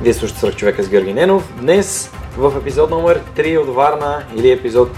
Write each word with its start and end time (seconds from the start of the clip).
Вие 0.00 0.14
слушате 0.14 0.40
Свърх 0.40 0.56
човека 0.56 0.82
с 0.82 0.88
Георги 0.88 1.14
Ненов. 1.14 1.52
Днес 1.60 2.10
в 2.36 2.52
епизод 2.60 2.90
номер 2.90 3.20
3 3.36 3.58
от 3.58 3.74
Варна 3.74 4.22
или 4.36 4.50
епизод 4.50 4.90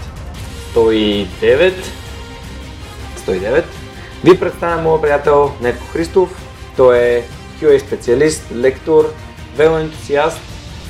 109 0.75 1.73
109 3.27 3.63
ви 4.23 4.39
представям 4.39 4.83
моят 4.83 5.01
приятел 5.01 5.51
Нетко 5.61 5.85
Христов. 5.87 6.29
Той 6.77 6.97
е 6.97 7.23
QA 7.61 7.77
специалист, 7.77 8.43
лектор, 8.55 9.13
велоентусиаст 9.55 10.39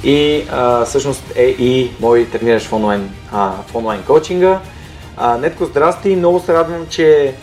и 0.04 0.46
а, 0.52 0.86
всъщност 0.86 1.24
е 1.36 1.44
и 1.44 1.92
мой 2.00 2.26
трениращ 2.26 2.68
в 2.68 2.74
онлайн, 2.74 3.10
а, 3.32 3.52
в 3.68 3.76
онлайн 3.76 4.04
коучинга. 4.04 4.60
А, 5.18 5.38
Нетко, 5.38 5.66
здрасти! 5.66 6.16
Много 6.16 6.40
се 6.40 6.54
радвам, 6.54 6.88
че 6.90 7.34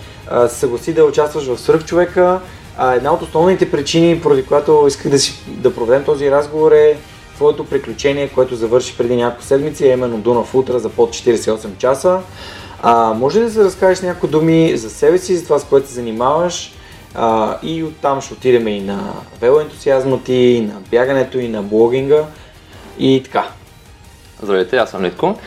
се 0.48 0.57
съгласи 0.57 0.95
да 0.95 1.05
участваш 1.05 1.46
в 1.46 1.59
Свърх 1.59 1.85
човека 1.85 2.41
една 2.80 3.12
от 3.12 3.23
основните 3.23 3.71
причини, 3.71 4.21
поради 4.21 4.47
която 4.47 4.85
исках 4.89 5.11
да, 5.11 5.19
си, 5.19 5.43
да 5.47 5.75
проведем 5.75 6.05
този 6.05 6.30
разговор 6.30 6.73
е 6.73 6.97
твоето 7.35 7.65
приключение, 7.65 8.29
което 8.29 8.57
завърши 8.57 8.97
преди 8.99 9.16
няколко 9.16 9.45
седмици, 9.45 9.87
е 9.87 9.93
именно 9.93 10.19
Дунав 10.19 10.55
Утра 10.55 10.79
за 10.79 10.88
под 10.88 11.10
48 11.10 11.79
часа. 11.79 12.21
А, 12.82 13.13
може 13.13 13.41
ли 13.41 13.45
да 13.45 13.51
се 13.51 13.65
разкажеш 13.65 14.02
някои 14.02 14.29
думи 14.30 14.77
за 14.77 14.91
себе 14.91 15.19
си, 15.19 15.37
за 15.37 15.45
това 15.45 15.59
с 15.59 15.65
което 15.65 15.88
се 15.88 15.95
занимаваш 15.95 16.74
а, 17.15 17.59
и 17.63 17.85
оттам 17.85 18.21
ще 18.21 18.35
отидем 18.35 18.69
и 18.69 18.80
на 18.80 19.13
велоентусиазма 19.41 20.23
ти, 20.23 20.35
и 20.35 20.60
на 20.60 20.80
бягането, 20.91 21.38
и 21.38 21.49
на 21.49 21.63
блогинга 21.63 22.24
и 22.99 23.23
така. 23.24 23.47
Здравейте, 24.43 24.77
аз 24.77 24.91
съм 24.91 25.02
Нитко. 25.02 25.38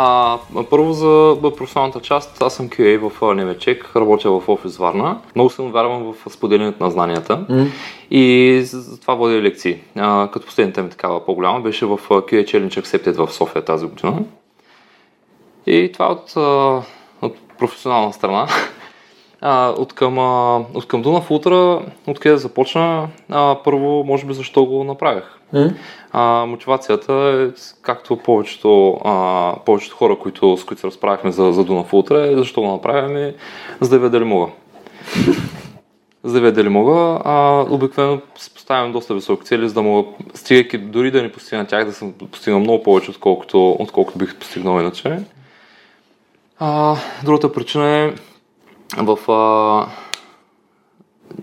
А, 0.00 0.38
първо 0.70 0.92
за 0.92 1.36
професионалната 1.42 2.00
част, 2.00 2.42
аз 2.42 2.54
съм 2.54 2.68
QA 2.68 3.08
в 3.08 3.34
Немечек, 3.34 3.90
работя 3.96 4.30
в 4.30 4.48
офис 4.48 4.76
Варна. 4.76 5.18
Много 5.34 5.50
съм 5.50 5.72
вярвам 5.72 6.12
в 6.12 6.32
споделянето 6.32 6.84
на 6.84 6.90
знанията 6.90 7.46
mm. 7.50 7.66
и 8.10 8.60
за 8.62 9.00
това 9.00 9.14
водя 9.14 9.42
лекции. 9.42 9.78
А, 9.96 10.28
като 10.32 10.46
последната 10.46 10.82
ми 10.82 10.90
такава 10.90 11.24
по-голяма 11.24 11.60
беше 11.60 11.86
в 11.86 11.98
QA 12.08 12.44
Challenge 12.44 12.82
Accepted 12.82 13.26
в 13.26 13.32
София 13.32 13.64
тази 13.64 13.86
година. 13.86 14.22
И 15.66 15.90
това 15.92 16.06
от, 16.06 16.36
от 17.22 17.36
професионална 17.58 18.12
страна. 18.12 18.46
А, 19.40 19.68
от 19.68 19.92
към, 19.92 20.18
а, 20.18 20.56
от 20.74 20.88
към 20.88 21.02
Дунав 21.02 21.30
Утра, 21.30 21.82
откъде 22.06 22.36
започна, 22.36 23.08
а, 23.30 23.56
първо, 23.64 24.04
може 24.04 24.26
би 24.26 24.34
защо 24.34 24.64
го 24.64 24.84
направих. 24.84 25.37
А, 26.12 26.46
мотивацията 26.46 27.12
е, 27.14 27.60
както 27.82 28.16
повечето, 28.16 29.00
а, 29.04 29.54
повечето 29.66 29.96
хора, 29.96 30.18
които, 30.18 30.56
с 30.56 30.64
които 30.64 30.80
се 30.80 30.86
разправяхме 30.86 31.32
за, 31.32 31.52
за 31.52 31.64
Дунав 31.64 31.92
Утра, 31.92 32.26
е 32.26 32.36
защо 32.36 32.60
го 32.60 32.72
направим, 32.72 33.32
за 33.80 33.90
да 33.90 33.98
видя 33.98 34.10
дали 34.10 34.24
мога. 34.24 34.50
за 36.24 36.32
да 36.32 36.40
видя 36.40 36.52
дали 36.52 36.68
мога, 36.68 37.20
а, 37.24 37.66
обикновено 37.70 38.20
поставям 38.54 38.92
доста 38.92 39.14
високи 39.14 39.46
цели, 39.46 39.68
за 39.68 39.74
да 39.74 39.82
мога, 39.82 40.08
стигайки 40.34 40.78
дори 40.78 41.10
да 41.10 41.22
не 41.22 41.32
постигна 41.32 41.66
тях, 41.66 41.84
да 41.84 41.92
съм 41.92 42.12
постигнал 42.12 42.60
много 42.60 42.82
повече, 42.82 43.10
отколкото, 43.10 43.76
отколкото 43.78 44.18
бих 44.18 44.36
постигнал 44.36 44.80
иначе. 44.80 45.18
А, 46.58 46.96
другата 47.24 47.52
причина 47.52 47.88
е 47.88 48.12
в 48.96 49.32
а, 49.32 49.86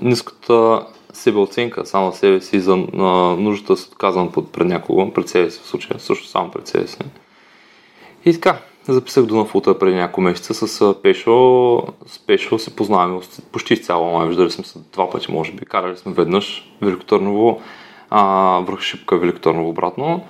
ниската 0.02 0.86
себеоценка 1.16 1.86
само 1.86 2.14
себе 2.14 2.42
си 2.42 2.60
за 2.60 2.74
а, 2.74 3.04
нуждата 3.40 3.74
да 3.74 3.78
се 3.78 3.88
отказвам 3.88 4.32
пред 4.54 4.68
някого, 4.68 5.14
пред 5.14 5.30
себе 5.30 5.52
си 5.52 5.60
в 5.64 5.68
случая, 5.68 6.00
също 6.00 6.28
само 6.28 6.52
пред 6.52 6.68
себе 6.68 6.88
си. 6.88 6.98
И 8.26 8.34
така, 8.34 8.58
записах 8.88 9.26
до 9.26 9.36
Нафута 9.36 9.80
преди 9.80 9.96
няколко 9.96 10.22
месеца 10.22 10.68
с 10.68 10.96
Пешо. 11.04 11.84
С 12.06 12.20
Пешо 12.20 12.60
се 12.60 12.76
познаваме 12.76 13.20
почти 13.52 13.74
изцяло, 13.74 14.18
май 14.18 14.28
виждали 14.28 14.52
сме 14.52 14.64
се 14.64 14.80
два 14.94 15.10
пъти, 15.10 15.32
може 15.32 15.52
би. 15.52 15.66
Карали 15.66 15.98
сме 15.98 16.14
веднъж 16.14 16.72
Великотърново, 16.82 17.62
а, 18.10 18.60
връх 18.60 18.82
Шипка, 18.82 19.18
Великотърново 19.18 19.70
обратно 19.70 20.26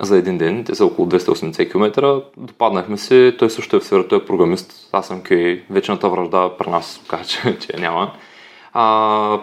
за 0.00 0.16
един 0.18 0.38
ден. 0.38 0.64
Те 0.64 0.74
са 0.74 0.86
около 0.86 1.08
280 1.08 1.70
км. 1.70 2.22
Допаднахме 2.36 2.98
се. 2.98 3.36
Той 3.38 3.50
също 3.50 3.76
е 3.76 3.80
в 3.80 3.84
сферата, 3.84 4.08
той 4.08 4.18
е 4.18 4.24
програмист. 4.24 4.88
Аз 4.92 5.06
съм 5.06 5.22
кей. 5.22 5.62
Вечната 5.70 6.08
връжда 6.08 6.50
при 6.58 6.70
нас 6.70 7.00
каза, 7.08 7.24
че, 7.24 7.58
че 7.58 7.80
няма. 7.80 8.12
А, 8.74 9.38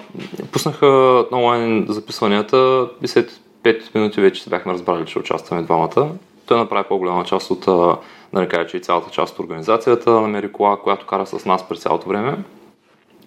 пуснаха 0.52 1.26
онлайн 1.32 1.86
записванията 1.90 2.88
и 3.02 3.08
след 3.08 3.40
5 3.64 3.96
минути 3.96 4.22
вече 4.22 4.44
се 4.44 4.50
бяхме 4.50 4.74
разбрали, 4.74 5.06
че 5.06 5.20
участваме 5.20 5.64
двамата. 5.64 6.08
Той 6.46 6.58
направи 6.58 6.88
по-голяма 6.90 7.24
част 7.24 7.52
от, 7.52 7.66
да 8.34 8.40
не 8.40 8.48
кажа, 8.48 8.68
че 8.68 8.78
и 8.78 8.82
цялата 8.82 9.12
част 9.12 9.34
от 9.34 9.40
организацията, 9.40 10.12
намери 10.12 10.52
кола, 10.52 10.78
която 10.78 11.06
кара 11.06 11.26
с 11.26 11.46
нас 11.46 11.70
през 11.70 11.80
цялото 11.80 12.10
време. 12.10 12.38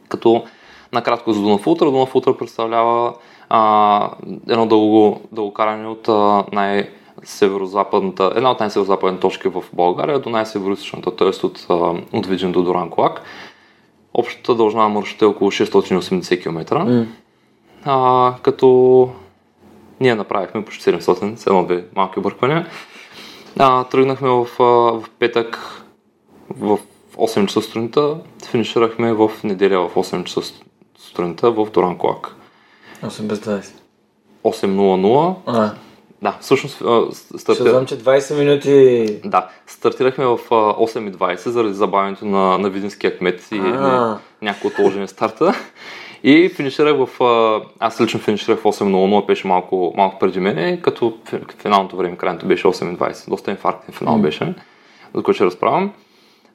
Като 0.08 0.44
накратко 0.92 1.32
за 1.32 1.40
Дунав 1.40 1.66
Ултра. 1.66 2.36
Представлява 2.38 3.14
а, 3.48 4.10
едно 4.48 4.66
дълго, 4.66 5.20
дълго 5.32 5.52
каране 5.52 5.88
от 5.88 6.08
а, 6.08 6.44
най- 6.52 6.90
северо-западната, 7.24 8.32
една 8.36 8.50
от 8.50 8.60
най-северо-западните 8.60 9.20
точки 9.20 9.48
в 9.48 9.64
България 9.72 10.18
до 10.18 10.30
най-северо-источната, 10.30 11.16
т.е. 11.16 11.46
от, 11.46 11.66
от 12.12 12.26
Виджин 12.26 12.52
до 12.52 12.62
Дуранколак. 12.62 13.22
Общата 14.14 14.54
дължина 14.54 14.82
на 14.82 14.88
маршрута 14.88 15.24
е 15.24 15.28
около 15.28 15.50
680 15.50 16.42
км. 16.42 16.74
Mm. 16.74 17.06
А, 17.84 18.34
като 18.42 19.10
ние 20.00 20.14
направихме 20.14 20.64
почти 20.64 20.84
700, 20.84 21.36
с 21.36 21.46
едно-две 21.46 21.84
малки 21.96 22.18
обърквания. 22.18 22.66
А, 23.58 23.84
тръгнахме 23.84 24.28
в, 24.28 24.46
в 24.58 25.04
петък 25.18 25.82
в 26.50 26.78
8 27.16 27.46
часа 27.46 27.62
сутринта, 27.62 28.16
финиширахме 28.50 29.12
в 29.12 29.30
неделя 29.44 29.88
в 29.88 29.94
8 29.94 30.24
часа 30.24 30.54
сутринта 30.98 31.50
в 31.50 31.66
Дуранколак. 31.70 32.36
8 33.02 33.22
без 33.22 33.38
20. 33.38 33.72
8.00. 34.44 35.72
Да, 36.22 36.38
всъщност 36.40 36.76
стартирахме... 36.76 37.54
Ще 37.54 37.70
знам, 37.70 37.86
че 37.86 37.98
20 37.98 38.38
минути... 38.38 39.06
Да, 39.24 39.48
стартирахме 39.66 40.26
в 40.26 40.38
8.20 40.48 41.48
заради 41.48 41.74
забавянето 41.74 42.26
на, 42.26 42.58
на 42.58 42.70
видинския 42.70 43.18
кмет 43.18 43.48
и 43.52 43.60
някои 44.42 44.70
отложени 44.70 45.08
старта. 45.08 45.54
И 46.26 46.48
финиширах 46.48 46.96
в... 47.06 47.20
Аз 47.78 48.00
лично 48.00 48.20
финиширах 48.20 48.58
в 48.58 48.62
8.00, 48.62 49.26
беше 49.26 49.46
малко, 49.46 49.94
малко 49.96 50.18
преди 50.18 50.40
мене, 50.40 50.80
като 50.82 51.18
финалното 51.58 51.96
време, 51.96 52.16
крайното 52.16 52.46
беше 52.46 52.66
8.20. 52.66 53.28
Доста 53.28 53.50
инфарктен 53.50 53.94
финал 53.94 54.18
mm. 54.18 54.20
беше, 54.20 54.54
за 55.14 55.22
който 55.22 55.32
ще 55.32 55.44
разправям. 55.44 55.92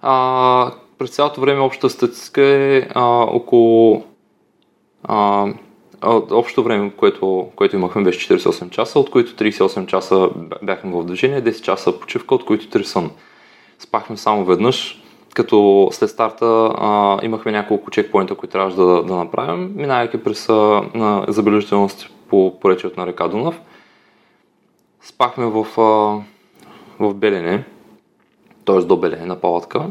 А, 0.01 0.71
през 0.97 1.09
цялото 1.09 1.41
време 1.41 1.61
общата 1.61 1.89
статистика 1.89 2.41
е 2.41 2.87
а, 2.95 3.03
около 3.21 4.03
а, 5.03 5.47
Общо 6.03 6.63
време, 6.63 6.91
което, 6.97 7.47
което 7.55 7.75
имахме, 7.75 8.03
беше 8.03 8.33
48 8.33 8.69
часа, 8.69 8.99
от 8.99 9.09
които 9.09 9.43
38 9.43 9.85
часа 9.85 10.29
бяхме 10.63 10.91
в 10.91 11.03
движение, 11.03 11.43
10 11.43 11.61
часа 11.61 11.99
почивка, 11.99 12.35
от 12.35 12.45
които 12.45 12.79
3 12.79 12.83
сън. 12.83 13.11
Спахме 13.79 14.17
само 14.17 14.45
веднъж, 14.45 15.03
като 15.33 15.89
след 15.91 16.09
старта 16.09 16.73
а, 16.77 17.19
имахме 17.23 17.51
няколко 17.51 17.91
чекпоинта, 17.91 18.35
които 18.35 18.51
трябваше 18.51 18.77
да, 18.77 19.03
да 19.03 19.15
направим, 19.15 19.73
минавайки 19.75 20.23
през 20.23 20.49
а, 20.49 20.81
забележителности 21.27 22.09
по 22.29 22.59
поречието 22.59 22.99
на 22.99 23.07
река 23.07 23.27
Дунав. 23.27 23.61
Спахме 25.01 25.45
в, 25.45 25.65
а, 25.77 25.81
в 26.99 27.13
Белене, 27.13 27.63
т.е. 28.65 28.79
до 28.79 28.97
Белене 28.97 29.25
на 29.25 29.35
палатка, 29.35 29.85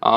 а, 0.00 0.12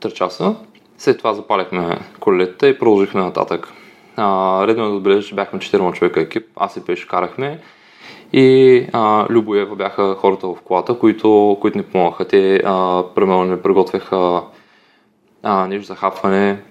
3 0.00 0.12
часа. 0.12 0.54
След 0.98 1.18
това 1.18 1.34
запаляхме 1.34 1.98
колелета 2.20 2.68
и 2.68 2.78
продължихме 2.78 3.20
нататък. 3.20 3.72
А, 4.16 4.66
редно 4.66 4.84
е 4.84 4.88
да 4.88 4.94
отбележа, 4.94 5.28
че 5.28 5.34
бяхме 5.34 5.58
4 5.58 5.92
човека 5.92 6.20
екип, 6.20 6.46
аз 6.56 6.76
и 6.76 6.84
Пеш 6.84 7.04
карахме 7.04 7.60
и 8.32 8.86
а, 8.92 9.26
Любо 9.30 9.54
и 9.54 9.60
Ева 9.60 9.76
бяха 9.76 10.14
хората 10.14 10.46
в 10.46 10.56
колата, 10.64 10.98
които, 10.98 11.58
които 11.60 11.78
ни 11.78 11.84
помогнаха. 11.84 12.28
Те, 12.28 12.62
а, 12.64 13.04
примерно, 13.14 13.44
не 13.44 13.62
приготвяха 13.62 14.42
а, 15.42 15.66
нещо 15.66 15.86
за 15.86 15.94
хапване. 15.94 16.62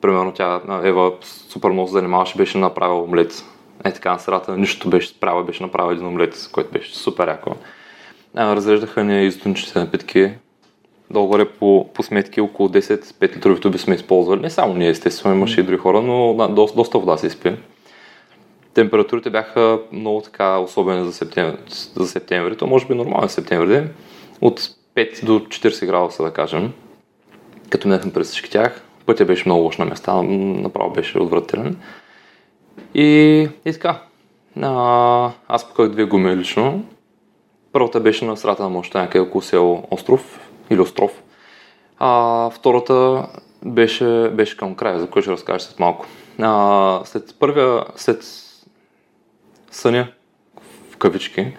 Примерно 0.00 0.32
тя, 0.32 0.60
Ева, 0.82 1.12
супер 1.22 1.70
много 1.70 1.88
се 1.88 1.92
занимаваше, 1.92 2.38
беше 2.38 2.58
направила 2.58 3.02
омлет. 3.02 3.44
Е 3.84 3.92
така 3.92 4.12
на 4.12 4.18
средата, 4.18 4.56
нищо 4.56 4.88
беше 4.88 5.08
справа, 5.08 5.44
беше 5.44 5.62
направил 5.62 5.92
един 5.92 6.06
омлет, 6.06 6.48
който 6.52 6.72
беше 6.72 6.96
супер 6.96 7.28
яко. 7.28 7.56
А, 8.34 8.56
разреждаха 8.56 9.04
ни 9.04 9.26
изтончите 9.26 9.78
напитки, 9.78 10.30
долу-горе 11.10 11.44
по, 11.44 11.88
по 11.94 12.02
сметки 12.02 12.40
около 12.40 12.68
10-5 12.68 13.36
литрови 13.36 13.60
туби 13.60 13.78
сме 13.78 13.94
използвали. 13.94 14.40
Не 14.40 14.50
само 14.50 14.74
ние, 14.74 14.88
естествено, 14.88 15.34
имаше 15.34 15.60
и 15.60 15.64
други 15.64 15.78
хора, 15.78 16.02
но 16.02 16.34
да, 16.34 16.48
доста, 16.48 16.76
доста 16.76 16.98
вода 16.98 17.16
се 17.16 17.26
изпи. 17.26 17.52
температурите 18.74 19.30
бяха 19.30 19.78
много 19.92 20.20
така 20.20 20.58
особени 20.58 21.04
за 21.04 21.12
септември. 21.12 21.56
За 21.96 22.06
септември. 22.06 22.56
То 22.56 22.66
може 22.66 22.86
би 22.86 22.94
нормално 22.94 23.28
септември. 23.28 23.84
От 24.40 24.60
5 24.96 25.24
до 25.24 25.40
40 25.40 25.86
градуса, 25.86 26.22
да 26.22 26.30
кажем. 26.30 26.72
Като 27.70 27.88
минахме 27.88 28.12
през 28.12 28.28
всички 28.28 28.50
тях. 28.50 28.82
Пътя 29.06 29.24
беше 29.24 29.42
много 29.46 29.62
лош 29.62 29.78
на 29.78 29.84
места, 29.84 30.22
направо 30.22 30.90
беше 30.90 31.18
отвратителен. 31.18 31.76
И, 32.94 33.48
и 33.64 33.72
така. 33.72 34.02
А, 34.62 35.30
аз 35.48 35.68
пъках 35.68 35.88
две 35.88 36.04
гуми 36.04 36.36
лично. 36.36 36.84
Първата 37.72 38.00
беше 38.00 38.24
на 38.24 38.36
страта 38.36 38.62
на 38.62 38.68
мощта, 38.68 39.00
някъде 39.00 39.20
около 39.20 39.42
село 39.42 39.84
Остров 39.90 40.40
или 40.70 40.80
Остров. 40.80 41.22
А 41.98 42.50
втората 42.50 43.26
беше, 43.64 44.30
беше 44.32 44.56
към 44.56 44.74
края, 44.74 45.00
за 45.00 45.06
което 45.06 45.24
ще 45.24 45.32
разкажа 45.32 45.64
след 45.64 45.80
малко. 45.80 46.06
А, 46.40 47.00
след 47.04 47.34
първия, 47.38 47.84
след 47.96 48.24
съня, 49.70 50.08
в 50.90 50.96
кавички, 50.96 51.56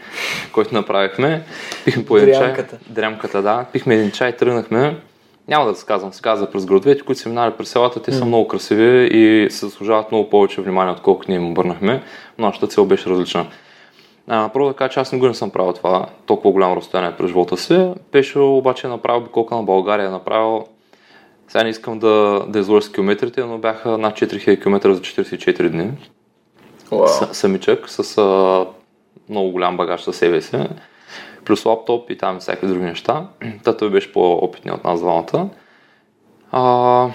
който 0.51 0.73
направихме, 0.73 1.43
пихме 1.85 2.05
по 2.05 2.17
един 2.17 2.33
чай. 2.33 2.55
Дрямката, 2.89 3.41
да. 3.41 3.65
Пихме 3.73 3.95
един 3.95 4.11
чай, 4.11 4.37
тръгнахме. 4.37 4.97
Няма 5.47 5.65
да 5.65 5.71
разказвам 5.71 6.13
сега 6.13 6.35
за 6.35 6.51
през 6.51 6.65
градовете, 6.65 7.01
които 7.01 7.21
са 7.21 7.29
минали 7.29 7.53
през 7.57 7.69
селата, 7.69 8.01
те 8.01 8.11
mm. 8.11 8.17
са 8.17 8.25
много 8.25 8.47
красиви 8.47 9.07
и 9.11 9.51
се 9.51 9.65
заслужават 9.65 10.11
много 10.11 10.29
повече 10.29 10.61
внимание, 10.61 10.93
отколкото 10.93 11.31
ние 11.31 11.39
им 11.39 11.51
обърнахме. 11.51 12.03
Нашата 12.37 12.67
цел 12.67 12.85
беше 12.85 13.09
различна. 13.09 13.45
А, 14.27 14.49
първо 14.53 14.67
да 14.67 14.73
кажа, 14.73 14.89
че 14.89 14.99
аз 14.99 15.17
го 15.17 15.27
не 15.27 15.33
съм 15.33 15.49
правил 15.49 15.73
това 15.73 16.05
толкова 16.25 16.51
голямо 16.51 16.75
разстояние 16.75 17.17
през 17.17 17.27
живота 17.27 17.57
си. 17.57 17.91
Пеше 18.11 18.39
обаче 18.39 18.87
направил 18.87 19.21
обиколка 19.21 19.55
на 19.55 19.63
България, 19.63 20.11
направил 20.11 20.65
сега 21.47 21.63
не 21.63 21.69
искам 21.69 21.99
да, 21.99 22.45
да 22.47 22.59
изложа 22.59 22.87
с 22.87 22.91
километрите, 22.91 23.43
но 23.43 23.57
бяха 23.57 23.97
над 23.97 24.15
4000 24.15 24.61
км 24.61 24.93
за 24.93 25.01
44 25.01 25.69
дни. 25.69 25.91
Wow. 26.89 27.05
С, 27.05 27.35
самичък 27.35 27.89
с 27.89 28.17
а, 28.17 28.65
много 29.29 29.51
голям 29.51 29.77
багаж 29.77 30.01
със 30.01 30.17
себе 30.17 30.41
си. 30.41 30.57
Плюс 31.45 31.65
лаптоп 31.65 32.09
и 32.09 32.17
там 32.17 32.39
всякакви 32.39 32.67
други 32.67 32.85
неща. 32.85 33.27
Та 33.63 33.77
той 33.77 33.89
беше 33.89 34.11
по-опитният 34.11 34.77
от 34.77 34.83
нас 34.83 34.99
двамата. 34.99 35.49
А, 36.51 37.09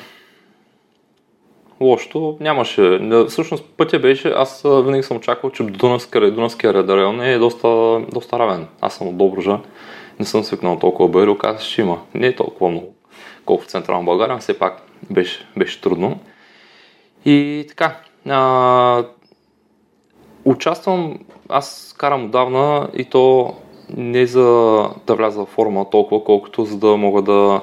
лошото 1.81 2.37
нямаше. 2.41 3.01
Всъщност 3.29 3.65
пътя 3.77 3.99
беше, 3.99 4.29
аз 4.29 4.63
винаги 4.65 5.03
съм 5.03 5.17
очаквал, 5.17 5.53
че 5.53 5.63
Дунавския, 5.63 6.31
Дунавския 6.31 6.75
район 6.75 7.21
е 7.21 7.39
доста, 7.39 8.01
доста 8.13 8.39
равен. 8.39 8.67
Аз 8.81 8.95
съм 8.95 9.09
от 9.09 9.17
Добружа, 9.17 9.59
не 10.19 10.25
съм 10.25 10.45
свикнал 10.45 10.79
толкова 10.79 11.09
бързо, 11.09 11.33
оказа 11.33 11.65
че 11.65 11.81
има. 11.81 11.99
Не 12.15 12.27
е 12.27 12.37
толкова 12.37 12.71
много, 12.71 12.95
колко 13.45 13.63
в 13.63 13.67
Централна 13.67 14.05
България, 14.05 14.35
но 14.35 14.41
все 14.41 14.59
пак 14.59 14.83
беше, 15.11 15.47
беше 15.57 15.81
трудно. 15.81 16.19
И 17.25 17.65
така, 17.69 17.97
а, 18.29 19.05
участвам, 20.45 21.19
аз 21.49 21.95
карам 21.99 22.25
отдавна 22.25 22.89
и 22.95 23.05
то 23.05 23.55
не 23.97 24.27
за 24.27 24.43
да 25.07 25.15
вляза 25.15 25.45
в 25.45 25.49
форма 25.49 25.91
толкова, 25.91 26.25
колкото 26.25 26.65
за 26.65 26.79
да 26.79 26.97
мога 26.97 27.23
да 27.23 27.61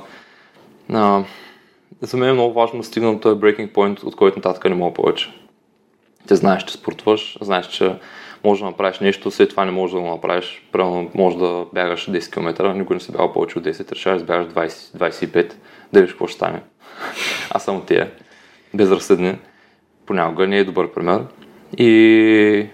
а, 0.94 1.24
за 2.02 2.18
мен 2.18 2.30
е 2.30 2.34
много 2.34 2.54
важно 2.54 2.80
да 2.80 2.86
стигна 2.86 3.14
до 3.14 3.20
този 3.20 3.40
breaking 3.40 3.72
point, 3.72 4.04
от 4.04 4.16
който 4.16 4.38
нататък 4.38 4.66
не 4.66 4.76
мога 4.76 4.94
повече. 4.94 5.30
Те 6.28 6.36
знаеш, 6.36 6.64
че 6.64 6.74
спортваш, 6.74 7.38
знаеш, 7.42 7.68
че 7.68 7.96
можеш 8.44 8.62
да 8.62 8.66
направиш 8.66 9.00
нещо, 9.00 9.32
след 9.32 9.50
това 9.50 9.66
не 9.66 9.72
можеш 9.72 9.94
да 9.94 10.02
го 10.02 10.08
направиш. 10.08 10.68
Примерно 10.72 11.12
можеш 11.16 11.40
да 11.40 11.66
бягаш 11.74 12.10
10 12.10 12.34
км, 12.34 12.74
никой 12.74 12.96
не 12.96 13.00
се 13.00 13.12
бяга 13.12 13.34
повече 13.34 13.60
от 13.60 13.66
10, 13.66 13.92
решаваш 13.92 14.22
да 14.22 14.26
бягаш 14.26 14.54
20, 14.54 14.70
25, 14.98 15.54
да 15.94 16.00
видиш 16.00 16.14
какво 16.14 16.28
ще 16.28 16.36
стане. 16.36 16.62
Аз 17.50 17.64
съм 17.64 17.76
от 17.76 17.86
тия. 17.86 18.12
Безразсъдни. 18.74 19.38
Понякога 20.06 20.48
не 20.48 20.58
е 20.58 20.64
добър 20.64 20.92
пример. 20.92 21.22
И, 21.78 22.68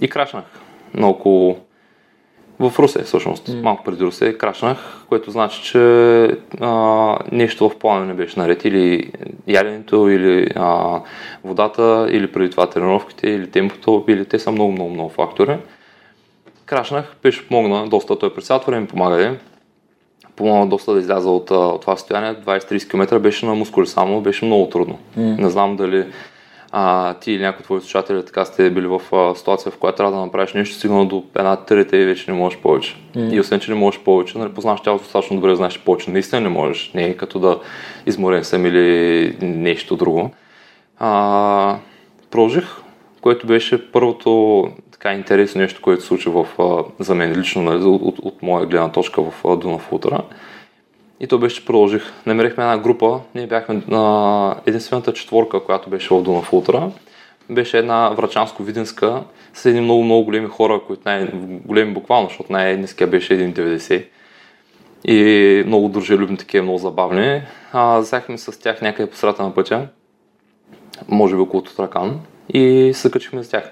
и 0.00 0.08
крашнах 0.08 0.44
на 0.94 1.08
около 1.08 1.58
в 2.58 2.72
Русе, 2.78 3.02
всъщност. 3.02 3.48
Mm. 3.48 3.62
Малко 3.62 3.84
преди 3.84 4.04
Русе 4.04 4.38
крашнах, 4.38 5.04
което 5.08 5.30
значи, 5.30 5.62
че 5.62 5.78
а, 6.60 7.16
нещо 7.32 7.68
в 7.68 7.78
плана 7.78 8.06
не 8.06 8.14
беше 8.14 8.40
наред. 8.40 8.64
Или 8.64 9.12
яденето, 9.46 10.08
или 10.08 10.50
а, 10.56 11.00
водата, 11.44 12.08
или 12.10 12.32
преди 12.32 12.50
това 12.50 12.66
тренировките, 12.66 13.28
или 13.30 13.50
темпото, 13.50 14.04
или 14.08 14.24
те 14.24 14.38
са 14.38 14.50
много, 14.50 14.72
много, 14.72 14.90
много 14.90 15.08
фактори. 15.10 15.56
Крашнах, 16.66 17.16
беше 17.22 17.48
помогна 17.48 17.88
доста, 17.88 18.18
той 18.18 18.34
през 18.34 18.46
цялото 18.46 18.66
време 18.66 18.86
помага 18.86 19.36
помогна 20.36 20.66
доста 20.66 20.92
да 20.92 21.00
изляза 21.00 21.30
от, 21.30 21.50
от 21.50 21.80
това 21.80 21.96
състояние. 21.96 22.34
20-30 22.34 22.90
км 22.90 23.18
беше 23.18 23.46
на 23.46 23.54
мускули 23.54 23.86
само, 23.86 24.20
беше 24.20 24.44
много 24.44 24.68
трудно. 24.68 24.98
Mm. 25.18 25.38
Не 25.38 25.50
знам 25.50 25.76
дали 25.76 26.04
а, 26.76 27.14
ти 27.14 27.32
или 27.32 27.42
някой 27.42 27.62
твои 27.62 27.80
слушатели 27.80 28.24
така 28.24 28.44
сте 28.44 28.70
били 28.70 28.86
в 28.86 29.00
а, 29.12 29.34
ситуация, 29.34 29.72
в 29.72 29.78
която 29.78 29.96
трябва 29.96 30.12
да 30.12 30.24
направиш 30.24 30.52
нещо, 30.52 30.76
стигнало 30.76 31.04
до 31.04 31.24
една 31.36 31.56
трета 31.56 31.96
и 31.96 32.04
вече 32.04 32.30
не 32.30 32.36
можеш 32.36 32.58
повече. 32.58 32.96
Mm. 33.16 33.32
И 33.32 33.40
освен, 33.40 33.60
че 33.60 33.70
не 33.70 33.76
можеш 33.76 34.00
повече, 34.00 34.38
нали, 34.38 34.52
познаваш 34.52 34.80
тялото 34.80 35.04
достатъчно 35.04 35.36
добре, 35.36 35.56
знаеш 35.56 35.78
повече. 35.78 36.10
Наистина 36.10 36.40
не 36.40 36.48
можеш. 36.48 36.90
Не 36.94 37.04
е 37.04 37.16
като 37.16 37.38
да 37.38 37.58
изморен 38.06 38.44
съм 38.44 38.66
или 38.66 39.36
нещо 39.42 39.96
друго. 39.96 40.30
А, 40.98 41.76
продължих, 42.30 42.76
което 43.20 43.46
беше 43.46 43.92
първото 43.92 44.68
така 44.92 45.12
интересно 45.12 45.60
нещо, 45.60 45.80
което 45.82 46.02
се 46.02 46.08
случи 46.08 46.28
в, 46.28 46.46
а, 46.58 47.04
за 47.04 47.14
мен 47.14 47.40
лично, 47.40 47.62
нали, 47.62 47.84
от, 47.84 48.02
от, 48.02 48.18
от 48.18 48.42
моя 48.42 48.66
гледна 48.66 48.92
точка 48.92 49.22
в 49.22 49.56
Дунав 49.56 49.92
Утра. 49.92 50.20
И 51.20 51.26
то 51.26 51.38
беше, 51.38 51.56
че 51.56 51.64
продължих. 51.64 52.12
Намерихме 52.26 52.64
една 52.64 52.78
група, 52.78 53.20
ние 53.34 53.46
бяхме 53.46 53.82
на 53.88 54.56
единствената 54.66 55.12
четворка, 55.12 55.64
която 55.64 55.90
беше 55.90 56.14
в 56.14 56.22
Дунав 56.22 56.52
Ултра. 56.52 56.90
Беше 57.50 57.78
една 57.78 58.14
врачанско-видинска 58.14 59.22
с 59.54 59.66
едни 59.66 59.80
много, 59.80 60.04
много 60.04 60.24
големи 60.24 60.46
хора, 60.46 60.80
които 60.86 61.02
най-големи 61.04 61.94
буквално, 61.94 62.28
защото 62.28 62.52
най-низкия 62.52 63.06
беше 63.06 63.38
1,90 63.38 64.04
и 65.04 65.62
много 65.66 65.88
дружелюбни, 65.88 66.36
такива 66.36 66.62
много 66.62 66.78
забавни. 66.78 67.42
А, 67.72 67.98
взехме 67.98 68.38
с 68.38 68.60
тях 68.60 68.82
някъде 68.82 69.10
по 69.10 69.16
средата 69.16 69.42
на 69.42 69.54
пътя, 69.54 69.88
може 71.08 71.34
би 71.34 71.40
около 71.40 71.62
Тутракан 71.62 72.20
и 72.48 72.92
се 72.94 73.10
качихме 73.10 73.44
с 73.44 73.48
тях. 73.48 73.70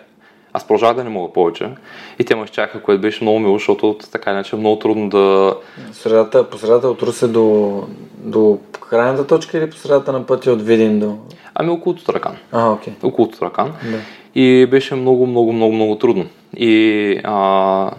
Аз 0.53 0.67
продължавах 0.67 0.97
да 0.97 1.05
не 1.05 1.11
мога 1.11 1.33
повече. 1.33 1.71
И 2.19 2.25
те 2.25 2.35
ме 2.35 2.45
изчака, 2.45 2.83
което 2.83 3.01
беше 3.01 3.25
много 3.25 3.39
мило, 3.39 3.59
защото 3.59 3.97
така 4.13 4.31
иначе 4.31 4.57
е 4.57 4.59
много 4.59 4.79
трудно 4.79 5.09
да... 5.09 5.57
Средата, 5.93 6.51
по 6.51 6.59
средата 6.59 6.89
от 6.89 7.03
Русе 7.03 7.29
до, 7.29 7.83
до 8.19 8.59
крайната 8.91 9.27
точка 9.27 9.59
или 9.59 9.71
по 9.71 9.77
средата 9.77 10.13
на 10.13 10.27
пътя 10.27 10.53
от 10.53 10.63
Видин 10.63 11.01
до... 11.01 11.19
Ами 11.55 11.71
около 11.71 11.95
Тутракан. 11.95 12.37
А, 12.53 12.71
окей. 12.71 12.93
Okay. 12.93 13.05
Около 13.05 13.29
Тутракан. 13.29 13.73
Да. 13.91 13.99
И 14.35 14.67
беше 14.67 14.95
много, 14.95 15.27
много, 15.27 15.53
много, 15.53 15.73
много 15.73 15.99
трудно. 15.99 16.27
И 16.57 17.21
а, 17.25 17.91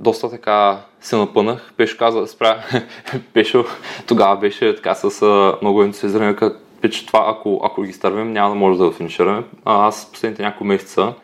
доста 0.00 0.30
така 0.30 0.78
се 1.00 1.16
напънах. 1.16 1.72
Беше 1.78 1.96
каза, 1.96 2.26
спря, 2.26 2.64
беше, 3.34 3.58
тогава 4.06 4.36
беше 4.36 4.76
така 4.76 4.94
с 4.94 5.26
много 5.62 5.82
ентусиазиране, 5.82 6.36
като 6.36 6.56
че 6.88 7.06
това, 7.06 7.24
ако, 7.26 7.60
ако 7.64 7.82
ги 7.82 7.92
стървим, 7.92 8.32
няма 8.32 8.48
да 8.48 8.54
може 8.54 8.78
да 8.78 8.92
финишираме. 8.92 9.44
А, 9.64 9.86
аз 9.86 10.10
последните 10.12 10.42
няколко 10.42 10.64
месеца 10.64 11.14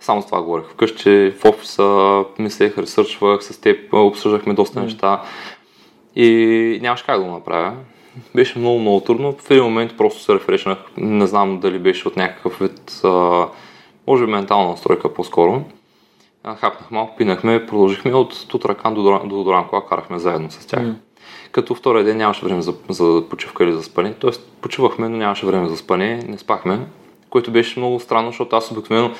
само 0.00 0.22
с 0.22 0.26
това 0.26 0.42
говорех. 0.42 0.64
Вкъщи, 0.66 1.32
в 1.40 1.44
офиса, 1.44 2.24
мислех, 2.38 2.78
ресърчвах 2.78 3.44
с 3.44 3.60
теб, 3.60 3.92
обсъждахме 3.92 4.54
доста 4.54 4.80
mm. 4.80 4.82
неща 4.82 5.22
и 6.16 6.78
нямаше 6.82 7.06
как 7.06 7.18
да 7.18 7.24
го 7.24 7.30
направя. 7.30 7.72
Беше 8.34 8.58
много, 8.58 8.78
много 8.78 9.00
трудно. 9.00 9.32
В 9.32 9.50
един 9.50 9.64
момент 9.64 9.96
просто 9.96 10.22
се 10.22 10.34
рефрешнах. 10.34 10.78
Не 10.96 11.26
знам 11.26 11.60
дали 11.60 11.78
беше 11.78 12.08
от 12.08 12.16
някакъв 12.16 12.58
вид, 12.58 13.00
а, 13.04 13.46
може 14.06 14.26
би 14.26 14.32
ментална 14.32 14.70
настройка 14.70 15.14
по-скоро. 15.14 15.62
Хапнах 16.56 16.90
малко, 16.90 17.16
пинахме, 17.16 17.66
продължихме 17.66 18.14
от 18.14 18.48
Тутракан 18.48 18.94
до, 18.94 19.20
до 19.24 19.44
Доранкова, 19.44 19.86
карахме 19.86 20.18
заедно 20.18 20.50
с 20.50 20.66
тях. 20.66 20.80
Mm 20.80 20.94
като 21.56 21.74
втория 21.74 22.04
ден 22.04 22.16
нямаше 22.16 22.44
време 22.44 22.62
за, 22.62 22.74
за 22.88 23.24
почивка 23.30 23.64
или 23.64 23.72
за 23.72 23.82
спане. 23.82 24.14
Тоест, 24.14 24.48
почивахме, 24.60 25.08
но 25.08 25.16
нямаше 25.16 25.46
време 25.46 25.68
за 25.68 25.76
спане, 25.76 26.22
не 26.28 26.38
спахме, 26.38 26.86
което 27.30 27.50
беше 27.50 27.78
много 27.78 28.00
странно, 28.00 28.30
защото 28.30 28.56
аз 28.56 28.70
обикновено 28.70 29.10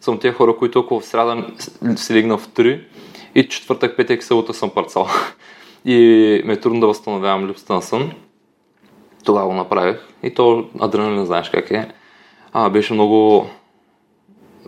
съм 0.00 0.18
тези 0.18 0.34
хора, 0.34 0.56
които 0.56 0.80
около 0.80 1.00
в 1.00 1.04
среда 1.04 1.46
си 1.96 2.14
лигна 2.14 2.38
в 2.38 2.48
3 2.48 2.80
и 3.34 3.48
четвъртък, 3.48 3.96
петък 3.96 4.22
събота 4.22 4.54
съм 4.54 4.70
парцал. 4.70 5.06
И 5.84 5.96
ме 6.44 6.52
е 6.52 6.60
трудно 6.60 6.80
да 6.80 6.86
възстановявам 6.86 7.48
липсата 7.48 7.74
на 7.74 7.82
сън. 7.82 8.12
Тогава 9.24 9.46
го 9.46 9.54
направих. 9.54 9.96
И 10.22 10.34
то 10.34 10.64
адреналин, 10.80 11.26
знаеш 11.26 11.50
как 11.50 11.70
е. 11.70 11.88
А, 12.52 12.70
беше 12.70 12.94
много, 12.94 13.46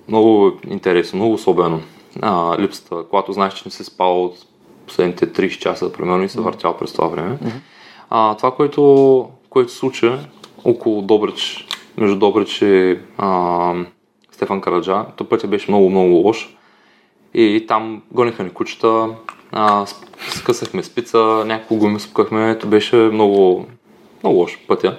много 0.09 0.53
интересно, 0.69 1.17
много 1.17 1.35
особено. 1.35 1.81
А, 2.23 2.59
липсата, 2.59 3.05
когато 3.11 3.33
знаеш, 3.33 3.55
че 3.55 3.63
не 3.67 3.71
си 3.71 3.85
спал 3.85 4.25
от 4.25 4.47
последните 4.87 5.33
30 5.33 5.59
часа, 5.59 5.93
примерно, 5.93 6.23
и 6.23 6.29
се 6.29 6.41
въртял 6.41 6.77
през 6.77 6.93
това 6.93 7.07
време. 7.07 7.39
Mm-hmm. 7.39 7.61
А, 8.11 8.37
това, 8.37 8.55
което, 8.55 9.29
което 9.51 9.73
случи 9.73 10.13
около 10.65 11.03
Добрич, 11.03 11.67
между 11.97 12.17
Добрич 12.17 12.63
и 12.63 12.99
а, 13.19 13.75
Стефан 14.33 14.61
Караджа, 14.61 15.05
то 15.17 15.29
пътя 15.29 15.47
беше 15.47 15.71
много, 15.71 15.91
много 15.91 16.15
лош. 16.15 16.57
И 17.35 17.65
там 17.69 18.03
гониха 18.13 18.43
ни 18.43 18.51
кучета, 18.51 19.09
а, 19.53 19.87
скъсахме 20.31 20.83
спица, 20.83 21.19
някакво 21.47 21.77
гуми 21.77 22.01
спукахме, 22.01 22.51
ето 22.51 22.67
беше 22.67 22.97
много, 22.97 23.67
много 24.23 24.39
лош 24.39 24.59
пътя. 24.69 24.99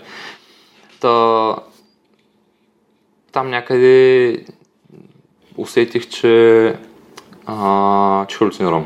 Та, 0.99 1.55
там 3.31 3.49
някъде 3.49 4.37
усетих, 5.57 6.09
че, 6.09 6.75
а, 7.45 8.25
че 8.25 8.37
халюцинирам. 8.37 8.85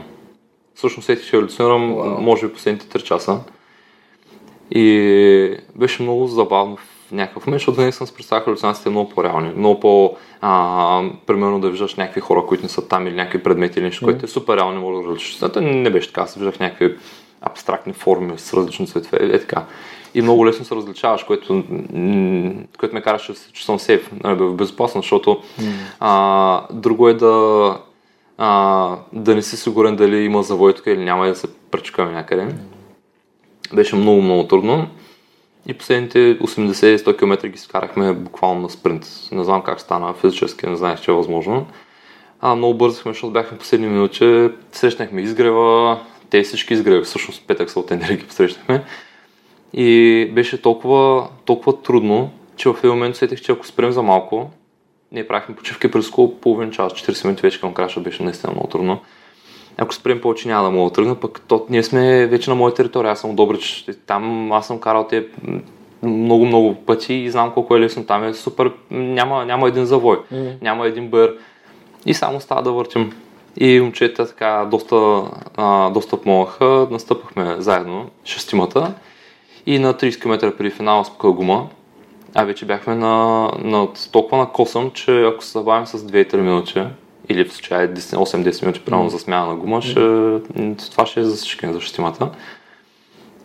Всъщност 0.79 1.09
усетих, 1.09 1.25
че 1.25 1.31
халюцинирам, 1.31 1.93
wow. 1.93 2.19
може 2.19 2.47
би 2.47 2.53
последните 2.53 2.99
3 2.99 3.03
часа. 3.03 3.39
И 4.71 5.57
беше 5.75 6.03
много 6.03 6.27
забавно 6.27 6.77
в 6.77 7.11
някакъв 7.11 7.47
момент, 7.47 7.59
защото 7.59 7.81
не 7.81 7.91
съм 7.91 8.07
с 8.07 8.11
представя 8.15 8.41
халюцинациите 8.41 8.89
много 8.89 9.09
по-реални. 9.09 9.51
Много 9.55 9.79
по- 9.79 10.15
а, 10.41 11.03
примерно 11.27 11.59
да 11.59 11.69
виждаш 11.69 11.95
някакви 11.95 12.21
хора, 12.21 12.45
които 12.47 12.63
не 12.63 12.69
са 12.69 12.87
там 12.87 13.07
или 13.07 13.15
някакви 13.15 13.43
предмети 13.43 13.79
или 13.79 13.85
нещо, 13.85 14.01
mm. 14.01 14.05
което 14.05 14.25
е 14.25 14.29
супер 14.29 14.57
реално, 14.57 14.81
може 14.81 15.01
да 15.01 15.09
различиш. 15.09 15.39
Не 15.61 15.89
беше 15.89 16.07
така, 16.07 16.27
се 16.27 16.39
виждах 16.39 16.59
някакви 16.59 16.97
абстрактни 17.41 17.93
форми 17.93 18.33
с 18.37 18.53
различни 18.53 18.87
цветове. 18.87 19.17
Е 19.21 19.39
така. 19.39 19.65
И 20.13 20.21
много 20.21 20.45
лесно 20.45 20.65
се 20.65 20.75
различаваш, 20.75 21.23
което, 21.23 21.63
което 22.79 22.95
ме 22.95 23.01
караше 23.01 23.33
се 23.33 23.51
чувствам 23.51 23.79
сейф, 23.79 24.11
нали, 24.23 24.35
в 24.35 24.53
безопасно, 24.53 25.01
защото 25.01 25.41
mm. 25.59 25.71
а, 25.99 26.61
друго 26.73 27.09
е 27.09 27.13
да, 27.13 27.77
а, 28.41 28.97
да 29.13 29.35
не 29.35 29.41
си 29.41 29.57
сигурен 29.57 29.95
дали 29.95 30.17
има 30.17 30.43
завой 30.43 30.73
тук 30.73 30.85
или 30.85 31.03
няма 31.03 31.27
да 31.27 31.35
се 31.35 31.47
пречкаме 31.71 32.11
някъде. 32.11 32.47
Беше 33.73 33.95
много, 33.95 34.21
много 34.21 34.47
трудно. 34.47 34.87
И 35.67 35.73
последните 35.73 36.39
80-100 36.39 37.17
км 37.17 37.47
ги 37.47 37.57
скарахме 37.57 38.13
буквално 38.13 38.61
на 38.61 38.69
спринт. 38.69 39.05
Не 39.31 39.43
знам 39.43 39.61
как 39.61 39.81
стана 39.81 40.13
физически, 40.13 40.67
не 40.67 40.75
знаех, 40.75 41.01
че 41.01 41.11
е 41.11 41.13
възможно. 41.13 41.65
А, 42.41 42.55
много 42.55 42.73
бързахме, 42.73 43.13
защото 43.13 43.33
бяхме 43.33 43.57
последни 43.57 43.87
минути. 43.87 44.49
Срещнахме 44.71 45.21
изгрева, 45.21 45.99
те 46.29 46.41
всички 46.41 46.73
изгреви, 46.73 47.03
всъщност 47.03 47.47
петък 47.47 47.69
са 47.69 47.79
от 47.79 47.91
енергия 47.91 48.27
посрещахме. 48.27 48.83
И 49.73 50.31
беше 50.35 50.61
толкова, 50.61 51.27
толкова 51.45 51.81
трудно, 51.81 52.31
че 52.55 52.69
в 52.69 52.75
един 52.77 52.91
момент 52.91 53.15
сетих, 53.15 53.41
че 53.41 53.51
ако 53.51 53.65
спрем 53.65 53.91
за 53.91 54.01
малко, 54.01 54.49
ние 55.11 55.27
правихме 55.27 55.55
почивки 55.55 55.91
през 55.91 56.09
около 56.09 56.35
половин 56.35 56.71
час, 56.71 56.93
40 56.93 57.25
минути 57.25 57.41
вече 57.41 57.59
към 57.59 57.73
краша 57.73 57.99
беше 57.99 58.23
наистина 58.23 58.53
много 58.53 58.67
трудно. 58.67 58.99
Ако 59.77 59.93
спрем 59.93 60.21
повече 60.21 60.47
няма 60.47 60.63
да 60.63 60.71
мога 60.71 60.89
да 60.89 60.93
тръгна, 60.93 61.15
пък 61.15 61.41
то, 61.47 61.65
ние 61.69 61.83
сме 61.83 62.27
вече 62.27 62.49
на 62.49 62.55
моя 62.55 62.73
територия, 62.73 63.11
аз 63.11 63.21
съм 63.21 63.35
Добрич, 63.35 63.85
там 64.05 64.51
аз 64.51 64.67
съм 64.67 64.79
карал 64.79 65.07
те 65.07 65.25
много, 66.03 66.45
много 66.45 66.75
пъти 66.75 67.13
и 67.13 67.31
знам 67.31 67.51
колко 67.53 67.75
е 67.75 67.79
лесно. 67.79 68.05
Там 68.05 68.23
е 68.23 68.33
супер, 68.33 68.71
няма, 68.91 69.45
няма 69.45 69.67
един 69.67 69.85
завой, 69.85 70.19
mm. 70.33 70.61
няма 70.61 70.87
един 70.87 71.07
бър 71.07 71.37
и 72.05 72.13
само 72.13 72.41
става 72.41 72.61
да 72.61 72.71
въртим. 72.71 73.13
И 73.57 73.79
момчета 73.79 74.27
така 74.27 74.67
доста, 74.71 75.23
а, 75.57 75.89
доста 75.89 76.21
помогнаха, 76.21 76.87
настъпахме 76.91 77.55
заедно, 77.57 78.09
шестимата 78.25 78.93
и 79.65 79.79
на 79.79 79.93
30 79.93 80.21
км 80.21 80.57
преди 80.57 80.69
финала 80.69 81.05
спъка 81.05 81.31
гума. 81.31 81.67
А 82.35 82.43
вече 82.43 82.65
бяхме 82.65 82.95
на, 82.95 83.47
на 83.59 83.87
толкова 84.11 84.37
на 84.37 84.49
косъм, 84.49 84.91
че 84.91 85.23
ако 85.23 85.43
се 85.43 85.51
забавим 85.51 85.87
с 85.87 85.97
2-3 85.97 86.35
минути, 86.35 86.83
или 87.29 87.45
в 87.45 87.53
случая 87.53 87.93
8-10 87.93 88.61
минути 88.61 88.79
правилно 88.85 89.09
за 89.09 89.19
смяна 89.19 89.47
на 89.47 89.55
гума, 89.55 89.81
ще, 89.81 89.99
това 90.91 91.05
ще 91.05 91.19
е 91.19 91.23
за 91.23 91.35
всички 91.35 91.73
за 91.73 91.81
шестимата. 91.81 92.29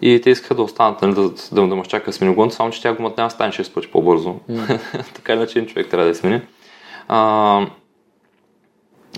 И 0.03 0.21
те 0.21 0.31
искаха 0.31 0.55
да 0.55 0.63
останат, 0.63 1.03
нали, 1.03 1.15
да, 1.15 1.31
да, 1.53 1.69
да 1.69 1.77
ме 1.77 1.83
чака 1.83 2.07
да 2.07 2.13
смени 2.13 2.35
гумата, 2.35 2.51
само 2.51 2.71
че 2.71 2.83
тя 2.83 2.95
гумата 2.95 3.15
няма 3.17 3.29
да 3.29 3.35
стане 3.35 3.53
6 3.53 3.75
пъти 3.75 3.89
по-бързо. 3.91 4.37
Mm. 4.51 4.81
така 5.15 5.33
иначе 5.33 5.59
един 5.59 5.69
човек 5.69 5.89
трябва 5.89 6.05
да 6.05 6.09
я 6.09 6.15
смени. 6.15 6.41
А, 7.09 7.67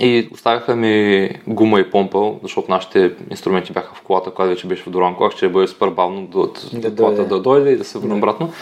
и 0.00 0.28
оставяха 0.32 0.76
ми 0.76 1.30
гума 1.46 1.80
и 1.80 1.90
помпа, 1.90 2.32
защото 2.42 2.70
нашите 2.70 3.12
инструменти 3.30 3.72
бяха 3.72 3.94
в 3.94 4.02
колата, 4.02 4.30
която 4.30 4.48
вече 4.48 4.66
беше 4.66 4.82
в 4.82 4.90
Дуранко, 4.90 5.24
ако 5.24 5.36
ще 5.36 5.48
бъде 5.48 5.66
супер 5.66 5.88
бавно 5.88 6.26
да, 6.26 6.90
да, 6.90 6.96
колата 6.96 7.24
да 7.24 7.40
дойде 7.40 7.70
и 7.70 7.76
да 7.76 7.84
се 7.84 7.98
върне 7.98 8.14
обратно. 8.14 8.52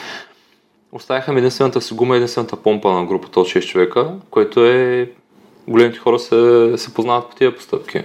Оставяха 0.94 1.32
единствената 1.32 1.80
си 1.80 1.94
гума 1.94 2.16
единствената 2.16 2.56
помпа 2.56 2.92
на 2.92 3.04
групата 3.04 3.40
от 3.40 3.48
6 3.48 3.66
човека, 3.66 4.12
което 4.30 4.66
е 4.66 5.10
големите 5.68 5.98
хора 5.98 6.18
се, 6.18 6.72
се 6.76 6.94
познават 6.94 7.30
по 7.30 7.36
тия 7.36 7.56
постъпки. 7.56 8.02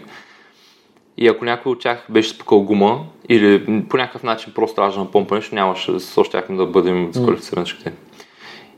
И 1.17 1.27
ако 1.27 1.45
някой 1.45 1.71
от 1.71 1.79
тях 1.79 2.05
беше 2.09 2.29
спукал 2.29 2.61
гума 2.61 3.05
или 3.29 3.83
по 3.89 3.97
някакъв 3.97 4.23
начин 4.23 4.53
просто 4.55 4.75
трябва 4.75 4.99
на 4.99 5.11
помпа 5.11 5.35
нещо, 5.35 5.55
нямаше, 5.55 5.99
също 5.99 6.41
да 6.49 6.65
бъдем 6.65 7.11
дисквалифицирани 7.11 7.65
mm. 7.65 7.91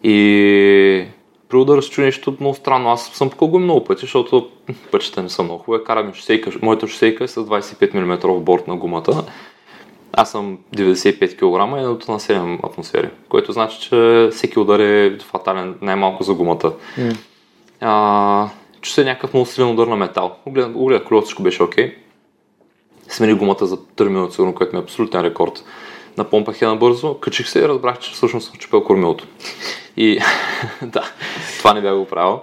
И 0.04 1.06
при 1.50 1.58
удара 1.58 1.82
се 1.82 1.90
чу 1.90 2.02
нещо 2.02 2.38
много 2.40 2.56
странно. 2.56 2.90
Аз 2.90 3.06
съм 3.06 3.30
пукал 3.30 3.48
гуми 3.48 3.64
много 3.64 3.84
пъти, 3.84 4.02
защото 4.02 4.50
пътища 4.92 5.24
не 5.24 5.30
са 5.30 5.44
много 5.44 5.64
хубави. 5.64 5.84
Карам 5.84 6.14
шосейка, 6.14 6.52
моята 6.62 6.88
шосейка 6.88 7.24
е 7.24 7.28
с 7.28 7.46
25 7.46 7.94
мм 7.94 8.40
борт 8.40 8.68
на 8.68 8.76
гумата. 8.76 9.24
Аз 10.14 10.32
съм 10.32 10.58
95 10.76 11.36
кг 11.36 11.78
и 11.78 11.82
едното 11.82 12.12
на 12.12 12.20
7 12.20 12.66
атмосфери, 12.66 13.10
което 13.30 13.52
значи, 13.52 13.80
че 13.80 14.30
всеки 14.32 14.60
удар 14.60 14.80
е 14.80 15.18
фатален 15.20 15.76
най-малко 15.82 16.24
за 16.24 16.34
гумата. 16.34 16.74
Mm. 16.98 17.18
А, 17.82 18.50
чу 18.82 18.92
се 18.92 19.04
някакъв 19.04 19.34
много 19.34 19.46
силен 19.46 19.70
удар 19.70 19.88
на 19.88 19.96
метал. 19.96 20.36
Огледах 20.46 21.04
колелото, 21.04 21.26
всичко 21.26 21.44
беше 21.44 21.64
окей. 21.64 21.88
Okay. 21.88 21.96
Смени 23.10 23.34
гумата 23.34 23.66
за 23.66 23.78
3 23.78 24.08
минути, 24.08 24.36
сигурно, 24.36 24.56
което 24.56 24.76
ми 24.76 24.80
е 24.80 24.84
абсолютен 24.84 25.22
рекорд. 25.22 25.64
Напомпах 26.18 26.62
я 26.62 26.68
набързо, 26.68 27.14
качих 27.14 27.50
се 27.50 27.60
и 27.60 27.68
разбрах, 27.68 28.00
че 28.00 28.12
всъщност 28.12 28.48
съм 28.48 28.56
чупил 28.56 28.84
кормилото. 28.84 29.28
И 29.98 30.20
да, 30.82 31.04
това 31.58 31.74
не 31.74 31.82
бях 31.82 31.96
го 31.96 32.06
правил. 32.06 32.40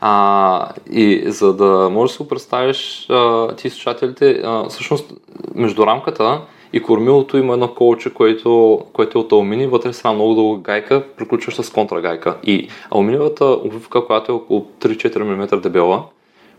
А, 0.00 0.68
и 0.92 1.22
за 1.26 1.54
да 1.54 1.88
можеш 1.90 2.12
да 2.12 2.16
си 2.16 2.22
го 2.22 2.28
представиш 2.28 3.06
а, 3.10 3.54
ти 3.56 3.70
слушателите, 3.70 4.40
а, 4.44 4.68
всъщност 4.68 5.12
между 5.54 5.86
рамката 5.86 6.40
и 6.72 6.82
кормилото 6.82 7.36
има 7.36 7.52
едно 7.52 7.74
колче, 7.74 8.14
което, 8.14 8.80
което 8.92 9.18
е 9.18 9.20
от 9.20 9.32
алуминий, 9.32 9.66
вътре 9.66 9.92
са 9.92 10.12
много 10.12 10.34
дълга 10.34 10.62
гайка, 10.62 11.02
приключваща 11.16 11.62
с 11.62 11.70
контрагайка. 11.70 12.36
И 12.44 12.68
алуминиевата 12.90 13.44
обвивка, 13.44 14.06
която 14.06 14.32
е 14.32 14.34
около 14.34 14.66
3-4 14.80 15.22
мм 15.22 15.60
дебела, 15.60 16.04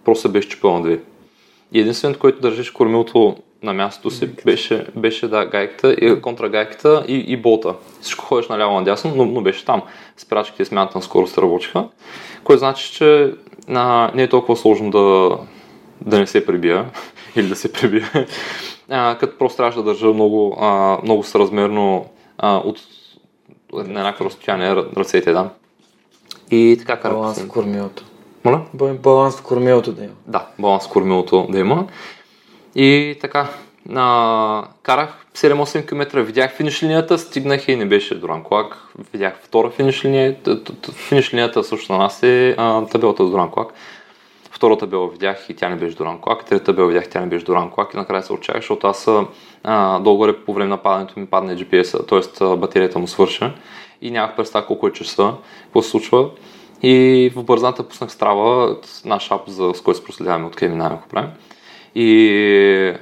просто 0.06 0.30
беше 0.30 0.50
чупила 0.50 0.74
на 0.74 0.82
две. 0.82 1.00
И 1.74 1.80
единственото, 1.80 2.20
което 2.20 2.42
държиш 2.42 2.72
кормилото 2.72 3.36
на 3.64 3.74
мястото 3.74 4.10
си, 4.10 4.30
беше, 4.46 4.88
беше 4.96 5.28
да, 5.28 5.46
гайката, 5.46 5.94
и, 5.94 6.22
контрагайката 6.22 7.06
и, 7.08 7.16
и 7.16 7.38
болта. 7.38 7.74
Всичко 8.02 8.26
ходиш 8.26 8.48
наляво 8.48 8.76
надясно, 8.76 9.14
но, 9.16 9.26
но 9.26 9.42
беше 9.42 9.66
там. 9.66 9.82
Спирачките 10.18 10.66
смяната 10.66 10.98
на 10.98 11.02
скорост 11.02 11.38
работиха, 11.38 11.88
което 12.44 12.60
значи, 12.60 12.94
че 12.94 13.34
а, 13.70 14.12
не 14.16 14.24
е 14.24 14.30
толкова 14.30 14.58
сложно 14.58 14.92
да, 14.92 15.38
да 16.02 16.20
не 16.20 16.28
се 16.28 16.46
прибия 16.46 16.86
или 17.36 17.48
да 17.48 17.56
се 17.56 17.74
прибие, 17.74 18.28
а, 18.90 19.18
като 19.20 19.38
просто 19.38 19.58
трябваше 19.58 19.78
да 19.78 19.84
държа 19.84 20.08
много, 20.08 20.58
а, 20.60 20.98
много 21.04 21.24
съразмерно 21.24 22.06
а, 22.38 22.58
от 22.58 22.80
на 23.74 24.00
еднакво 24.00 24.26
разстояние 24.26 24.76
ръцете, 24.76 25.32
да. 25.32 25.50
И 26.52 26.76
така 26.80 27.00
карах. 27.00 27.18
Баланс 27.18 27.40
в 27.40 27.48
кормилото. 27.48 28.04
Моля? 28.44 28.62
Баланс 28.74 29.38
в 29.38 29.44
кормилото 29.44 29.92
да 29.92 30.04
има. 30.04 30.14
Да, 30.28 30.48
баланс 30.60 30.88
в 30.88 30.90
кормилото 30.90 31.48
да 31.50 31.60
има. 31.60 31.88
И 32.76 33.18
така, 33.22 33.50
а, 33.96 34.64
карах 34.84 35.26
7-8 35.36 35.88
км, 35.88 36.24
видях 36.24 36.56
финиш 36.56 36.84
линията, 36.84 37.18
стигнах 37.18 37.68
и 37.68 37.76
не 37.76 37.86
беше 37.86 38.16
Доран 38.20 38.44
Клак. 38.44 38.78
Видях 39.14 39.40
втора 39.44 39.70
финиш 39.70 40.06
линия. 40.06 40.36
Финиш 40.94 41.34
линията 41.34 41.64
също 41.64 41.94
на 41.94 42.00
нас 42.00 42.24
е 42.24 42.56
а, 42.58 42.86
табелата 42.86 43.24
Доран 43.24 43.52
Клак. 43.52 43.74
Втората 44.62 44.80
табела 44.80 45.10
видях 45.10 45.46
и 45.50 45.54
тя 45.54 45.70
не 45.70 45.76
беше 45.76 45.96
Доран 45.96 46.22
Клак. 46.22 46.46
Трета 46.46 46.64
табела 46.64 46.88
видях 46.88 47.06
и 47.06 47.10
тя 47.10 47.22
не 47.22 47.28
беше 47.28 47.46
Доран 47.46 47.70
Клак. 47.72 47.94
И 47.94 47.98
накрая 47.98 48.24
се 48.24 48.34
отчаях, 48.34 48.58
защото 48.58 48.88
аз 48.88 49.10
а, 49.64 50.00
долу 50.00 50.34
по 50.46 50.54
време 50.54 50.70
на 50.70 50.78
падането 50.78 51.20
ми 51.20 51.26
падна 51.26 51.56
GPS-а, 51.56 52.06
т.е. 52.06 52.58
батерията 52.58 53.00
му 53.00 53.08
свърша 53.08 53.54
и 54.02 54.12
нямах 54.12 54.36
представа 54.36 54.66
колко 54.66 54.88
е 54.88 54.94
часа, 54.94 55.34
какво 55.64 55.82
се 55.82 55.90
случва. 55.90 56.30
И 56.82 57.32
в 57.36 57.44
бързата 57.44 57.88
пуснах 57.88 58.12
страва 58.12 58.78
наш 59.06 59.32
ап, 59.32 59.42
за, 59.48 59.72
с 59.76 59.82
който 59.82 60.00
се 60.00 60.06
проследяваме 60.06 60.46
откъде 60.46 60.72
минаваме, 60.72 60.98
ако 61.00 61.10
правим. 61.10 61.30
И 61.96 62.94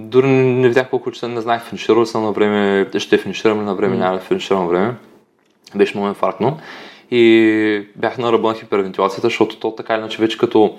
дори 0.00 0.26
не 0.28 0.68
видях 0.68 0.90
колко 0.90 1.10
часа, 1.10 1.28
не 1.28 1.40
знаех 1.40 1.62
финиширал 1.62 2.06
съм 2.06 2.22
на 2.22 2.32
време, 2.32 2.90
ще 2.98 3.18
финиширам 3.18 3.60
ли 3.60 3.64
на 3.64 3.74
време, 3.74 3.96
няма 3.96 4.14
да 4.14 4.20
финиширам 4.20 4.62
на 4.62 4.68
време. 4.68 4.94
Беше 5.74 5.96
много 5.96 6.08
инфарктно. 6.08 6.58
И 7.10 7.88
бях 7.96 8.18
на 8.18 8.32
ръба 8.32 8.48
на 8.48 8.54
хипервентилацията, 8.54 9.26
защото 9.26 9.56
то 9.56 9.74
така 9.74 9.94
иначе 9.94 10.18
вече 10.18 10.38
като 10.38 10.78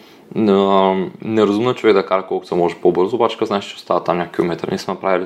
неразумно 1.22 1.74
човек 1.74 1.96
да 1.96 2.05
кара 2.05 2.25
колкото 2.27 2.48
се 2.48 2.55
може 2.55 2.75
по-бързо, 2.75 3.15
обаче 3.15 3.38
като 3.38 3.46
знаеш, 3.46 3.65
че 3.65 3.75
остава 3.75 4.03
там 4.03 4.17
някакви 4.17 4.36
километри. 4.36 4.67
Ние 4.72 4.79
сме 4.79 4.93
направили 4.93 5.25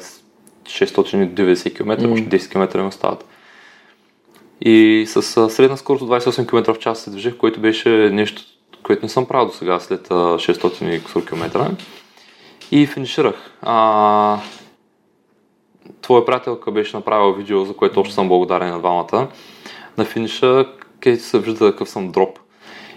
690 0.65 1.75
км, 1.75 1.97
mm. 1.97 2.13
още 2.13 2.39
10 2.39 2.51
км 2.51 2.81
ми 2.81 2.87
остават. 2.87 3.25
И 4.61 5.05
с 5.07 5.49
средна 5.49 5.77
скорост 5.77 6.01
от 6.01 6.09
28 6.09 6.49
км 6.49 6.73
в 6.73 6.79
час 6.79 6.99
се 6.99 7.09
движех, 7.09 7.37
което 7.37 7.59
беше 7.59 7.89
нещо, 7.89 8.41
което 8.83 9.05
не 9.05 9.09
съм 9.09 9.25
правил 9.25 9.47
до 9.47 9.53
сега 9.53 9.79
след 9.79 10.07
600 10.07 11.27
км 11.27 11.71
и 12.71 12.87
финиширах. 12.87 13.51
А, 13.61 14.37
твоя 16.01 16.25
приятелка 16.25 16.71
беше 16.71 16.97
направила 16.97 17.33
видео, 17.33 17.65
за 17.65 17.73
което 17.73 17.99
още 17.99 18.13
съм 18.13 18.27
благодарен 18.27 18.69
на 18.69 18.79
двамата. 18.79 19.27
На 19.97 20.05
финиша, 20.05 20.65
където 21.01 21.23
се 21.23 21.39
вижда 21.39 21.71
какъв 21.71 21.89
съм 21.89 22.11
дроп. 22.11 22.39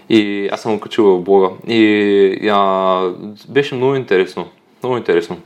И 0.09 0.49
аз 0.51 0.61
съм 0.61 0.73
го 0.73 0.79
качил 0.79 1.05
в 1.05 1.21
блога. 1.21 1.49
И 1.67 2.49
а, 2.51 3.13
беше 3.49 3.75
много 3.75 3.95
интересно. 3.95 4.47
Много 4.83 4.97
интересно. 4.97 5.37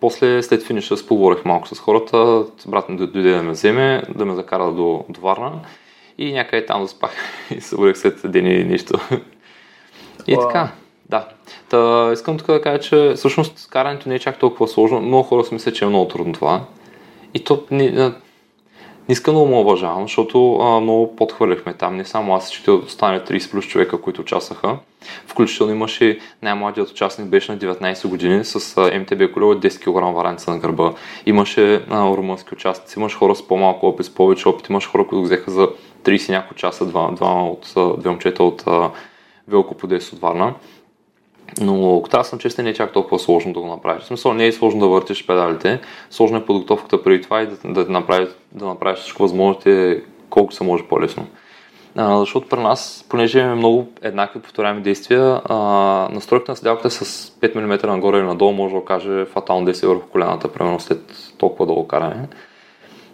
После, 0.00 0.42
след 0.42 0.62
финиша, 0.62 0.96
споговорих 0.96 1.44
малко 1.44 1.68
с 1.68 1.78
хората. 1.78 2.44
Брат 2.66 2.88
ми 2.88 2.96
дойде 2.96 3.30
да 3.30 3.42
ме 3.42 3.50
вземе, 3.50 4.02
да 4.14 4.24
ме 4.24 4.34
закара 4.34 4.72
до, 4.72 5.04
до 5.08 5.20
Варна. 5.20 5.60
И 6.18 6.32
някъде 6.32 6.66
там 6.66 6.82
заспах 6.82 7.10
и 7.56 7.60
събудих 7.60 7.96
след 7.96 8.20
ден 8.24 8.46
и 8.46 8.64
нищо. 8.64 8.98
И 10.26 10.36
wow. 10.36 10.46
така, 10.46 10.68
да. 11.08 11.28
Та, 11.68 12.10
искам 12.12 12.38
тук 12.38 12.46
да 12.46 12.62
кажа, 12.62 12.80
че 12.80 13.12
всъщност 13.16 13.68
карането 13.70 14.08
не 14.08 14.14
е 14.14 14.18
чак 14.18 14.38
толкова 14.38 14.68
сложно. 14.68 15.00
Много 15.00 15.22
хора 15.22 15.44
си 15.44 15.54
мислят, 15.54 15.74
че 15.74 15.84
е 15.84 15.88
много 15.88 16.08
трудно 16.08 16.32
това. 16.32 16.64
И 17.34 17.44
то 17.44 17.64
не, 17.70 18.12
не 19.08 19.12
искам 19.12 19.34
да 19.34 19.40
му 19.40 19.60
уважавам, 19.60 20.02
защото 20.02 20.56
а, 20.56 20.80
много 20.80 21.16
подхвърляхме 21.16 21.74
там. 21.74 21.96
Не 21.96 22.04
само 22.04 22.34
аз, 22.34 22.50
че 22.50 22.70
останали 22.70 23.20
30 23.20 23.50
плюс 23.50 23.66
човека, 23.66 24.00
които 24.00 24.20
участваха. 24.20 24.78
Включително 25.26 25.72
имаше 25.72 26.18
най-младият 26.42 26.90
участник 26.90 27.28
беше 27.28 27.52
на 27.52 27.58
19 27.58 28.08
години 28.08 28.44
с 28.44 28.76
а, 28.76 28.98
МТБ 28.98 29.32
колело 29.32 29.54
10 29.54 29.80
кг 29.80 30.16
варанца 30.16 30.50
на 30.50 30.58
гърба. 30.58 30.92
Имаше 31.26 31.74
а, 31.90 32.16
румънски 32.16 32.54
участници, 32.54 32.98
имаше 32.98 33.16
хора 33.16 33.34
с 33.34 33.48
по-малко 33.48 33.86
опит, 33.86 34.06
с 34.06 34.14
повече 34.14 34.48
опит, 34.48 34.68
имаше 34.68 34.88
хора, 34.88 35.06
които 35.06 35.22
взеха 35.22 35.50
за 35.50 35.68
30 36.04 36.30
няколко 36.30 36.54
часа, 36.54 36.86
два, 36.86 37.10
два 37.10 37.44
от, 37.44 37.74
две 37.98 38.10
момчета 38.10 38.42
от 38.42 38.64
Велко 39.48 39.74
Подес 39.74 40.12
от 40.12 40.20
Варна. 40.20 40.54
Но 41.60 41.96
ако 41.98 42.24
съм 42.24 42.38
честен, 42.38 42.64
не 42.64 42.70
е 42.70 42.74
чак 42.74 42.92
толкова 42.92 43.18
сложно 43.18 43.52
да 43.52 43.60
го 43.60 43.66
направиш. 43.66 44.02
В 44.02 44.06
смисъл 44.06 44.34
не 44.34 44.46
е 44.46 44.52
сложно 44.52 44.80
да 44.80 44.86
въртиш 44.86 45.26
педалите, 45.26 45.80
сложно 46.10 46.36
е 46.36 46.44
подготовката 46.44 47.02
преди 47.02 47.22
това 47.22 47.42
и 47.42 47.46
да, 47.46 47.84
да, 47.84 47.92
направиш, 47.92 48.28
да 48.52 48.66
направиш 48.66 48.98
всичко 48.98 49.22
възможно, 49.22 49.60
е 49.66 50.02
колко 50.30 50.52
се 50.52 50.64
може 50.64 50.84
по-лесно. 50.84 51.26
А, 51.96 52.18
защото 52.18 52.48
при 52.48 52.60
нас, 52.60 53.06
понеже 53.08 53.38
имаме 53.38 53.54
много 53.54 53.88
еднакви 54.02 54.40
повторяеми 54.40 54.82
действия, 54.82 55.40
а, 55.44 55.54
настройката 56.12 56.52
на 56.52 56.56
седалката 56.56 56.90
с 56.90 57.30
5 57.30 57.54
мм 57.54 57.86
нагоре 57.86 58.18
или 58.18 58.26
надолу 58.26 58.52
може 58.52 58.72
да 58.74 58.78
окаже 58.78 59.24
фатално 59.24 59.64
действие 59.64 59.88
върху 59.88 60.08
колената, 60.08 60.52
примерно 60.52 60.80
след 60.80 61.32
толкова 61.38 61.66
дълго 61.66 61.88
каране. 61.88 62.28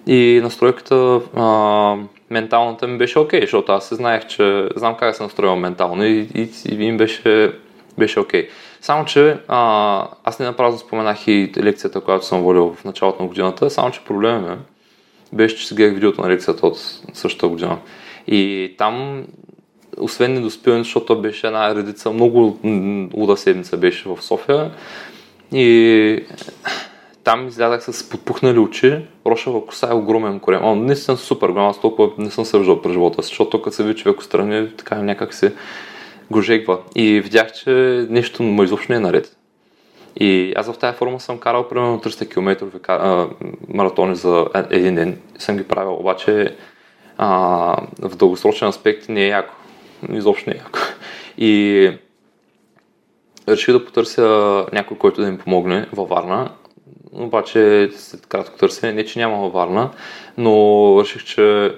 И 0.06 0.40
настройката 0.42 1.20
а, 1.36 1.96
менталната 2.30 2.86
ми 2.86 2.98
беше 2.98 3.18
окей, 3.18 3.40
okay, 3.40 3.42
защото 3.42 3.72
аз 3.72 3.88
се 3.88 3.94
знаех, 3.94 4.26
че 4.26 4.68
знам 4.76 4.94
как 4.94 5.10
да 5.10 5.14
се 5.14 5.22
настроя 5.22 5.56
ментално 5.56 6.04
и, 6.04 6.28
и, 6.34 6.48
и 6.68 6.84
им 6.84 6.96
беше 6.96 7.52
беше 7.98 8.20
окей. 8.20 8.42
Okay. 8.42 8.48
Само, 8.80 9.04
че 9.04 9.36
а, 9.48 10.08
аз 10.24 10.38
не 10.38 10.46
направо 10.46 10.78
споменах 10.78 11.28
и 11.28 11.52
лекцията, 11.56 12.00
която 12.00 12.26
съм 12.26 12.42
водил 12.42 12.74
в 12.74 12.84
началото 12.84 13.22
на 13.22 13.28
годината, 13.28 13.70
само, 13.70 13.90
че 13.90 14.04
проблемът 14.04 14.50
ми 14.50 14.56
беше, 15.32 15.56
че 15.56 15.66
си 15.66 15.74
гледах 15.74 15.94
видеото 15.94 16.22
на 16.22 16.28
лекцията 16.28 16.66
от 16.66 16.78
същата 17.12 17.48
година. 17.48 17.78
И 18.26 18.74
там, 18.78 19.24
освен 19.98 20.34
недоспиване, 20.34 20.84
защото 20.84 21.20
беше 21.20 21.46
една 21.46 21.74
редица, 21.74 22.10
много 22.10 22.58
луда 23.14 23.36
седмица 23.36 23.76
беше 23.76 24.08
в 24.08 24.22
София 24.22 24.70
и 25.52 26.20
там 27.24 27.48
излязах 27.48 27.82
с 27.84 28.08
подпухнали 28.08 28.58
очи, 28.58 28.98
рошава 29.26 29.66
коса 29.66 29.88
е 29.90 29.94
огромен 29.94 30.40
корем. 30.40 30.64
О, 30.64 30.74
не 30.74 30.96
съм 30.96 31.16
супер 31.16 31.48
голям, 31.48 31.66
аз 31.66 31.80
толкова 31.80 32.10
не 32.18 32.30
съм 32.30 32.44
се 32.44 32.58
виждал 32.58 32.82
през 32.82 32.92
живота 32.92 33.22
си, 33.22 33.28
защото 33.28 33.62
като 33.62 33.76
се 33.76 33.84
ви 33.84 33.94
човек 33.94 34.18
отстрани, 34.18 34.68
така 34.76 34.94
някак 34.94 35.34
се 35.34 35.54
го 36.30 36.40
жегва. 36.40 36.78
И 36.94 37.20
видях, 37.20 37.52
че 37.52 37.70
нещо 38.10 38.42
му 38.42 38.62
изобщо 38.62 38.92
не 38.92 38.96
е 38.96 39.00
наред. 39.00 39.36
И 40.16 40.52
аз 40.56 40.72
в 40.72 40.78
тази 40.78 40.96
форма 40.96 41.20
съм 41.20 41.38
карал 41.38 41.68
примерно 41.68 42.00
300 42.00 42.30
км 42.32 43.38
маратони 43.68 44.16
за 44.16 44.46
един 44.70 44.94
ден. 44.94 45.18
Съм 45.38 45.56
ги 45.56 45.64
правил, 45.64 45.94
обаче 45.94 46.56
а, 47.18 47.28
в 48.02 48.16
дългосрочен 48.16 48.68
аспект 48.68 49.08
не 49.08 49.24
е 49.24 49.28
яко. 49.28 49.54
Изобщо 50.12 50.50
не 50.50 50.56
е 50.56 50.58
яко. 50.58 50.78
И 51.38 51.92
реших 53.48 53.72
да 53.72 53.84
потърся 53.84 54.66
някой, 54.72 54.98
който 54.98 55.20
да 55.20 55.30
ми 55.30 55.38
помогне 55.38 55.86
във 55.92 56.08
Варна. 56.08 56.50
Обаче 57.12 57.90
след 57.96 58.26
кратко 58.26 58.58
търсене, 58.58 58.92
не 58.92 59.04
че 59.04 59.18
няма 59.18 59.36
във 59.36 59.52
Варна, 59.52 59.90
но 60.38 60.96
реших, 61.00 61.24
че 61.24 61.74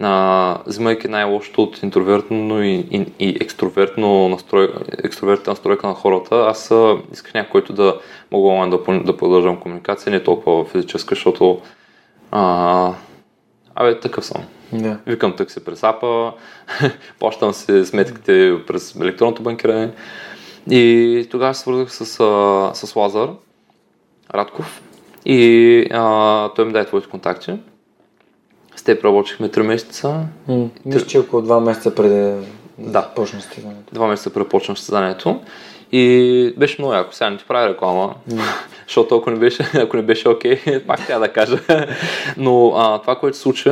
а, 0.00 0.58
взимайки 0.66 1.08
най-лошото 1.08 1.62
от 1.62 1.82
интровертно 1.82 2.64
и, 2.64 2.74
и, 2.90 3.06
и 3.18 3.36
екстровертно 3.40 4.28
настрой, 4.28 4.72
екстровертна 5.04 5.50
настройка 5.50 5.86
на 5.86 5.94
хората, 5.94 6.46
аз 6.48 6.72
исках 7.12 7.34
някой, 7.34 7.50
който 7.50 7.72
да 7.72 8.00
мога 8.32 8.78
да, 8.78 9.00
да 9.00 9.16
продължам 9.16 9.60
комуникация, 9.60 10.12
не 10.12 10.22
толкова 10.22 10.64
физическа, 10.64 11.14
защото 11.14 11.60
а, 12.30 12.92
абе, 13.74 14.00
такъв 14.00 14.26
съм. 14.26 14.42
Yeah. 14.74 14.96
Викам 15.06 15.34
се 15.48 15.64
през 15.64 15.82
апа, 15.82 16.32
плащам 17.18 17.52
се 17.52 17.86
сметките 17.86 18.58
през 18.66 18.96
електронното 18.96 19.42
банкиране. 19.42 19.90
И 20.70 21.26
тогава 21.30 21.54
се 21.54 21.60
свързах 21.60 21.92
с, 21.92 22.04
с 22.74 22.96
Лазар 22.96 23.28
Радков 24.34 24.82
и 25.24 25.86
а, 25.90 26.48
той 26.48 26.64
ми 26.64 26.72
даде 26.72 26.86
твоите 26.86 27.08
контакти. 27.08 27.58
Теб 28.88 29.04
работихме 29.04 29.48
3 29.48 29.62
месеца. 29.62 30.20
Мисля, 30.86 31.06
че 31.06 31.18
около 31.18 31.42
2 31.42 31.60
месеца 31.60 31.94
преди 31.94 32.46
да 32.78 33.02
почна 33.16 33.40
състезанието. 33.40 33.94
Два 33.94 34.06
месеца 34.06 34.30
преди 34.30 34.48
почна 34.48 34.76
състезанието. 34.76 35.40
И 35.92 36.54
беше 36.56 36.76
много 36.78 36.94
яко. 36.94 37.12
Сега 37.12 37.30
не 37.30 37.36
ти 37.36 37.44
правя 37.48 37.68
реклама, 37.68 38.14
mm. 38.30 38.40
защото 38.86 39.16
ако 39.16 39.30
не 39.30 39.36
беше, 39.36 39.70
ако 39.74 39.96
не 39.96 40.02
беше 40.02 40.28
окей, 40.28 40.56
okay, 40.56 40.84
пак 40.86 41.06
трябва 41.06 41.26
да 41.26 41.32
кажа. 41.32 41.58
Но 42.36 42.72
а, 42.76 42.98
това, 42.98 43.16
което 43.16 43.36
се 43.36 43.42
случи, 43.42 43.70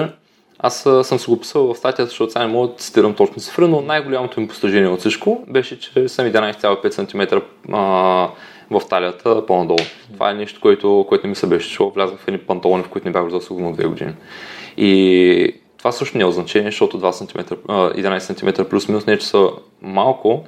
аз 0.59 0.81
съм 1.03 1.19
се 1.19 1.31
го 1.31 1.41
писал 1.41 1.75
в 1.75 1.79
статията, 1.79 2.09
защото 2.09 2.33
сега 2.33 2.47
не 2.47 2.53
мога 2.53 2.69
да 2.69 2.75
цитирам 2.75 3.15
точно 3.15 3.43
цифра, 3.43 3.69
но 3.69 3.81
най-голямото 3.81 4.41
ми 4.41 4.49
постижение 4.49 4.89
от 4.89 5.01
всичко 5.01 5.45
беше, 5.49 5.81
че 5.81 6.09
съм 6.09 6.27
11,5 6.27 6.91
см 6.91 7.37
а, 7.73 7.81
в 8.71 8.83
талията 8.91 9.47
по-надолу. 9.47 9.79
Това 10.13 10.31
е 10.31 10.35
нещо, 10.35 10.61
което, 10.61 11.07
което 11.09 11.27
не 11.27 11.29
ми 11.29 11.37
се 11.37 11.47
беше 11.47 11.71
чуло. 11.71 11.91
Влязах 11.91 12.19
в 12.19 12.29
едни 12.29 12.39
панталони, 12.39 12.83
в 12.83 12.89
които 12.89 13.09
не 13.09 13.13
бях 13.13 13.23
влязъл 13.23 13.41
сигурно 13.41 13.77
2 13.77 13.87
години. 13.87 14.13
И 14.77 15.55
това 15.79 15.93
също 15.93 16.19
няма 16.19 16.33
значение, 16.33 16.71
защото 16.71 17.01
2 17.01 17.11
см, 17.13 17.55
11 17.69 18.19
см 18.19 18.65
плюс-минус 18.65 19.07
не 19.07 19.13
е, 19.13 19.19
че 19.19 19.27
са 19.27 19.49
малко, 19.83 20.45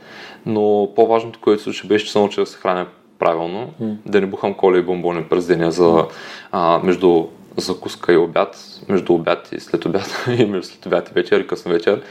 но 0.46 0.88
по-важното, 0.96 1.40
което 1.40 1.62
случи 1.62 1.88
беше, 1.88 2.06
че 2.06 2.12
се 2.12 2.18
научи 2.18 2.40
да 2.40 2.46
се 2.46 2.58
храня 2.58 2.86
правилно, 3.18 3.70
mm. 3.82 3.96
да 4.06 4.20
не 4.20 4.26
бухам 4.26 4.54
коли 4.54 4.78
и 4.78 4.82
бомбони 4.82 5.24
през 5.24 5.46
деня 5.46 5.70
за, 5.70 6.06
а, 6.52 6.80
между 6.84 7.26
закуска 7.56 8.12
и 8.12 8.16
обяд, 8.16 8.56
между 8.88 9.14
обяд 9.14 9.52
и 9.52 9.60
след 9.60 9.84
обяд, 9.84 10.24
и 10.38 10.44
между 10.44 10.66
след 10.66 10.86
обяд 10.86 11.08
и 11.08 11.14
вечер 11.14 11.40
и 11.40 11.46
късно 11.46 11.72
вечер. 11.72 12.02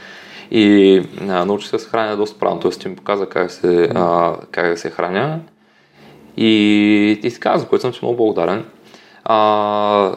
И 0.50 1.02
а, 1.20 1.44
научих 1.44 1.70
да 1.70 1.78
се 1.78 1.88
храня 1.88 2.16
доста 2.16 2.38
правилно, 2.38 2.60
т.е. 2.60 2.70
ти 2.70 2.88
ми 2.88 2.96
показа 2.96 3.26
как, 3.26 3.50
се, 3.50 3.90
а, 3.94 4.36
как 4.50 4.68
да 4.68 4.76
се 4.76 4.90
храня. 4.90 5.40
И, 6.36 7.20
и 7.22 7.32
така, 7.32 7.58
за 7.58 7.66
което 7.66 7.80
съм 7.80 7.92
ти 7.92 7.98
много 8.02 8.16
благодарен. 8.16 8.64
А, 9.24 10.14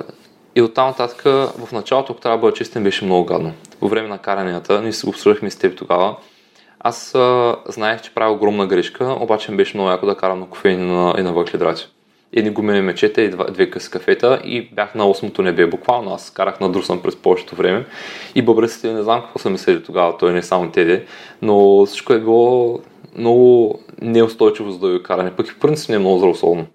и 0.55 0.61
оттам 0.61 0.87
нататък 0.87 1.21
в 1.57 1.71
началото, 1.71 2.13
ако 2.13 2.21
трябва 2.21 2.37
да 2.37 2.41
бъда 2.41 2.53
честен, 2.53 2.83
беше 2.83 3.05
много 3.05 3.25
гадно. 3.25 3.53
По 3.79 3.87
време 3.87 4.07
на 4.07 4.17
каранията, 4.17 4.81
ние 4.81 4.93
си 4.93 5.05
го 5.05 5.09
обсъждахме 5.09 5.51
с 5.51 5.57
теб 5.57 5.77
тогава, 5.77 6.15
аз 6.83 7.15
а, 7.15 7.55
знаех, 7.65 8.01
че 8.01 8.13
правя 8.13 8.33
огромна 8.33 8.67
грешка, 8.67 9.17
обаче 9.19 9.51
ми 9.51 9.57
беше 9.57 9.77
много 9.77 9.89
яко 9.89 10.05
да 10.05 10.15
карам 10.15 10.39
на 10.39 10.49
кофеин 10.49 10.79
и 10.79 10.85
на, 10.85 11.15
и 11.17 11.21
на 11.21 11.33
въгледрати. 11.33 11.87
Едни 12.33 12.49
гумени 12.51 12.81
мечета 12.81 13.21
и 13.21 13.29
два, 13.29 13.45
две 13.45 13.69
къси 13.69 13.91
кафета 13.91 14.41
и 14.45 14.61
бях 14.61 14.95
на 14.95 15.09
осмото 15.09 15.41
небе. 15.41 15.67
Буквално 15.67 16.13
аз 16.13 16.29
карах 16.29 16.59
на 16.59 16.69
друсан 16.69 17.01
през 17.01 17.15
повечето 17.15 17.55
време. 17.55 17.85
И 18.35 18.41
бъбреците 18.41 18.93
не 18.93 19.03
знам 19.03 19.21
какво 19.21 19.39
са 19.39 19.49
мислили 19.49 19.83
тогава, 19.83 20.17
той 20.17 20.33
не 20.33 20.39
е 20.39 20.43
само 20.43 20.71
теде, 20.71 21.05
но 21.41 21.85
всичко 21.85 22.13
е 22.13 22.19
било 22.19 22.79
много 23.17 23.79
неустойчиво 24.01 24.71
за 24.71 24.79
да 24.79 24.89
ви 24.89 25.03
каране. 25.03 25.31
Пък 25.31 25.47
и 25.47 25.51
в 25.51 25.59
принцип 25.59 25.89
не 25.89 25.95
е 25.95 25.99
много 25.99 26.17
здравословно. 26.17 26.65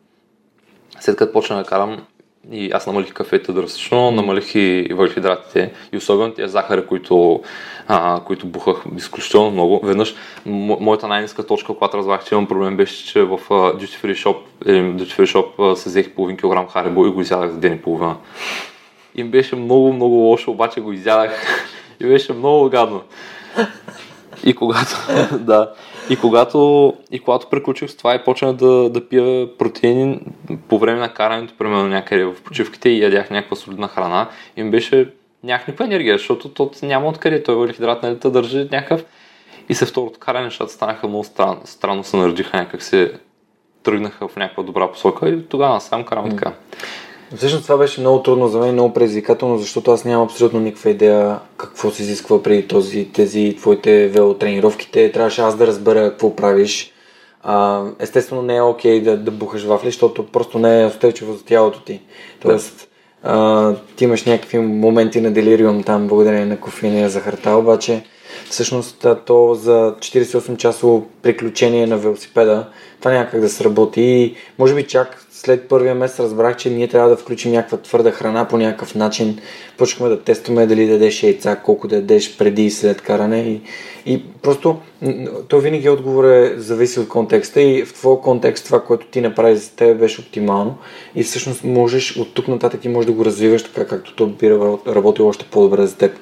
След 1.01 1.17
като 1.17 1.33
почна 1.33 1.57
да 1.57 1.65
карам, 1.65 2.07
и 2.53 2.71
аз 2.73 2.87
намалих 2.87 3.13
кафета 3.13 3.53
драстично, 3.53 4.11
намалих 4.11 4.55
и 4.55 4.89
въглехидратите 4.91 5.73
и 5.93 5.97
особено 5.97 6.35
тези 6.35 6.53
захари, 6.53 6.87
които, 6.87 7.43
а, 7.89 8.21
които 8.27 8.47
бухах 8.47 8.77
изключително 8.97 9.51
много. 9.51 9.81
Веднъж 9.85 10.15
мо, 10.47 10.79
моята 10.81 11.09
най-низка 11.09 11.47
точка, 11.47 11.75
когато 11.75 11.99
разбрах, 11.99 12.25
че 12.25 12.35
имам 12.35 12.47
проблем, 12.47 12.77
беше, 12.77 13.07
че 13.07 13.23
в 13.23 13.39
uh, 13.39 13.77
Duty 13.77 14.05
Free 14.05 14.25
Shop, 14.25 14.37
Duty 14.67 15.21
Free 15.21 15.35
Shop 15.35 15.57
uh, 15.57 15.75
се 15.75 15.89
взех 15.89 16.11
половин 16.11 16.37
килограм 16.37 16.69
харибо 16.69 17.07
и 17.07 17.11
го 17.11 17.21
изядах 17.21 17.51
за 17.51 17.59
ден 17.59 17.73
и 17.73 17.83
половина. 17.83 18.17
И 19.15 19.25
беше 19.25 19.57
много, 19.57 19.93
много 19.93 20.15
лошо, 20.15 20.51
обаче 20.51 20.81
го 20.81 20.93
изядах 20.93 21.33
и 22.01 22.07
беше 22.07 22.33
много 22.33 22.71
гадно. 22.71 23.03
И 24.45 24.55
когато, 24.55 24.97
да, 25.39 25.73
и 26.11 26.17
когато, 26.17 26.95
и 27.11 27.19
когато 27.19 27.47
приключих 27.47 27.91
с 27.91 27.97
това 27.97 28.15
и 28.15 28.25
почнах 28.25 28.53
да, 28.53 28.91
да 28.91 29.09
пия 29.09 29.57
протеини 29.59 30.21
по 30.69 30.79
време 30.79 31.01
на 31.01 31.15
карането, 31.15 31.55
примерно 31.59 31.89
някъде 31.89 32.25
в 32.25 32.35
почивките 32.45 32.89
и 32.89 33.03
ядях 33.03 33.31
някаква 33.31 33.57
солидна 33.57 33.89
храна, 33.89 34.29
и 34.57 34.63
ми 34.63 34.71
беше 34.71 35.11
нямах 35.43 35.69
никаква 35.69 35.85
енергия, 35.85 36.19
защото 36.19 36.49
то 36.49 36.71
няма 36.83 37.09
откъде, 37.09 37.43
той 37.43 37.55
въглехидрат 37.55 38.03
нали, 38.03 38.15
да 38.15 38.31
държи 38.31 38.69
някакъв. 38.73 39.05
И 39.69 39.75
се 39.75 39.87
второто 39.87 40.19
каране 40.19 40.45
нещата 40.45 40.73
станаха 40.73 41.09
много 41.09 41.25
странно, 41.25 41.61
странно 41.65 42.05
се 42.05 42.17
наредиха, 42.17 42.57
някак 42.57 42.83
се 42.83 43.13
тръгнаха 43.83 44.29
в 44.29 44.37
някаква 44.37 44.63
добра 44.63 44.93
посока 44.93 45.29
и 45.29 45.47
тогава 45.47 45.81
сам 45.81 46.05
карам 46.05 46.31
така. 46.31 46.53
Всъщност 47.35 47.65
това 47.65 47.77
беше 47.77 48.01
много 48.01 48.23
трудно 48.23 48.49
за 48.49 48.59
мен, 48.59 48.73
много 48.73 48.95
предизвикателно, 48.95 49.59
защото 49.59 49.91
аз 49.91 50.05
нямам 50.05 50.25
абсолютно 50.25 50.61
никаква 50.61 50.91
идея 50.91 51.39
какво 51.57 51.91
се 51.91 52.03
изисква 52.03 52.43
преди 52.43 52.69
този, 52.69 53.09
тези 53.13 53.57
твоите 53.59 54.09
велотренировките. 54.09 55.13
Трябваше 55.13 55.41
аз 55.41 55.57
да 55.57 55.67
разбера 55.67 56.11
какво 56.11 56.37
правиш. 56.37 56.93
А, 57.43 57.85
естествено 57.99 58.43
не 58.43 58.57
е 58.57 58.63
окей 58.63 59.03
да, 59.03 59.17
да 59.17 59.31
бухаш 59.31 59.65
вафли, 59.65 59.89
защото 59.89 60.27
просто 60.27 60.59
не 60.59 60.83
е 60.83 60.87
устойчиво 60.87 61.33
за 61.33 61.45
тялото 61.45 61.81
ти. 61.81 62.01
Тоест, 62.41 62.89
а, 63.23 63.75
ти 63.97 64.05
имаш 64.05 64.25
някакви 64.25 64.59
моменти 64.59 65.21
на 65.21 65.33
делириум 65.33 65.83
там, 65.83 66.09
благодарение 66.09 66.47
на 66.47 66.61
кофеина 66.61 67.01
и 67.01 67.09
захарта, 67.09 67.51
обаче 67.51 68.03
всъщност 68.51 69.07
то 69.27 69.55
за 69.55 69.95
48 69.99 70.57
часово 70.57 71.07
приключение 71.23 71.87
на 71.87 71.97
велосипеда, 71.97 72.69
това 72.99 73.11
няма 73.11 73.31
как 73.31 73.41
да 73.41 73.49
се 73.49 73.65
работи 73.65 74.03
и 74.03 74.35
може 74.59 74.75
би 74.75 74.87
чак 74.87 75.26
след 75.37 75.69
първия 75.69 75.95
месец 75.95 76.21
разбрах, 76.21 76.57
че 76.57 76.71
ние 76.71 76.89
трябва 76.89 77.09
да 77.09 77.17
включим 77.17 77.53
някаква 77.53 77.79
твърда 77.79 78.11
храна 78.11 78.49
по 78.49 78.59
някакъв 78.59 78.95
начин. 78.95 79.39
Почнахме 79.79 80.09
да 80.09 80.23
тестваме 80.23 80.67
дали 80.67 80.87
да 80.87 80.93
ядеш 80.93 81.23
яйца, 81.23 81.57
колко 81.57 81.89
да 81.89 81.97
ядеш 81.97 82.37
преди 82.37 82.65
и 82.65 82.71
след 82.71 83.03
каране. 83.03 83.39
И, 83.39 83.61
и 84.13 84.25
просто 84.43 84.81
то 85.49 85.61
винаги 85.61 85.89
отговор 85.89 86.25
е 86.25 86.55
зависи 86.59 87.01
от 87.01 87.09
контекста 87.09 87.61
и 87.61 87.85
в 87.85 87.95
твой 87.95 88.21
контекст 88.21 88.65
това, 88.65 88.85
което 88.85 89.07
ти 89.07 89.21
направи 89.21 89.57
за 89.57 89.71
теб 89.71 89.99
беше 89.99 90.21
оптимално 90.21 90.79
и 91.15 91.23
всъщност 91.23 91.65
можеш 91.65 92.17
от 92.17 92.35
тук 92.35 92.49
нататък 92.49 92.81
ти 92.81 92.89
можеш 92.89 93.07
да 93.07 93.13
го 93.13 93.25
развиваш 93.25 93.65
така, 93.65 93.87
както 93.87 94.15
то 94.15 94.27
би 94.27 94.51
работило 94.87 95.29
още 95.29 95.45
по-добре 95.51 95.87
за 95.87 95.97
теб. 95.97 96.13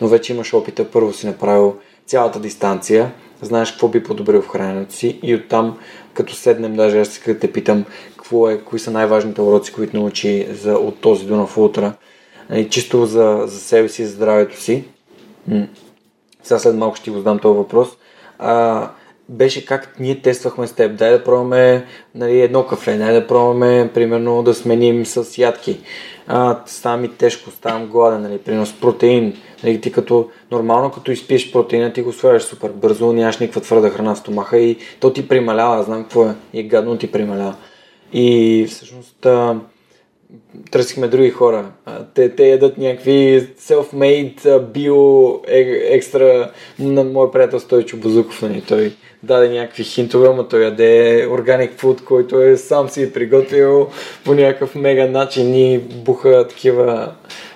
Но 0.00 0.08
вече 0.08 0.32
имаш 0.32 0.54
опита, 0.54 0.84
първо 0.84 1.12
си 1.12 1.26
направил 1.26 1.76
цялата 2.06 2.40
дистанция, 2.40 3.12
знаеш 3.42 3.70
какво 3.70 3.88
би 3.88 4.02
подобрил 4.02 4.42
в 4.42 4.48
храненето 4.48 4.94
си 4.94 5.18
и 5.22 5.34
оттам 5.34 5.78
като 6.14 6.34
седнем, 6.34 6.76
даже 6.76 7.00
аз 7.00 7.08
сега 7.08 7.38
те 7.38 7.52
питам 7.52 7.84
какво 8.24 8.48
е, 8.48 8.58
кои 8.58 8.78
са 8.78 8.90
най-важните 8.90 9.40
уроци, 9.40 9.72
които 9.72 9.96
научи 9.96 10.46
за, 10.50 10.74
от 10.74 11.00
този 11.00 11.26
Дунав 11.26 11.58
Утра, 11.58 11.92
и 12.50 12.52
нали, 12.52 12.70
чисто 12.70 13.06
за, 13.06 13.42
за 13.46 13.60
себе 13.60 13.88
си, 13.88 14.06
за 14.06 14.12
здравето 14.12 14.60
си. 14.60 14.84
Сега 16.42 16.58
след 16.58 16.74
малко 16.74 16.96
ще 16.96 17.04
ти 17.04 17.10
го 17.10 17.16
задам 17.16 17.38
този 17.38 17.56
въпрос. 17.56 17.88
А, 18.38 18.90
беше 19.28 19.66
как 19.66 19.96
ние 20.00 20.20
тествахме 20.20 20.66
с 20.66 20.72
теб. 20.72 20.96
Дай 20.96 21.10
да 21.10 21.24
пробваме 21.24 21.86
нали, 22.14 22.40
едно 22.40 22.66
кафе, 22.66 22.96
дай 22.96 23.12
да 23.14 23.26
пробваме, 23.26 23.90
примерно, 23.94 24.42
да 24.42 24.54
сменим 24.54 25.06
с 25.06 25.38
ядки. 25.38 25.80
А, 26.26 26.60
става 26.66 26.96
ми 26.96 27.08
тежко, 27.08 27.50
ставам 27.50 27.86
гладен, 27.86 28.22
нали, 28.22 28.38
принос 28.38 28.72
протеин. 28.72 29.36
Нали, 29.64 29.80
ти 29.80 29.92
като 29.92 30.28
нормално, 30.50 30.90
като 30.90 31.10
изпиеш 31.12 31.52
протеина, 31.52 31.92
ти 31.92 32.02
го 32.02 32.12
слагаш 32.12 32.42
супер 32.42 32.70
бързо, 32.70 33.12
нямаш 33.12 33.38
никаква 33.38 33.60
твърда 33.60 33.90
храна 33.90 34.14
в 34.14 34.18
стомаха 34.18 34.58
и 34.58 34.76
то 35.00 35.12
ти 35.12 35.28
прималява, 35.28 35.82
знам 35.82 36.02
какво 36.02 36.24
е, 36.24 36.34
и 36.52 36.62
гадно 36.62 36.98
ти 36.98 37.12
прималява. 37.12 37.54
И 38.14 38.66
всъщност 38.68 39.26
а, 39.26 39.56
търсихме 40.70 41.08
други 41.08 41.30
хора. 41.30 41.66
А, 41.86 42.04
те, 42.14 42.34
те 42.34 42.48
ядат 42.48 42.78
някакви 42.78 43.48
self-made 43.60 44.60
био 44.60 45.40
е, 45.48 45.60
екстра 45.96 46.50
на 46.78 47.04
мой 47.04 47.30
приятел 47.30 47.60
Стойчо 47.60 47.96
Бузуков. 47.96 48.42
Нали? 48.42 48.62
Той 48.68 48.92
даде 49.22 49.48
някакви 49.48 49.84
хинтове, 49.84 50.28
но 50.34 50.48
той 50.48 50.64
яде 50.64 51.26
органик 51.30 51.72
фуд, 51.76 52.04
който 52.04 52.40
е 52.40 52.56
сам 52.56 52.88
си 52.88 53.02
е 53.02 53.12
приготвил 53.12 53.88
по 54.24 54.34
някакъв 54.34 54.74
мега 54.74 55.06
начин 55.06 55.54
и 55.54 55.78
буха 55.78 56.48
такива 56.48 57.12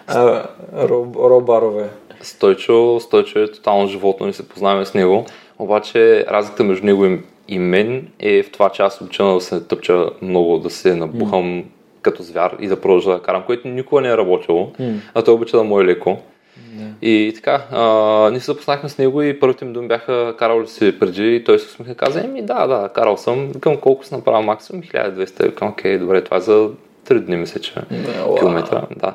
а, 0.07 0.45
роб, 0.79 1.17
робарове. 1.17 1.89
Стойчо, 2.21 3.01
Стойчо 3.01 3.39
е 3.39 3.53
тотално 3.53 3.89
животно, 3.89 4.27
не 4.27 4.33
се 4.33 4.49
познаваме 4.49 4.85
с 4.85 4.95
него. 4.95 5.27
Обаче 5.59 6.27
разликата 6.31 6.65
между 6.65 6.87
него 6.87 7.07
и 7.07 7.21
и 7.49 7.59
мен 7.59 8.09
е 8.19 8.43
в 8.43 8.51
това, 8.51 8.71
че 8.71 8.83
аз 8.83 9.01
обичам 9.01 9.35
да 9.35 9.41
се 9.41 9.61
тъпча 9.61 10.11
много, 10.23 10.59
да 10.59 10.71
се 10.71 10.95
набухам 10.95 11.45
mm. 11.45 11.65
като 12.03 12.23
звяр 12.23 12.57
и 12.61 12.69
да 12.69 12.81
продължа 12.81 13.11
да 13.11 13.23
карам, 13.23 13.43
което 13.47 13.69
никога 13.69 14.01
не 14.01 14.09
е 14.09 14.17
работило, 14.17 14.73
mm. 14.81 14.97
а 15.15 15.23
той 15.23 15.35
обича 15.35 15.57
да 15.57 15.65
му 15.65 15.81
е 15.81 15.85
леко. 15.85 16.19
Yeah. 16.59 16.93
И 17.03 17.33
така, 17.35 17.67
а, 17.71 18.31
ние 18.31 18.41
се 18.41 18.47
запознахме 18.47 18.89
с 18.89 18.99
него 18.99 19.23
и 19.23 19.41
първите 19.41 19.65
ми 19.65 19.73
думи 19.73 19.89
бяха 19.89 20.35
карал 20.39 20.63
ли 20.63 20.67
си 20.67 20.99
преди 20.99 21.37
и 21.37 21.45
той 21.45 21.59
се 21.59 21.67
усмиха 21.67 21.93
и 21.93 21.95
каза, 21.95 22.21
еми 22.21 22.43
да, 22.43 22.67
да, 22.67 22.89
карал 22.95 23.17
съм, 23.17 23.53
към 23.61 23.77
колко 23.77 24.05
си 24.05 24.15
направил 24.15 24.43
максимум, 24.43 24.83
1200, 24.83 25.43
викам, 25.47 25.69
окей, 25.69 25.99
добре, 25.99 26.25
това 26.25 26.37
е 26.37 26.41
за 26.41 26.71
3 27.07 27.19
дни 27.19 27.37
мисля, 27.37 27.61
че 27.61 27.73
yeah, 27.75 28.39
километра, 28.39 28.83
да. 28.97 29.15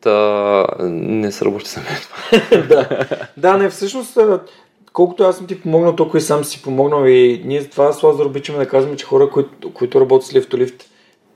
Та, 0.00 0.66
не 0.88 1.32
сработи 1.32 1.70
за 1.70 1.80
мен 1.80 1.98
това. 2.02 2.58
да. 2.68 3.06
да, 3.36 3.56
не, 3.56 3.68
всъщност 3.68 4.18
колкото 4.96 5.24
аз 5.24 5.36
съм 5.36 5.46
ти 5.46 5.60
помогнал, 5.60 5.96
толкова 5.96 6.18
и 6.18 6.22
сам 6.22 6.44
си 6.44 6.62
помогнал 6.62 7.06
и 7.06 7.42
ние 7.44 7.64
това 7.64 7.92
с 7.92 8.02
Лазар 8.02 8.24
обичаме 8.24 8.58
да 8.58 8.68
казваме, 8.68 8.96
че 8.96 9.06
хора, 9.06 9.30
които, 9.30 9.74
които 9.74 10.00
работят 10.00 10.26
с 10.26 10.34
лифт 10.34 10.54
лифт, 10.54 10.84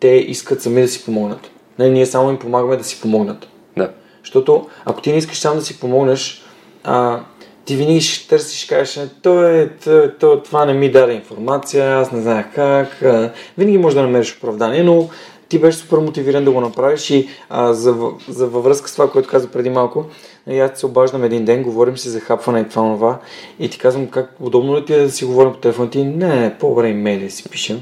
те 0.01 0.09
искат 0.09 0.63
сами 0.63 0.81
да 0.81 0.89
си 0.89 1.05
помогнат. 1.05 1.51
Не, 1.79 1.91
ние 1.91 2.07
само 2.07 2.31
им 2.31 2.39
помагаме 2.39 2.77
да 2.77 2.85
си 2.85 3.01
помогнат. 3.01 3.49
Да. 3.77 3.91
Защото 4.25 4.67
ако 4.85 5.03
ти 5.03 5.13
не 5.13 5.19
искаш 5.19 5.39
сам 5.39 5.57
да 5.57 5.63
си 5.63 5.81
помогнеш, 5.81 6.43
а, 6.85 7.21
ти 7.65 7.77
винаги 7.77 8.01
ще 8.01 8.29
търсиш, 8.29 8.67
кажеш, 8.67 9.09
то 9.23 9.45
е, 9.45 9.71
то, 9.85 10.11
то, 10.21 10.43
това 10.43 10.65
не 10.65 10.73
ми 10.73 10.91
даде 10.91 11.13
информация, 11.13 11.97
аз 11.97 12.13
не 12.13 12.21
знаех 12.21 12.47
как. 12.55 13.03
А, 13.03 13.33
винаги 13.59 13.79
можеш 13.79 13.95
да 13.95 14.03
намериш 14.03 14.37
оправдание, 14.37 14.83
но 14.83 15.09
ти 15.49 15.59
беше 15.59 15.79
супер 15.79 15.99
мотивиран 15.99 16.45
да 16.45 16.51
го 16.51 16.61
направиш 16.61 17.11
и 17.11 17.29
а, 17.49 17.73
за, 17.73 17.97
за 18.29 18.47
във 18.47 18.65
връзка 18.65 18.89
с 18.89 18.93
това, 18.93 19.11
което 19.11 19.29
каза 19.29 19.49
преди 19.49 19.71
малко, 19.71 20.05
и 20.47 20.61
аз 20.61 20.81
се 20.81 20.87
обаждам 20.87 21.25
един 21.25 21.45
ден, 21.45 21.63
говорим 21.63 21.97
си 21.97 22.09
за 22.09 22.21
хапване 22.21 22.61
и 22.61 22.69
това 22.69 22.95
това 22.95 23.19
и 23.59 23.71
ти 23.71 23.79
казвам 23.79 24.07
как 24.07 24.37
удобно 24.41 24.77
ли 24.77 24.85
ти 24.85 24.95
е 24.95 24.99
да 24.99 25.11
си 25.11 25.25
говорим 25.25 25.53
по 25.53 25.59
телефона 25.59 25.91
ти, 25.91 26.05
не, 26.05 26.57
по-добре 26.61 26.89
имейли 26.89 27.31
си 27.31 27.49
пишем. 27.51 27.81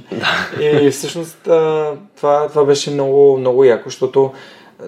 и 0.61 0.91
всъщност 0.91 1.39
това, 2.17 2.49
това 2.49 2.65
беше 2.65 2.91
много, 2.91 3.39
много 3.39 3.65
яко, 3.65 3.89
защото 3.91 4.33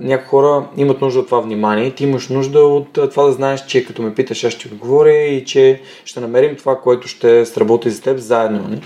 някои 0.01 0.29
хора 0.29 0.67
имат 0.77 1.01
нужда 1.01 1.21
от 1.21 1.27
това 1.27 1.41
внимание 1.41 1.91
ти 1.91 2.05
имаш 2.05 2.29
нужда 2.29 2.61
от 2.61 2.93
това 2.93 3.25
да 3.25 3.33
знаеш, 3.33 3.67
че 3.67 3.87
като 3.87 4.03
ме 4.03 4.15
питаш, 4.15 4.45
аз 4.45 4.53
ще 4.53 4.69
отговоря 4.69 5.13
и 5.13 5.45
че 5.45 5.81
ще 6.05 6.21
намерим 6.21 6.57
това, 6.57 6.81
което 6.81 7.09
ще 7.09 7.47
сработи 7.47 7.91
за 7.91 8.03
теб 8.03 8.19
заедно. 8.19 8.59
Не? 8.59 8.69
Нали? 8.69 8.81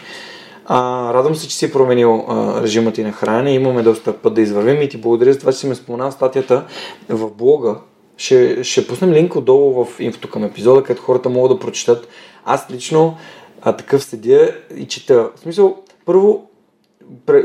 А, 0.67 1.11
радвам 1.15 1.35
се, 1.35 1.49
че 1.49 1.57
си 1.57 1.73
променил 1.73 2.25
а, 2.29 2.63
режима 2.63 2.93
ти 2.93 3.03
на 3.03 3.13
хранене. 3.13 3.55
Имаме 3.55 3.83
доста 3.83 4.13
път 4.13 4.35
да 4.35 4.41
извървим 4.41 4.83
и 4.83 4.89
ти 4.89 4.97
благодаря 4.97 5.33
за 5.33 5.39
това, 5.39 5.53
че 5.53 5.59
си 5.59 5.67
ме 5.67 5.75
споменал 5.75 6.11
статията 6.11 6.65
в 7.09 7.31
блога. 7.31 7.77
Ще, 8.17 8.65
ще 8.65 8.87
пуснем 8.87 9.13
линк 9.13 9.37
отдолу 9.37 9.85
в 9.85 10.01
инфото 10.01 10.31
към 10.31 10.45
епизода, 10.45 10.83
където 10.83 11.03
хората 11.03 11.29
могат 11.29 11.53
да 11.53 11.59
прочитат. 11.59 12.09
Аз 12.45 12.71
лично 12.71 13.17
а, 13.63 13.77
такъв 13.77 14.05
седя 14.05 14.55
и 14.77 14.87
чета. 14.87 15.31
В 15.37 15.41
смисъл, 15.41 15.77
първо, 16.05 16.51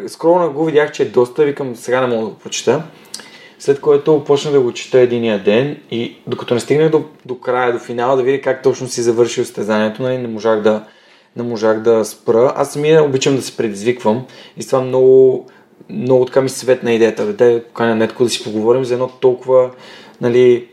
скролна 0.07 0.49
го, 0.49 0.65
видях, 0.65 0.91
че 0.91 1.03
е 1.03 1.05
доста, 1.05 1.43
викам, 1.43 1.75
сега 1.75 2.01
не 2.01 2.07
мога 2.07 2.23
да 2.23 2.29
го 2.29 2.39
прочета. 2.39 2.83
След 3.59 3.81
което 3.81 4.23
почна 4.23 4.51
да 4.51 4.61
го 4.61 4.73
чета 4.73 4.99
единия 4.99 5.43
ден 5.43 5.77
и 5.91 6.17
докато 6.27 6.53
не 6.53 6.59
стигнах 6.59 6.89
до, 6.89 7.03
до 7.25 7.39
края, 7.39 7.73
до 7.73 7.79
финала, 7.79 8.15
да 8.15 8.23
видя 8.23 8.41
как 8.41 8.63
точно 8.63 8.87
си 8.87 9.01
завършил 9.01 9.45
състезанието, 9.45 10.03
нали, 10.03 10.17
не 10.17 10.27
можах 10.27 10.61
да, 10.61 10.83
не 11.35 11.43
можах 11.43 11.79
да 11.79 12.05
спра. 12.05 12.53
Аз 12.55 12.73
самия 12.73 13.03
обичам 13.03 13.35
да 13.35 13.41
се 13.41 13.57
предизвиквам 13.57 14.25
и 14.57 14.65
това 14.65 14.81
много, 14.81 15.47
много 15.89 16.25
така 16.25 16.41
ми 16.41 16.49
светна 16.49 16.93
идеята. 16.93 17.33
Дай 17.33 17.63
поканя 17.63 17.95
Нетко 17.95 18.23
да 18.23 18.29
си 18.29 18.43
поговорим 18.43 18.85
за 18.85 18.93
едно 18.93 19.07
толкова 19.07 19.71
нали, 20.21 20.67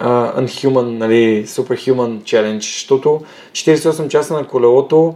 uh, 0.00 0.40
unhuman, 0.40 0.82
нали, 0.82 1.46
superhuman 1.46 2.22
challenge, 2.22 2.60
защото 2.60 3.20
48 3.52 4.08
часа 4.08 4.34
на 4.34 4.46
колелото 4.46 5.14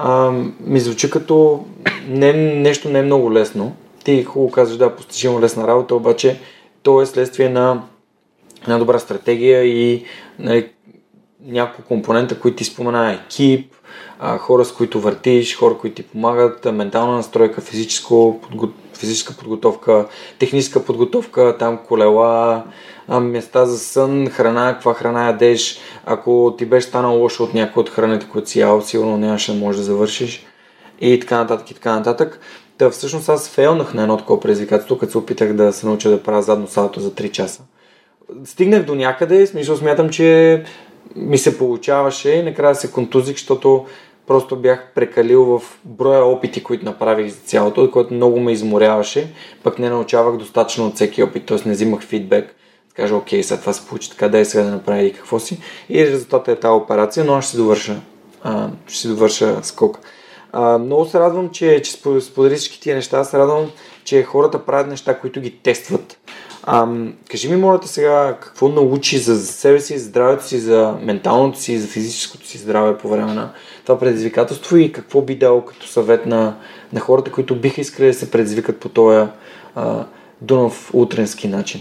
uh, 0.00 0.52
ми 0.60 0.80
звучи 0.80 1.10
като 1.10 1.64
не, 2.08 2.32
нещо 2.32 2.88
не 2.88 2.98
е 2.98 3.02
много 3.02 3.32
лесно. 3.32 3.76
Ти 4.04 4.24
хубаво 4.24 4.50
казваш, 4.50 4.78
да, 4.78 4.96
постижимо 4.96 5.40
лесна 5.40 5.66
работа, 5.66 5.94
обаче 5.94 6.40
то 6.82 7.02
е 7.02 7.06
следствие 7.06 7.48
на 7.48 7.82
една 8.62 8.78
добра 8.78 8.98
стратегия 8.98 9.64
и 9.64 10.04
нали, 10.38 10.68
няколко 11.44 11.88
компонента, 11.88 12.40
които 12.40 12.56
ти 12.56 12.64
спомена, 12.64 13.12
екип, 13.12 13.74
а, 14.18 14.38
хора 14.38 14.64
с 14.64 14.72
които 14.72 15.00
въртиш, 15.00 15.56
хора, 15.56 15.78
които 15.78 15.96
ти 15.96 16.08
помагат, 16.08 16.64
ментална 16.64 17.16
настройка, 17.16 17.60
физическо, 17.60 18.40
подго... 18.42 18.68
физическа 18.98 19.34
подготовка, 19.34 20.06
техническа 20.38 20.84
подготовка, 20.84 21.56
там 21.58 21.78
колела, 21.88 22.64
места 23.20 23.66
за 23.66 23.78
сън, 23.78 24.26
храна, 24.26 24.72
каква 24.72 24.94
храна 24.94 25.26
ядеш. 25.26 25.78
Ако 26.06 26.54
ти 26.58 26.66
беше 26.66 26.86
станал 26.86 27.18
лошо 27.18 27.44
от 27.44 27.54
някои 27.54 27.80
от 27.80 27.90
храните, 27.90 28.28
които 28.32 28.50
си 28.50 28.60
ял, 28.60 28.80
сигурно 28.80 29.16
нямаше 29.16 29.52
да 29.52 29.58
можеш 29.58 29.78
да 29.78 29.84
завършиш. 29.84 30.46
И 31.00 31.20
така 31.20 31.36
нататък, 31.36 31.70
и 31.70 31.74
така 31.74 31.96
нататък. 31.96 32.40
Та 32.78 32.90
всъщност 32.90 33.28
аз 33.28 33.48
фейлнах 33.48 33.94
на 33.94 34.02
едно 34.02 34.16
такова 34.16 34.40
предизвикателство, 34.40 34.98
като 34.98 35.12
се 35.12 35.18
опитах 35.18 35.52
да 35.52 35.72
се 35.72 35.86
науча 35.86 36.10
да 36.10 36.22
правя 36.22 36.42
задно 36.42 36.68
салото 36.68 37.00
за 37.00 37.10
3 37.10 37.30
часа. 37.30 37.62
Стигнах 38.44 38.84
до 38.84 38.94
някъде, 38.94 39.46
смисъл 39.46 39.76
смятам, 39.76 40.10
че 40.10 40.62
ми 41.16 41.38
се 41.38 41.58
получаваше 41.58 42.30
и 42.30 42.42
накрая 42.42 42.74
се 42.74 42.92
контузих, 42.92 43.36
защото 43.36 43.86
просто 44.28 44.56
бях 44.56 44.92
прекалил 44.94 45.44
в 45.44 45.62
броя 45.84 46.24
опити, 46.24 46.62
които 46.62 46.84
направих 46.84 47.32
за 47.32 47.40
цялото, 47.40 47.90
което 47.90 48.14
много 48.14 48.40
ме 48.40 48.52
изморяваше, 48.52 49.32
пък 49.62 49.78
не 49.78 49.90
научавах 49.90 50.36
достатъчно 50.36 50.86
от 50.86 50.94
всеки 50.94 51.22
опит, 51.22 51.46
т.е. 51.46 51.58
не 51.68 51.72
взимах 51.72 52.00
фидбек. 52.00 52.54
Кажа, 52.94 53.16
окей, 53.16 53.42
сега 53.42 53.60
това 53.60 53.72
се 53.72 53.86
получи 53.86 54.10
така, 54.10 54.28
дай 54.28 54.44
сега 54.44 54.64
да 54.64 54.70
направя 54.70 55.02
и 55.02 55.12
какво 55.12 55.38
си. 55.38 55.60
И 55.88 56.06
резултатът 56.06 56.58
е 56.58 56.60
тази 56.60 56.72
операция, 56.72 57.24
но 57.24 57.34
аз 57.34 57.44
ще 57.44 57.50
си 57.50 57.56
довърша, 57.56 58.00
а, 58.42 58.68
ще 58.86 58.98
си 58.98 59.08
довърша 59.08 59.58
скок. 59.62 59.98
А, 60.52 60.78
много 60.78 61.04
се 61.04 61.20
радвам, 61.20 61.50
че, 61.50 61.82
че 61.82 61.92
сподели 62.20 62.56
всички 62.56 62.80
тия 62.80 62.96
неща. 62.96 63.24
Се 63.24 63.38
радвам, 63.38 63.70
че 64.04 64.22
хората 64.22 64.64
правят 64.64 64.88
неща, 64.88 65.18
които 65.18 65.40
ги 65.40 65.50
тестват. 65.50 66.18
Ам, 66.70 67.14
кажи 67.30 67.48
ми, 67.48 67.56
моля 67.56 67.80
сега, 67.82 68.36
какво 68.40 68.68
научи 68.68 69.18
за 69.18 69.46
себе 69.46 69.80
си, 69.80 69.98
за 69.98 70.04
здравето 70.04 70.44
си, 70.44 70.58
за 70.58 70.96
менталното 71.02 71.60
си, 71.60 71.78
за 71.78 71.88
физическото 71.88 72.46
си 72.46 72.58
здраве 72.58 72.98
по 72.98 73.08
време 73.08 73.34
на 73.34 73.52
това 73.82 73.98
предизвикателство 73.98 74.76
и 74.76 74.92
какво 74.92 75.22
би 75.22 75.34
дал 75.34 75.64
като 75.64 75.86
съвет 75.86 76.26
на, 76.26 76.56
на 76.92 77.00
хората, 77.00 77.32
които 77.32 77.56
биха 77.56 77.80
искали 77.80 78.06
да 78.06 78.14
се 78.14 78.30
предизвикат 78.30 78.80
по 78.80 78.88
този 78.88 79.28
а, 79.74 80.04
Дунов 80.40 80.90
утренски 80.94 81.48
начин? 81.48 81.80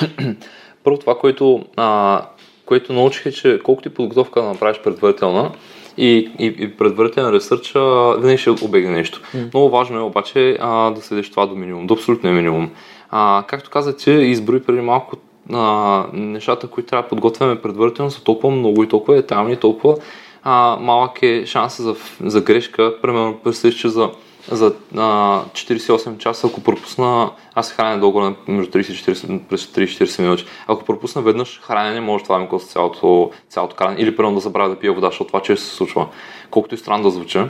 Първо 0.84 0.98
това, 0.98 1.18
което, 1.18 1.64
а, 1.76 2.22
което 2.66 2.92
научих 2.92 3.26
е, 3.26 3.32
че 3.32 3.60
колкото 3.64 3.88
и 3.88 3.94
подготовка 3.94 4.42
да 4.42 4.48
направиш 4.48 4.80
предварителна, 4.84 5.52
и, 5.96 6.30
и, 6.38 6.46
и 6.46 6.76
предварителен 6.76 7.30
ресърч 7.30 7.72
винаги 8.20 8.38
ще 8.38 8.50
обегне 8.50 8.90
нещо. 8.90 9.20
Mm. 9.34 9.54
Много 9.54 9.70
важно 9.70 9.98
е 9.98 10.02
обаче 10.02 10.58
а, 10.60 10.90
да 10.90 11.00
сведеш 11.00 11.30
това 11.30 11.46
до 11.46 11.54
минимум, 11.54 11.86
до 11.86 11.94
абсолютния 11.94 12.34
минимум. 12.34 12.70
А, 13.14 13.44
както 13.46 13.70
каза 13.70 13.96
ти, 13.96 14.10
изброи 14.10 14.62
преди 14.62 14.80
малко 14.80 15.16
а, 15.52 16.04
нещата, 16.12 16.66
които 16.66 16.88
трябва 16.88 17.02
да 17.02 17.08
подготвяме 17.08 17.62
предварително, 17.62 18.10
са 18.10 18.24
толкова 18.24 18.56
много 18.56 18.82
и 18.82 18.88
толкова 18.88 19.14
детайлни, 19.14 19.56
толкова 19.56 19.96
а, 20.42 20.76
малък 20.80 21.22
е 21.22 21.46
шанса 21.46 21.82
за, 21.82 21.96
за 22.20 22.40
грешка. 22.40 22.94
Примерно, 23.02 23.38
представиш, 23.44 23.74
че 23.74 23.88
за, 23.88 24.10
за 24.50 24.74
а, 24.96 25.42
48 25.44 26.18
часа, 26.18 26.46
ако 26.46 26.60
пропусна, 26.60 27.30
аз 27.54 27.72
храня 27.72 28.00
дълго 28.00 28.34
между 28.48 28.78
30 28.78 29.40
през 29.48 29.66
30-40 29.66 30.22
минути. 30.22 30.44
Ако 30.66 30.84
пропусна 30.84 31.22
веднъж 31.22 31.60
хранене, 31.60 32.00
може 32.00 32.24
това 32.24 32.36
да 32.36 32.42
ми 32.42 32.48
коства 32.48 32.70
цялото, 32.72 33.30
цялото 33.48 33.76
каране. 33.76 33.96
Или 33.98 34.16
примерно 34.16 34.34
да 34.34 34.40
забравя 34.40 34.68
да 34.68 34.78
пия 34.78 34.92
вода, 34.92 35.06
защото 35.06 35.28
това 35.28 35.42
често 35.42 35.66
се 35.66 35.74
случва. 35.74 36.06
Колкото 36.50 36.74
и 36.74 36.78
странно 36.78 37.02
да 37.02 37.10
звучи 37.10 37.40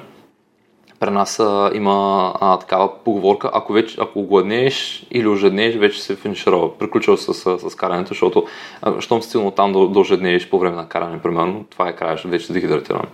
при 1.03 1.11
нас 1.11 1.41
а, 1.41 1.71
има 1.75 2.33
а, 2.41 2.59
такава 2.59 2.91
поговорка, 3.05 3.51
ако, 3.53 3.73
вече, 3.73 3.97
ако 4.01 4.23
гладнееш 4.23 5.07
или 5.11 5.29
ожеднееш, 5.29 5.77
вече 5.77 6.03
се 6.03 6.17
финиширал, 6.17 6.75
приключил 6.79 7.17
с, 7.17 7.35
с, 7.35 7.71
с 7.71 7.75
карането, 7.75 8.09
защото 8.09 8.45
а, 8.83 9.01
щом 9.01 9.23
стигнал 9.23 9.51
там 9.51 9.73
да, 9.73 9.89
да 9.89 9.99
ожеднееш 9.99 10.51
по 10.51 10.59
време 10.59 10.77
на 10.77 10.89
каране, 10.89 11.19
примерно, 11.23 11.65
това 11.71 11.89
е 11.89 11.97
края, 11.97 12.19
вече 12.25 12.47
се 12.47 12.53
дехидратиран. 12.53 13.07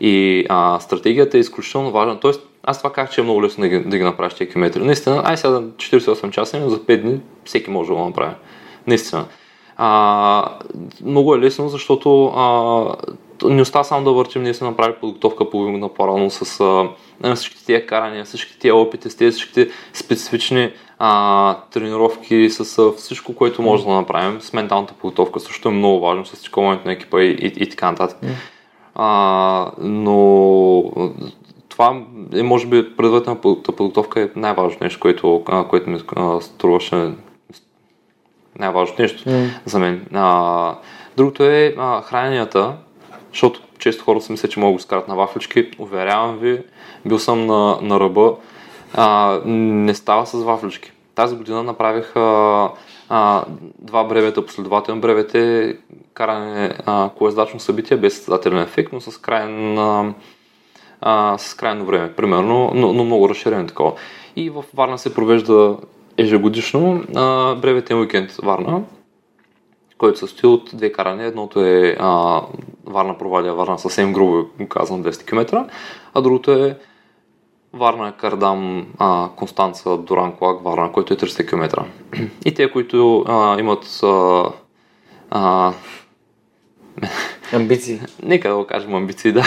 И 0.00 0.46
а, 0.48 0.80
стратегията 0.80 1.36
е 1.36 1.40
изключително 1.40 1.90
важна, 1.90 2.20
т.е. 2.20 2.32
аз 2.62 2.78
това 2.78 2.92
как 2.92 3.10
че 3.10 3.20
е 3.20 3.24
много 3.24 3.42
лесно 3.42 3.62
да 3.62 3.68
ги, 3.68 3.78
да 3.80 3.98
ги 3.98 4.04
направиш 4.04 4.34
тези 4.34 4.50
километри. 4.50 4.84
Наистина, 4.84 5.22
ай 5.24 5.36
сега 5.36 5.60
48 5.60 6.30
часа, 6.30 6.60
но 6.60 6.68
за 6.68 6.78
5 6.78 7.02
дни 7.02 7.20
всеки 7.44 7.70
може 7.70 7.88
да 7.88 7.94
го 7.94 8.04
направи. 8.04 8.34
Наистина. 8.86 9.24
А, 9.76 10.58
много 11.04 11.34
е 11.34 11.38
лесно, 11.38 11.68
защото 11.68 12.26
а, 12.26 12.96
не 13.44 13.62
остава 13.62 13.84
само 13.84 14.04
да 14.04 14.12
въртим, 14.12 14.42
ние 14.42 14.54
сме 14.54 14.68
направили 14.68 14.96
подготовка 15.00 15.50
по 15.50 15.90
по-рано 15.96 16.30
с 16.30 16.60
а, 17.22 17.34
всичките 17.34 17.64
тия 17.64 17.86
карания, 17.86 18.24
всичките 18.24 18.58
тия 18.58 18.76
опити, 18.76 19.10
с 19.10 19.16
тези 19.16 19.30
всичките 19.30 19.68
специфични 19.92 20.70
а, 20.98 21.54
тренировки, 21.54 22.50
с 22.50 22.78
а, 22.78 22.92
всичко, 22.92 23.34
което 23.34 23.62
може 23.62 23.84
да 23.84 23.90
направим. 23.90 24.40
С 24.40 24.52
менталната 24.52 24.94
подготовка 24.94 25.40
също 25.40 25.68
е 25.68 25.72
много 25.72 26.00
важно, 26.00 26.26
с 26.26 26.42
чекуването 26.42 26.88
на 26.88 26.92
екипа 26.92 27.22
и, 27.22 27.30
и, 27.30 27.46
и 27.46 27.70
така 27.70 27.90
нататък. 27.90 28.18
А, 28.94 29.70
но 29.78 30.84
това 31.68 32.02
е, 32.34 32.42
може 32.42 32.66
би, 32.66 32.96
предварителната 32.96 33.42
подготовка 33.76 34.20
е 34.20 34.28
най-важното 34.36 34.84
нещо, 34.84 35.00
което, 35.00 35.44
което 35.70 35.90
ми 35.90 36.00
струваше 36.40 37.10
най-важното 38.58 39.02
нещо 39.02 39.28
mm. 39.28 39.48
за 39.64 39.78
мен. 39.78 40.06
А, 40.14 40.74
другото 41.16 41.44
е 41.44 41.74
а, 41.78 42.02
храненията, 42.02 42.76
защото 43.34 43.60
често 43.78 44.04
хора 44.04 44.20
си 44.20 44.32
мислят, 44.32 44.50
че 44.50 44.60
могат 44.60 44.72
да 44.72 44.76
го 44.76 44.82
скарат 44.82 45.08
на 45.08 45.14
вафлички. 45.14 45.70
Уверявам 45.78 46.38
ви, 46.38 46.62
бил 47.04 47.18
съм 47.18 47.46
на, 47.46 47.78
на 47.82 48.00
ръба. 48.00 48.34
А, 48.94 49.40
не 49.46 49.94
става 49.94 50.26
с 50.26 50.32
вафлички. 50.32 50.92
Тази 51.14 51.36
година 51.36 51.62
направих 51.62 52.16
а, 52.16 52.70
а, 53.08 53.44
два 53.78 54.04
бревета, 54.04 54.46
последователен 54.46 55.00
бревете, 55.00 55.76
каране 56.14 56.74
а, 56.86 57.10
събитие 57.58 57.96
без 57.96 58.14
състезателен 58.14 58.62
ефект, 58.62 58.92
но 58.92 59.00
с 59.00 59.18
крайен, 59.18 59.78
а, 61.00 61.38
с 61.38 61.54
крайно 61.54 61.84
време, 61.84 62.12
примерно, 62.12 62.70
но, 62.74 62.92
но 62.92 63.04
много 63.04 63.28
разширено 63.28 63.66
такова. 63.66 63.92
И 64.36 64.50
в 64.50 64.64
Варна 64.74 64.98
се 64.98 65.14
провежда 65.14 65.76
ежегодишно 66.18 67.02
а, 67.16 67.54
бреветен 67.54 67.98
уикенд 67.98 68.32
Варна, 68.32 68.82
който 69.98 70.18
се 70.18 70.26
състои 70.26 70.50
от 70.50 70.70
две 70.74 70.92
каране. 70.92 71.26
Едното 71.26 71.60
е 71.60 71.96
а, 71.98 72.42
Варна 72.86 73.18
провадия 73.18 73.54
Варна, 73.54 73.78
съвсем 73.78 74.12
грубо 74.12 74.46
казвам 74.68 75.04
200 75.04 75.26
км, 75.26 75.66
а 76.14 76.20
другото 76.20 76.52
е 76.52 76.78
Варна, 77.72 78.12
Кардам, 78.12 78.86
а, 78.98 79.28
Констанца, 79.36 79.96
Доран, 79.96 80.32
Клак, 80.32 80.64
Варна, 80.64 80.92
който 80.92 81.14
е 81.14 81.16
300 81.16 81.48
км. 81.48 81.84
И 82.44 82.54
те, 82.54 82.72
които 82.72 83.24
а, 83.28 83.58
имат 83.60 84.00
а, 84.02 84.44
а, 85.30 85.72
Амбиции. 87.52 88.00
Нека 88.22 88.48
да 88.48 88.56
го 88.56 88.66
кажем 88.66 88.94
амбиции, 88.94 89.32
да. 89.32 89.44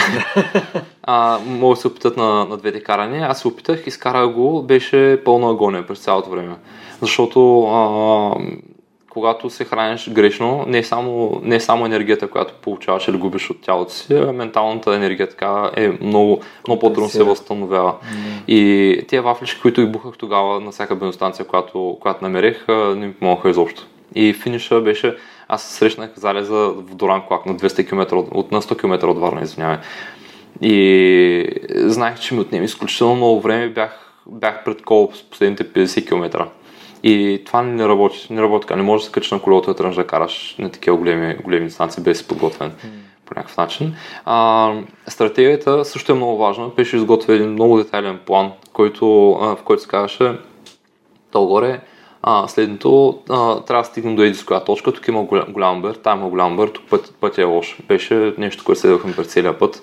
а, 1.02 1.38
могат 1.46 1.76
да 1.76 1.80
се 1.80 1.88
опитат 1.88 2.16
на, 2.16 2.44
на 2.44 2.56
двете 2.56 2.82
карания. 2.82 3.28
Аз 3.28 3.40
се 3.40 3.48
опитах, 3.48 3.86
изкарах 3.86 4.32
го, 4.32 4.62
беше 4.62 5.22
пълна 5.24 5.50
агония 5.50 5.86
през 5.86 5.98
цялото 5.98 6.30
време. 6.30 6.56
Защото 7.00 7.62
а, 7.62 8.34
когато 9.18 9.50
се 9.50 9.64
храниш 9.64 10.10
грешно, 10.10 10.64
не 10.66 10.82
само, 10.82 11.40
не 11.42 11.60
само 11.60 11.86
енергията, 11.86 12.28
която 12.28 12.54
получаваш 12.62 13.08
или 13.08 13.16
губиш 13.16 13.50
от 13.50 13.60
тялото 13.60 13.92
си, 13.92 14.14
а 14.14 14.32
менталната 14.32 14.94
енергия 14.94 15.28
така 15.28 15.70
е 15.76 15.88
много, 16.00 16.40
много 16.66 16.80
по-трудно 16.80 17.08
се 17.08 17.22
възстановява. 17.22 17.92
Mm. 17.92 18.48
И 18.48 19.06
тези 19.06 19.20
вафлички, 19.20 19.60
които 19.60 19.80
ги 19.80 19.92
бухах 19.92 20.12
тогава 20.18 20.60
на 20.60 20.70
всяка 20.70 20.96
бензостанция, 20.96 21.46
която, 21.46 21.96
която 22.00 22.24
намерих, 22.24 22.68
не 22.68 23.06
ми 23.06 23.12
помогнаха 23.12 23.50
изобщо. 23.50 23.86
И 24.14 24.32
финиша 24.32 24.80
беше, 24.80 25.16
аз 25.48 25.62
се 25.62 25.74
срещнах 25.74 26.10
залеза 26.16 26.54
в 26.54 26.94
Доран 26.94 27.22
Клак 27.28 27.46
на 27.46 27.56
200 27.56 27.88
км, 27.88 28.16
от, 28.16 28.52
на 28.52 28.62
100 28.62 28.80
км 28.80 29.08
от 29.08 29.18
Варна, 29.18 29.42
извинявай. 29.42 29.78
И 30.62 31.46
знаех, 31.74 32.20
че 32.20 32.34
ми 32.34 32.40
отнеми 32.40 32.64
изключително 32.64 33.14
много 33.14 33.40
време, 33.40 33.68
бях, 33.68 34.12
бях 34.26 34.64
пред 34.64 34.82
кол 34.82 35.10
с 35.14 35.22
последните 35.22 35.64
50 35.64 36.08
км. 36.08 36.46
И 37.02 37.42
това 37.46 37.62
не 37.62 37.88
работи. 37.88 38.26
Не 38.30 38.42
работи 38.42 38.66
така. 38.66 38.76
Не 38.76 38.82
можеш 38.82 39.04
да 39.04 39.06
се 39.06 39.12
качиш 39.12 39.30
на 39.30 39.42
колелото 39.42 39.70
да 39.70 39.76
тръгнеш 39.76 39.96
да 39.96 40.06
караш 40.06 40.56
на 40.58 40.70
такива 40.70 40.96
големи, 40.96 41.36
големи 41.44 41.66
дистанции 41.66 42.02
без 42.02 42.28
подготвен 42.28 42.70
mm. 42.70 42.88
по 43.26 43.34
някакъв 43.36 43.56
начин. 43.56 43.94
А, 44.24 44.72
стратегията 45.08 45.84
също 45.84 46.12
е 46.12 46.14
много 46.14 46.36
важна. 46.36 46.68
Беше 46.76 46.96
изготвен 46.96 47.36
един 47.36 47.50
много 47.50 47.76
детайлен 47.76 48.18
план, 48.26 48.52
който, 48.72 49.32
а, 49.32 49.56
в 49.56 49.62
който 49.62 49.82
се 49.82 49.88
казваше 49.88 50.38
долу-горе 51.32 51.80
а, 52.22 52.48
следното, 52.48 53.18
а, 53.28 53.60
трябва 53.60 53.82
да 53.82 53.88
стигнем 53.88 54.16
до 54.16 54.22
еди 54.22 54.44
коя 54.44 54.60
точка, 54.60 54.92
тук 54.92 55.08
има 55.08 55.22
голям, 55.22 55.52
голям 55.52 55.82
бър, 55.82 55.94
там 55.94 56.18
има 56.18 56.28
голям 56.28 56.56
бър, 56.56 56.68
тук 56.68 56.84
път, 56.90 57.14
път 57.20 57.38
е 57.38 57.44
лош. 57.44 57.78
Беше 57.88 58.34
нещо, 58.38 58.64
което 58.64 58.80
следвахме 58.80 59.16
през 59.16 59.26
целия 59.26 59.58
път. 59.58 59.82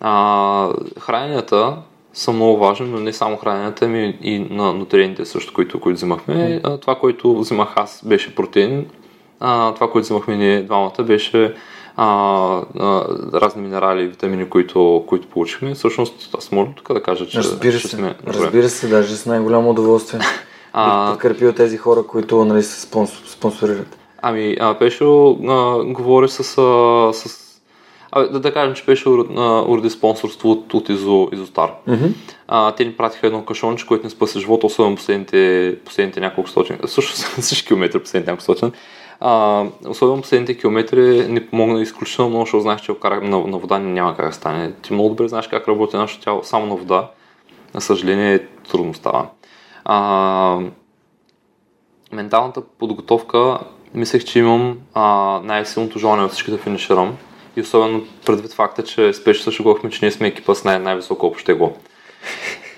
А, 0.00 0.68
храненията 1.00 1.76
са 2.14 2.32
много 2.32 2.58
важни, 2.58 2.86
но 2.88 3.00
не 3.00 3.12
само 3.12 3.36
храненията, 3.36 3.88
ми 3.88 4.18
и 4.22 4.38
на 4.38 4.72
нутриентите 4.72 5.24
също, 5.24 5.52
които, 5.54 5.80
които 5.80 5.96
взимахме. 5.96 6.60
А, 6.62 6.78
това, 6.78 6.94
което 6.94 7.38
взимах 7.38 7.72
аз, 7.76 8.02
беше 8.04 8.34
протеин. 8.34 8.86
А, 9.40 9.74
това, 9.74 9.90
което 9.90 10.04
взимахме 10.04 10.36
ние 10.36 10.62
двамата, 10.62 11.02
беше 11.02 11.54
а, 11.96 12.06
а, 12.78 13.04
разни 13.34 13.62
минерали 13.62 14.02
и 14.02 14.06
витамини, 14.06 14.48
които, 14.48 15.04
които 15.06 15.28
получихме. 15.28 15.74
Всъщност, 15.74 16.34
аз 16.38 16.52
мога 16.52 16.70
тук 16.76 16.92
да 16.92 17.02
кажа, 17.02 17.26
че 17.26 17.38
разбира 17.38 17.78
се, 17.78 17.88
сме... 17.88 18.14
Разбира 18.26 18.68
се, 18.68 18.88
даже 18.88 19.16
с 19.16 19.26
най-голямо 19.26 19.70
удоволствие. 19.70 20.20
А, 20.74 21.06
Бих 21.06 21.12
подкрепил 21.12 21.52
тези 21.52 21.76
хора, 21.76 22.02
които 22.02 22.44
нали, 22.44 22.62
се 22.62 22.80
спонсорират. 23.26 23.98
Ами, 24.22 24.56
а, 24.60 24.78
Пешо 24.78 25.30
а, 25.30 25.84
говори 25.84 26.28
с, 26.28 26.38
а, 26.40 27.12
с 27.12 27.51
а, 28.12 28.28
да, 28.28 28.40
да 28.40 28.52
кажем, 28.52 28.74
че 28.74 28.84
беше 28.84 29.08
уреди 29.08 29.90
спонсорство 29.90 30.50
от, 30.50 30.74
от 30.74 30.88
Изо, 30.88 31.28
Изостар. 31.32 31.70
Mm-hmm. 31.88 32.12
А, 32.48 32.72
те 32.72 32.84
ни 32.84 32.92
пратиха 32.92 33.26
едно 33.26 33.44
кашонче, 33.44 33.86
което 33.86 34.06
ни 34.06 34.10
спаси 34.10 34.40
живота, 34.40 34.66
особено 34.66 34.96
последните, 34.96 35.76
последните 35.84 36.20
няколко 36.20 36.50
стотин, 36.50 36.78
също 36.86 37.12
всички 37.40 37.66
километри 37.66 38.00
последните 38.00 38.30
няколко 38.30 38.42
стотин. 38.42 38.72
А, 39.20 39.64
особено 39.88 40.22
последните 40.22 40.58
километри 40.58 41.28
ни 41.28 41.46
помогна 41.46 41.82
изключително 41.82 42.30
много, 42.30 42.44
защото 42.44 42.62
знаеш, 42.62 42.80
че 42.80 42.94
карах 42.94 43.22
на, 43.22 43.46
на 43.46 43.58
вода 43.58 43.78
няма 43.78 44.16
как 44.16 44.26
да 44.26 44.32
стане. 44.32 44.72
Ти 44.82 44.92
много 44.92 45.08
добре 45.08 45.28
знаеш 45.28 45.48
как 45.48 45.68
работи 45.68 45.96
нашето 45.96 46.24
тяло 46.24 46.44
само 46.44 46.66
на 46.66 46.76
вода. 46.76 47.10
На 47.74 47.80
съжаление, 47.80 48.46
трудно 48.70 48.94
става. 48.94 49.26
А, 49.84 50.58
менталната 52.12 52.62
подготовка, 52.78 53.58
мислех, 53.94 54.24
че 54.24 54.38
имам 54.38 54.78
а, 54.94 55.40
най-силното 55.44 55.98
желание 55.98 56.24
от 56.24 56.30
всички 56.30 56.50
да 56.50 56.58
финиширам. 56.58 57.16
И 57.56 57.60
особено 57.60 58.04
предвид 58.26 58.52
факта, 58.52 58.84
че 58.84 59.12
спешно 59.12 59.44
също 59.44 59.62
говорихме, 59.62 59.90
че 59.90 59.98
ние 60.02 60.12
сме 60.12 60.28
екипа 60.28 60.54
с 60.54 60.64
най- 60.64 60.78
най-високо 60.78 61.26
общо 61.26 61.56
го. 61.58 61.76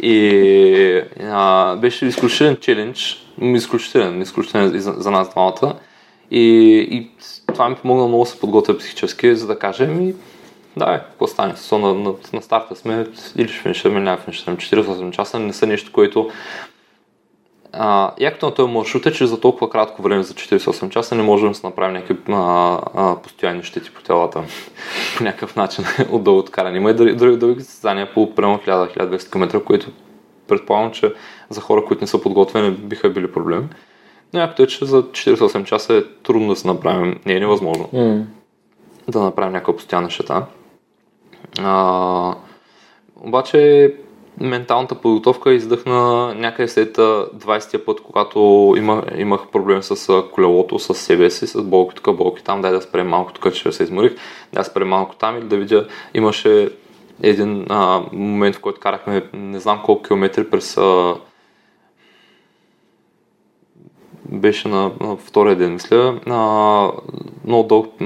И 0.01 1.03
а, 1.23 1.77
беше 1.77 2.07
изключителен 2.07 2.57
челендж, 2.57 3.27
изключителен, 3.43 4.23
изключителен 4.23 4.81
за, 4.81 4.95
за 4.99 5.11
нас 5.11 5.31
двамата. 5.31 5.75
И, 6.31 6.41
и 6.91 7.11
това 7.47 7.69
ми 7.69 7.77
помогна 7.77 8.09
много 8.09 8.25
да 8.25 8.31
се 8.31 8.41
подготвя 8.41 8.79
психически, 8.79 9.37
за 9.37 9.47
да 9.47 9.59
кажем 9.59 10.09
и 10.09 10.15
да, 10.77 11.05
какво 11.11 11.27
стане? 11.27 11.57
Со, 11.57 11.79
на, 11.79 11.95
на, 11.95 12.15
на 12.33 12.43
старта 12.43 12.77
сме 12.77 13.07
или 13.37 13.49
ще 13.49 13.59
финишираме, 13.59 13.99
или 13.99 14.05
няма 14.05 14.19
финишираме. 14.19 14.57
48 14.57 15.11
часа 15.11 15.39
не 15.39 15.53
са 15.53 15.67
нещо, 15.67 15.93
което 15.93 16.31
а, 17.79 18.13
якото 18.21 18.47
на 18.47 18.55
този 18.55 18.73
маршрут 18.73 19.07
е, 19.07 19.13
че 19.13 19.27
за 19.27 19.41
толкова 19.41 19.71
кратко 19.71 20.03
време, 20.03 20.23
за 20.23 20.35
48 20.35 20.89
часа, 20.89 21.15
не 21.15 21.23
можем 21.23 21.49
да 21.49 21.55
се 21.55 21.67
направим 21.67 21.93
някакви 21.95 22.17
а, 22.29 22.81
а, 22.95 23.17
постоянни 23.23 23.63
щети 23.63 23.91
по 23.91 24.03
телата 24.03 24.43
по 25.19 25.25
някакъв 25.25 25.57
начин 25.57 25.85
от 26.11 26.25
дългото 26.25 26.53
каране. 26.53 26.77
Има 26.77 26.91
и 26.91 26.95
други, 26.95 27.37
други 27.37 27.61
състезания 27.61 28.15
по 28.15 28.35
прямо 28.35 28.59
1000-1200 28.59 29.33
км, 29.33 29.61
които 29.65 29.87
предполагам, 30.49 30.93
че 30.93 31.15
за 31.51 31.61
хора, 31.61 31.85
които 31.85 32.01
не 32.01 32.07
са 32.07 32.21
подготвени, 32.21 32.71
биха 32.71 33.11
били 33.11 33.33
проблем. 33.33 33.69
Но 34.33 34.41
якото 34.41 34.63
е, 34.63 34.67
че 34.67 34.85
за 34.85 35.03
48 35.03 35.65
часа 35.65 35.95
е 35.95 36.03
трудно 36.23 36.49
да 36.49 36.57
се 36.57 36.67
направим, 36.67 37.21
не 37.27 37.33
е 37.35 37.41
невъзможно 37.41 37.89
Mm. 37.93 38.25
да 39.09 39.21
направим 39.21 39.53
някаква 39.53 39.77
постоянна 39.77 40.11
шета. 40.11 40.47
А, 41.59 42.35
обаче 43.17 43.95
менталната 44.41 44.95
подготовка 44.95 45.53
издъхна 45.53 46.35
някъде 46.35 46.69
след 46.69 46.99
а, 46.99 47.27
20-я 47.37 47.85
път, 47.85 48.01
когато 48.01 48.75
има, 48.77 49.03
имах 49.17 49.47
проблем 49.53 49.83
с 49.83 50.23
колелото, 50.33 50.79
с 50.79 50.95
себе 50.95 51.31
си, 51.31 51.47
с 51.47 51.63
болки 51.63 51.95
тук, 51.95 52.17
болки 52.17 52.45
там, 52.45 52.63
дай 52.63 52.73
да 52.73 52.83
спрем 52.83 53.09
малко 53.09 53.33
тук, 53.33 53.55
че 53.55 53.73
се 53.73 53.83
изморих, 53.83 54.13
да 54.53 54.65
спрем 54.65 54.89
малко 54.89 55.17
там 55.17 55.39
или 55.39 55.45
да 55.45 55.57
видя, 55.57 55.87
имаше 56.15 56.71
един 57.23 57.67
а, 57.69 58.03
момент, 58.13 58.57
в 58.57 58.61
който 58.61 58.81
карахме 58.81 59.23
не 59.33 59.61
знам 59.61 59.83
колко 59.85 60.03
километри 60.03 60.51
през 60.51 60.77
а, 60.77 61.15
беше 64.27 64.69
на, 64.69 64.91
на 65.01 65.17
втория 65.17 65.57
ден, 65.57 65.73
мисля, 65.73 66.21
а, 66.27 66.91
много 67.45 67.69
дълг, 67.69 68.01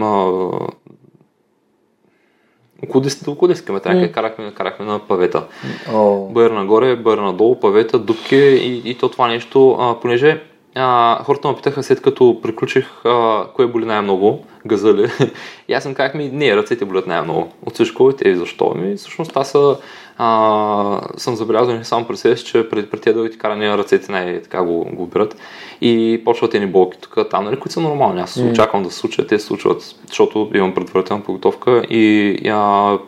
около 2.85 3.05
10, 3.05 3.29
около 3.29 3.53
10 3.53 3.67
км, 3.67 3.91
mm. 3.91 4.12
карахме, 4.12 4.55
карахме 4.55 4.87
на 4.87 4.99
павета. 4.99 5.47
Oh. 5.91 6.33
Бър 6.33 6.51
нагоре, 6.51 6.97
бър 6.97 7.19
надолу, 7.19 7.61
павета, 7.61 7.99
дупки 7.99 8.37
и, 8.37 8.91
и 8.91 8.95
то 8.95 9.09
това 9.09 9.29
нещо, 9.29 9.77
а, 9.81 10.01
понеже 10.01 10.43
а, 10.79 11.19
хората 11.25 11.49
ме 11.49 11.57
питаха 11.57 11.83
след 11.83 12.03
като 12.03 12.41
приключих 12.43 12.87
а, 13.05 13.45
кое 13.55 13.67
боли 13.67 13.85
най-много, 13.85 14.45
газа 14.67 14.95
ли. 14.95 15.11
и 15.69 15.75
аз 15.75 15.85
им 15.85 15.95
казах 15.95 16.14
ми, 16.14 16.31
не, 16.33 16.57
ръцете 16.57 16.85
болят 16.85 17.07
най-много. 17.07 17.53
От 17.67 17.75
всичко 17.75 18.11
и 18.11 18.17
те, 18.17 18.37
защо? 18.37 18.75
Ми, 18.75 18.97
всъщност 18.97 19.37
аз 19.37 19.51
са, 19.51 19.77
а, 20.19 21.01
съм 21.17 21.37
забелязал 21.37 21.75
не 21.75 21.85
само 21.85 22.07
през 22.07 22.21
себе 22.21 22.37
си, 22.37 22.45
че 22.45 22.69
пред, 22.69 22.91
пред 22.91 23.01
тези 23.01 23.14
дългите 23.14 23.38
карания 23.38 23.79
ръцете 23.79 24.12
най-така 24.12 24.62
го, 24.62 24.85
го 24.93 25.03
убират. 25.03 25.37
И 25.81 26.23
почват 26.25 26.55
едни 26.55 26.67
болки 26.67 26.99
тук, 27.01 27.17
там, 27.31 27.45
нали, 27.45 27.57
които 27.57 27.73
са 27.73 27.81
нормални. 27.81 28.21
Аз 28.21 28.35
mm. 28.35 28.51
очаквам 28.51 28.83
да 28.83 28.91
се 28.91 28.99
случат, 28.99 29.29
те 29.29 29.38
се 29.38 29.47
случват, 29.47 29.95
защото 30.09 30.51
имам 30.55 30.75
предварителна 30.75 31.25
подготовка 31.25 31.83
и 31.91 32.38
а, 32.49 32.99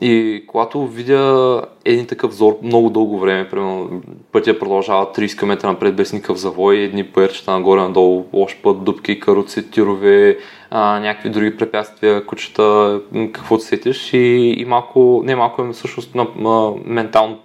и 0.00 0.44
когато 0.46 0.86
видя 0.86 1.62
един 1.84 2.06
такъв 2.06 2.30
взор 2.30 2.58
много 2.62 2.90
дълго 2.90 3.18
време, 3.18 3.48
примерно 3.48 4.02
пътя 4.32 4.58
продължава 4.58 5.12
30 5.12 5.38
км 5.38 5.66
напред 5.66 5.96
без 5.96 6.12
никакъв 6.12 6.38
завой, 6.38 6.76
едни 6.76 7.04
пъерчета 7.04 7.52
нагоре 7.52 7.80
надолу, 7.80 8.26
лош 8.32 8.56
път, 8.62 8.84
дупки, 8.84 9.20
каруци, 9.20 9.70
тирове, 9.70 10.38
а, 10.70 11.00
някакви 11.00 11.30
други 11.30 11.56
препятствия, 11.56 12.26
кучета, 12.26 13.00
какво 13.32 13.58
се 13.58 13.66
сетиш 13.66 14.12
и, 14.12 14.54
и 14.58 14.64
малко, 14.64 15.22
не 15.24 15.36
малко, 15.36 15.62
ами 15.62 15.72
всъщност 15.72 16.14
на, 16.14 16.26
на, 16.36 16.72
ментално 16.84 17.38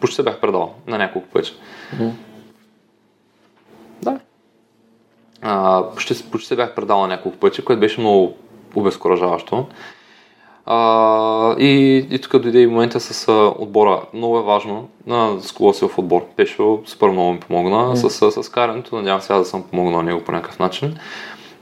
почти 0.00 0.16
се 0.16 0.22
бях 0.22 0.40
предал 0.40 0.74
на 0.86 0.98
няколко 0.98 1.28
пъти. 1.28 1.52
Mm. 1.96 2.10
Да. 4.02 4.20
А, 5.42 5.82
почти, 5.94 6.30
почти 6.30 6.48
се 6.48 6.56
бях 6.56 6.74
предал 6.74 7.00
на 7.00 7.06
няколко 7.06 7.38
пъти, 7.38 7.64
което 7.64 7.80
беше 7.80 8.00
много 8.00 8.36
обезкуражаващо. 8.74 9.66
А, 10.70 11.56
и, 11.58 11.96
и 12.10 12.18
тук 12.18 12.38
дойде 12.38 12.60
и 12.60 12.66
момента 12.66 13.00
с 13.00 13.28
а, 13.28 13.52
отбора. 13.58 14.02
Много 14.14 14.38
е 14.38 14.42
важно 14.42 14.88
на 15.06 15.40
скула 15.40 15.74
си 15.74 15.88
в 15.88 15.98
отбор. 15.98 16.24
Пешо 16.36 16.78
супер 16.86 17.08
много 17.08 17.32
ми 17.32 17.40
помогна 17.40 17.76
mm. 17.76 17.94
с, 17.94 18.10
с, 18.10 18.42
с 18.42 18.48
карането. 18.48 18.96
Надявам 18.96 19.20
се 19.20 19.32
да 19.32 19.44
съм 19.44 19.62
помогнал 19.62 20.02
него 20.02 20.20
по 20.20 20.32
някакъв 20.32 20.58
начин. 20.58 20.96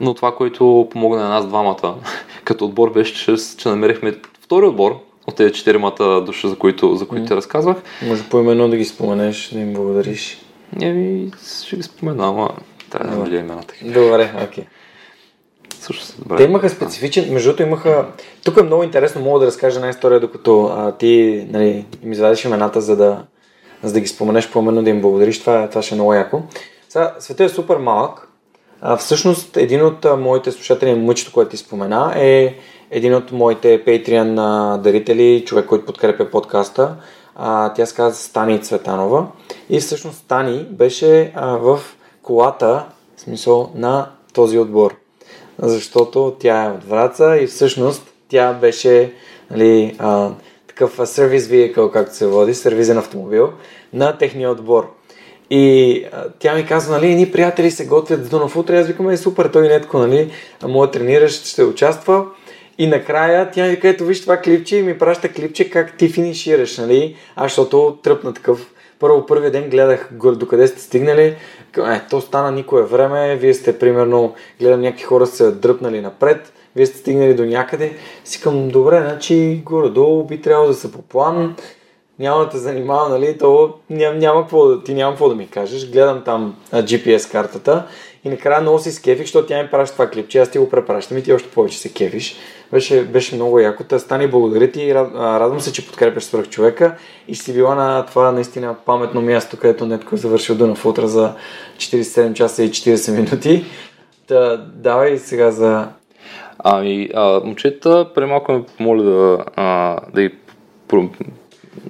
Но 0.00 0.14
това, 0.14 0.34
което 0.34 0.88
помогна 0.90 1.22
на 1.22 1.28
нас 1.28 1.46
двамата 1.46 1.94
като 2.44 2.64
отбор 2.64 2.92
беше, 2.92 3.14
че, 3.14 3.36
че 3.56 3.68
намерихме 3.68 4.14
втори 4.40 4.66
отбор 4.66 4.98
от 5.26 5.36
тези 5.36 5.52
четиримата 5.52 6.20
души, 6.20 6.48
за 6.48 6.56
които, 6.56 6.96
за 6.96 7.08
които 7.08 7.24
mm. 7.24 7.28
ти 7.28 7.36
разказвах. 7.36 7.76
Може 8.08 8.22
по-именно 8.22 8.68
да 8.68 8.76
ги 8.76 8.84
споменеш, 8.84 9.48
да 9.48 9.60
им 9.60 9.72
благодариш. 9.72 10.38
Еми, 10.80 11.30
ще 11.64 11.76
ги 11.76 11.82
спомена, 11.82 12.28
ама 12.28 12.50
трябва 12.90 13.16
да 13.16 13.24
видя 13.24 13.36
имената. 13.36 13.74
Добре, 13.84 14.32
окей. 14.44 14.64
Okay. 14.64 14.66
Също 15.86 16.36
Те 16.36 16.42
имаха 16.42 16.70
специфичен, 16.70 17.32
между 17.32 17.48
другото 17.48 17.62
имаха... 17.62 18.06
Тук 18.44 18.56
е 18.56 18.62
много 18.62 18.82
интересно, 18.82 19.20
мога 19.20 19.40
да 19.40 19.46
разкажа 19.46 19.76
една 19.76 19.88
история, 19.88 20.20
докато 20.20 20.64
а, 20.64 20.92
ти 20.92 21.46
нали, 21.50 21.86
им 22.02 22.12
извадиш 22.12 22.44
имената, 22.44 22.80
за 22.80 22.96
да, 22.96 23.22
за 23.82 23.92
да 23.92 24.00
ги 24.00 24.06
споменеш 24.06 24.50
по-именно, 24.50 24.82
да 24.82 24.90
им 24.90 25.00
благодариш. 25.00 25.40
Това, 25.40 25.68
това 25.68 25.82
ще 25.82 25.94
е 25.94 25.96
много 25.96 26.14
яко. 26.14 26.42
Сега, 26.88 27.14
светът 27.18 27.50
е 27.50 27.54
супер 27.54 27.76
малък. 27.76 28.28
А, 28.80 28.96
всъщност, 28.96 29.56
един 29.56 29.84
от 29.84 30.04
а, 30.04 30.16
моите 30.16 30.52
слушатели, 30.52 30.94
мъчето, 30.94 31.32
което 31.32 31.50
ти 31.50 31.56
спомена, 31.56 32.12
е 32.16 32.54
един 32.90 33.14
от 33.14 33.32
моите 33.32 33.84
Patreon 33.84 34.36
а, 34.38 34.78
дарители, 34.78 35.44
човек, 35.46 35.66
който 35.66 35.86
подкрепя 35.86 36.30
подкаста. 36.30 36.96
А, 37.36 37.72
тя 37.72 37.86
се 37.86 37.94
казва 37.94 38.14
Стани 38.14 38.62
Цветанова. 38.62 39.26
И 39.70 39.80
всъщност 39.80 40.18
Стани 40.18 40.66
беше 40.70 41.32
а, 41.34 41.46
в 41.46 41.80
колата, 42.22 42.84
в 43.16 43.20
смисъл, 43.20 43.70
на 43.74 44.10
този 44.32 44.58
отбор 44.58 45.05
защото 45.58 46.36
тя 46.38 46.64
е 46.64 46.70
от 46.70 46.84
Враца 46.84 47.36
и 47.36 47.46
всъщност 47.46 48.12
тя 48.28 48.52
беше 48.52 49.12
нали, 49.50 49.96
а, 49.98 50.30
такъв 50.66 51.00
сервис 51.04 51.48
vehicle, 51.48 51.90
както 51.90 52.16
се 52.16 52.26
води, 52.26 52.54
сервизен 52.54 52.98
автомобил 52.98 53.52
на 53.92 54.18
техния 54.18 54.50
отбор. 54.50 54.92
И 55.50 56.04
а, 56.12 56.24
тя 56.38 56.54
ми 56.54 56.66
казва, 56.66 56.94
нали, 56.94 57.14
ни 57.14 57.32
приятели 57.32 57.70
се 57.70 57.86
готвят 57.86 58.24
за 58.24 58.30
Дунав 58.30 58.56
утре. 58.56 58.78
Аз 58.78 58.86
викам, 58.86 59.10
е 59.10 59.16
супер, 59.16 59.46
той 59.46 59.68
нетко, 59.68 59.98
нали, 59.98 60.30
моят 60.62 60.92
трениращ 60.92 61.46
ще 61.46 61.64
участва. 61.64 62.26
И 62.78 62.86
накрая 62.86 63.50
тя 63.50 63.64
ми 63.64 63.70
вика, 63.70 63.88
ето 63.88 64.04
виж 64.04 64.20
това 64.20 64.36
клипче 64.36 64.76
и 64.76 64.82
ми 64.82 64.98
праща 64.98 65.28
клипче 65.28 65.70
как 65.70 65.96
ти 65.96 66.08
финишираш, 66.08 66.78
нали? 66.78 67.16
Аз 67.36 67.44
защото 67.44 67.98
тръпна 68.02 68.34
такъв. 68.34 68.66
Първо, 68.98 69.26
първия 69.26 69.50
ден 69.50 69.70
гледах 69.70 70.08
докъде 70.12 70.66
сте 70.66 70.80
стигнали, 70.80 71.36
е, 71.78 72.00
то 72.10 72.20
стана 72.20 72.52
никое 72.52 72.82
време, 72.82 73.36
вие 73.36 73.54
сте 73.54 73.78
примерно, 73.78 74.34
гледам 74.60 74.80
някакви 74.80 75.04
хора 75.04 75.26
се 75.26 75.50
дръпнали 75.50 76.00
напред, 76.00 76.52
вие 76.76 76.86
сте 76.86 76.98
стигнали 76.98 77.34
до 77.34 77.44
някъде. 77.44 77.92
Си 78.24 78.40
към, 78.40 78.68
добре, 78.68 79.00
значи 79.00 79.62
горе-долу 79.64 80.24
би 80.24 80.40
трябвало 80.40 80.68
да 80.68 80.74
са 80.74 80.92
по 80.92 81.02
план, 81.02 81.56
няма 82.18 82.44
да 82.44 82.48
те 82.48 82.58
занимава, 82.58 83.08
нали, 83.08 83.38
то 83.38 83.74
ням, 83.90 84.18
няма 84.18 84.40
какво, 84.40 84.78
ти 84.80 84.94
няма 84.94 85.12
какво 85.12 85.28
да 85.28 85.34
ми 85.34 85.48
кажеш. 85.48 85.90
Гледам 85.90 86.22
там 86.24 86.56
а, 86.72 86.82
GPS 86.82 87.32
картата 87.32 87.86
и 88.24 88.28
накрая 88.28 88.60
много 88.60 88.78
си 88.78 88.92
скефих, 88.92 89.22
защото 89.22 89.48
тя 89.48 89.62
ми 89.62 89.70
праща 89.70 89.96
това 89.96 90.10
клипче, 90.10 90.38
аз 90.38 90.50
ти 90.50 90.58
го 90.58 90.70
препращам 90.70 91.18
и 91.18 91.22
ти 91.22 91.32
още 91.32 91.48
повече 91.48 91.78
се 91.78 91.92
кефиш. 91.92 92.36
Беше, 92.72 93.04
беше 93.04 93.34
много 93.34 93.58
яко. 93.58 93.84
Та 93.84 93.98
стани 93.98 94.26
благодаря 94.26 94.70
ти. 94.70 94.94
Радвам 94.94 95.60
се, 95.60 95.72
че 95.72 95.86
подкрепяш 95.86 96.24
свърх 96.24 96.48
човека 96.48 96.94
и 97.28 97.34
си 97.34 97.54
била 97.54 97.74
на 97.74 98.06
това 98.06 98.32
наистина 98.32 98.74
паметно 98.84 99.22
място, 99.22 99.56
където 99.56 99.86
Нетко 99.86 100.14
е 100.14 100.18
завършил 100.18 100.54
Дунав 100.54 100.86
утре 100.86 101.06
за 101.06 101.32
47 101.76 102.32
часа 102.32 102.64
и 102.64 102.70
40 102.70 103.12
минути. 103.12 103.64
Та, 104.26 104.56
давай 104.56 105.18
сега 105.18 105.50
за... 105.50 105.88
Ами, 106.58 107.08
а, 107.14 107.40
момчета, 107.44 108.10
преди 108.14 108.26
малко 108.26 108.52
ме 108.52 108.62
помоля 108.76 109.02
да, 109.02 109.44
а, 109.56 109.96
да 110.14 110.22
и... 110.22 110.30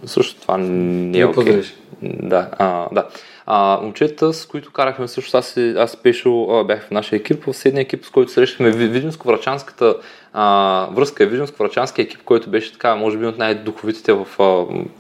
Също 0.04 0.40
това 0.40 0.56
не 0.58 1.18
е 1.18 1.24
окей. 1.24 1.44
Okay. 1.44 1.72
Да, 2.02 2.50
а, 2.58 2.88
да. 2.92 3.06
А, 3.46 3.78
момчета, 3.82 4.32
с 4.32 4.46
които 4.46 4.72
карахме 4.72 5.09
също, 5.09 5.37
аз, 5.37 5.56
аз 5.56 5.96
пешо 5.96 6.64
бях 6.66 6.87
в 6.87 6.90
нашия 6.90 7.16
екип, 7.16 7.44
в 7.44 7.54
седния 7.54 7.82
екип, 7.82 8.04
с 8.04 8.11
който 8.11 8.32
срещахме 8.32 8.72
Видинско-Врачанската 8.72 9.96
а, 10.32 10.88
връзка 10.92 11.24
е 11.24 11.26
Видинско-Врачанския 11.26 12.04
екип, 12.04 12.22
който 12.24 12.50
беше 12.50 12.72
така, 12.72 12.96
може 12.96 13.18
би 13.18 13.26
от 13.26 13.38
най-духовитите 13.38 14.12
в, 14.12 14.26
а, 14.38 14.42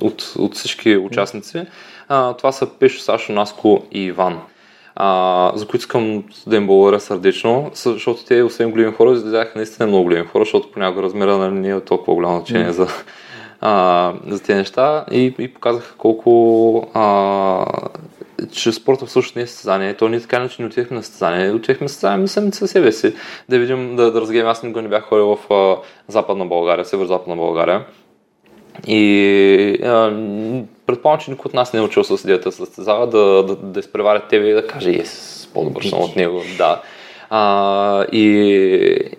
от, 0.04 0.32
от 0.38 0.54
всички 0.54 0.96
участници. 0.96 1.66
А, 2.08 2.32
това 2.32 2.52
са 2.52 2.66
Пешо, 2.66 3.00
Сашо, 3.00 3.32
Наско 3.32 3.82
и 3.92 4.02
Иван. 4.04 4.40
А, 4.96 5.52
за 5.54 5.66
които 5.66 5.82
искам 5.82 6.24
да 6.46 6.56
им 6.56 6.66
благодаря 6.66 7.00
сърдечно, 7.00 7.70
защото 7.74 8.24
те, 8.24 8.42
освен 8.42 8.70
големи 8.70 8.92
хора, 8.92 9.12
изгледаха 9.12 9.52
наистина 9.56 9.86
много 9.86 10.04
големи 10.04 10.26
хора, 10.26 10.44
защото 10.44 10.70
понякога 10.70 11.02
размера 11.02 11.38
нали, 11.38 11.54
не 11.54 11.68
е 11.70 11.80
толкова 11.80 12.14
голямо 12.14 12.36
значение 12.36 12.68
mm. 12.68 12.70
за, 12.70 12.88
а, 13.60 14.12
за 14.26 14.42
тези 14.42 14.58
неща 14.58 15.04
и, 15.10 15.34
и 15.38 15.54
показаха 15.54 15.94
колко 15.96 16.90
а, 16.94 17.66
че 18.52 18.72
спорта 18.72 19.06
всъщност 19.06 19.36
не 19.36 19.42
е 19.42 19.46
състезание. 19.46 19.94
То 19.94 20.08
ние 20.08 20.20
така 20.20 20.48
че 20.48 20.62
не 20.62 20.66
отидехме 20.66 20.96
на 20.96 21.02
състезание. 21.02 21.50
Отидехме 21.50 21.84
на 21.84 21.88
състезание 21.88 22.28
сами 22.28 22.52
със 22.52 22.70
себе 22.70 22.92
си. 22.92 23.14
Да 23.48 23.58
видим, 23.58 23.96
да, 23.96 24.12
да 24.12 24.20
разгледам. 24.20 24.48
Аз 24.48 24.62
никога 24.62 24.82
не 24.82 24.88
бях 24.88 25.04
ходил 25.04 25.36
в 25.36 25.52
а, 25.52 25.76
Западна 26.08 26.46
България, 26.46 26.84
Северо-Западна 26.84 27.36
България. 27.36 27.84
И 28.86 29.78
а, 29.84 30.10
предполагам, 30.86 31.20
че 31.20 31.30
никой 31.30 31.48
от 31.48 31.54
нас 31.54 31.72
не 31.72 31.80
е 31.80 31.82
учил 31.82 32.04
с 32.04 32.24
идеята 32.24 32.48
да 32.48 32.52
състезава, 32.52 33.06
да, 33.06 33.42
да, 33.42 33.56
да 33.56 33.80
изпреваря 33.80 34.28
тебе 34.28 34.48
и 34.48 34.52
да 34.52 34.66
каже, 34.66 34.90
ес, 34.90 35.48
по-добър 35.54 35.82
съм 35.82 36.00
от 36.00 36.16
него. 36.16 36.42
Да. 36.58 36.82
А, 37.30 38.04
и, 38.12 39.10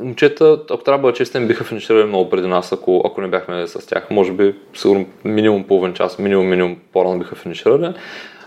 момчета, 0.00 0.58
ако 0.70 0.84
трябва 0.84 0.98
да 0.98 1.02
бъда 1.02 1.16
честен, 1.16 1.48
биха 1.48 1.64
финиширали 1.64 2.04
много 2.04 2.30
преди 2.30 2.46
нас, 2.46 2.72
ако, 2.72 3.02
ако 3.04 3.20
не 3.20 3.28
бяхме 3.28 3.66
с 3.66 3.86
тях. 3.86 4.10
Може 4.10 4.32
би, 4.32 4.54
сигурно 4.74 5.06
минимум 5.24 5.64
половин 5.64 5.94
час, 5.94 6.18
минимум, 6.18 6.46
минимум 6.48 6.76
по-рано 6.92 7.18
биха 7.18 7.34
финиширали. 7.34 7.94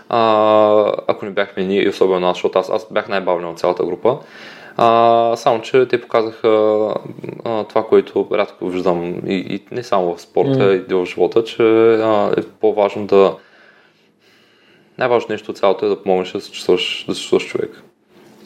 А, 0.08 0.92
ако 1.06 1.24
не 1.24 1.30
бяхме 1.30 1.64
ние, 1.64 1.84
и 1.84 1.88
особено 1.88 2.28
аз, 2.28 2.36
защото 2.36 2.58
аз, 2.58 2.70
аз 2.70 2.86
бях 2.90 3.08
най-бавен 3.08 3.44
от 3.44 3.58
цялата 3.58 3.84
група. 3.84 4.18
А, 4.76 5.36
само, 5.36 5.62
че 5.62 5.86
те 5.86 6.00
показаха 6.00 6.48
а, 7.44 7.64
това, 7.64 7.86
което 7.86 8.28
рядко 8.32 8.68
виждам 8.68 9.14
и, 9.26 9.34
и 9.34 9.60
не 9.70 9.82
само 9.82 10.16
в 10.16 10.20
спорта, 10.20 10.50
mm. 10.50 10.90
и 10.90 10.94
в 10.94 11.06
живота, 11.06 11.44
че 11.44 11.62
а, 11.92 12.34
е 12.38 12.42
по-важно 12.60 13.06
да 13.06 13.34
най-важното 14.98 15.32
нещо 15.32 15.50
от 15.50 15.58
цялото 15.58 15.86
е 15.86 15.88
да 15.88 16.02
помогнеш 16.02 16.32
да 16.32 16.40
се 16.40 16.52
чувстваш, 16.52 17.04
да 17.08 17.14
се 17.14 17.20
чувстваш 17.20 17.46
човек. 17.46 17.82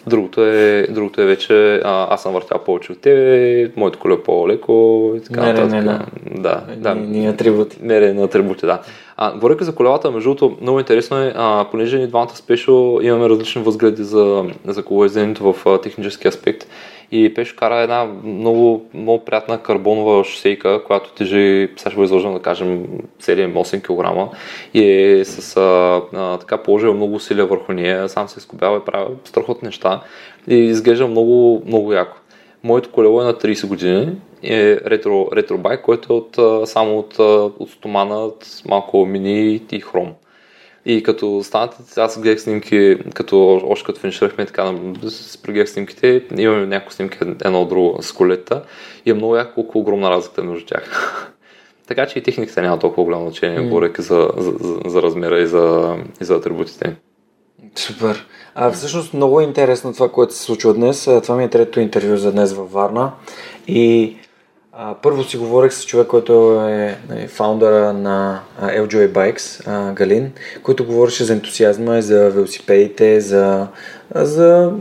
Другото 0.06 0.44
е, 0.44 0.86
другото 0.90 1.20
е 1.20 1.26
вече, 1.26 1.52
а, 1.74 2.14
аз 2.14 2.22
съм 2.22 2.32
въртял 2.32 2.58
повече 2.58 2.92
от 2.92 3.00
тебе, 3.00 3.70
моето 3.76 3.98
коле 3.98 4.14
е 4.14 4.18
по-леко 4.18 4.72
и 5.16 5.20
така 5.20 5.40
нататък. 5.42 5.84
на- 5.84 6.06
Да, 6.32 6.62
да. 6.76 6.94
Ни, 6.94 7.06
ни 7.08 7.26
атрибути. 7.26 7.78
Мерене 7.82 8.12
на 8.12 8.24
атрибути, 8.24 8.66
да. 8.66 8.80
А, 9.16 9.32
говоряки 9.32 9.64
за 9.64 9.74
колелата, 9.74 10.10
между 10.10 10.34
другото, 10.34 10.56
много 10.60 10.78
интересно 10.78 11.16
е, 11.16 11.32
а, 11.36 11.66
понеже 11.70 11.98
ни 11.98 12.06
двамата 12.06 12.36
спешо 12.36 12.98
имаме 13.02 13.28
различни 13.28 13.62
възгледи 13.62 14.04
за, 14.04 14.44
за 14.64 14.84
колоезденето 14.84 15.52
в 15.52 15.66
а, 15.66 15.80
технически 15.80 16.28
аспект. 16.28 16.66
И 17.12 17.34
Пешо 17.34 17.56
кара 17.56 17.76
една 17.76 18.04
много, 18.24 18.86
много 18.94 19.24
приятна 19.24 19.62
карбонова 19.62 20.24
шосейка, 20.24 20.84
която 20.84 21.12
тежи, 21.12 21.68
сега 21.76 21.90
ще 21.90 22.16
го 22.16 22.32
да 22.32 22.42
кажем, 22.42 22.86
7-8 23.22 23.82
кг 23.82 24.36
и 24.74 24.84
е 24.84 25.24
с 25.24 25.56
а, 25.56 26.02
а, 26.12 26.38
така 26.38 26.56
положил 26.56 26.94
много 26.94 27.14
усилия 27.14 27.46
върху 27.46 27.72
нея, 27.72 28.08
сам 28.08 28.28
се 28.28 28.38
изкобява 28.38 28.76
и 28.76 28.84
прави 28.86 29.14
страхотни 29.24 29.66
неща 29.66 30.00
и 30.48 30.54
изглежда 30.54 31.06
много, 31.06 31.62
много 31.66 31.92
яко. 31.92 32.16
Моето 32.64 32.90
колело 32.90 33.22
е 33.22 33.24
на 33.24 33.34
30 33.34 33.66
години, 33.66 34.16
е 34.42 34.76
ретро, 34.86 35.28
ретро 35.32 35.58
байк, 35.58 35.82
който 35.82 36.12
е 36.12 36.16
от, 36.16 36.68
само 36.68 36.98
от, 36.98 37.18
от 37.58 37.70
стомана, 37.70 38.16
от 38.16 38.46
малко 38.68 39.06
мини 39.06 39.60
и 39.72 39.80
хром. 39.80 40.12
И 40.86 41.02
като 41.02 41.42
станете, 41.44 41.76
аз 41.96 42.20
гледах 42.20 42.40
снимки, 42.40 42.96
като 43.14 43.60
още 43.64 43.86
като 43.86 44.00
финиширахме 44.00 44.46
така, 44.46 44.74
си 45.08 45.42
прегледах 45.42 45.70
снимките, 45.70 46.22
имаме 46.38 46.66
няколко 46.66 46.92
снимки 46.92 47.18
едно 47.44 47.62
от 47.62 47.68
друго 47.68 47.98
с 48.02 48.12
колета 48.12 48.62
и 49.06 49.10
е 49.10 49.14
много 49.14 49.36
яко 49.36 49.54
колко 49.54 49.78
огромна 49.78 50.10
разлика 50.10 50.42
между 50.42 50.66
тях. 50.66 51.34
така 51.86 52.06
че 52.06 52.18
и 52.18 52.22
техниката 52.22 52.62
няма 52.62 52.78
толкова 52.78 53.04
голямо 53.04 53.24
значение, 53.24 53.58
mm. 53.58 53.68
говоряки 53.68 54.02
за, 54.02 54.30
за, 54.36 54.50
за, 54.60 54.80
за 54.86 55.02
размера 55.02 55.40
и 55.40 55.46
за, 55.46 55.96
и 56.20 56.24
за 56.24 56.34
атрибутите. 56.34 56.96
Супер. 57.76 58.26
А, 58.54 58.70
всъщност 58.70 59.14
много 59.14 59.40
е 59.40 59.44
интересно 59.44 59.92
това, 59.92 60.08
което 60.08 60.34
се 60.34 60.42
случва 60.42 60.74
днес. 60.74 61.04
Това 61.22 61.36
ми 61.36 61.44
е 61.44 61.50
трето 61.50 61.80
интервю 61.80 62.16
за 62.16 62.32
днес 62.32 62.52
във 62.52 62.72
Варна. 62.72 63.12
И 63.66 64.16
а, 64.72 64.94
първо 65.02 65.24
си 65.24 65.36
говорих 65.36 65.72
с 65.72 65.86
човек, 65.86 66.06
който 66.06 66.60
е 66.60 66.98
нали, 67.08 67.26
фаундъра 67.26 67.92
на 67.92 68.40
а, 68.60 68.70
LJA 68.70 69.12
Bikes, 69.12 69.62
а, 69.66 69.92
Галин, 69.92 70.32
който 70.62 70.86
говореше 70.86 71.24
за 71.24 71.32
ентусиазма, 71.32 71.98
и 71.98 72.02
за 72.02 72.30
велосипедите, 72.30 73.20
за, 73.20 73.68
за 74.14 74.72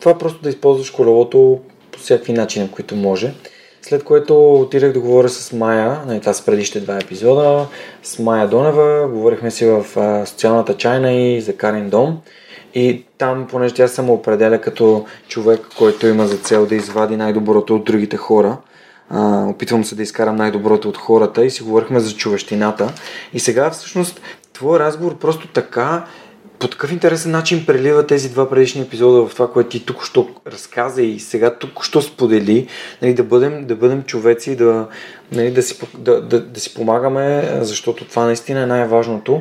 това 0.00 0.18
просто 0.18 0.42
да 0.42 0.48
използваш 0.48 0.90
колелото 0.90 1.60
по 1.92 1.98
всякакви 1.98 2.32
начини, 2.32 2.70
които 2.70 2.96
може. 2.96 3.34
След 3.84 4.04
което 4.04 4.54
отидах 4.54 4.92
да 4.92 5.00
говоря 5.00 5.28
с 5.28 5.52
Майя, 5.52 6.00
нали, 6.06 6.20
това 6.20 6.32
са 6.32 6.44
предишните 6.44 6.80
два 6.80 6.96
епизода, 6.96 7.66
с 8.02 8.18
Майя 8.18 8.48
Донева, 8.48 9.08
говорихме 9.08 9.50
си 9.50 9.66
в 9.66 9.86
а, 9.96 10.26
социалната 10.26 10.76
чайна 10.76 11.12
и 11.12 11.40
за 11.40 11.56
Карин 11.56 11.90
Дом. 11.90 12.18
И 12.74 13.04
там, 13.18 13.46
понеже 13.50 13.74
тя 13.74 13.88
се 13.88 14.02
му 14.02 14.12
определя 14.12 14.60
като 14.60 15.04
човек, 15.28 15.60
който 15.78 16.06
има 16.06 16.26
за 16.26 16.36
цел 16.36 16.66
да 16.66 16.74
извади 16.74 17.16
най-доброто 17.16 17.74
от 17.74 17.84
другите 17.84 18.16
хора, 18.16 18.56
а, 19.10 19.46
опитвам 19.48 19.84
се 19.84 19.94
да 19.94 20.02
изкарам 20.02 20.36
най-доброто 20.36 20.88
от 20.88 20.96
хората 20.96 21.44
и 21.44 21.50
си 21.50 21.62
говорихме 21.62 22.00
за 22.00 22.12
човещината. 22.12 22.92
И 23.32 23.40
сега 23.40 23.70
всъщност 23.70 24.20
твой 24.52 24.78
разговор 24.78 25.18
просто 25.18 25.48
така 25.48 26.04
по 26.62 26.68
такъв 26.68 26.92
интересен 26.92 27.30
начин 27.30 27.66
прелива 27.66 28.06
тези 28.06 28.30
два 28.30 28.50
предишни 28.50 28.82
епизода 28.82 29.26
в 29.26 29.34
това, 29.34 29.52
което 29.52 29.70
ти 29.70 29.86
тук 29.86 30.04
що 30.04 30.28
разказа 30.46 31.02
и 31.02 31.20
сега 31.20 31.54
тук 31.54 31.84
що 31.84 32.02
сподели, 32.02 32.66
нали, 33.02 33.14
да, 33.14 33.22
бъдем, 33.22 33.64
да 33.64 33.76
бъдем 33.76 34.02
човеци, 34.02 34.56
да, 34.56 34.86
нали, 35.32 35.50
да, 35.50 35.62
си, 35.62 35.80
да, 35.98 36.22
да, 36.22 36.40
да 36.40 36.60
си 36.60 36.74
помагаме, 36.74 37.50
защото 37.60 38.04
това 38.04 38.24
наистина 38.24 38.60
е 38.60 38.66
най-важното. 38.66 39.40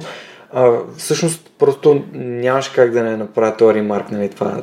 А, 0.54 0.72
всъщност 0.98 1.52
просто 1.60 2.04
нямаш 2.14 2.70
как 2.70 2.92
да 2.92 3.04
не 3.04 3.18
направя 3.18 3.58
този 3.58 3.74
ремарк, 3.74 4.12
нали, 4.12 4.30
това, 4.30 4.62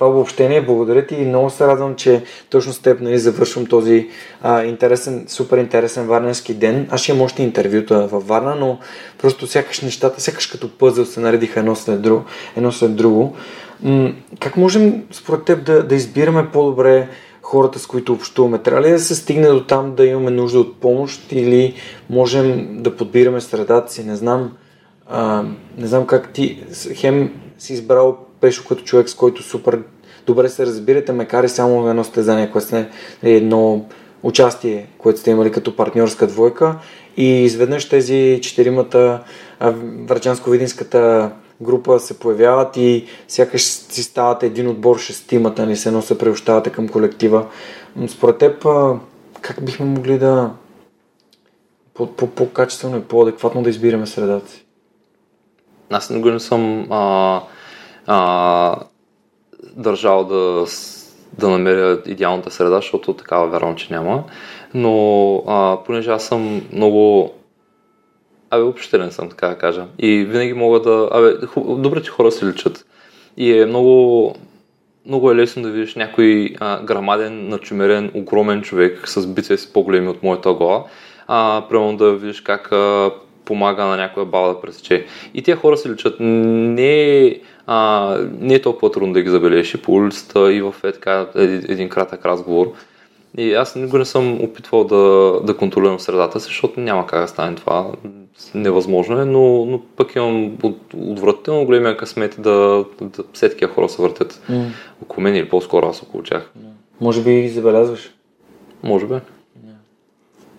това 0.00 0.10
обобщение. 0.10 0.62
Благодаря 0.62 1.06
ти 1.06 1.14
и 1.14 1.26
много 1.26 1.50
се 1.50 1.66
радвам, 1.66 1.94
че 1.94 2.22
точно 2.50 2.72
с 2.72 2.78
теб 2.78 3.00
нали, 3.00 3.18
завършвам 3.18 3.66
този 3.66 4.08
а, 4.42 4.64
интересен, 4.64 5.24
супер 5.28 5.58
интересен 5.58 6.06
варненски 6.06 6.54
ден. 6.54 6.88
Аз 6.90 7.00
ще 7.00 7.12
имам 7.12 7.22
още 7.22 7.42
интервюта 7.42 8.06
във 8.06 8.26
Варна, 8.26 8.54
но 8.54 8.78
просто 9.18 9.46
сякаш 9.46 9.80
нещата, 9.80 10.20
сякаш 10.20 10.46
като 10.46 10.78
пъзъл 10.78 11.04
се 11.04 11.20
наредиха 11.20 11.60
едно 11.60 11.76
след 11.76 12.02
друго. 12.02 12.24
Едно 12.56 12.72
след 12.72 12.96
друго. 12.96 13.36
М- 13.82 14.12
как 14.40 14.56
можем 14.56 15.04
според 15.12 15.44
теб 15.44 15.64
да, 15.64 15.82
да 15.82 15.94
избираме 15.94 16.50
по-добре 16.52 17.08
хората, 17.42 17.78
с 17.78 17.86
които 17.86 18.12
общуваме? 18.12 18.58
Трябва 18.58 18.82
ли 18.82 18.90
да 18.90 18.98
се 18.98 19.14
стигне 19.14 19.48
до 19.48 19.64
там 19.64 19.94
да 19.94 20.06
имаме 20.06 20.30
нужда 20.30 20.60
от 20.60 20.80
помощ 20.80 21.32
или 21.32 21.74
можем 22.10 22.76
да 22.82 22.96
подбираме 22.96 23.40
средата 23.40 23.92
си? 23.92 24.04
Не 24.04 24.16
знам. 24.16 24.52
А, 25.08 25.44
не 25.78 25.86
знам 25.86 26.06
как 26.06 26.32
ти, 26.32 26.64
хем 26.94 27.32
си 27.58 27.72
избрал 27.72 28.29
Пешо 28.40 28.64
като 28.68 28.82
човек, 28.82 29.08
с 29.08 29.14
който 29.14 29.42
супер 29.42 29.82
добре 30.26 30.48
се 30.48 30.66
разбирате, 30.66 31.12
макар 31.12 31.44
и 31.44 31.48
само 31.48 31.88
едно 31.88 32.04
стезание, 32.04 32.50
което 32.50 32.66
сте 32.66 32.88
нали, 33.22 33.34
едно 33.34 33.86
участие, 34.22 34.86
което 34.98 35.20
сте 35.20 35.30
имали 35.30 35.52
като 35.52 35.76
партньорска 35.76 36.26
двойка 36.26 36.74
и 37.16 37.44
изведнъж 37.44 37.88
тези 37.88 38.40
четиримата 38.42 39.22
врачанско-видинската 40.06 41.30
група 41.60 42.00
се 42.00 42.18
появяват 42.18 42.76
и 42.76 43.04
сякаш 43.28 43.62
си 43.62 44.02
ставате 44.02 44.46
един 44.46 44.68
отбор 44.68 44.98
шестимата, 44.98 45.66
ни 45.66 45.76
се 45.76 45.88
едно 45.88 46.02
се 46.02 46.18
преощавате 46.18 46.70
към 46.70 46.88
колектива. 46.88 47.46
Според 48.08 48.38
теб, 48.38 48.66
как 49.40 49.64
бихме 49.64 49.86
могли 49.86 50.18
да 50.18 50.50
по- 51.94 52.12
по- 52.12 52.26
по-качествено 52.26 52.96
и 52.96 53.02
по-адекватно 53.02 53.62
да 53.62 53.70
избираме 53.70 54.06
средата 54.06 54.50
си? 54.50 54.64
Аз 55.90 56.10
не 56.10 56.40
съм 56.40 56.86
а, 56.90 57.42
а, 58.12 58.76
държал 59.76 60.24
да, 60.24 60.64
да 61.38 61.48
намеря 61.48 62.02
идеалната 62.06 62.50
среда, 62.50 62.76
защото 62.76 63.12
такава 63.12 63.48
вярвам, 63.48 63.76
че 63.76 63.92
няма. 63.92 64.24
Но 64.74 65.36
а, 65.46 65.78
понеже 65.86 66.10
аз 66.10 66.24
съм 66.24 66.62
много 66.72 67.30
Абе, 68.50 68.62
общителен 68.62 69.10
съм, 69.10 69.28
така 69.28 69.48
да 69.48 69.58
кажа. 69.58 69.86
И 69.98 70.24
винаги 70.24 70.52
мога 70.52 70.80
да... 70.80 71.08
Абе, 71.12 71.46
ху... 71.46 71.76
добре, 71.76 72.02
че 72.02 72.10
хора 72.10 72.32
се 72.32 72.46
личат. 72.46 72.86
И 73.36 73.60
е 73.60 73.66
много... 73.66 74.34
Много 75.06 75.30
е 75.30 75.36
лесно 75.36 75.62
да 75.62 75.70
видиш 75.70 75.94
някой 75.94 76.54
а, 76.60 76.82
грамаден, 76.82 77.48
начумерен, 77.48 78.10
огромен 78.14 78.62
човек 78.62 79.08
с 79.08 79.26
бицепси 79.26 79.72
по-големи 79.72 80.08
от 80.08 80.22
моята 80.22 80.52
глава. 80.52 80.84
А, 81.26 81.64
примерно 81.68 81.96
да 81.96 82.12
видиш 82.12 82.40
как 82.40 82.72
а, 82.72 83.10
помага 83.50 83.84
на 83.84 83.96
някоя 83.96 84.26
баба 84.26 84.48
да 84.48 84.60
пресече. 84.60 85.06
И 85.34 85.42
тия 85.42 85.56
хора 85.56 85.76
се 85.76 85.90
личат. 85.90 86.16
Не 86.20 87.36
а, 87.66 88.16
не 88.40 88.54
е 88.54 88.62
толкова 88.62 88.90
трудно 88.90 89.12
да 89.12 89.22
ги 89.22 89.30
забележиш 89.30 89.74
и 89.74 89.82
по 89.82 89.92
улицата, 89.92 90.52
и 90.52 90.62
в 90.62 90.74
е, 90.84 90.92
така, 90.92 91.26
един, 91.34 91.88
кратък 91.88 92.26
разговор. 92.26 92.72
И 93.38 93.54
аз 93.54 93.76
никога 93.76 93.98
не 93.98 94.04
съм 94.04 94.42
опитвал 94.42 94.84
да, 94.84 94.96
да 95.44 95.56
контролирам 95.56 96.00
средата 96.00 96.38
защото 96.38 96.80
няма 96.80 97.06
как 97.06 97.20
да 97.20 97.28
стане 97.28 97.56
това. 97.56 97.86
Невъзможно 98.54 99.20
е, 99.20 99.24
но, 99.24 99.64
но 99.64 99.82
пък 99.96 100.14
имам 100.14 100.58
от, 100.62 100.78
отвратително 100.94 101.64
големия 101.64 101.96
късмет 101.96 102.36
да, 102.38 102.84
да 103.00 103.24
все 103.32 103.48
такива 103.48 103.72
хора 103.72 103.88
се 103.88 104.02
въртят 104.02 104.42
М. 104.48 104.64
около 105.02 105.22
мен 105.22 105.36
или 105.36 105.48
по-скоро 105.48 105.86
аз 105.86 106.02
около 106.02 106.22
тях. 106.22 106.50
Може 107.00 107.22
би 107.22 107.48
забелязваш. 107.48 108.10
Може 108.82 109.06
би. 109.06 109.14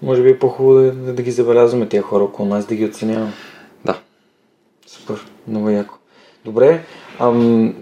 Може 0.02 0.24
би 0.24 0.30
е 0.30 0.40
по-хубаво 0.40 0.80
да, 0.80 0.92
да, 0.92 1.22
ги 1.22 1.32
забелязваме 1.32 1.90
тия 1.90 2.02
хора 2.02 2.24
около 2.24 2.50
нас, 2.50 2.66
да 2.66 2.76
ги 2.76 2.86
оценяваме. 2.86 3.32
Да. 3.86 4.00
Супер, 4.88 5.26
много 5.48 5.70
яко. 5.70 5.96
Добре, 6.46 6.84
ам, 7.20 7.76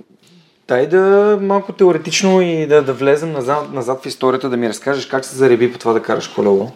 дай 0.68 0.88
да 0.88 1.38
малко 1.42 1.74
теоретично 1.74 2.42
и 2.42 2.68
да, 2.68 2.84
да 2.84 2.94
влезем 2.94 3.32
назад, 3.32 3.74
назад 3.74 4.04
в 4.04 4.06
историята, 4.06 4.50
да 4.50 4.58
ми 4.58 4.70
разкажеш 4.70 5.06
как 5.06 5.26
се 5.26 5.36
зареби 5.36 5.74
по 5.74 5.80
това 5.80 5.94
да 5.94 6.02
караш 6.02 6.28
колело. 6.28 6.72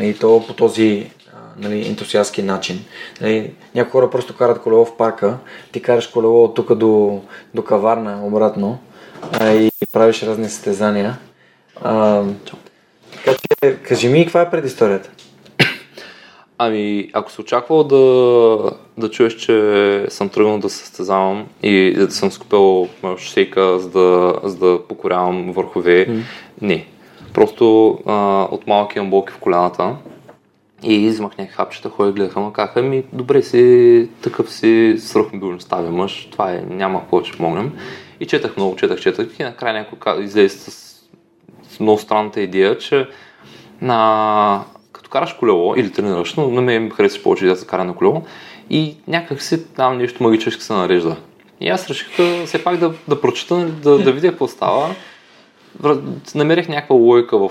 И 0.00 0.14
то 0.14 0.44
по 0.46 0.52
този 0.52 1.10
нали, 1.58 1.88
ентусиастски 1.88 2.42
начин. 2.42 2.84
Нали, 3.20 3.54
някои 3.74 3.90
хора 3.90 4.10
просто 4.10 4.36
карат 4.36 4.62
колело 4.62 4.84
в 4.84 4.96
парка, 4.96 5.36
ти 5.72 5.82
караш 5.82 6.06
колело 6.06 6.44
от 6.44 6.54
тук 6.54 6.74
до, 6.74 7.20
до 7.54 7.64
каварна, 7.64 8.20
обратно, 8.24 8.78
а, 9.32 9.50
и 9.50 9.70
правиш 9.92 10.22
разни 10.22 10.48
състезания. 10.48 11.18
А, 11.82 12.24
кажи 13.60 14.08
ми, 14.08 14.24
каква 14.24 14.40
е 14.40 14.50
предисторията? 14.50 15.10
Ами, 16.58 17.10
ако 17.12 17.32
се 17.32 17.40
очаквал 17.40 17.84
да, 17.84 17.96
да 18.98 19.10
чуеш, 19.10 19.36
че 19.36 20.06
съм 20.08 20.28
тръгнал 20.28 20.58
да 20.58 20.70
състезавам 20.70 21.46
и 21.62 21.94
да 21.98 22.10
съм 22.10 22.30
скупил 22.30 22.88
шосейка, 23.18 23.78
за 23.78 23.90
да, 23.90 24.34
за 24.42 24.58
да 24.58 24.86
покорявам 24.88 25.52
върхове, 25.52 26.06
mm. 26.08 26.22
не. 26.60 26.86
Просто 27.34 27.98
а, 28.06 28.48
от 28.50 28.66
малки 28.66 28.98
имам 28.98 29.10
болки 29.10 29.32
в 29.32 29.38
коляната 29.38 29.96
и 30.82 30.94
измах 30.94 31.38
някакви 31.38 31.56
хапчета, 31.56 31.88
хора 31.88 32.12
гледаха, 32.12 32.40
ма 32.40 32.52
казаха, 32.52 32.82
ми 32.82 33.04
добре 33.12 33.42
си, 33.42 34.08
такъв 34.22 34.52
си 34.52 34.94
свръхмобилен 34.98 35.60
стави 35.60 35.90
мъж, 35.90 36.28
това 36.32 36.52
е, 36.52 36.64
няма 36.68 37.02
повече 37.10 37.36
помогнем. 37.36 37.72
И 38.20 38.26
четах 38.26 38.56
много, 38.56 38.76
четах, 38.76 39.00
четах 39.00 39.28
и 39.38 39.42
накрая 39.42 39.74
някой 39.74 40.24
излезе 40.24 40.58
с 40.58 41.80
много 41.80 41.98
странната 41.98 42.40
идея, 42.40 42.78
че 42.78 43.08
на, 43.82 44.64
като 44.92 45.10
караш 45.10 45.32
колело 45.32 45.74
или 45.76 45.92
тренираш, 45.92 46.34
но 46.34 46.50
на 46.50 46.60
мен 46.60 46.90
харесва 46.90 47.22
повече 47.22 47.46
да 47.46 47.54
за 47.54 47.66
каране 47.66 47.88
на 47.88 47.94
колело 47.94 48.22
и 48.70 48.96
някак 49.08 49.42
си 49.42 49.66
там 49.66 49.98
нещо 49.98 50.22
магически 50.22 50.62
се 50.62 50.72
нарежда. 50.72 51.16
И 51.60 51.68
аз 51.68 51.88
реших 51.88 52.08
все 52.46 52.64
пак 52.64 52.76
да, 52.76 52.94
да 53.08 53.20
прочета, 53.20 53.56
да, 53.56 53.98
да 53.98 54.12
видя 54.12 54.30
какво 54.30 54.48
става. 54.48 54.94
Намерих 56.34 56.68
някаква 56.68 56.96
логика 56.96 57.38
в, 57.38 57.50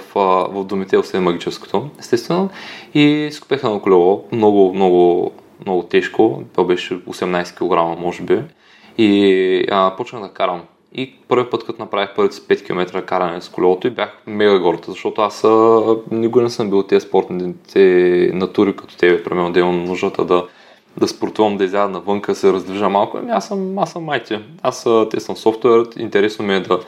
в 0.49 0.65
думите, 0.65 0.97
освен 0.97 1.23
магическото, 1.23 1.89
естествено. 1.99 2.49
И 2.93 3.29
скупех 3.31 3.63
едно 3.63 3.79
колело, 3.79 4.23
много, 4.31 4.73
много, 4.73 5.31
много 5.65 5.83
тежко. 5.83 6.43
То 6.55 6.65
беше 6.65 6.93
18 6.93 7.55
кг, 7.55 7.99
може 7.99 8.23
би. 8.23 8.39
И 8.97 9.65
а, 9.71 9.95
почнах 9.97 10.21
да 10.21 10.29
карам. 10.29 10.61
И 10.97 11.13
първи 11.27 11.49
път, 11.49 11.65
като 11.65 11.81
направих 11.81 12.15
първите 12.15 12.35
5 12.35 12.65
км 12.65 13.01
каране 13.05 13.41
с 13.41 13.49
колелото 13.49 13.87
и 13.87 13.89
бях 13.89 14.17
мега 14.27 14.59
горд, 14.59 14.85
защото 14.87 15.21
аз 15.21 15.43
а, 15.43 15.95
никога 16.11 16.43
не 16.43 16.49
съм 16.49 16.69
бил 16.69 16.83
тези 16.83 17.07
спортните 17.07 18.31
натури 18.33 18.75
като 18.75 18.97
тебе, 18.97 19.23
примерно 19.23 19.51
да 19.51 19.59
имам 19.59 19.83
нуждата 19.83 20.25
да, 20.25 20.47
да 20.97 21.07
спортувам, 21.07 21.57
да 21.57 21.63
изляза 21.63 21.89
навънка, 21.89 22.35
се 22.35 22.53
раздвижа 22.53 22.89
малко. 22.89 23.17
Ами 23.17 23.31
аз 23.31 23.47
съм, 23.47 23.79
аз 23.79 23.91
съм 23.91 24.03
майче. 24.03 24.41
Аз 24.61 24.87
те 25.11 25.19
съм 25.19 25.37
софтуер, 25.37 25.87
интересно 25.97 26.45
ми 26.45 26.55
е 26.55 26.59
да, 26.59 26.79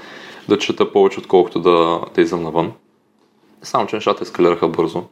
да 0.47 0.57
чета 0.57 0.91
повече, 0.91 1.19
отколкото 1.19 1.59
да, 1.59 2.01
да 2.15 2.21
излизам 2.21 2.43
навън. 2.43 2.71
Само, 3.61 3.87
че 3.87 3.95
нещата 3.95 4.23
ескалираха 4.23 4.67
бързо. 4.67 5.03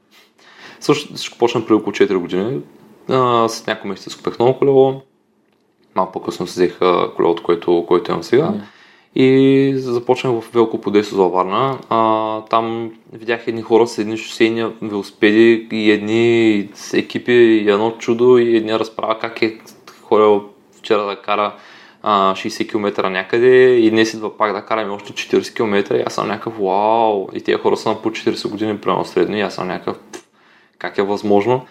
Също 0.80 1.14
всичко 1.14 1.38
почна 1.38 1.62
преди 1.62 1.74
около 1.74 1.94
4 1.94 2.18
години. 2.18 2.62
А, 3.10 3.48
с 3.48 3.68
няколко 3.68 3.88
месеца 3.88 4.10
скупех 4.10 4.40
ново 4.40 4.58
колело. 4.58 5.02
Малко 5.96 6.12
по-късно 6.12 6.48
се 6.48 6.52
взех 6.52 6.80
колелото, 7.16 7.44
което, 7.44 7.86
което 7.88 8.12
имам 8.12 8.24
сега. 8.24 8.44
Mm. 8.44 8.62
И 9.20 9.74
започнах 9.78 10.34
в 10.34 10.54
Велко 10.54 10.82
Подесо 10.82 11.16
за 11.16 11.24
Варна. 11.24 11.80
А, 11.90 12.42
там 12.42 12.92
видях 13.14 13.48
едни 13.48 13.62
хора 13.62 13.88
с 13.88 13.98
едни 13.98 14.18
шосейни 14.18 14.66
велосипеди 14.82 15.68
и 15.72 15.92
едни 15.92 16.70
екипи 16.94 17.32
и 17.32 17.70
едно 17.70 17.92
чудо 17.92 18.38
и 18.38 18.58
едни 18.58 18.80
разправа 18.80 19.20
как 19.20 19.42
е 19.42 19.58
ходил 20.02 20.44
вчера 20.78 21.06
да 21.06 21.22
кара 21.22 21.56
а, 22.04 22.36
60 22.36 22.70
км 22.70 23.10
някъде 23.10 23.76
и 23.76 23.92
днес 23.92 24.14
идва 24.14 24.38
пак 24.38 24.54
да 24.54 24.66
караме 24.66 24.94
още 24.94 25.14
40 25.14 25.56
км 25.56 25.96
и 25.96 26.04
аз 26.06 26.14
съм 26.14 26.28
някакъв 26.28 26.58
вау 26.58 27.28
и 27.34 27.42
тези 27.42 27.58
хора 27.58 27.78
са 27.78 27.90
на 27.90 28.02
по 28.02 28.10
40 28.10 28.50
години 28.50 28.78
примерно 28.78 29.06
средно 29.06 29.38
и 29.38 29.42
аз 29.42 29.56
съм 29.56 29.68
някакъв 29.68 29.98
как 30.80 30.98
е 30.98 31.04
възможно. 31.04 31.66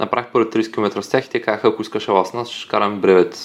Направих 0.00 0.26
първи 0.32 0.50
30 0.50 0.74
км 0.74 1.02
с 1.02 1.08
тях 1.08 1.26
и 1.26 1.30
те 1.30 1.42
казаха, 1.42 1.68
ако 1.68 1.82
искаш 1.82 2.08
нас, 2.34 2.48
ще 2.48 2.70
караме 2.70 2.96
бревет 2.96 3.38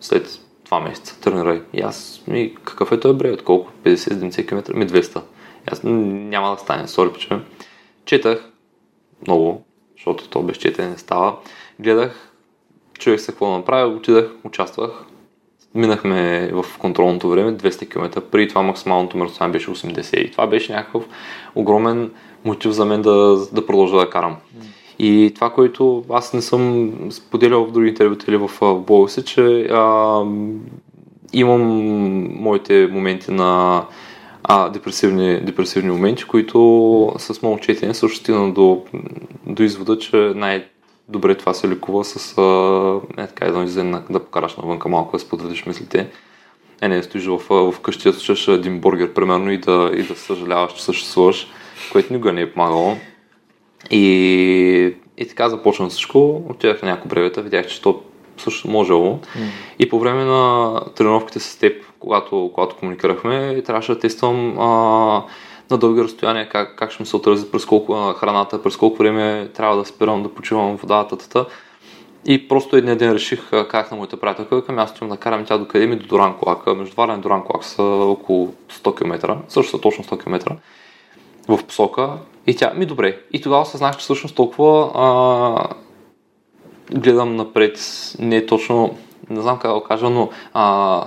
след 0.00 0.45
два 0.66 0.80
месеца, 0.80 1.20
тренирай. 1.20 1.62
И 1.72 1.80
аз, 1.80 2.22
ми, 2.26 2.54
какъв 2.64 2.92
е 2.92 3.00
този 3.00 3.18
бревет? 3.18 3.44
Колко? 3.44 3.72
50-70 3.84 4.48
км? 4.48 4.74
Ми 4.74 4.86
200. 4.86 5.18
И 5.18 5.22
аз 5.66 5.80
няма 5.84 6.50
да 6.50 6.58
стане, 6.58 6.88
сори, 6.88 7.10
че 7.18 7.38
Четах 8.04 8.50
много, 9.26 9.64
защото 9.96 10.28
то 10.28 10.42
без 10.42 10.56
четене 10.56 10.88
не 10.88 10.98
става. 10.98 11.36
Гледах, 11.80 12.32
чуех 12.98 13.20
се 13.20 13.26
какво 13.26 13.46
да 13.46 13.56
направя, 13.56 13.88
отидах, 13.88 14.30
участвах. 14.44 14.90
Минахме 15.74 16.50
в 16.52 16.64
контролното 16.78 17.30
време 17.30 17.52
200 17.52 17.88
км. 17.88 18.20
Преди 18.20 18.48
това 18.48 18.62
максималното 18.62 19.24
разстояние 19.24 19.52
беше 19.52 19.70
80. 19.70 20.16
И 20.16 20.30
това 20.30 20.46
беше 20.46 20.72
някакъв 20.72 21.04
огромен 21.54 22.12
мотив 22.44 22.72
за 22.72 22.84
мен 22.84 23.02
да, 23.02 23.46
да 23.52 23.66
продължа 23.66 23.96
да 23.96 24.10
карам. 24.10 24.36
И 24.98 25.32
това, 25.34 25.50
което 25.50 26.04
аз 26.10 26.32
не 26.32 26.42
съм 26.42 26.92
споделял 27.10 27.64
в 27.64 27.72
други 27.72 27.88
интервюта 27.88 28.24
или 28.28 28.36
в 28.36 28.50
блога 28.86 29.08
си, 29.08 29.24
че 29.24 29.68
а, 29.70 30.22
имам 31.32 31.62
моите 32.42 32.88
моменти 32.92 33.30
на 33.30 33.82
а, 34.44 34.68
депресивни, 34.68 35.40
депресивни 35.40 35.90
моменти, 35.90 36.24
които 36.24 37.12
с 37.18 37.42
моят 37.42 37.62
четене 37.62 37.94
също 37.94 38.18
стигна 38.18 38.52
до, 38.52 38.82
до 39.46 39.62
извода, 39.62 39.98
че 39.98 40.16
най- 40.16 40.66
добре 41.08 41.34
това 41.34 41.54
се 41.54 41.68
лекува 41.68 42.04
с 42.04 42.38
а, 42.38 43.22
е, 43.22 43.26
така, 43.26 43.44
едно 43.44 43.62
излезе 43.62 43.92
да 44.10 44.20
покараш 44.20 44.56
навънка 44.56 44.88
малко, 44.88 45.16
да 45.16 45.20
споделиш 45.20 45.66
мислите. 45.66 46.08
Е, 46.80 46.88
не, 46.88 47.02
стоиш 47.02 47.26
в, 47.26 47.38
в 47.48 47.80
къщи, 47.82 48.08
да 48.08 48.14
слушаш 48.14 48.48
един 48.48 48.80
бургер, 48.80 49.12
примерно, 49.12 49.50
и 49.52 49.58
да, 49.58 49.90
и 49.94 50.02
да 50.02 50.16
съжаляваш, 50.16 50.72
че 50.72 50.84
съществуваш, 50.84 51.46
което 51.92 52.12
никога 52.12 52.32
не 52.32 52.40
е 52.40 52.52
помагало. 52.52 52.96
И, 53.90 54.94
и 55.18 55.28
така 55.28 55.48
започна 55.48 55.88
всичко. 55.88 56.42
Отидах 56.50 56.82
на 56.82 56.88
няколко 56.88 57.08
бревета, 57.08 57.42
видях, 57.42 57.66
че 57.66 57.82
то 57.82 58.02
също 58.38 58.70
можело. 58.70 59.18
Mm. 59.18 59.18
И 59.78 59.88
по 59.88 59.98
време 59.98 60.24
на 60.24 60.80
тренировките 60.96 61.40
с 61.40 61.58
теб, 61.58 61.82
когато, 61.98 62.50
когато 62.54 62.76
комуникирахме, 62.76 63.62
трябваше 63.62 63.92
да 63.92 63.98
тествам 63.98 64.58
а, 64.58 64.64
на 65.70 65.78
дълги 65.78 66.02
разстояния 66.02 66.48
как, 66.48 66.76
как 66.76 66.90
ще 66.90 67.02
ми 67.02 67.06
се 67.06 67.16
отрази 67.16 67.50
през 67.50 67.66
колко 67.66 67.94
а, 67.94 68.14
храната, 68.14 68.62
през 68.62 68.76
колко 68.76 68.96
време 68.96 69.48
трябва 69.54 69.76
да 69.76 69.84
спирам 69.84 70.22
да 70.22 70.28
почивам 70.28 70.76
водата, 70.76 71.16
тата. 71.16 71.46
И 72.28 72.48
просто 72.48 72.76
един 72.76 72.96
ден 72.96 73.12
реших, 73.12 73.50
как 73.50 73.90
на 73.90 73.96
моята 73.96 74.16
приятелка, 74.16 74.64
към 74.64 74.78
аз 74.78 74.94
да 75.02 75.16
карам 75.16 75.44
тя 75.44 75.58
до 75.58 75.68
къде 75.68 75.86
ми 75.86 75.96
до 75.96 76.06
Доран 76.06 76.34
Колака. 76.38 76.74
Между 76.74 76.94
Варна 76.96 77.14
и 77.14 77.20
Доран 77.20 77.44
Колак 77.44 77.64
са 77.64 77.82
около 77.82 78.54
100 78.72 78.98
км, 78.98 79.36
също 79.48 79.70
са 79.70 79.80
точно 79.80 80.04
100 80.04 80.22
км 80.22 80.56
в 81.48 81.64
посока 81.64 82.08
и 82.46 82.56
тя, 82.56 82.72
ми 82.74 82.86
добре. 82.86 83.18
И 83.32 83.40
тогава 83.40 83.62
осъзнах, 83.62 83.96
че 83.96 84.02
всъщност 84.02 84.34
толкова 84.34 84.90
а, 84.94 85.68
гледам 86.98 87.36
напред, 87.36 87.78
не 88.18 88.46
точно, 88.46 88.96
не 89.30 89.40
знам 89.40 89.58
как 89.58 89.70
да 89.70 89.74
го 89.74 89.84
кажа, 89.84 90.10
но 90.10 90.30
а, 90.54 91.04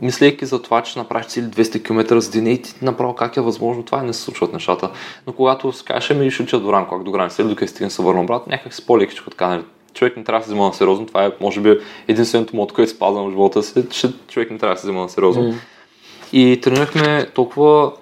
мислейки 0.00 0.46
за 0.46 0.62
това, 0.62 0.82
че 0.82 0.98
направиш 0.98 1.26
цели 1.26 1.44
200 1.44 1.84
км 1.84 2.20
за 2.20 2.30
ден 2.30 2.46
и 2.46 2.62
ти 2.62 2.74
направо 2.82 3.14
как 3.14 3.36
е 3.36 3.40
възможно, 3.40 3.82
това 3.82 4.02
не 4.02 4.12
се 4.12 4.20
случват 4.20 4.52
нещата. 4.52 4.90
Но 5.26 5.32
когато 5.32 5.72
се 5.72 5.84
кажеш, 5.84 6.16
ми 6.16 6.30
ще 6.30 6.58
до 6.58 6.72
ранко, 6.72 6.94
ако 6.94 7.04
до 7.04 7.10
граница, 7.10 7.44
докато 7.44 7.70
стигне 7.70 7.90
се 7.90 8.02
върна 8.02 8.20
обратно, 8.20 8.50
някак 8.50 8.74
се 8.74 8.86
по-лекичко 8.86 9.30
така, 9.30 9.48
нали? 9.48 9.62
човек 9.94 10.16
не 10.16 10.24
трябва 10.24 10.40
да 10.40 10.44
се 10.44 10.50
взема 10.50 10.66
на 10.66 10.74
сериозно. 10.74 11.06
Това 11.06 11.24
е, 11.24 11.32
може 11.40 11.60
би, 11.60 11.78
единственото 12.08 12.56
мото, 12.56 12.74
което 12.74 12.92
спазвам 12.92 13.26
в 13.26 13.30
живота 13.30 13.62
си, 13.62 13.88
че 13.90 14.12
човек 14.28 14.50
не 14.50 14.58
трябва 14.58 14.74
да 14.74 14.80
се 14.80 14.86
взема 14.86 15.00
на 15.00 15.08
сериозно. 15.08 15.42
Mm. 15.42 15.54
И 16.32 16.60
тренирахме 16.60 17.26
толкова 17.34 17.92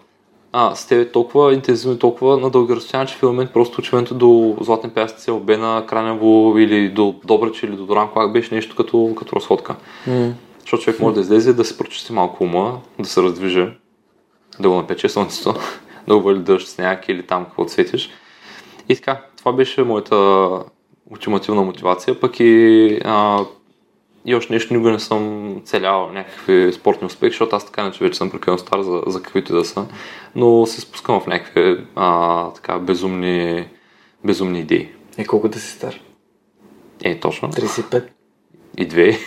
а, 0.52 0.74
с 0.74 0.86
тебе 0.86 1.12
толкова 1.12 1.54
интензивно 1.54 1.98
толкова 1.98 2.36
на 2.38 2.50
дълги 2.50 2.76
разстояния, 2.76 3.08
че 3.08 3.16
в 3.16 3.22
момент 3.22 3.52
просто 3.52 3.80
отиването 3.80 4.14
до 4.14 4.56
Златни 4.60 4.90
пясъци, 4.90 5.30
Обена, 5.30 5.84
Кранево 5.88 6.58
или 6.58 6.88
до 6.88 7.14
Добрич 7.24 7.62
или 7.62 7.76
до 7.76 7.86
Доран 7.86 8.08
Клак 8.12 8.32
беше 8.32 8.54
нещо 8.54 8.76
като, 8.76 9.14
като 9.18 9.36
разходка. 9.36 9.76
Mm. 10.08 10.32
Защото 10.60 10.82
човек 10.82 11.00
може 11.00 11.14
да 11.14 11.20
излезе, 11.20 11.52
да 11.52 11.64
се 11.64 11.78
прочисти 11.78 12.12
малко 12.12 12.44
ума, 12.44 12.80
да 12.98 13.08
се 13.08 13.22
раздвижи, 13.22 13.68
да 14.60 14.68
го 14.68 14.74
напече 14.74 15.08
слънцето, 15.08 15.54
да 16.08 16.16
го 16.16 16.22
вали 16.22 16.38
дъжд, 16.38 16.68
сняг 16.68 17.08
или 17.08 17.22
там 17.22 17.44
какво 17.44 17.68
светиш. 17.68 18.10
И 18.88 18.96
така, 18.96 19.20
това 19.38 19.52
беше 19.52 19.82
моята 19.82 20.48
ултимативна 21.10 21.62
мотивация, 21.62 22.20
пък 22.20 22.40
и 22.40 23.00
а, 23.04 23.44
и 24.24 24.34
още 24.34 24.52
нещо 24.52 24.74
никога 24.74 24.90
не 24.90 24.98
съм 24.98 25.54
целял 25.64 26.10
някакви 26.12 26.72
спортни 26.72 27.06
успехи, 27.06 27.30
защото 27.30 27.56
аз 27.56 27.66
така 27.66 27.84
не 27.84 27.92
че 27.92 28.04
вече 28.04 28.18
съм 28.18 28.30
прекалено 28.30 28.58
стар 28.58 28.80
за, 28.80 29.02
за 29.06 29.22
каквито 29.22 29.54
да 29.54 29.64
са, 29.64 29.86
но 30.34 30.66
се 30.66 30.80
спускам 30.80 31.20
в 31.20 31.26
някакви 31.26 31.84
а, 31.96 32.50
така 32.50 32.78
безумни, 32.78 33.68
безумни 34.24 34.60
идеи. 34.60 34.88
Е, 35.18 35.24
колко 35.24 35.48
да 35.48 35.58
си 35.58 35.70
стар? 35.70 35.94
Е, 37.04 37.20
точно. 37.20 37.52
35. 37.52 38.04
И 38.78 38.86
две. 38.86 39.18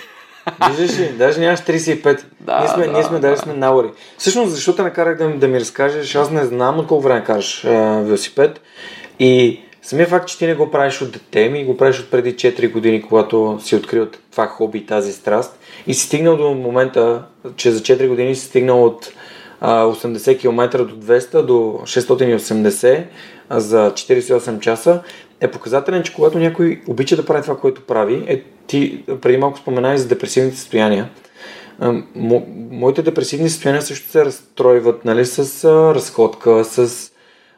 Виждаш 0.69 0.99
ли, 0.99 1.09
даже 1.09 1.39
нямаш 1.39 1.59
35. 1.59 2.23
Да, 2.39 2.59
ние 2.59 2.67
сме, 2.67 2.85
да, 2.85 2.93
ние 2.93 3.03
сме, 3.03 3.19
да. 3.19 3.27
даже 3.27 3.41
сме 3.41 3.53
наури. 3.53 3.91
Всъщност, 4.17 4.51
защо 4.51 4.75
те 4.75 4.83
накарах 4.83 5.17
да, 5.17 5.29
да 5.29 5.47
ми 5.47 5.59
разкажеш, 5.59 6.15
аз 6.15 6.31
не 6.31 6.45
знам 6.45 6.79
от 6.79 6.87
колко 6.87 7.03
време 7.03 7.23
караш 7.23 7.65
а, 7.65 7.69
велосипед 8.01 8.61
и 9.19 9.59
Самия 9.83 10.07
факт, 10.07 10.27
че 10.27 10.37
ти 10.37 10.47
не 10.47 10.55
го 10.55 10.71
правиш 10.71 11.01
от 11.01 11.11
дете 11.11 11.49
ми, 11.49 11.65
го 11.65 11.77
правиш 11.77 11.99
от 11.99 12.11
преди 12.11 12.35
4 12.35 12.71
години, 12.71 13.01
когато 13.01 13.59
си 13.61 13.75
открил 13.75 14.07
това 14.31 14.47
хоби 14.47 14.77
и 14.77 14.85
тази 14.85 15.13
страст 15.13 15.59
и 15.87 15.93
си 15.93 16.05
стигнал 16.05 16.37
до 16.37 16.53
момента, 16.53 17.23
че 17.55 17.71
за 17.71 17.79
4 17.79 18.07
години 18.07 18.35
си 18.35 18.45
стигнал 18.45 18.85
от 18.85 19.09
80 19.63 20.39
км 20.39 20.85
до 20.85 20.95
200 20.95 21.41
до 21.41 21.53
680 21.83 23.03
а, 23.49 23.59
за 23.59 23.91
48 23.91 24.59
часа, 24.59 25.01
е 25.41 25.51
показателен, 25.51 26.03
че 26.03 26.13
когато 26.13 26.39
някой 26.39 26.81
обича 26.87 27.15
да 27.15 27.25
прави 27.25 27.41
това, 27.41 27.57
което 27.57 27.81
прави, 27.81 28.23
е, 28.27 28.43
ти 28.67 29.03
преди 29.21 29.37
малко 29.37 29.57
спомена 29.57 29.93
и 29.93 29.97
за 29.97 30.07
депресивните 30.07 30.57
състояния. 30.57 31.09
Мо, 32.15 32.45
моите 32.71 33.01
депресивни 33.01 33.49
състояния 33.49 33.81
също 33.81 34.09
се 34.09 34.25
разстройват 34.25 35.05
нали, 35.05 35.25
с 35.25 35.63
а, 35.63 35.95
разходка, 35.95 36.65
с 36.65 37.11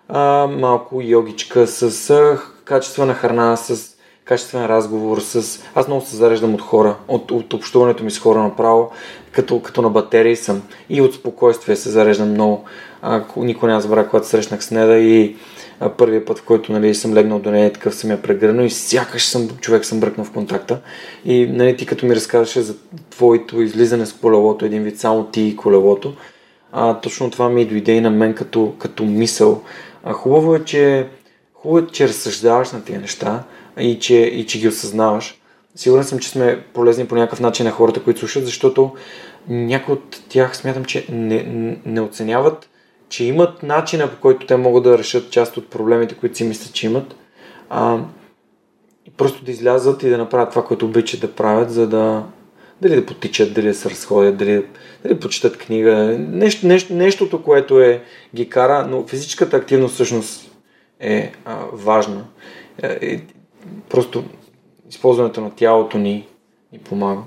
а, 0.10 0.48
малко 0.48 1.02
йогичка, 1.02 1.68
с 1.68 2.10
а, 2.10 2.40
качествена 2.66 3.14
храна, 3.14 3.56
с 3.56 3.95
качествен 4.26 4.66
разговор, 4.66 5.20
с... 5.20 5.60
Аз 5.76 5.88
много 5.88 6.06
се 6.06 6.16
зареждам 6.16 6.54
от 6.54 6.62
хора, 6.62 6.96
от, 7.08 7.32
от 7.32 7.54
общуването 7.54 8.04
ми 8.04 8.12
с 8.12 8.20
хора 8.20 8.44
направо, 8.44 8.92
като, 9.32 9.60
като 9.60 9.82
на 9.82 9.90
батерии 9.90 10.36
съм. 10.36 10.62
И 10.90 11.02
от 11.02 11.14
спокойствие 11.14 11.76
се 11.76 11.90
зареждам 11.90 12.30
много. 12.30 12.64
А, 13.02 13.24
никой 13.38 13.70
няма 13.70 13.82
забравя, 13.82 14.10
когато 14.10 14.28
срещнах 14.28 14.64
с 14.64 14.72
Неда 14.72 14.98
и 14.98 15.36
а, 15.80 15.90
първият 15.90 16.26
път, 16.26 16.40
в 16.40 16.44
който 16.44 16.72
нали, 16.72 16.96
съм 16.96 17.14
легнал 17.14 17.40
до 17.40 17.52
нея, 17.52 17.74
такъв 17.74 17.96
съм 17.96 18.12
я 18.12 18.22
прегърнал 18.22 18.64
и 18.64 18.70
сякаш 18.70 19.26
съм, 19.26 19.50
човек 19.62 19.86
съм 19.86 20.00
бръкнал 20.00 20.26
в 20.26 20.32
контакта. 20.32 20.80
И 21.26 21.48
нали, 21.48 21.78
ти 21.78 21.86
като 21.86 22.06
ми 22.06 22.16
разказваше 22.16 22.62
за 22.62 22.76
твоето 23.10 23.62
излизане 23.62 24.06
с 24.06 24.14
колелото, 24.14 24.66
един 24.66 24.84
вид 24.84 25.00
само 25.00 25.24
ти 25.24 25.42
и 25.42 25.56
колелото, 25.56 26.14
а, 26.72 27.00
точно 27.00 27.32
това 27.32 27.50
ми 27.50 27.66
дойде 27.66 27.92
и 27.92 28.02
на 28.02 28.10
мен 28.10 28.34
като, 28.34 28.74
като 28.80 29.04
мисъл. 29.04 29.62
А, 30.04 30.14
хубаво 30.14 30.56
е, 30.56 30.64
че 30.64 31.08
хубаво 31.54 31.86
е, 31.86 31.88
че 31.92 32.08
разсъждаваш 32.08 32.72
на 32.72 32.84
тези 32.84 33.00
неща 33.00 33.44
и 33.80 34.00
че, 34.00 34.16
и 34.16 34.46
че 34.46 34.60
ги 34.60 34.68
осъзнаваш. 34.68 35.42
Сигурен 35.76 36.04
съм, 36.04 36.20
че 36.20 36.30
сме 36.30 36.64
полезни 36.74 37.08
по 37.08 37.16
някакъв 37.16 37.40
начин 37.40 37.66
на 37.66 37.72
хората, 37.72 38.04
които 38.04 38.20
слушат, 38.20 38.46
защото 38.46 38.96
някои 39.48 39.94
от 39.94 40.22
тях 40.30 40.58
смятам, 40.58 40.86
че 40.86 41.06
не, 41.10 41.78
не 41.86 42.02
оценяват, 42.02 42.70
че 43.10 43.26
имат 43.26 43.64
начина 43.64 44.12
по 44.12 44.22
който 44.22 44.46
те 44.46 44.56
могат 44.56 44.84
да 44.84 44.98
решат 44.98 45.32
част 45.32 45.58
от 45.58 45.70
проблемите, 45.70 46.16
които 46.16 46.38
си 46.38 46.44
мислят, 46.44 46.74
че 46.74 46.86
имат. 46.86 47.16
А, 47.70 48.00
просто 49.18 49.46
да 49.46 49.52
излязат 49.52 50.04
и 50.04 50.10
да 50.10 50.18
направят 50.18 50.50
това, 50.50 50.66
което 50.66 50.86
обичат 50.86 51.22
да 51.22 51.32
правят, 51.32 51.72
за 51.72 51.88
да 51.88 52.24
дали 52.82 52.96
да 52.96 53.06
потичат, 53.06 53.54
дали 53.54 53.68
да 53.68 53.74
се 53.74 53.90
разходят, 53.90 54.38
дали, 54.38 54.66
дали 55.04 55.14
да 55.14 55.20
почитат 55.20 55.58
книга, 55.58 56.18
нещо, 56.20 56.68
нещо, 56.68 56.94
нещото, 56.94 57.44
което 57.44 57.82
е, 57.82 58.02
ги 58.36 58.50
кара, 58.50 58.88
но 58.90 59.08
физическата 59.08 59.58
активност 59.58 59.94
всъщност 59.94 60.52
е 61.00 61.32
а, 61.46 61.58
важна. 61.74 62.26
Е, 62.84 63.22
просто 63.90 64.24
използването 64.90 65.42
на 65.42 65.52
тялото 65.56 65.98
ни 65.98 66.28
ни 66.74 66.80
помага. 66.80 67.22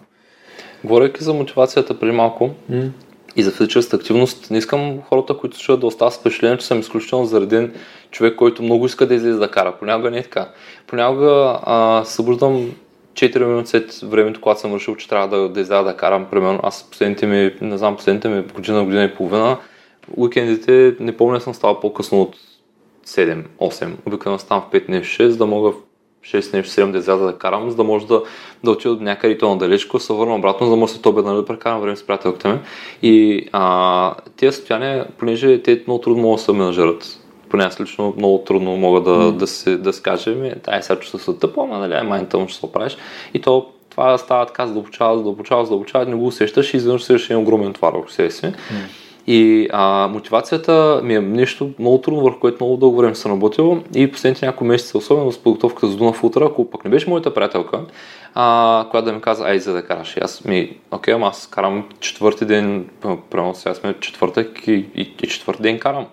Говорейки 0.85 1.25
за 1.25 1.35
мотивацията 1.35 1.99
преди 1.99 2.13
малко 2.13 2.51
mm. 2.73 2.91
и 3.37 3.43
за 3.43 3.51
физическата 3.51 3.97
активност, 3.97 4.51
не 4.51 4.59
искам 4.59 5.03
хората, 5.03 5.37
които 5.37 5.57
слушат 5.57 5.81
да 5.81 5.87
остават 5.87 6.15
с 6.15 6.19
впечатление, 6.19 6.59
че 6.59 6.67
съм 6.67 6.81
изключително 6.81 7.27
зареден 7.27 7.75
човек, 8.11 8.37
който 8.37 8.63
много 8.63 8.87
иска 8.87 9.07
да 9.07 9.15
излезе 9.15 9.39
да 9.39 9.51
кара. 9.51 9.77
Понякога 9.79 10.11
не 10.11 10.19
е 10.19 10.23
така. 10.23 10.49
Понякога 10.87 11.61
а, 11.63 12.05
събуждам 12.05 12.73
4 13.13 13.45
минути 13.45 13.71
след 13.71 14.01
времето, 14.03 14.41
когато 14.41 14.61
съм 14.61 14.75
решил, 14.75 14.97
че 14.97 15.09
трябва 15.09 15.29
да, 15.29 15.49
да 15.49 15.61
изляза 15.61 15.85
да 15.85 15.97
карам, 15.97 16.27
примерно, 16.31 16.61
аз 16.63 16.91
последните 16.91 17.27
ми, 17.27 17.55
не 17.61 17.79
знам, 17.79 17.97
последните 17.97 18.29
ми 18.29 18.43
година, 18.43 18.85
година 18.85 19.05
и 19.05 19.15
половина, 19.15 19.59
уикендите 20.17 20.97
не 21.01 21.17
помня 21.17 21.41
съм 21.41 21.55
ставал 21.55 21.81
по-късно 21.81 22.23
от 22.23 22.37
7-8. 23.07 23.93
Обикновено 24.07 24.39
ставам 24.39 24.63
в 24.63 24.73
5 24.73 24.89
не 24.89 25.01
6, 25.01 25.29
за 25.29 25.37
да 25.37 25.47
мога 25.47 25.71
в 25.71 25.75
6 26.25 26.55
не 26.55 26.63
7 26.63 26.91
да 26.91 26.99
изляза 26.99 27.25
да 27.25 27.39
карам, 27.39 27.71
за 27.71 27.77
да 27.77 27.85
може 27.85 28.07
да, 28.07 28.23
да 28.65 28.71
отида 28.71 28.97
до 28.97 29.05
някъде 29.05 29.35
и 29.35 29.39
то 29.39 29.49
надалечко, 29.49 29.99
се 29.99 30.13
върна 30.13 30.35
обратно, 30.35 30.67
за 30.67 30.71
да 30.71 30.77
може 30.77 30.93
след 30.93 31.07
обед 31.07 31.25
нали, 31.25 31.37
да 31.37 31.45
прекарам 31.45 31.81
време 31.81 31.97
с 31.97 32.07
приятелките 32.07 32.49
ми. 32.49 32.59
И 33.03 33.45
а, 33.53 34.15
тези 34.37 34.57
състояния, 34.57 35.07
понеже 35.19 35.63
те 35.63 35.83
много 35.87 36.01
трудно 36.01 36.23
могат 36.23 36.41
да 36.41 36.45
се 36.45 36.53
менажират, 36.53 37.19
поне 37.49 37.65
аз 37.65 37.81
лично 37.81 38.15
много 38.17 38.39
трудно 38.39 38.77
мога 38.77 39.01
да, 39.01 39.11
mm. 39.11 39.33
да, 39.33 39.47
се, 39.47 39.77
да 39.77 39.93
се 39.93 40.03
кажа, 40.03 40.31
ми, 40.31 40.53
ай 40.67 40.83
сега 40.83 41.01
чувства 41.01 41.19
се 41.19 41.35
тъпо, 41.35 41.63
ама 41.63 41.79
нали, 41.79 42.07
май 42.07 42.29
тъмно 42.29 42.49
ще 42.49 42.61
се 42.61 42.73
правиш. 42.73 42.97
И 43.35 43.41
то 43.41 43.67
това 43.91 44.19
става 44.19 44.47
така, 44.47 44.67
задълбочава, 44.67 45.17
задълбочава, 45.17 45.65
задълбочава, 45.65 46.05
не 46.05 46.17
го 46.17 46.27
усещаш 46.27 46.75
и 46.75 46.77
изведнъж 46.77 47.03
се 47.03 47.15
един 47.15 47.37
огромен 47.37 47.73
твар 47.73 47.93
върху 47.93 48.09
себе 48.09 48.31
си. 48.31 48.45
Mm. 48.45 48.55
И 49.31 49.69
а, 49.73 50.09
мотивацията 50.09 51.01
ми 51.05 51.15
е 51.15 51.21
нещо 51.21 51.71
много 51.79 52.01
трудно, 52.01 52.23
върху 52.23 52.41
което 52.41 52.65
много 52.65 52.77
дълго 52.77 52.97
време 52.97 53.15
съм 53.15 53.33
работил 53.33 53.83
и 53.95 54.13
последните 54.13 54.47
няколко 54.47 54.65
месеца, 54.65 54.99
особено 54.99 55.33
с 55.33 55.39
подготовката 55.39 55.87
за 55.87 55.97
Дуна 55.97 56.13
Футъра, 56.13 56.45
ако 56.45 56.71
пък 56.71 56.85
не 56.85 56.91
беше 56.91 57.11
моята 57.11 57.35
приятелка, 57.35 57.81
а, 58.35 58.87
която 58.91 59.05
да 59.05 59.13
ми 59.13 59.21
каза, 59.21 59.45
ай, 59.45 59.59
за 59.59 59.73
да 59.73 59.83
караш. 59.83 60.17
И 60.17 60.21
аз 60.21 60.45
ми, 60.45 60.77
окей, 60.91 61.15
ама 61.15 61.27
аз 61.27 61.47
карам 61.47 61.85
четвърти 62.01 62.45
ден, 62.45 62.89
примерно 63.31 63.55
сега 63.55 63.75
сме 63.75 63.95
четвъртък 64.01 64.67
и, 64.67 64.73
и, 64.95 65.15
и 65.23 65.29
четвърти 65.29 65.63
ден 65.63 65.79
карам. 65.79 66.07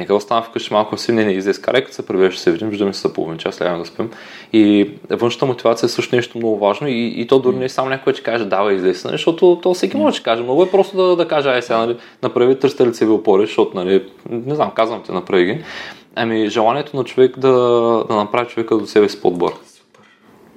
Нека 0.00 0.14
остана 0.14 0.42
вкъщи 0.42 0.74
малко 0.74 0.96
си, 0.96 1.12
не, 1.12 1.24
не 1.24 1.32
излез 1.32 1.58
карай, 1.58 1.84
като 1.84 1.94
се 1.94 2.06
прибереш, 2.06 2.36
се 2.36 2.52
видим, 2.52 2.68
виждаме 2.68 2.92
се 2.92 3.00
за 3.00 3.12
половин 3.12 3.38
час, 3.38 3.60
лягаме 3.60 3.78
да 3.78 3.86
спим. 3.86 4.10
И 4.52 4.90
външната 5.10 5.46
мотивация 5.46 5.86
е 5.86 5.90
също 5.90 6.16
нещо 6.16 6.38
много 6.38 6.58
важно 6.58 6.88
и, 6.88 7.06
и 7.16 7.26
то 7.26 7.38
дори 7.38 7.56
не 7.56 7.64
е 7.64 7.68
само 7.68 7.88
някой, 7.88 8.12
че 8.12 8.22
каже, 8.22 8.44
давай 8.44 8.74
излез, 8.74 9.04
нали, 9.04 9.14
защото 9.14 9.60
то 9.62 9.74
всеки 9.74 9.96
може 9.96 10.18
да 10.18 10.22
каже. 10.22 10.42
Много 10.42 10.62
е 10.62 10.70
просто 10.70 10.96
да, 10.96 11.16
да 11.16 11.28
каже, 11.28 11.48
ай 11.48 11.62
сега, 11.62 11.78
нали, 11.78 11.96
направи 12.22 12.58
тръста 12.58 12.86
лицеви 12.86 13.10
опори, 13.10 13.46
защото, 13.46 13.76
нали, 13.76 14.04
не 14.30 14.54
знам, 14.54 14.70
казвам 14.70 15.02
те, 15.06 15.12
направи 15.12 15.44
ги. 15.44 15.64
Ами, 16.14 16.48
желанието 16.48 16.96
на 16.96 17.04
човек 17.04 17.38
да, 17.38 17.52
да 18.08 18.14
направи 18.14 18.48
човека 18.48 18.76
до 18.76 18.86
себе 18.86 19.08
си 19.08 19.20
по-добър 19.20 19.52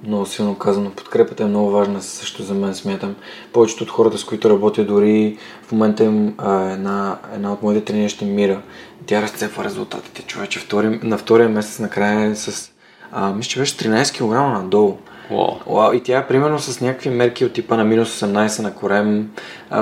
много 0.06 0.26
силно 0.26 0.54
казано. 0.54 0.90
Подкрепата 0.90 1.42
е 1.42 1.46
много 1.46 1.70
важна 1.70 2.02
също 2.02 2.42
за 2.42 2.54
мен, 2.54 2.74
смятам. 2.74 3.14
Повечето 3.52 3.84
от 3.84 3.90
хората, 3.90 4.18
с 4.18 4.24
които 4.24 4.50
работя, 4.50 4.84
дори 4.84 5.36
в 5.62 5.72
момента 5.72 6.04
им 6.04 6.34
а, 6.38 6.70
една, 6.70 7.18
една 7.34 7.52
от 7.52 7.62
моите 7.62 7.84
тренери 7.84 8.08
ще 8.08 8.24
мира. 8.24 8.62
Тя 9.06 9.22
разцепва 9.22 9.64
резултатите, 9.64 10.22
човече. 10.22 10.58
Втори, 10.58 11.00
на 11.02 11.18
втория 11.18 11.48
месец 11.48 11.78
накрая 11.78 12.30
е 12.30 12.34
с, 12.34 12.70
а, 13.12 13.32
мисля, 13.32 13.48
че 13.48 13.58
беше 13.58 13.76
13 13.76 14.18
кг 14.18 14.62
надолу. 14.62 14.98
Wow. 15.30 15.64
Wow. 15.64 15.94
И 15.94 16.02
тя 16.02 16.18
е 16.18 16.26
примерно 16.26 16.58
с 16.58 16.80
някакви 16.80 17.10
мерки 17.10 17.44
от 17.44 17.52
типа 17.52 17.76
на 17.76 17.84
минус 17.84 18.20
18 18.20 18.62
на 18.62 18.74
корем, 18.74 19.30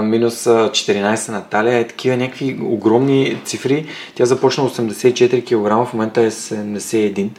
минус 0.02 0.44
14 0.44 1.32
на 1.32 1.44
талия, 1.44 1.78
е 1.78 1.86
такива 1.86 2.16
някакви 2.16 2.58
огромни 2.62 3.40
цифри. 3.44 3.86
Тя 4.14 4.24
започна 4.24 4.68
84 4.68 5.44
кг, 5.44 5.88
в 5.88 5.92
момента 5.92 6.22
е 6.22 6.30
71 6.30 7.30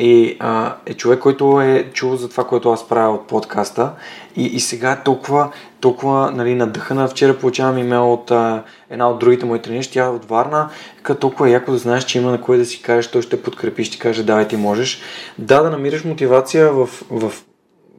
и 0.00 0.36
а, 0.38 0.74
е 0.86 0.94
човек, 0.94 1.18
който 1.18 1.60
е 1.60 1.90
чул 1.92 2.16
за 2.16 2.28
това, 2.28 2.44
което 2.44 2.70
аз 2.70 2.88
правя 2.88 3.14
от 3.14 3.26
подкаста 3.26 3.92
и, 4.36 4.44
и 4.44 4.60
сега 4.60 4.92
е 4.92 5.02
толкова, 5.02 5.50
толкова 5.80 6.30
нали, 6.30 6.54
надъхана. 6.54 7.08
Вчера 7.08 7.38
получавам 7.38 7.78
имейл 7.78 8.12
от 8.12 8.30
а, 8.30 8.62
една 8.90 9.10
от 9.10 9.18
другите 9.18 9.46
мои 9.46 9.62
тренери, 9.62 9.88
тя 9.92 10.04
е 10.04 10.08
от 10.08 10.24
Варна, 10.24 10.68
като 11.02 11.20
толкова 11.20 11.48
е 11.48 11.52
яко 11.52 11.72
да 11.72 11.78
знаеш, 11.78 12.04
че 12.04 12.18
има 12.18 12.30
на 12.30 12.40
кой 12.40 12.58
да 12.58 12.64
си 12.64 12.82
кажеш, 12.82 13.10
той 13.10 13.22
ще 13.22 13.42
подкрепи, 13.42 13.84
ще 13.84 13.98
каже 13.98 14.22
давай 14.22 14.48
ти 14.48 14.56
можеш. 14.56 15.00
Да, 15.38 15.62
да 15.62 15.70
намираш 15.70 16.04
мотивация 16.04 16.72
в, 16.72 16.86
в, 17.10 17.32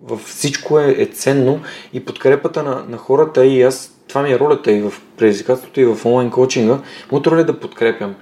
в 0.04 0.18
всичко 0.26 0.80
е, 0.80 0.96
е 0.98 1.06
ценно 1.06 1.60
и 1.94 2.06
подкрепата 2.06 2.64
на, 2.64 2.84
на 2.90 2.98
хората 2.98 3.46
и 3.46 3.62
аз, 3.62 3.92
това 4.08 4.22
ми 4.22 4.32
е 4.32 4.40
ролята 4.40 4.72
и 4.72 4.82
в 4.82 4.94
предизвикателството 5.18 5.82
и 5.82 5.86
в 5.86 6.06
онлайн 6.06 6.32
коучинга, 6.32 6.80
моята 7.12 7.32
роля 7.32 7.42
е 7.42 7.44
да 7.44 7.60
подкрепям 7.60 8.16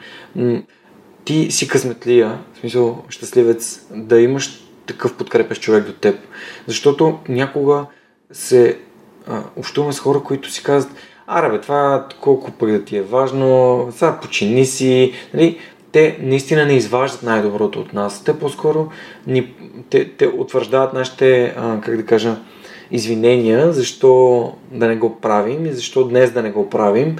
ти 1.25 1.51
си 1.51 1.67
късметлия, 1.67 2.39
в 2.53 2.59
смисъл 2.59 3.03
щастливец, 3.09 3.87
да 3.91 4.21
имаш 4.21 4.63
такъв 4.85 5.17
подкрепящ 5.17 5.61
човек 5.61 5.85
до 5.85 5.93
теб. 5.93 6.19
Защото 6.67 7.19
някога 7.29 7.85
се 8.31 8.79
а, 9.27 9.43
общуваме 9.55 9.93
с 9.93 9.99
хора, 9.99 10.23
които 10.23 10.51
си 10.51 10.63
казват, 10.63 10.95
аре 11.27 11.49
бе, 11.49 11.61
това 11.61 12.07
колко 12.21 12.51
пък 12.51 12.71
да 12.71 12.85
ти 12.85 12.97
е 12.97 13.01
важно, 13.01 13.87
сега 13.91 14.19
почини 14.21 14.65
си, 14.65 15.13
нали? 15.33 15.59
те 15.91 16.17
наистина 16.21 16.65
не 16.65 16.73
изваждат 16.73 17.23
най-доброто 17.23 17.79
от 17.79 17.93
нас. 17.93 18.23
Те 18.23 18.39
по-скоро 18.39 18.89
ни, 19.27 19.53
те, 19.89 20.09
те 20.09 20.27
утвърждават 20.27 20.93
нашите, 20.93 21.53
а, 21.57 21.81
как 21.81 21.97
да 21.97 22.05
кажа, 22.05 22.35
извинения, 22.91 23.73
защо 23.73 24.53
да 24.71 24.87
не 24.87 24.95
го 24.95 25.19
правим 25.19 25.65
и 25.65 25.73
защо 25.73 26.03
днес 26.03 26.31
да 26.31 26.41
не 26.41 26.51
го 26.51 26.69
правим. 26.69 27.15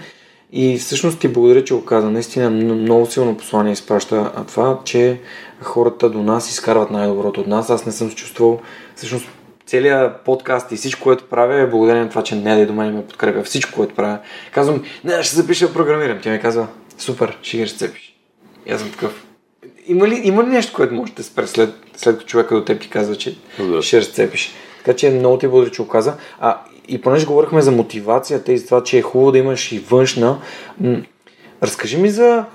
И 0.52 0.78
всъщност 0.78 1.20
ти 1.20 1.28
благодаря, 1.28 1.64
че 1.64 1.74
го 1.74 1.86
каза. 1.86 2.10
Наистина 2.10 2.50
много 2.50 3.06
силно 3.06 3.38
послание 3.38 3.74
изпраща 3.74 4.32
това, 4.48 4.80
че 4.86 5.20
хората 5.62 6.10
до 6.10 6.24
нас 6.24 6.50
изкарват 6.50 6.92
най-доброто 6.92 7.42
от 7.42 7.48
нас. 7.48 7.70
Аз 7.70 7.86
не 7.86 7.92
съм 7.92 8.10
се 8.10 8.16
чувствал, 8.16 8.60
всъщност 8.96 9.28
целият 9.66 10.22
подкаст 10.22 10.72
и 10.72 10.76
всичко, 10.76 11.04
което 11.04 11.24
правя 11.24 11.56
е 11.56 11.68
благодарение 11.68 12.04
на 12.04 12.10
това, 12.10 12.24
че 12.24 12.36
не 12.36 12.56
да 12.56 12.66
до 12.66 12.74
мен 12.74 12.96
ме 12.96 13.06
подкрепя. 13.06 13.44
Всичко, 13.44 13.76
което 13.76 13.96
правя. 13.96 14.20
Казвам, 14.52 14.84
не, 15.04 15.24
ще 15.24 15.36
запиша 15.36 15.68
да 15.68 15.74
програмирам. 15.74 16.20
Тя 16.22 16.32
ми 16.32 16.40
казва, 16.40 16.68
супер, 16.98 17.38
ще 17.42 17.58
ги 17.58 17.64
разцепиш. 17.64 18.16
И 18.66 18.72
аз 18.72 18.82
съм 18.82 18.92
такъв. 18.92 19.26
Има 19.88 20.08
ли, 20.08 20.22
има 20.24 20.44
ли 20.44 20.48
нещо, 20.48 20.74
което 20.74 20.94
може 20.94 21.14
да 21.14 21.24
спре 21.24 21.48
след, 21.48 21.74
след 21.96 22.18
като 22.18 22.28
човека 22.28 22.56
до 22.56 22.66
теб 22.66 22.82
ти 22.82 22.90
казва, 22.90 23.16
че 23.16 23.38
да. 23.60 23.82
ще 23.82 23.98
разцепиш? 23.98 24.54
Така 24.78 24.98
че 24.98 25.10
много 25.10 25.38
ти 25.38 25.48
благодаря, 25.48 25.72
че 25.72 25.82
го 25.82 25.88
каза. 25.88 26.14
А, 26.40 26.58
и 26.90 27.02
понеже 27.02 27.26
говорихме 27.26 27.62
за 27.62 27.72
мотивацията 27.72 28.54
и 28.54 28.58
за 28.58 28.66
това, 28.66 28.84
че 28.84 28.98
е 28.98 29.02
хубаво 29.02 29.32
да 29.32 29.38
имаш 29.38 29.72
и 29.72 29.80
външна, 29.80 30.38
разкажи 31.64 31.98
ми 31.98 32.10
за... 32.10 32.46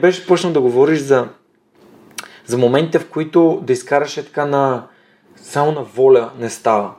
Беше 0.00 0.26
почнал 0.26 0.52
да 0.52 0.60
говориш 0.60 0.98
за, 0.98 1.28
за 2.46 2.58
моментите, 2.58 2.98
в 2.98 3.08
които 3.08 3.60
да 3.62 3.72
изкараш 3.72 4.16
е 4.16 4.24
така 4.24 4.46
на... 4.46 4.86
Само 5.36 5.72
на 5.72 5.82
воля 5.82 6.30
не 6.38 6.50
става. 6.50 6.90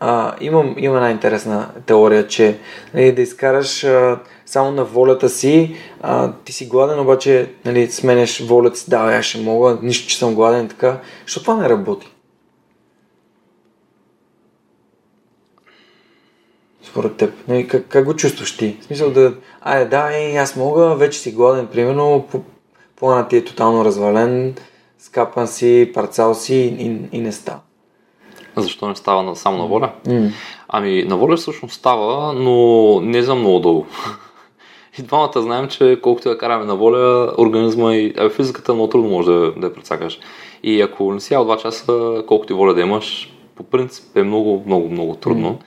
А, 0.00 0.34
имам, 0.40 0.74
имам 0.78 0.96
една 0.96 1.10
интересна 1.10 1.68
теория, 1.86 2.26
че 2.26 2.58
нали, 2.94 3.12
да 3.12 3.22
изкараш 3.22 3.84
а, 3.84 4.18
само 4.46 4.70
на 4.70 4.84
волята 4.84 5.28
си, 5.28 5.76
а, 6.02 6.32
ти 6.44 6.52
си 6.52 6.68
гладен, 6.68 7.00
обаче 7.00 7.50
нали, 7.64 7.90
сменяш 7.90 8.40
волята 8.40 8.76
си, 8.76 8.90
да, 8.90 8.96
аз 8.96 9.24
ще 9.24 9.40
мога, 9.40 9.78
нищо, 9.82 10.08
че 10.08 10.18
съм 10.18 10.34
гладен, 10.34 10.68
така, 10.68 11.00
защото 11.26 11.44
това 11.44 11.62
не 11.62 11.68
работи. 11.68 12.13
Според 16.84 17.16
теб? 17.16 17.48
Нали, 17.48 17.68
как, 17.68 17.86
как 17.88 18.04
го 18.04 18.16
чувстваш 18.16 18.56
ти? 18.56 18.76
В 18.80 18.84
смисъл 18.84 19.10
да, 19.10 19.34
ай, 19.60 19.88
да, 19.88 20.10
ей, 20.12 20.38
аз 20.38 20.56
мога, 20.56 20.94
вече 20.94 21.18
си 21.18 21.32
гладен, 21.32 21.66
примерно, 21.66 22.26
планът 22.96 23.28
ти 23.28 23.36
е 23.36 23.44
тотално 23.44 23.84
развален, 23.84 24.54
скапан 24.98 25.48
си, 25.48 25.90
парцал 25.94 26.34
си 26.34 26.54
и, 26.54 27.16
и 27.16 27.20
не 27.20 27.32
става. 27.32 27.60
Защо 28.56 28.88
не 28.88 28.96
става 28.96 29.36
само 29.36 29.58
на 29.58 29.66
воля? 29.66 29.92
Mm. 30.06 30.30
Ами, 30.68 31.04
на 31.04 31.16
воля 31.16 31.36
всъщност 31.36 31.74
става, 31.74 32.32
но 32.32 33.00
не 33.00 33.22
за 33.22 33.34
много 33.34 33.60
дълго. 33.60 33.86
И 34.98 35.02
двамата 35.02 35.42
знаем, 35.42 35.68
че 35.68 35.98
колкото 36.02 36.28
да 36.28 36.38
караме 36.38 36.64
на 36.64 36.76
воля, 36.76 37.34
организма 37.38 37.94
и 37.94 38.14
а, 38.18 38.30
физиката 38.30 38.74
много 38.74 38.88
трудно 38.88 39.10
може 39.10 39.30
да, 39.30 39.52
да 39.52 39.66
я 39.66 39.74
прецакаш. 39.74 40.18
И 40.62 40.80
ако 40.80 41.12
не 41.12 41.20
си 41.20 41.34
2 41.34 41.62
часа, 41.62 42.24
колкото 42.26 42.52
и 42.52 42.56
воля 42.56 42.74
да 42.74 42.80
имаш, 42.80 43.32
по 43.54 43.62
принцип 43.62 44.16
е 44.16 44.22
много, 44.22 44.62
много, 44.66 44.88
много 44.88 45.14
трудно. 45.14 45.48
Mm. 45.48 45.64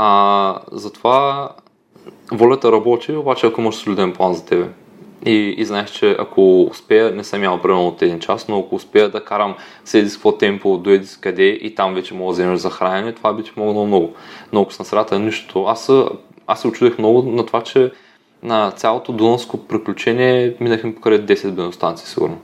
А, 0.00 0.58
затова 0.72 1.48
волята 2.32 2.72
работи, 2.72 3.12
обаче 3.12 3.46
ако 3.46 3.60
имаш 3.60 3.74
солиден 3.74 4.12
план 4.12 4.34
за 4.34 4.46
тебе. 4.46 4.68
и, 5.26 5.54
и 5.58 5.64
знаех, 5.64 5.90
че 5.90 6.16
ако 6.18 6.62
успея, 6.62 7.10
не 7.10 7.24
съм 7.24 7.42
ял 7.44 7.62
примерно 7.62 7.88
от 7.88 8.02
един 8.02 8.20
час, 8.20 8.48
но 8.48 8.58
ако 8.58 8.74
успея 8.74 9.08
да 9.10 9.24
карам 9.24 9.54
с 9.84 9.94
един 9.94 10.10
какво 10.10 10.32
темпо 10.32 10.76
до 10.76 10.90
един 10.90 11.08
къде 11.20 11.46
и 11.46 11.74
там 11.74 11.94
вече 11.94 12.14
мога 12.14 12.26
да 12.26 12.32
вземеш 12.32 12.58
за 12.58 12.70
хранене, 12.70 13.12
това 13.12 13.32
би 13.32 13.42
ти 13.42 13.52
помогнало 13.52 13.86
много. 13.86 14.12
Но 14.52 14.62
ако 14.62 14.72
съм 14.72 14.86
срата 14.86 15.18
нищо, 15.18 15.64
аз, 15.64 15.92
аз 16.46 16.60
се 16.60 16.68
очудих 16.68 16.98
много 16.98 17.22
на 17.22 17.46
това, 17.46 17.62
че 17.62 17.92
на 18.42 18.70
цялото 18.70 19.12
Дунавско 19.12 19.58
приключение 19.58 20.56
минахме 20.60 20.94
покрай 20.94 21.18
10 21.18 21.50
бензостанции 21.50 22.06
сигурно. 22.06 22.38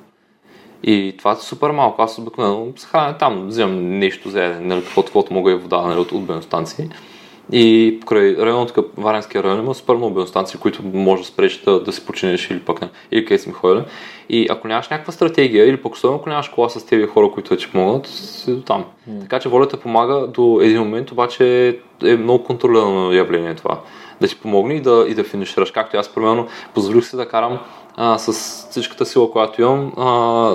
И 0.82 1.14
това 1.18 1.32
е 1.32 1.36
супер 1.36 1.70
малко. 1.70 2.02
Аз 2.02 2.18
обикновено 2.18 2.66
се 2.76 2.86
храня 2.86 3.18
там, 3.18 3.46
вземам 3.46 3.98
нещо 3.98 4.30
за 4.30 4.42
ядене, 4.42 4.66
нали, 4.66 4.80
каквото, 4.84 5.07
каквото 5.07 5.34
мога 5.34 5.52
и 5.52 5.55
вода 5.55 5.82
нали, 5.82 5.98
от, 5.98 6.12
от 6.12 6.24
бензостанции. 6.24 6.88
И 7.53 7.97
покрай 8.01 8.36
района, 8.36 8.66
така, 8.66 8.80
Варенския 8.97 9.42
район 9.42 9.59
има 9.59 9.74
супер 9.74 9.95
много 9.95 10.14
бензостанции, 10.14 10.61
които 10.61 10.82
може 10.82 11.22
да 11.22 11.28
спреш 11.28 11.62
да, 11.62 11.80
да 11.80 11.92
се 11.92 12.07
починеш 12.07 12.51
или 12.51 12.61
пък 12.61 12.80
не, 12.80 12.88
или 13.11 13.24
къде 13.24 13.38
сме 13.38 13.53
ходили. 13.53 13.84
И 14.28 14.47
ако 14.51 14.68
нямаш 14.68 14.88
някаква 14.88 15.12
стратегия, 15.12 15.68
или 15.68 15.76
пък 15.76 15.95
особено 15.95 16.18
ако 16.18 16.28
нямаш 16.28 16.49
кола 16.49 16.68
с 16.68 16.86
тези 16.86 17.07
хора, 17.07 17.30
които 17.30 17.51
вече 17.51 17.72
помогнат, 17.72 18.07
си 18.07 18.55
до 18.55 18.62
там. 18.62 18.84
Mm. 19.11 19.20
Така 19.20 19.40
че 19.40 19.49
волята 19.49 19.76
помага 19.76 20.26
до 20.26 20.61
един 20.62 20.78
момент, 20.78 21.12
обаче 21.12 21.68
е 22.05 22.16
много 22.16 22.45
контролирано 22.45 23.12
явление 23.12 23.55
това. 23.55 23.80
Да 24.20 24.28
ти 24.28 24.36
помогне 24.36 24.74
и 24.74 24.80
да, 24.80 25.07
и 25.09 25.14
да 25.14 25.24
финишираш. 25.24 25.70
Както 25.70 25.97
аз, 25.97 26.14
примерно, 26.14 26.47
позволих 26.74 27.05
се 27.05 27.16
да 27.16 27.28
карам 27.28 27.59
а, 27.97 28.18
с 28.18 28.32
всичката 28.70 29.07
сила, 29.07 29.30
която 29.32 29.62
имам, 29.62 29.92
а, 29.97 30.55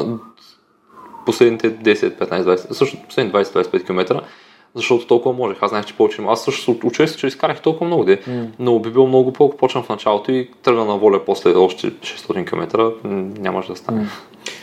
последните 1.26 1.78
10, 1.78 1.96
15, 1.96 2.44
20, 2.44 2.72
също 2.72 2.98
последните 3.08 3.38
20-25 3.38 3.86
км, 3.86 4.22
защото 4.76 5.08
толкова 5.08 5.36
можех. 5.36 5.58
Аз 5.62 5.70
знаех, 5.70 5.86
че 5.86 5.94
повече 5.94 6.22
Аз 6.28 6.44
също 6.44 6.80
учех 6.84 7.16
че 7.16 7.28
изкарах 7.28 7.62
толкова 7.62 7.86
много, 7.86 8.04
де, 8.04 8.18
mm. 8.18 8.48
но 8.60 8.80
би 8.80 8.90
било 8.90 9.08
много 9.08 9.34
по-ако 9.34 9.58
почнам 9.58 9.84
в 9.84 9.90
началото 9.90 10.32
и 10.32 10.50
тръгна 10.64 10.86
на 10.86 10.98
воля 10.98 11.26
после 11.26 11.56
още 11.56 11.92
600 11.92 12.50
км, 12.50 12.92
нямаше 13.42 13.70
да 13.70 13.76
стане. 13.76 14.02
Mm. 14.02 14.10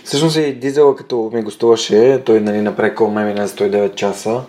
Всъщност 0.05 0.37
и 0.37 0.53
Дизела, 0.53 0.97
като 0.97 1.31
ми 1.35 1.43
гостуваше, 1.43 2.23
той 2.27 2.41
нали, 2.41 2.61
направи 2.61 2.95
кол 2.95 3.11
ме 3.11 3.35
на 3.35 3.49
109 3.49 3.95
часа. 3.95 4.43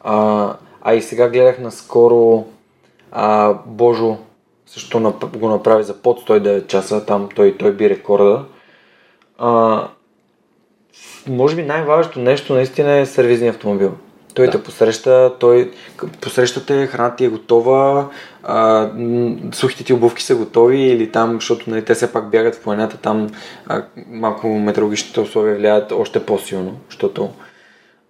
А, 0.00 0.56
а 0.82 0.94
и 0.94 1.02
сега 1.02 1.28
гледах 1.28 1.58
наскоро 1.58 2.44
а, 3.12 3.54
Божо 3.66 4.16
също 4.66 5.14
го 5.36 5.48
направи 5.48 5.84
за 5.84 6.02
под 6.02 6.20
109 6.20 6.66
часа, 6.66 7.06
там 7.06 7.28
той, 7.34 7.56
той 7.56 7.72
би 7.72 7.90
рекорда. 7.90 8.44
А, 9.38 9.88
може 11.28 11.56
би 11.56 11.62
най-важното 11.62 12.20
нещо 12.20 12.54
наистина 12.54 12.92
е 12.92 13.06
сервизния 13.06 13.50
автомобил. 13.50 13.92
Той 14.34 14.46
да. 14.46 14.52
те 14.52 14.62
посреща, 14.62 15.32
той 15.40 15.70
посрещате, 16.20 16.86
храната 16.86 17.16
ти 17.16 17.24
е 17.24 17.28
готова, 17.28 18.10
а, 18.42 18.90
сухите 19.52 19.84
ти 19.84 19.92
обувки 19.92 20.22
са 20.22 20.36
готови 20.36 20.80
или 20.80 21.12
там, 21.12 21.34
защото 21.34 21.70
нали, 21.70 21.84
те 21.84 21.94
все 21.94 22.12
пак 22.12 22.30
бягат 22.30 22.54
в 22.54 22.62
планината, 22.62 22.96
там 22.96 23.30
а, 23.66 23.84
малко 24.06 24.48
метеорологичните 24.48 25.20
условия 25.20 25.56
влияят 25.56 25.92
още 25.92 26.26
по-силно, 26.26 26.80
защото 26.90 27.30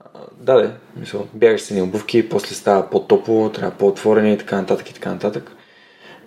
а, 0.00 0.18
да, 0.40 0.54
да, 0.54 0.70
мисъл, 0.96 1.26
бягаш 1.34 1.60
си 1.60 1.74
ни 1.74 1.82
обувки, 1.82 2.28
после 2.28 2.54
става 2.54 2.90
по-топло, 2.90 3.50
трябва 3.50 3.70
по-отворени 3.70 4.32
и 4.32 4.38
така 4.38 4.56
нататък 4.56 4.90
и 4.90 4.94
така 4.94 5.10
нататък. 5.10 5.52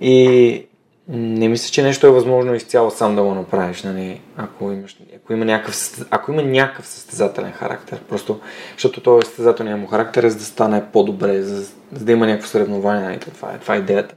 И 0.01 0.66
не 1.09 1.47
мисля, 1.47 1.71
че 1.71 1.83
нещо 1.83 2.07
е 2.07 2.11
възможно 2.11 2.55
изцяло 2.55 2.91
сам 2.91 3.15
да 3.15 3.23
го 3.23 3.33
направиш, 3.33 3.83
нали, 3.83 4.21
ако, 4.37 4.71
имаш, 4.71 4.97
ако, 5.15 5.33
има 5.33 5.45
някакъв, 5.45 6.05
ако 6.11 6.31
има 6.31 6.41
някакъв 6.41 6.87
състезателен 6.87 7.51
характер. 7.51 7.99
Просто, 8.09 8.39
защото 8.73 9.01
този 9.01 9.27
състезателният 9.27 9.79
му 9.79 9.87
характер 9.87 10.23
е 10.23 10.29
за 10.29 10.37
да 10.37 10.43
стане 10.43 10.83
по-добре, 10.93 11.41
за, 11.41 11.61
за 11.91 12.05
да 12.05 12.11
има 12.11 12.27
някакво 12.27 12.47
съревнование. 12.47 13.03
Нали, 13.03 13.19
това, 13.19 13.53
е, 13.53 13.57
това 13.57 13.75
е 13.75 13.79
идеята. 13.79 14.15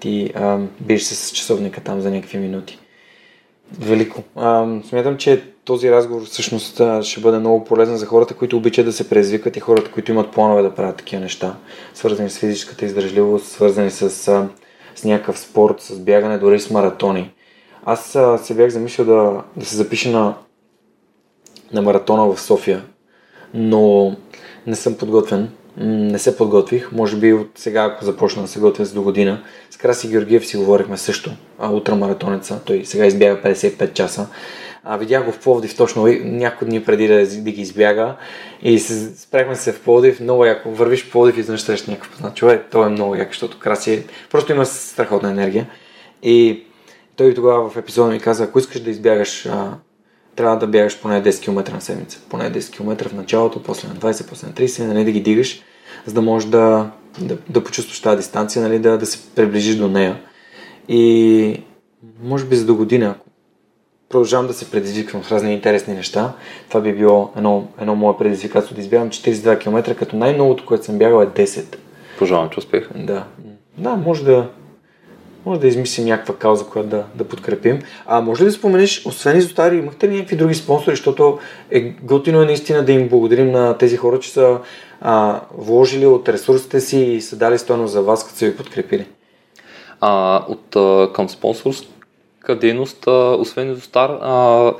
Ти 0.00 0.32
а, 0.34 0.58
биш 0.80 1.02
се 1.02 1.14
с 1.14 1.30
часовника 1.30 1.80
там 1.80 2.00
за 2.00 2.10
някакви 2.10 2.38
минути. 2.38 2.78
Велико. 3.78 4.22
А, 4.36 4.66
смятам, 4.88 5.16
че 5.16 5.42
този 5.64 5.90
разговор 5.90 6.24
всъщност 6.24 6.80
ще 7.02 7.20
бъде 7.20 7.38
много 7.38 7.64
полезен 7.64 7.96
за 7.96 8.06
хората, 8.06 8.34
които 8.34 8.56
обичат 8.56 8.86
да 8.86 8.92
се 8.92 9.08
предизвикат 9.08 9.56
и 9.56 9.60
хората, 9.60 9.90
които 9.90 10.12
имат 10.12 10.32
планове 10.32 10.62
да 10.62 10.74
правят 10.74 10.96
такива 10.96 11.22
неща, 11.22 11.56
свързани 11.94 12.30
с 12.30 12.38
физическата 12.38 12.84
издържливост, 12.84 13.46
свързани 13.46 13.90
с 13.90 14.28
а, 14.28 14.48
с 14.96 15.04
някакъв 15.04 15.38
спорт, 15.38 15.80
с 15.80 15.98
бягане, 15.98 16.38
дори 16.38 16.60
с 16.60 16.70
маратони. 16.70 17.32
Аз 17.84 18.16
а, 18.16 18.38
се 18.38 18.54
бях 18.54 18.70
замислил 18.70 19.06
да, 19.06 19.42
да 19.56 19.66
се 19.66 19.76
запиша 19.76 20.10
на, 20.10 20.34
на 21.72 21.82
маратона 21.82 22.34
в 22.34 22.40
София, 22.40 22.84
но 23.54 24.16
не 24.66 24.76
съм 24.76 24.94
подготвен. 24.94 25.50
Не 25.78 26.18
се 26.18 26.36
подготвих. 26.36 26.92
Може 26.92 27.16
би 27.16 27.32
от 27.32 27.50
сега, 27.54 27.84
ако 27.84 28.04
започна 28.04 28.42
да 28.42 28.48
се 28.48 28.60
готвя 28.60 28.84
за 28.84 28.94
до 28.94 29.02
година. 29.02 29.42
С 29.70 29.76
Краси 29.76 30.08
Георгиев 30.08 30.46
си 30.46 30.56
говорихме 30.56 30.96
също. 30.96 31.30
А, 31.58 31.70
ултрамаратонеца. 31.70 32.60
Той 32.64 32.84
сега 32.84 33.06
избяга 33.06 33.42
55 33.42 33.92
часа. 33.92 34.28
А, 34.88 34.96
видях 34.96 35.24
го 35.24 35.32
в 35.32 35.38
Пловдив 35.38 35.76
точно 35.76 36.06
няколко 36.24 36.64
дни 36.64 36.84
преди 36.84 37.08
да, 37.08 37.26
да 37.26 37.50
ги 37.50 37.62
избяга 37.62 38.16
и 38.62 38.78
се, 38.78 39.16
спряхме 39.16 39.56
се 39.56 39.72
в 39.72 39.80
Пловдив, 39.80 40.20
много 40.20 40.44
яко. 40.44 40.70
Вървиш 40.70 41.04
в 41.04 41.12
Пловдив 41.12 41.36
и 41.36 41.40
изведнъж 41.40 41.60
срещаш 41.60 41.88
някакъв 41.88 42.10
познат 42.10 42.34
човек. 42.34 42.66
Той 42.70 42.86
е 42.86 42.90
много 42.90 43.14
яко, 43.14 43.30
защото 43.30 43.58
краси 43.58 44.04
просто 44.30 44.52
има 44.52 44.66
страхотна 44.66 45.30
енергия. 45.30 45.66
И 46.22 46.64
той 47.16 47.34
тогава 47.34 47.70
в 47.70 47.76
епизода 47.76 48.12
ми 48.12 48.20
каза, 48.20 48.44
ако 48.44 48.58
искаш 48.58 48.80
да 48.80 48.90
избягаш, 48.90 49.46
а, 49.46 49.72
трябва 50.36 50.58
да 50.58 50.66
бягаш 50.66 51.00
поне 51.00 51.22
10 51.22 51.42
км 51.42 51.72
на 51.74 51.80
седмица. 51.80 52.20
Поне 52.28 52.52
10 52.52 52.76
км 52.76 53.08
в 53.08 53.14
началото, 53.14 53.62
после 53.62 53.88
на 53.88 53.94
20, 53.94 54.28
после 54.28 54.46
на 54.46 54.52
30, 54.52 54.86
нали, 54.86 55.04
да 55.04 55.10
ги 55.10 55.20
дигаш, 55.20 55.62
за 56.06 56.14
да 56.14 56.22
можеш 56.22 56.48
да, 56.48 56.90
да, 57.20 57.36
да 57.48 57.64
почувстваш 57.64 58.00
тази 58.00 58.16
дистанция, 58.16 58.62
нали, 58.62 58.78
да, 58.78 58.98
да 58.98 59.06
се 59.06 59.18
приближиш 59.34 59.76
до 59.76 59.88
нея. 59.88 60.20
И 60.88 61.62
може 62.22 62.44
би 62.44 62.56
за 62.56 62.66
до 62.66 62.76
година, 62.76 63.14
ако 63.16 63.26
продължавам 64.08 64.46
да 64.46 64.54
се 64.54 64.70
предизвиквам 64.70 65.24
с 65.24 65.32
разни 65.32 65.52
интересни 65.52 65.94
неща. 65.94 66.32
Това 66.68 66.80
би 66.80 66.92
било 66.92 67.30
едно, 67.36 67.68
едно 67.80 67.94
мое 67.94 68.16
предизвикателство 68.18 68.74
да 68.74 68.80
избягам 68.80 69.10
42 69.10 69.58
км, 69.58 69.94
като 69.94 70.16
най-новото, 70.16 70.66
което 70.66 70.84
съм 70.84 70.98
бягал 70.98 71.22
е 71.22 71.26
10. 71.26 71.76
Пожелавам, 72.18 72.50
че 72.50 72.58
успех. 72.58 72.88
Да. 72.94 73.24
Да, 73.78 73.96
може 73.96 74.24
да, 74.24 74.48
може 75.46 75.60
да 75.60 75.68
измислим 75.68 76.06
някаква 76.06 76.36
кауза, 76.36 76.64
която 76.64 76.88
да, 76.88 77.04
да 77.14 77.24
подкрепим. 77.24 77.78
А 78.06 78.20
може 78.20 78.42
ли 78.42 78.46
да 78.46 78.52
споменеш, 78.52 79.06
освен 79.06 79.38
изостари, 79.38 79.76
имахте 79.76 80.08
ли 80.08 80.14
някакви 80.14 80.36
други 80.36 80.54
спонсори, 80.54 80.96
защото 80.96 81.38
е 81.70 81.80
готино 81.80 82.42
е 82.42 82.46
наистина 82.46 82.84
да 82.84 82.92
им 82.92 83.08
благодарим 83.08 83.50
на 83.50 83.78
тези 83.78 83.96
хора, 83.96 84.20
че 84.20 84.30
са 84.30 84.58
а, 85.00 85.40
вложили 85.58 86.06
от 86.06 86.28
ресурсите 86.28 86.80
си 86.80 86.98
и 86.98 87.20
са 87.20 87.36
дали 87.36 87.58
стойност 87.58 87.92
за 87.92 88.02
вас, 88.02 88.26
като 88.26 88.38
са 88.38 88.46
ви 88.46 88.56
подкрепили? 88.56 89.06
А, 90.00 90.44
от 90.48 90.76
а, 90.76 91.10
към 91.14 91.28
спонсорство 91.28 91.95
дейност, 92.54 93.06
а, 93.06 93.36
освен 93.38 93.72
Изостар, 93.72 94.10
а, 94.22 94.72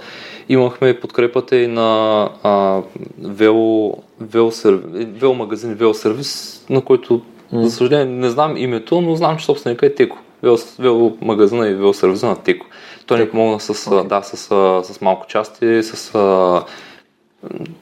имахме 0.48 1.00
подкрепата 1.00 1.56
и 1.56 1.66
на 1.66 2.30
а, 2.42 2.82
Вел, 3.18 3.92
Вел, 4.20 4.52
Вел 4.94 5.34
магазин 5.34 5.74
Вел 5.74 5.94
сервис, 5.94 6.64
на 6.70 6.80
който, 6.80 7.20
mm. 7.52 7.62
за 7.62 7.70
съжаление, 7.70 8.04
не 8.16 8.30
знам 8.30 8.56
името, 8.56 9.00
но 9.00 9.16
знам, 9.16 9.36
че 9.36 9.44
собственика 9.44 9.86
е 9.86 9.94
Теко. 9.94 10.18
Вел, 10.42 10.56
Вел 10.78 11.16
магазина 11.20 11.68
и 11.68 11.74
Вел 11.74 11.92
сервиза 11.92 12.26
на 12.26 12.36
Теко. 12.36 12.66
Той 13.06 13.18
ни 13.18 13.28
помогна 13.28 13.60
с, 13.60 13.74
okay. 13.74 14.06
да, 14.06 14.22
с, 14.22 14.36
с, 14.36 14.94
с 14.94 15.00
малко 15.00 15.26
части, 15.26 15.82
с, 15.82 15.96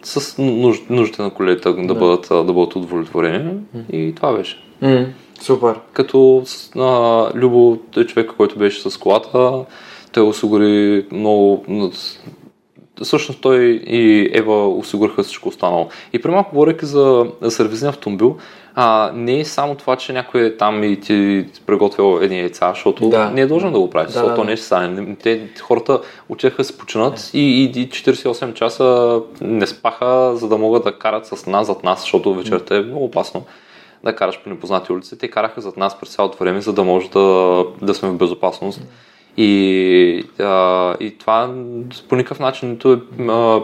с 0.03 0.39
нуж, 0.39 0.77
нуждите 0.91 1.23
на 1.23 1.31
колета 1.31 1.75
да, 1.77 1.95
бъдат, 1.95 2.27
да 2.31 2.53
бъдат 2.53 2.77
удовлетворени. 2.77 3.53
Mm. 3.77 3.91
И 3.91 4.15
това 4.15 4.33
беше. 4.33 4.59
Mm. 4.83 5.07
Супер. 5.41 5.75
Като 5.93 6.45
а, 6.77 7.31
Любо 7.35 7.79
е 7.97 8.05
човека, 8.05 8.37
който 8.37 8.59
беше 8.59 8.91
с 8.91 8.99
колата, 8.99 9.65
той 10.13 10.23
осигури 10.23 11.07
много... 11.13 11.65
Всъщност 13.03 13.41
той 13.41 13.65
и 13.87 14.31
Ева 14.33 14.69
осигуриха 14.69 15.23
всичко 15.23 15.49
останало. 15.49 15.89
И 16.13 16.23
при 16.23 16.31
малко 16.31 16.51
говоряки 16.55 16.87
за 16.87 17.27
сервизния 17.49 17.89
автомобил, 17.89 18.37
а, 18.75 19.11
не 19.15 19.41
е 19.41 19.45
само 19.45 19.75
това, 19.75 19.97
че 19.97 20.13
някой 20.13 20.41
е 20.41 20.57
там 20.57 20.85
и 20.85 21.01
ти 21.01 21.47
приготвил 21.67 22.19
едни 22.23 22.39
яйца, 22.39 22.71
защото 22.75 23.09
да. 23.09 23.31
не 23.31 23.41
е 23.41 23.47
должен 23.47 23.73
да 23.73 23.79
го 23.79 23.91
прави, 23.91 24.07
да, 24.07 24.13
защото 24.13 24.31
да, 24.31 24.37
то 24.37 24.45
не 24.45 24.57
ще 24.57 24.67
стане. 24.67 25.17
Те, 25.23 25.49
хората 25.61 26.01
отиваха 26.29 26.57
да 26.57 26.65
се 26.65 26.79
починат 26.79 27.31
и, 27.35 27.39
и, 27.39 27.81
и 27.81 27.89
48 27.89 28.55
часа 28.55 29.21
не 29.41 29.67
спаха, 29.67 30.37
за 30.37 30.49
да 30.49 30.59
могат 30.59 30.85
да 30.85 30.99
карат 30.99 31.27
с 31.27 31.47
нас 31.47 31.67
зад 31.67 31.85
нас, 31.85 32.01
защото 32.01 32.35
вечерта 32.35 32.77
е 32.77 32.81
много 32.81 33.05
опасно 33.05 33.45
да 34.05 34.17
караш 34.17 34.41
по 34.43 34.51
непознати 34.51 34.93
улици. 34.93 35.19
Те 35.19 35.29
караха 35.29 35.61
зад 35.61 35.77
нас 35.77 36.01
през 36.01 36.15
цялото 36.15 36.39
време, 36.39 36.61
за 36.61 36.73
да 36.73 36.85
може 36.85 37.11
да, 37.11 37.65
да 37.83 37.95
сме 37.95 38.09
в 38.09 38.17
безопасност. 38.17 38.81
И, 39.37 40.25
а, 40.39 40.95
и 41.01 41.19
това 41.19 41.55
по 42.09 42.17
никакъв 42.17 42.41
начин 42.41 42.71
нито 42.71 42.93
е, 42.93 43.23
а, 43.23 43.61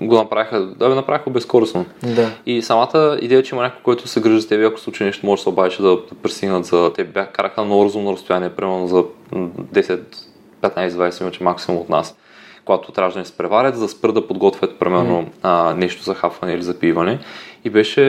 го 0.00 0.14
направиха, 0.14 0.60
да 0.60 0.88
го 0.88 0.94
направиха 0.94 1.30
безкорисно. 1.30 1.84
Да. 2.02 2.30
И 2.46 2.62
самата 2.62 3.18
идея, 3.20 3.42
че 3.42 3.54
има 3.54 3.62
някой, 3.62 3.82
който 3.82 4.08
се 4.08 4.20
грижи 4.20 4.40
за 4.40 4.48
теб, 4.48 4.66
ако 4.66 4.80
случи 4.80 5.04
нещо, 5.04 5.26
може 5.26 5.40
да 5.40 5.42
се 5.42 5.48
обадиш 5.48 5.76
да, 5.76 5.88
да 5.88 6.14
пристигнат 6.22 6.64
за 6.64 6.92
теб. 6.92 7.12
Бях 7.12 7.32
караха 7.32 7.60
на 7.60 7.64
много 7.64 7.84
разумно 7.84 8.12
разстояние, 8.12 8.50
примерно 8.50 8.86
за 8.86 9.04
10, 9.32 10.00
15, 10.62 10.88
20 10.88 11.20
минути 11.20 11.42
максимум 11.42 11.80
от 11.80 11.88
нас 11.88 12.16
когато 12.64 12.92
трябваше 12.92 13.14
да 13.14 13.20
ни 13.20 13.26
се 13.26 13.36
преварят, 13.36 13.74
за 13.74 13.80
да 13.80 13.88
спрат 13.88 14.14
да 14.14 14.26
подготвят 14.26 14.78
примерно 14.78 15.26
а, 15.42 15.74
нещо 15.74 16.02
за 16.02 16.14
хапване 16.14 16.52
или 16.52 16.62
за 16.62 16.78
пиване. 16.78 17.18
И 17.64 17.70
беше 17.70 18.02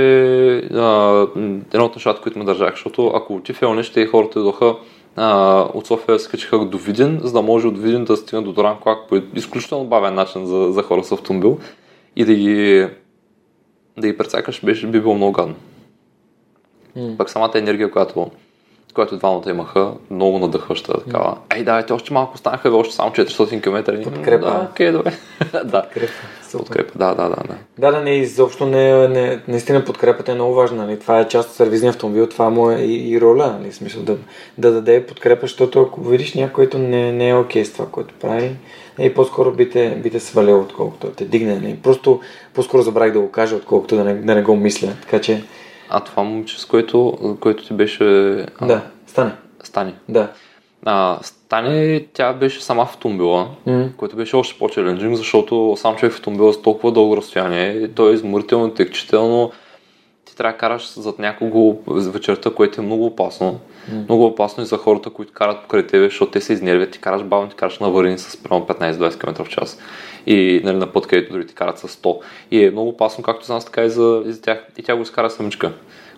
а, 0.57 1.27
едно 1.73 1.85
от 1.85 1.95
нещата, 1.95 2.21
които 2.21 2.39
ме 2.39 2.45
държах, 2.45 2.71
защото 2.71 3.07
ако 3.07 3.39
ти 3.39 3.53
фелнеш, 3.53 3.91
те 3.91 4.07
хората 4.07 4.39
дойдоха 4.39 4.75
а, 5.15 5.59
от 5.73 5.87
София 5.87 6.19
се 6.19 6.29
качиха 6.29 6.65
до 6.65 6.77
Видин, 6.77 7.19
за 7.23 7.33
да 7.33 7.41
може 7.41 7.67
от 7.67 7.77
Видин 7.77 8.05
да 8.05 8.17
стигне 8.17 8.41
до 8.41 8.51
Доран 8.51 8.77
Клак 8.79 8.99
по 9.09 9.21
изключително 9.35 9.85
бавен 9.85 10.13
начин 10.13 10.45
за, 10.45 10.71
за 10.71 10.83
хора 10.83 11.03
с 11.03 11.11
автомобил 11.11 11.59
и 12.15 12.25
да 12.25 12.33
ги, 12.33 12.87
да 13.97 14.07
ги 14.07 14.17
прецакаш 14.17 14.65
беше, 14.65 14.87
би 14.87 15.01
било 15.01 15.15
много 15.15 15.31
гадно. 15.31 15.55
Mm. 16.97 17.17
Пък 17.17 17.29
самата 17.29 17.51
енергия, 17.55 17.91
която, 17.91 18.31
която 18.93 19.17
двамата 19.17 19.49
имаха, 19.49 19.91
много 20.11 20.39
надъхваща 20.39 20.93
такава. 20.93 21.35
Mm. 21.35 21.55
Ей, 21.55 21.63
давайте, 21.63 21.93
още 21.93 22.13
малко 22.13 22.37
станаха, 22.37 22.75
още 22.75 22.95
само 22.95 23.11
400 23.11 23.63
км. 23.63 24.03
Подкрепа. 24.03 24.45
Да, 24.45 24.67
окей, 24.71 24.91
добре. 24.91 25.13
да. 25.63 25.81
Подкрепа. 25.81 26.13
Подкрепа, 26.57 26.91
да, 26.95 27.15
да, 27.15 27.29
да. 27.29 27.35
Да, 27.47 27.55
да, 27.77 27.91
да 27.91 28.01
не, 28.01 28.11
изобщо 28.11 28.65
не, 28.65 29.07
не, 29.07 29.39
наистина 29.47 29.85
подкрепата 29.85 30.31
е 30.31 30.35
много 30.35 30.53
важна. 30.53 30.85
Нали? 30.85 30.99
Това 30.99 31.19
е 31.19 31.27
част 31.27 31.49
от 31.49 31.55
сервизния 31.55 31.89
автомобил, 31.89 32.27
това 32.27 32.49
му 32.49 32.71
е 32.71 32.75
и, 32.75 33.11
и 33.11 33.21
роля, 33.21 33.57
нали? 33.59 33.71
смисъл 33.71 34.03
да, 34.03 34.17
да 34.57 34.71
даде 34.71 35.05
подкрепа, 35.05 35.41
защото 35.41 35.81
ако 35.81 36.01
видиш 36.01 36.33
някой, 36.33 36.53
който 36.53 36.77
не, 36.77 37.11
не 37.11 37.29
е 37.29 37.35
окей 37.35 37.65
с 37.65 37.73
това, 37.73 37.85
което 37.85 38.13
прави, 38.21 38.55
и 38.99 39.13
по-скоро 39.13 39.51
би 39.51 39.69
те, 39.69 39.89
би 40.03 40.09
те 40.09 40.19
свалил, 40.19 40.59
отколкото 40.59 41.07
те 41.07 41.25
дигне. 41.25 41.55
Нали? 41.55 41.79
Просто 41.83 42.19
по-скоро 42.53 42.81
забравих 42.81 43.13
да 43.13 43.19
го 43.19 43.31
кажа, 43.31 43.55
отколкото 43.55 43.95
да 43.95 44.03
не, 44.03 44.13
да 44.13 44.35
не 44.35 44.41
го 44.41 44.55
мисля. 44.55 44.89
Така 45.01 45.21
че 45.21 45.43
а 45.91 45.99
това 45.99 46.23
момче, 46.23 46.61
с 46.61 46.65
което, 46.65 47.17
което 47.39 47.63
ти 47.63 47.73
беше... 47.73 48.03
Да, 48.61 48.81
Стане. 49.07 49.31
Стани. 49.63 49.93
Да. 50.09 50.29
А, 50.85 51.19
Стани, 51.21 52.07
тя 52.13 52.33
беше 52.33 52.63
сама 52.63 52.85
в 52.85 52.89
автомобила, 52.89 53.49
mm. 53.67 53.95
което 53.95 54.15
беше 54.15 54.35
още 54.35 54.59
по-челенджинг, 54.59 55.15
защото 55.15 55.73
сам 55.77 55.95
човек 55.95 56.13
в 56.13 56.17
автомобила 56.17 56.53
с 56.53 56.61
толкова 56.61 56.91
дълго 56.91 57.17
разстояние, 57.17 57.87
то 57.87 58.09
е 58.09 58.13
изморително, 58.13 58.73
текчително, 58.73 59.51
трябва 60.41 60.53
да 60.53 60.57
караш 60.57 60.93
зад 60.93 61.19
някого 61.19 61.77
вечерта, 61.87 62.49
което 62.49 62.81
е 62.81 62.83
много 62.83 63.05
опасно. 63.05 63.59
Mm. 63.91 64.03
Много 64.03 64.25
опасно 64.25 64.63
и 64.63 64.65
за 64.65 64.77
хората, 64.77 65.09
които 65.09 65.33
карат 65.33 65.61
покрай 65.61 65.87
тебе, 65.87 66.05
защото 66.05 66.31
те 66.31 66.41
се 66.41 66.53
изнервят, 66.53 66.91
ти 66.91 66.99
караш 66.99 67.23
бавно, 67.23 67.49
ти 67.49 67.55
караш 67.55 67.79
на 67.79 67.89
варени 67.89 68.17
с 68.17 68.43
прямо 68.43 68.65
15-20 68.65 69.19
км 69.19 69.43
в 69.43 69.49
час. 69.49 69.79
И 70.25 70.61
нали, 70.63 70.77
на 70.77 70.91
път, 70.91 71.07
където 71.07 71.33
дори 71.33 71.47
ти 71.47 71.53
карат 71.55 71.79
с 71.79 71.87
100. 71.87 72.21
И 72.51 72.65
е 72.65 72.71
много 72.71 72.89
опасно, 72.89 73.23
както 73.23 73.45
за 73.45 73.53
нас, 73.53 73.65
така 73.65 73.83
и 73.83 73.89
за, 73.89 74.23
и 74.25 74.31
за 74.31 74.41
тях. 74.41 74.65
И 74.77 74.83
тя 74.83 74.95
го 74.95 75.01
изкара 75.01 75.29
самичка, 75.29 75.71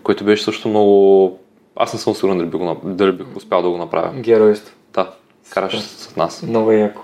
което 0.04 0.24
беше 0.24 0.44
също 0.44 0.70
много... 0.70 1.40
Аз 1.76 1.94
не 1.94 2.00
съм 2.00 2.16
сигурен 2.16 2.38
дали, 2.38 2.48
би 2.48 2.58
го, 2.58 2.82
дали 2.84 3.12
бих 3.12 3.36
успял 3.36 3.62
да 3.62 3.70
го 3.70 3.78
направя. 3.78 4.14
Геройство. 4.20 4.76
Да, 4.94 5.12
караш 5.50 5.80
с 5.80 6.16
нас. 6.16 6.44
Много 6.44 6.72
яко. 6.72 7.02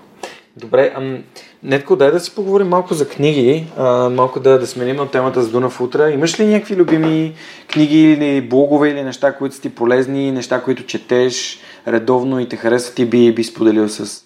Добре, 0.56 0.92
ам, 0.96 1.22
Нетко, 1.62 1.96
дай 1.96 2.10
да 2.10 2.20
си 2.20 2.34
поговорим 2.34 2.68
малко 2.68 2.94
за 2.94 3.08
книги, 3.08 3.66
а, 3.76 4.08
малко 4.08 4.40
да, 4.40 4.58
да 4.58 4.66
сменим 4.66 4.96
на 4.96 5.10
темата 5.10 5.42
за 5.42 5.50
Дунав 5.50 5.80
утре. 5.80 6.12
Имаш 6.12 6.40
ли 6.40 6.46
някакви 6.46 6.76
любими 6.76 7.34
книги 7.68 8.12
или 8.12 8.40
блогове 8.40 8.88
или 8.88 9.02
неща, 9.02 9.32
които 9.32 9.54
са 9.54 9.62
ти 9.62 9.74
полезни, 9.74 10.32
неща, 10.32 10.62
които 10.62 10.86
четеш 10.86 11.58
редовно 11.88 12.40
и 12.40 12.48
те 12.48 12.56
харесват 12.56 12.98
и 12.98 13.04
би, 13.04 13.34
би 13.34 13.44
споделил 13.44 13.88
с 13.88 14.24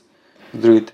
другите? 0.55 0.93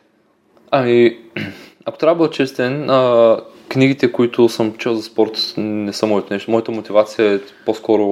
Ами, 0.71 1.19
ако 1.85 1.99
трябва 1.99 2.27
да 2.27 2.33
честен, 2.33 2.91
а, 2.91 3.37
книгите, 3.69 4.13
които 4.13 4.49
съм 4.49 4.73
чел 4.79 4.95
за 4.95 5.03
спорт, 5.03 5.55
не 5.57 5.93
са 5.93 6.07
моето 6.07 6.33
нещо. 6.33 6.51
Моята 6.51 6.73
мотивация 6.73 7.35
е 7.35 7.41
по-скоро 7.67 8.03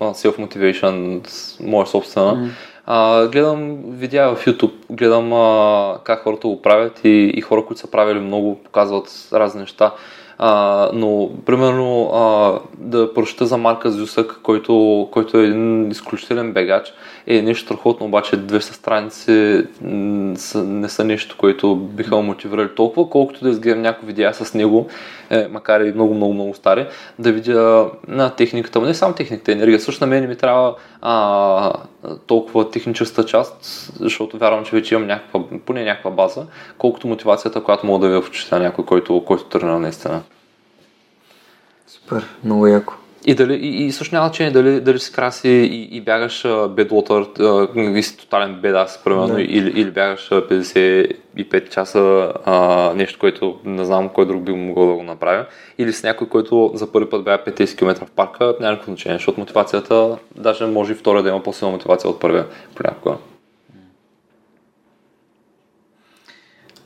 self-motivation, 0.00 1.20
моя 1.60 1.86
собствена. 1.86 2.36
Mm. 2.36 2.48
А, 2.90 3.26
гледам 3.26 3.78
видеа 3.88 4.34
в 4.34 4.46
YouTube, 4.46 4.72
гледам 4.90 5.32
а, 5.32 5.98
как 6.04 6.22
хората 6.22 6.48
го 6.48 6.62
правят 6.62 7.00
и, 7.04 7.32
и 7.34 7.40
хора, 7.40 7.64
които 7.64 7.80
са 7.80 7.90
правили 7.90 8.20
много, 8.20 8.62
показват 8.64 9.28
разни 9.32 9.60
неща. 9.60 9.94
А, 10.38 10.90
но, 10.92 11.30
примерно, 11.46 12.10
а, 12.14 12.58
да 12.78 13.14
прочета 13.14 13.46
за 13.46 13.56
Марка 13.56 13.90
Зюсък, 13.90 14.40
който, 14.42 15.08
който 15.10 15.38
е 15.38 15.44
един 15.44 15.90
изключителен 15.90 16.52
бегач, 16.52 16.92
е 17.30 17.42
нещо 17.42 17.64
страхотно, 17.64 18.06
обаче 18.06 18.36
200 18.36 18.58
страници 18.60 19.66
не 20.64 20.88
са 20.88 21.04
нещо, 21.04 21.36
което 21.38 21.76
биха 21.76 22.16
мотивирали 22.16 22.74
толкова, 22.74 23.10
колкото 23.10 23.44
да 23.44 23.50
изгледам 23.50 23.82
някои 23.82 24.06
видеа 24.06 24.34
с 24.34 24.54
него, 24.54 24.88
е, 25.30 25.48
макар 25.48 25.80
и 25.80 25.92
много, 25.92 26.14
много, 26.14 26.34
много 26.34 26.54
стари, 26.54 26.86
да 27.18 27.32
видя 27.32 27.90
на 28.08 28.30
техниката, 28.30 28.80
не 28.80 28.94
само 28.94 29.14
техниката, 29.14 29.52
енергия, 29.52 29.80
също 29.80 30.04
на 30.04 30.10
мен 30.10 30.28
ми 30.28 30.36
трябва 30.36 30.74
а, 31.02 31.72
толкова 32.26 32.70
техническата 32.70 33.24
част, 33.24 33.56
защото 34.00 34.38
вярвам, 34.38 34.64
че 34.64 34.76
вече 34.76 34.94
имам 34.94 35.06
някаква, 35.06 35.40
поне 35.66 35.84
някаква 35.84 36.10
база, 36.10 36.46
колкото 36.78 37.08
мотивацията, 37.08 37.62
която 37.62 37.86
мога 37.86 38.08
да 38.08 38.20
ви 38.20 38.26
вчета 38.26 38.58
някой, 38.58 38.84
който, 38.84 39.24
който 39.24 39.44
тръгна 39.44 39.78
наистина. 39.78 40.22
Супер, 41.86 42.26
много 42.44 42.66
яко. 42.66 42.94
И, 43.28 43.34
дали, 43.34 43.54
и, 43.54 43.86
и 43.86 43.92
също 43.92 44.14
няма 44.14 44.28
значение 44.28 44.52
дали, 44.52 44.80
дали 44.80 44.98
си 44.98 45.12
краси 45.12 45.48
и, 45.48 45.96
и 45.96 46.00
бягаш 46.00 46.46
бедлотър 46.70 47.26
и 47.76 48.02
си 48.02 48.16
тотален 48.16 48.54
бедас, 48.54 49.00
примерно, 49.04 49.34
да. 49.34 49.42
или, 49.42 49.80
или 49.80 49.90
бягаш 49.90 50.28
55 50.30 51.68
часа 51.68 52.32
а, 52.44 52.92
нещо, 52.94 53.18
което 53.18 53.58
не 53.64 53.84
знам 53.84 54.08
кой 54.08 54.26
друг 54.26 54.42
би 54.42 54.52
могъл 54.52 54.86
да 54.86 54.92
го 54.94 55.02
направя. 55.02 55.46
Или 55.78 55.92
с 55.92 56.02
някой, 56.02 56.28
който 56.28 56.70
за 56.74 56.92
първи 56.92 57.10
път 57.10 57.24
бяга 57.24 57.44
50 57.44 57.78
км 57.78 58.06
в 58.06 58.10
парка, 58.10 58.54
няма 58.60 58.72
никакво 58.72 58.92
значение, 58.92 59.18
защото 59.18 59.40
мотивацията, 59.40 60.16
даже 60.36 60.66
може 60.66 60.92
и 60.92 60.96
втория 60.96 61.22
да 61.22 61.28
има 61.28 61.42
по-силна 61.42 61.72
мотивация 61.72 62.10
от 62.10 62.20
първия 62.20 62.46
понякога. 62.74 63.16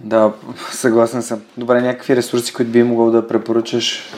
Да, 0.01 0.33
съгласен 0.71 1.23
съм. 1.23 1.43
Добре, 1.57 1.81
някакви 1.81 2.17
ресурси, 2.17 2.53
които 2.53 2.71
би 2.71 2.83
могъл 2.83 3.11
да 3.11 3.27
препоръчаш 3.27 4.13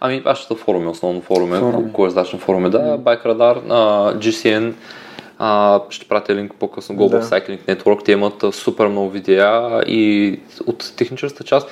Ами 0.00 0.22
аз 0.24 0.38
ще 0.38 0.54
форуми, 0.54 0.86
основно 0.86 1.20
форуми, 1.20 1.58
форуми. 1.58 1.92
коездачни 1.92 2.38
форуми, 2.38 2.70
да, 2.70 2.78
mm. 2.78 2.98
Bike 2.98 3.24
Radar, 3.26 3.66
uh, 3.66 4.18
GCN, 4.18 4.72
uh, 5.40 5.90
ще 5.90 6.08
пратя 6.08 6.34
линк 6.34 6.54
по-късно, 6.54 6.96
Global 6.96 7.08
да. 7.10 7.22
Cycling 7.22 7.58
Network, 7.58 8.04
те 8.04 8.12
имат 8.12 8.44
супер 8.54 8.86
много 8.86 9.10
видеа 9.10 9.82
и 9.86 10.38
от 10.66 10.92
техническата 10.96 11.44
част 11.44 11.68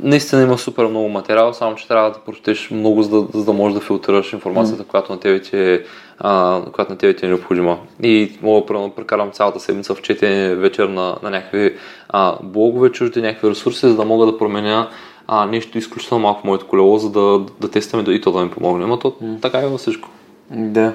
наистина 0.00 0.42
има 0.42 0.58
супер 0.58 0.86
много 0.86 1.08
материал, 1.08 1.54
само 1.54 1.76
че 1.76 1.88
трябва 1.88 2.10
да 2.10 2.18
прочетеш 2.18 2.70
много, 2.70 3.02
за 3.02 3.10
да, 3.10 3.38
за 3.38 3.44
да 3.44 3.52
можеш 3.52 3.74
да 3.74 3.84
филтрираш 3.84 4.32
информацията, 4.32 4.84
mm. 4.84 4.86
която 4.86 5.12
на 5.12 5.20
тебе 5.20 5.42
ти 5.42 5.56
е, 5.56 5.82
а, 6.18 6.62
която 6.72 6.92
на 6.92 6.98
тебе 6.98 7.16
ти 7.16 7.26
е 7.26 7.28
необходима. 7.28 7.78
И 8.02 8.38
мога 8.42 8.66
да 8.66 8.90
прекарам 8.96 9.30
цялата 9.30 9.60
седмица 9.60 9.94
в 9.94 10.02
четене 10.02 10.54
вечер 10.54 10.88
на, 10.88 11.16
на 11.22 11.30
някакви 11.30 11.76
а, 12.08 12.36
блогове, 12.42 12.92
чужди 12.92 13.22
някакви 13.22 13.50
ресурси, 13.50 13.88
за 13.88 13.96
да 13.96 14.04
мога 14.04 14.26
да 14.26 14.38
променя 14.38 14.88
а, 15.28 15.46
нещо 15.46 15.78
изключително 15.78 16.22
малко 16.22 16.46
моето 16.46 16.66
колело, 16.66 16.98
за 16.98 17.10
да, 17.10 17.46
да 17.60 17.70
тестваме 17.70 18.04
да 18.04 18.14
и 18.14 18.20
то 18.20 18.32
да 18.32 18.44
ми 18.44 18.50
помогне. 18.50 18.86
Но 18.86 18.98
то 18.98 19.10
mm. 19.10 19.42
така 19.42 19.58
е 19.58 19.66
във 19.66 19.80
всичко. 19.80 20.08
Да. 20.50 20.92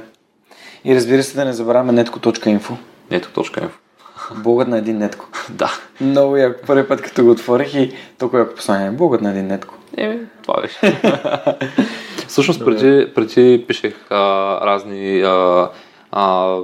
И 0.86 0.95
разбира 0.95 1.23
се 1.23 1.36
да 1.36 1.45
не 1.45 1.53
забравяме 1.53 2.03
netco.info. 2.03 2.73
Netco.info. 3.11 3.69
Богът 4.43 4.67
на 4.67 4.77
един 4.77 4.97
нетко. 4.97 5.25
да. 5.49 5.71
Много 6.01 6.38
яко. 6.38 6.59
Първи 6.67 6.88
път, 6.88 7.01
като 7.01 7.23
го 7.23 7.31
отворих 7.31 7.73
и 7.75 7.91
толкова 8.19 8.39
яко 8.39 8.55
послание. 8.55 8.91
Богът 8.91 9.21
на 9.21 9.29
един 9.29 9.47
нетко. 9.47 9.75
Еми, 9.97 10.19
това 10.41 10.61
беше. 10.61 10.99
Всъщност, 12.27 12.65
преди, 12.65 13.13
преди 13.13 13.65
пишех 13.67 13.95
а, 14.09 14.15
разни 14.65 15.21
а, 15.21 15.69
а, 16.11 16.57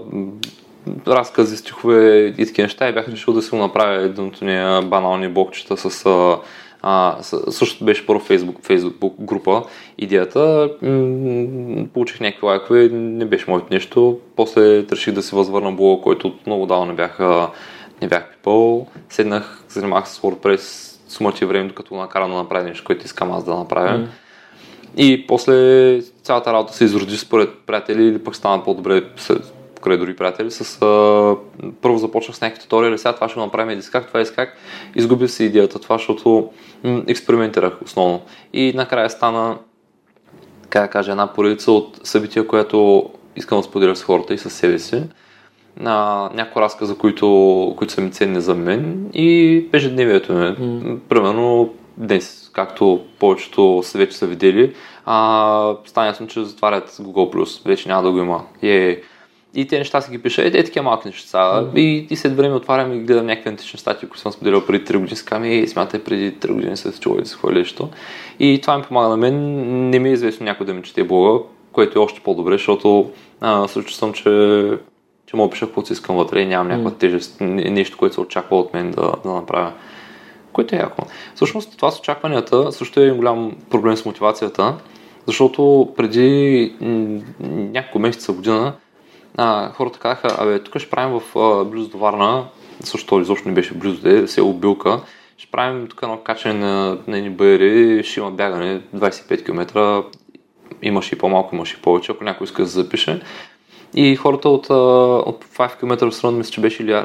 разкази, 1.07 1.57
стихове 1.57 2.17
и 2.37 2.45
такива 2.45 2.65
неща 2.65 2.89
и 2.89 2.93
бях 2.93 3.07
решил 3.07 3.33
да 3.33 3.41
си 3.41 3.49
го 3.49 3.57
направя 3.57 4.03
едното 4.03 4.45
ни 4.45 4.87
банални 4.87 5.27
блокчета 5.27 5.77
с 5.77 6.05
а, 6.05 6.37
а, 6.81 7.17
също 7.49 7.85
беше 7.85 8.05
първо 8.05 8.21
Facebook, 8.21 8.59
Facebook 8.59 9.13
група 9.19 9.63
идеята. 9.97 10.69
М- 10.81 11.85
получих 11.93 12.19
някакви 12.19 12.45
лайкове, 12.45 12.89
не 12.89 13.25
беше 13.25 13.45
моето 13.47 13.67
нещо. 13.71 14.19
После 14.35 14.85
реших 14.91 15.13
да 15.13 15.23
си 15.23 15.35
възвърна 15.35 15.71
блога, 15.71 16.03
който 16.03 16.33
много 16.45 16.65
давно 16.65 16.85
не 16.85 16.93
бях, 16.93 17.19
не 18.01 18.07
бях 18.07 18.31
пипал. 18.31 18.87
Седнах, 19.09 19.63
занимавах 19.69 20.07
се 20.07 20.13
с 20.13 20.19
WordPress, 20.19 20.59
смърти 21.07 21.45
време, 21.45 21.67
докато 21.67 21.95
накарам 21.95 22.31
да 22.31 22.37
направя 22.37 22.63
нещо, 22.63 22.83
което 22.85 23.05
искам 23.05 23.31
аз 23.31 23.43
да 23.43 23.55
направя. 23.55 23.97
Mm. 23.97 24.07
И 24.97 25.27
после 25.27 26.01
цялата 26.23 26.53
работа 26.53 26.73
се 26.73 26.83
изроди 26.83 27.17
според 27.17 27.49
приятели 27.67 28.03
или 28.03 28.23
пък 28.23 28.35
стана 28.35 28.63
по-добре 28.63 29.03
покрай 29.79 29.97
дори 29.97 30.15
приятели, 30.15 30.51
с, 30.51 30.81
а, 30.81 31.35
първо 31.81 31.97
започнах 31.97 32.37
с 32.37 32.41
някакви 32.41 32.61
туториали, 32.61 32.97
сега 32.97 33.13
това 33.13 33.29
ще 33.29 33.39
го 33.39 33.45
направим 33.45 33.69
еди 33.69 33.87
как, 33.91 34.07
това 34.07 34.19
е 34.19 34.25
как. 34.25 34.57
Изгубих 34.95 35.29
се 35.29 35.43
идеята, 35.43 35.79
това, 35.79 35.97
защото 35.97 36.49
м- 36.83 37.03
експериментирах 37.07 37.81
основно. 37.85 38.21
И 38.53 38.73
накрая 38.75 39.09
стана, 39.09 39.57
как 40.69 40.83
да 40.83 40.87
кажа, 40.87 41.11
една 41.11 41.33
поредица 41.33 41.71
от 41.71 41.99
събития, 42.03 42.47
която 42.47 43.09
искам 43.35 43.59
да 43.59 43.63
споделя 43.63 43.95
с 43.95 44.03
хората 44.03 44.33
и 44.33 44.37
с 44.37 44.49
себе 44.49 44.79
си. 44.79 45.03
На 45.77 46.29
някои 46.33 46.61
разказа, 46.61 46.97
които, 46.97 47.27
които 47.77 47.93
са 47.93 48.01
ми 48.01 48.11
ценни 48.11 48.41
за 48.41 48.55
мен 48.55 49.09
и 49.13 49.65
ежедневието 49.73 50.33
ми. 50.33 50.39
Mm. 50.39 50.99
Примерно 50.99 51.73
днес, 51.97 52.49
както 52.53 53.01
повечето 53.19 53.81
са 53.83 53.97
вече 53.97 54.17
са 54.17 54.27
видели, 54.27 54.73
а, 55.05 55.75
стана 55.85 56.07
ясно, 56.07 56.27
че 56.27 56.43
затварят 56.43 56.89
Google+, 56.89 57.65
вече 57.65 57.89
няма 57.89 58.03
да 58.03 58.11
го 58.11 58.17
има. 58.17 58.43
Е 58.61 59.01
и 59.55 59.67
те 59.67 59.77
неща 59.77 60.01
си 60.01 60.11
ги 60.11 60.17
пиша, 60.17 60.43
е, 60.43 60.47
е 60.47 60.63
такива 60.63 60.83
малки 60.83 61.07
неща. 61.07 61.37
Mm-hmm. 61.37 61.79
И, 61.79 62.07
и 62.09 62.15
след 62.15 62.35
време 62.35 62.55
отварям 62.55 62.93
и 62.93 62.99
гледам 62.99 63.25
някакви 63.25 63.49
антични 63.49 63.79
статии, 63.79 64.07
които 64.09 64.21
съм 64.21 64.31
споделял 64.31 64.65
преди 64.65 64.85
3 64.85 64.97
години. 64.97 65.15
Скам 65.15 65.45
и 65.45 65.67
смятай 65.67 66.03
преди 66.03 66.33
3 66.33 66.53
години 66.53 66.77
се 66.77 66.99
чува 66.99 67.21
да 67.21 67.25
се 67.25 67.35
хвали 67.35 67.57
нещо. 67.57 67.89
И 68.39 68.59
това 68.61 68.77
ми 68.77 68.83
помага 68.83 69.09
на 69.09 69.17
мен. 69.17 69.35
Не 69.89 69.99
ми 69.99 70.09
е 70.09 70.13
известно 70.13 70.43
някой 70.43 70.65
да 70.65 70.73
ми 70.73 70.83
чете 70.83 71.03
блога, 71.03 71.39
което 71.71 71.99
е 71.99 72.01
още 72.01 72.19
по-добре, 72.19 72.53
защото 72.53 73.11
а, 73.41 73.67
се 73.67 73.83
чувствам, 73.83 74.13
че, 74.13 74.23
че 75.25 75.35
мога 75.35 75.51
пиша 75.51 75.65
каквото 75.65 75.87
си 75.87 75.93
искам 75.93 76.15
вътре 76.15 76.41
и 76.41 76.45
нямам 76.45 76.67
някаква 76.67 76.91
тежест, 76.91 77.37
нещо, 77.41 77.97
което 77.97 78.15
се 78.15 78.21
очаква 78.21 78.59
от 78.59 78.73
мен 78.73 78.91
да, 78.91 79.13
да 79.23 79.29
направя. 79.29 79.71
Което 80.53 80.75
е 80.75 80.79
яко. 80.79 81.05
Всъщност 81.35 81.77
това 81.77 81.91
с 81.91 81.99
очакванията 81.99 82.71
също 82.71 82.99
е 82.99 83.03
един 83.03 83.17
голям 83.17 83.55
проблем 83.69 83.95
с 83.95 84.05
мотивацията, 84.05 84.75
защото 85.27 85.93
преди 85.97 86.73
няколко 87.49 87.99
месеца 87.99 88.33
година 88.33 88.73
а, 89.37 89.71
хората 89.73 89.99
казаха, 89.99 90.35
абе, 90.37 90.63
тук 90.63 90.77
ще 90.77 90.89
правим 90.89 91.19
в 91.19 91.39
а, 91.39 91.65
близо 91.65 91.89
до 91.89 91.97
Варна, 91.97 92.45
също 92.83 93.19
изобщо 93.19 93.47
не 93.47 93.53
беше 93.53 93.73
близо 93.73 94.01
де, 94.01 94.27
село 94.27 94.53
Билка, 94.53 94.99
ще 95.37 95.51
правим 95.51 95.87
тук 95.87 95.99
едно 96.03 96.17
качане 96.17 96.53
на, 96.53 96.97
на 97.07 97.17
едни 97.17 97.29
бъри, 97.29 98.03
ще 98.03 98.19
има 98.19 98.31
бягане 98.31 98.81
25 98.95 99.45
км, 99.45 100.03
имаш 100.81 101.11
и 101.11 101.17
по-малко, 101.17 101.55
имаш 101.55 101.73
и 101.73 101.81
повече, 101.81 102.11
ако 102.11 102.23
някой 102.23 102.45
иска 102.45 102.61
да 102.61 102.67
запише. 102.67 103.21
И 103.93 104.15
хората 104.15 104.49
от, 104.49 104.69
от 105.29 105.45
5 105.45 105.79
км 105.79 106.11
в 106.11 106.31
мисля, 106.31 106.51
че 106.51 106.61
беше 106.61 106.83
или 106.83 107.03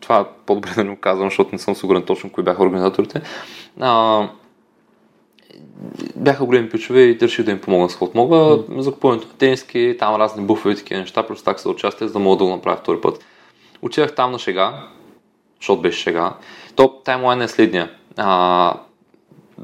това 0.00 0.20
е 0.20 0.24
по-добре 0.46 0.70
да 0.74 0.84
не 0.84 0.90
го 0.90 0.96
казвам, 0.96 1.26
защото 1.26 1.50
не 1.52 1.58
съм 1.58 1.74
сигурен 1.74 2.02
точно 2.02 2.30
кои 2.30 2.44
бяха 2.44 2.62
организаторите. 2.62 3.20
А, 3.80 4.28
бяха 6.16 6.44
големи 6.44 6.68
пичове 6.68 7.00
и 7.00 7.18
реших 7.20 7.44
да 7.44 7.50
им 7.50 7.60
помогна 7.60 7.90
с 7.90 7.92
каквото 7.92 8.18
мога. 8.18 8.36
Mm. 8.36 8.80
За 8.80 8.92
купуването 8.92 9.28
на 9.28 9.34
тениски, 9.34 9.96
там 9.98 10.14
разни 10.14 10.44
буфове 10.44 10.74
и 10.74 10.76
такива 10.76 11.00
неща, 11.00 11.22
плюс 11.22 11.42
такса 11.42 11.70
участие, 11.70 12.06
за 12.06 12.12
да 12.12 12.18
мога 12.18 12.36
да 12.36 12.44
го 12.44 12.50
направя 12.50 12.76
втори 12.76 13.00
път. 13.00 13.24
Отидах 13.82 14.14
там 14.14 14.32
на 14.32 14.38
шега, 14.38 14.88
защото 15.60 15.82
беше 15.82 15.98
шега. 15.98 16.34
То 16.76 16.88
таймлайн 16.88 17.42
е 17.42 17.48
следния. 17.48 17.90
А, 18.16 18.74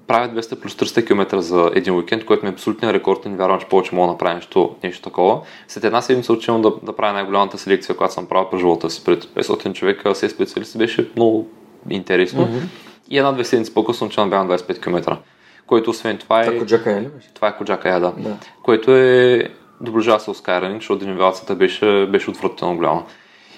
правя 0.07 0.29
200 0.29 0.61
плюс 0.61 0.75
300 0.75 1.07
км 1.07 1.41
за 1.41 1.71
един 1.75 1.95
уикенд, 1.95 2.25
което 2.25 2.45
ми 2.45 2.49
е 2.49 2.53
абсолютен 2.53 2.91
рекорд 2.91 3.25
и 3.25 3.29
не 3.29 3.37
вярвам, 3.37 3.61
че 3.61 3.67
повече 3.67 3.95
мога 3.95 4.07
да 4.07 4.13
направя 4.13 4.35
нещо, 4.35 4.75
нещо 4.83 5.03
такова. 5.03 5.41
След 5.69 5.85
една 5.85 6.03
седмица 6.03 6.33
отивам 6.33 6.63
да, 6.63 6.73
да 6.83 6.97
правя 6.97 7.13
най-голямата 7.13 7.59
селекция, 7.59 7.97
която 7.97 8.15
съм 8.15 8.27
правил 8.27 8.51
през 8.51 8.61
живота 8.61 8.91
си. 8.91 9.05
Пред 9.05 9.25
500 9.25 9.73
човека, 9.73 10.15
се 10.15 10.29
специалисти 10.29 10.79
беше 10.79 11.11
много 11.17 11.49
интересно. 11.91 12.47
Mm-hmm. 12.47 12.67
И 13.11 13.19
една-две 13.19 13.45
седмици 13.45 13.75
по-късно 13.75 14.07
отивам 14.07 14.31
да 14.31 14.37
бягам 14.37 14.59
25 14.59 14.83
км. 14.83 15.19
Което 15.67 15.91
освен 15.91 16.19
това 16.19 16.41
е... 16.41 16.45
Това 16.45 16.59
Коджака 16.59 16.93
е 16.93 17.01
ли 17.01 17.09
Това 17.35 17.49
е 17.49 17.57
Коджака 17.57 17.89
е, 17.89 18.01
да. 18.01 18.13
да. 18.17 18.37
Което 18.63 18.97
е 18.97 19.49
доближава 19.81 20.21
се 20.21 20.31
Skyrunning, 20.31 20.75
защото 20.75 20.99
денивелацията 21.05 21.55
беше, 21.55 22.07
беше 22.07 22.31
отвратително 22.31 22.77
голяма. 22.77 23.05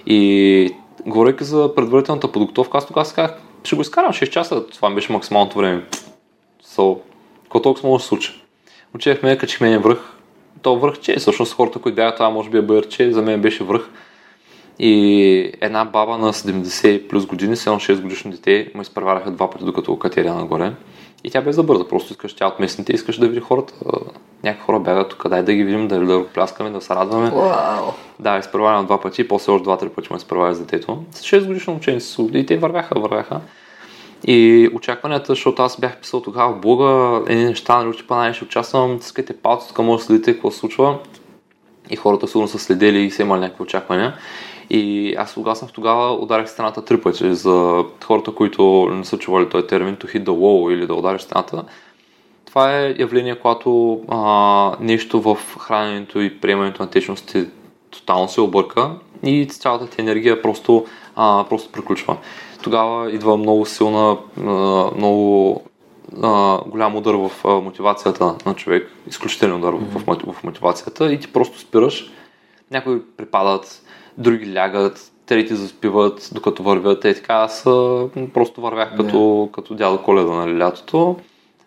И 0.07 0.70
говорейки 1.07 1.44
за 1.44 1.74
предварителната 1.74 2.32
подготовка, 2.32 2.78
аз 2.78 2.86
тогава 2.86 3.07
казах, 3.14 3.36
ще 3.64 3.76
го 3.76 3.82
изкарам 3.82 4.12
6 4.12 4.30
часа, 4.30 4.66
това 4.66 4.90
беше 4.90 5.12
максималното 5.12 5.59
време. 5.59 5.84
So, 6.64 6.98
какво 7.42 7.62
толкова 7.62 7.88
може 7.88 8.00
да 8.00 8.02
се 8.02 8.09
случи? 8.09 8.42
Отивахме, 8.94 9.38
качихме 9.38 9.68
един 9.68 9.80
връх. 9.80 9.98
То 10.62 10.78
връх, 10.78 10.98
че 11.00 11.16
всъщност 11.16 11.52
хората, 11.52 11.78
които 11.78 11.96
бяха 11.96 12.14
това, 12.14 12.30
може 12.30 12.50
би 12.50 12.59
е 12.59 12.62
бърче, 12.62 13.12
за 13.12 13.22
мен 13.22 13.40
беше 13.40 13.64
връх. 13.64 13.88
И 14.79 15.53
една 15.61 15.85
баба 15.85 16.18
на 16.18 16.33
70 16.33 17.09
плюс 17.09 17.27
години, 17.27 17.57
с 17.57 17.66
едно 17.66 17.79
6 17.79 18.01
годишно 18.01 18.31
дете, 18.31 18.70
ме 18.75 18.83
изпревараха 18.83 19.31
два 19.31 19.51
пъти, 19.51 19.64
докато 19.64 19.99
катеря 19.99 20.35
нагоре. 20.35 20.72
И 21.25 21.31
тя 21.31 21.43
без 21.43 21.57
да 21.57 21.62
бърза, 21.62 21.89
просто 21.89 22.12
искаш 22.12 22.35
тя 22.35 22.47
от 22.47 22.61
местните, 22.61 22.93
искаш 22.93 23.18
да 23.18 23.29
види 23.29 23.41
хората. 23.41 23.75
Някакви 24.43 24.64
хора 24.64 24.81
бягат 24.81 25.09
тук, 25.09 25.29
дай 25.29 25.43
да 25.43 25.55
ги 25.55 25.64
видим, 25.64 25.89
да, 25.89 26.01
да 26.01 26.27
пляскаме, 26.27 26.70
да 26.70 26.81
се 26.81 26.95
радваме. 26.95 27.31
Wow. 27.31 27.93
Да, 28.20 28.39
изпреваря 28.39 28.83
два 28.83 29.01
пъти, 29.01 29.29
после 29.29 29.53
още 29.53 29.64
два-три 29.64 29.89
пъти 29.89 30.09
ме 30.11 30.16
изпреваря 30.16 30.55
с 30.55 30.61
детето. 30.61 31.05
С 31.11 31.22
6 31.22 31.47
годишно 31.47 31.75
ученици 31.75 32.22
и 32.35 32.47
те 32.47 32.57
вървяха, 32.57 33.01
вървяха. 33.01 33.41
И 34.27 34.70
очакванията, 34.75 35.27
защото 35.33 35.62
аз 35.62 35.81
бях 35.81 35.97
писал 35.97 36.20
тогава 36.20 36.55
в 36.55 36.61
блога, 36.61 37.22
едни 37.29 37.45
неща, 37.45 37.85
нали, 37.85 37.99
най 38.11 38.33
ще 38.33 38.45
участвам, 38.45 38.99
скайте 39.01 39.37
палци, 39.37 39.68
тук 39.68 39.79
може 39.79 40.01
да 40.01 40.07
следите 40.07 40.33
какво 40.33 40.51
се 40.51 40.59
случва. 40.59 40.99
И 41.91 41.97
хората 41.97 42.29
сигурно 42.29 42.49
са 42.49 42.59
следили 42.59 42.99
и 42.99 43.11
са 43.11 43.22
имали 43.22 43.41
някакви 43.41 43.62
очаквания. 43.62 44.14
И 44.70 45.14
аз 45.18 45.36
угаснах 45.36 45.72
тогава, 45.72 46.12
ударих 46.14 46.48
стената 46.48 46.84
три 46.84 47.00
пъти. 47.00 47.34
За 47.34 47.84
хората, 48.04 48.32
които 48.32 48.88
не 48.90 49.04
са 49.04 49.18
чували 49.18 49.48
този 49.48 49.66
термин, 49.66 49.96
to 49.96 50.04
hit 50.04 50.24
the 50.24 50.30
wall 50.30 50.74
или 50.74 50.86
да 50.86 50.94
удариш 50.94 51.22
стената. 51.22 51.64
Това 52.46 52.78
е 52.78 52.94
явление, 52.98 53.38
когато 53.38 54.00
а, 54.08 54.76
нещо 54.80 55.20
в 55.20 55.38
храненето 55.58 56.20
и 56.20 56.40
приемането 56.40 56.82
на 56.82 56.90
течности 56.90 57.46
тотално 57.90 58.28
се 58.28 58.40
обърка 58.40 58.90
и 59.22 59.46
цялата 59.46 59.86
ти 59.86 60.00
енергия 60.00 60.42
просто, 60.42 60.86
а, 61.16 61.44
просто 61.48 61.72
приключва 61.72 62.16
тогава 62.64 63.12
идва 63.12 63.36
много 63.36 63.66
силна, 63.66 64.16
много 64.96 65.62
голям 66.66 66.96
удар 66.96 67.14
в 67.14 67.30
мотивацията 67.44 68.34
на 68.46 68.54
човек, 68.54 68.90
изключителен 69.06 69.56
удар 69.56 69.72
mm-hmm. 69.72 70.32
в, 70.32 70.44
мотивацията 70.44 71.12
и 71.12 71.20
ти 71.20 71.32
просто 71.32 71.58
спираш. 71.58 72.12
Някои 72.70 73.02
припадат, 73.16 73.82
други 74.18 74.54
лягат, 74.54 75.12
трети 75.26 75.54
заспиват, 75.54 76.30
докато 76.34 76.62
вървят. 76.62 77.04
И 77.04 77.14
така 77.14 77.34
аз 77.34 77.62
просто 78.34 78.60
вървях 78.60 78.92
yeah. 78.92 78.96
като, 78.96 79.48
като 79.52 79.74
дядо 79.74 80.02
Коледа 80.02 80.32
на 80.32 80.46
нали, 80.46 80.58
лятото 80.58 81.16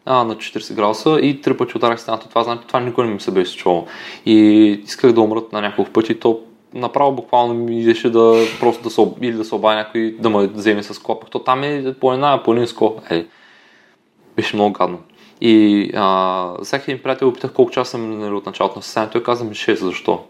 а, 0.06 0.24
на 0.24 0.36
40 0.36 0.74
градуса 0.74 1.20
и 1.22 1.42
три 1.42 1.58
пъти 1.58 1.78
ударах 1.78 2.02
стената. 2.02 2.30
Това, 2.30 2.44
значи, 2.44 2.68
това 2.68 2.80
никой 2.80 3.08
не 3.08 3.14
ми 3.14 3.20
се 3.20 3.32
беше 3.32 3.58
чувало. 3.58 3.88
И 4.26 4.36
исках 4.84 5.12
да 5.12 5.22
умрат 5.22 5.54
на 5.54 5.62
няколко 5.62 5.92
пъти. 5.92 6.20
То 6.20 6.40
направо 6.74 7.12
буквално 7.12 7.54
ми 7.54 7.82
идеше 7.82 8.10
да 8.10 8.46
просто 8.60 8.84
да 8.84 8.90
се, 8.90 9.08
или 9.22 9.34
да 9.34 9.46
се 9.46 9.56
обая 9.56 9.78
някой 9.78 10.16
да 10.20 10.30
ме 10.30 10.48
вземе 10.48 10.84
с 10.84 11.00
клопък. 11.00 11.30
То 11.30 11.40
там 11.40 11.64
е 11.64 11.94
по 12.00 12.14
една 12.14 12.44
планинско. 12.44 12.96
Е, 13.10 13.26
беше 14.36 14.56
много 14.56 14.74
гадно. 14.74 15.00
И 15.42 15.92
а, 15.96 16.54
всеки 16.64 16.92
един 16.92 17.04
приятел 17.04 17.28
опитах 17.28 17.54
колко 17.54 17.72
часа 17.72 17.92
съм 17.92 18.20
нали, 18.20 18.34
от 18.34 18.46
началото 18.46 18.76
на 18.76 18.84
състоянието. 18.84 19.14
Той 19.14 19.24
каза 19.24 19.44
ми 19.44 19.56
6, 19.56 19.74
защо? 19.74 20.24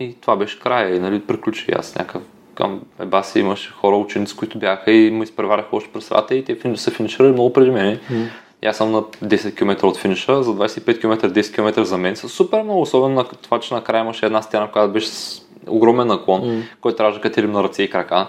И 0.00 0.14
това 0.20 0.36
беше 0.36 0.60
края. 0.60 0.96
И 0.96 0.98
нали, 0.98 1.20
приключи 1.20 1.72
аз 1.72 1.94
някакъв 1.96 2.22
към 2.54 2.80
еба 3.00 3.22
си 3.22 3.40
имаше 3.40 3.70
хора, 3.70 3.96
ученици, 3.96 4.36
които 4.36 4.58
бяха 4.58 4.92
и 4.92 5.10
ме 5.10 5.24
изпревараха 5.24 5.76
още 5.76 5.90
през 5.92 6.10
и 6.30 6.44
те 6.44 6.76
са 6.76 6.90
финиширали 6.90 7.32
много 7.32 7.52
преди 7.52 7.70
мен. 7.70 7.98
Mm. 7.98 8.26
И 8.62 8.66
аз 8.66 8.76
съм 8.76 8.92
на 8.92 9.02
10 9.02 9.56
км 9.56 9.86
от 9.86 9.96
финиша, 9.96 10.42
за 10.42 10.50
25 10.50 11.00
км, 11.00 11.28
10 11.28 11.54
км 11.54 11.84
за 11.84 11.98
мен 11.98 12.16
са 12.16 12.28
супер 12.28 12.62
много, 12.62 12.80
особено 12.80 13.14
на 13.14 13.24
това, 13.24 13.60
че 13.60 13.74
накрая 13.74 14.02
имаше 14.02 14.26
една 14.26 14.42
стена, 14.42 14.70
която 14.70 14.92
беше 14.92 15.08
с 15.08 15.42
огромен 15.68 16.06
наклон, 16.06 16.42
mm. 16.42 16.62
който 16.80 16.96
трябваше 16.96 17.18
да 17.18 17.22
катерим 17.22 17.52
на 17.52 17.62
ръце 17.62 17.82
и 17.82 17.90
крака. 17.90 18.26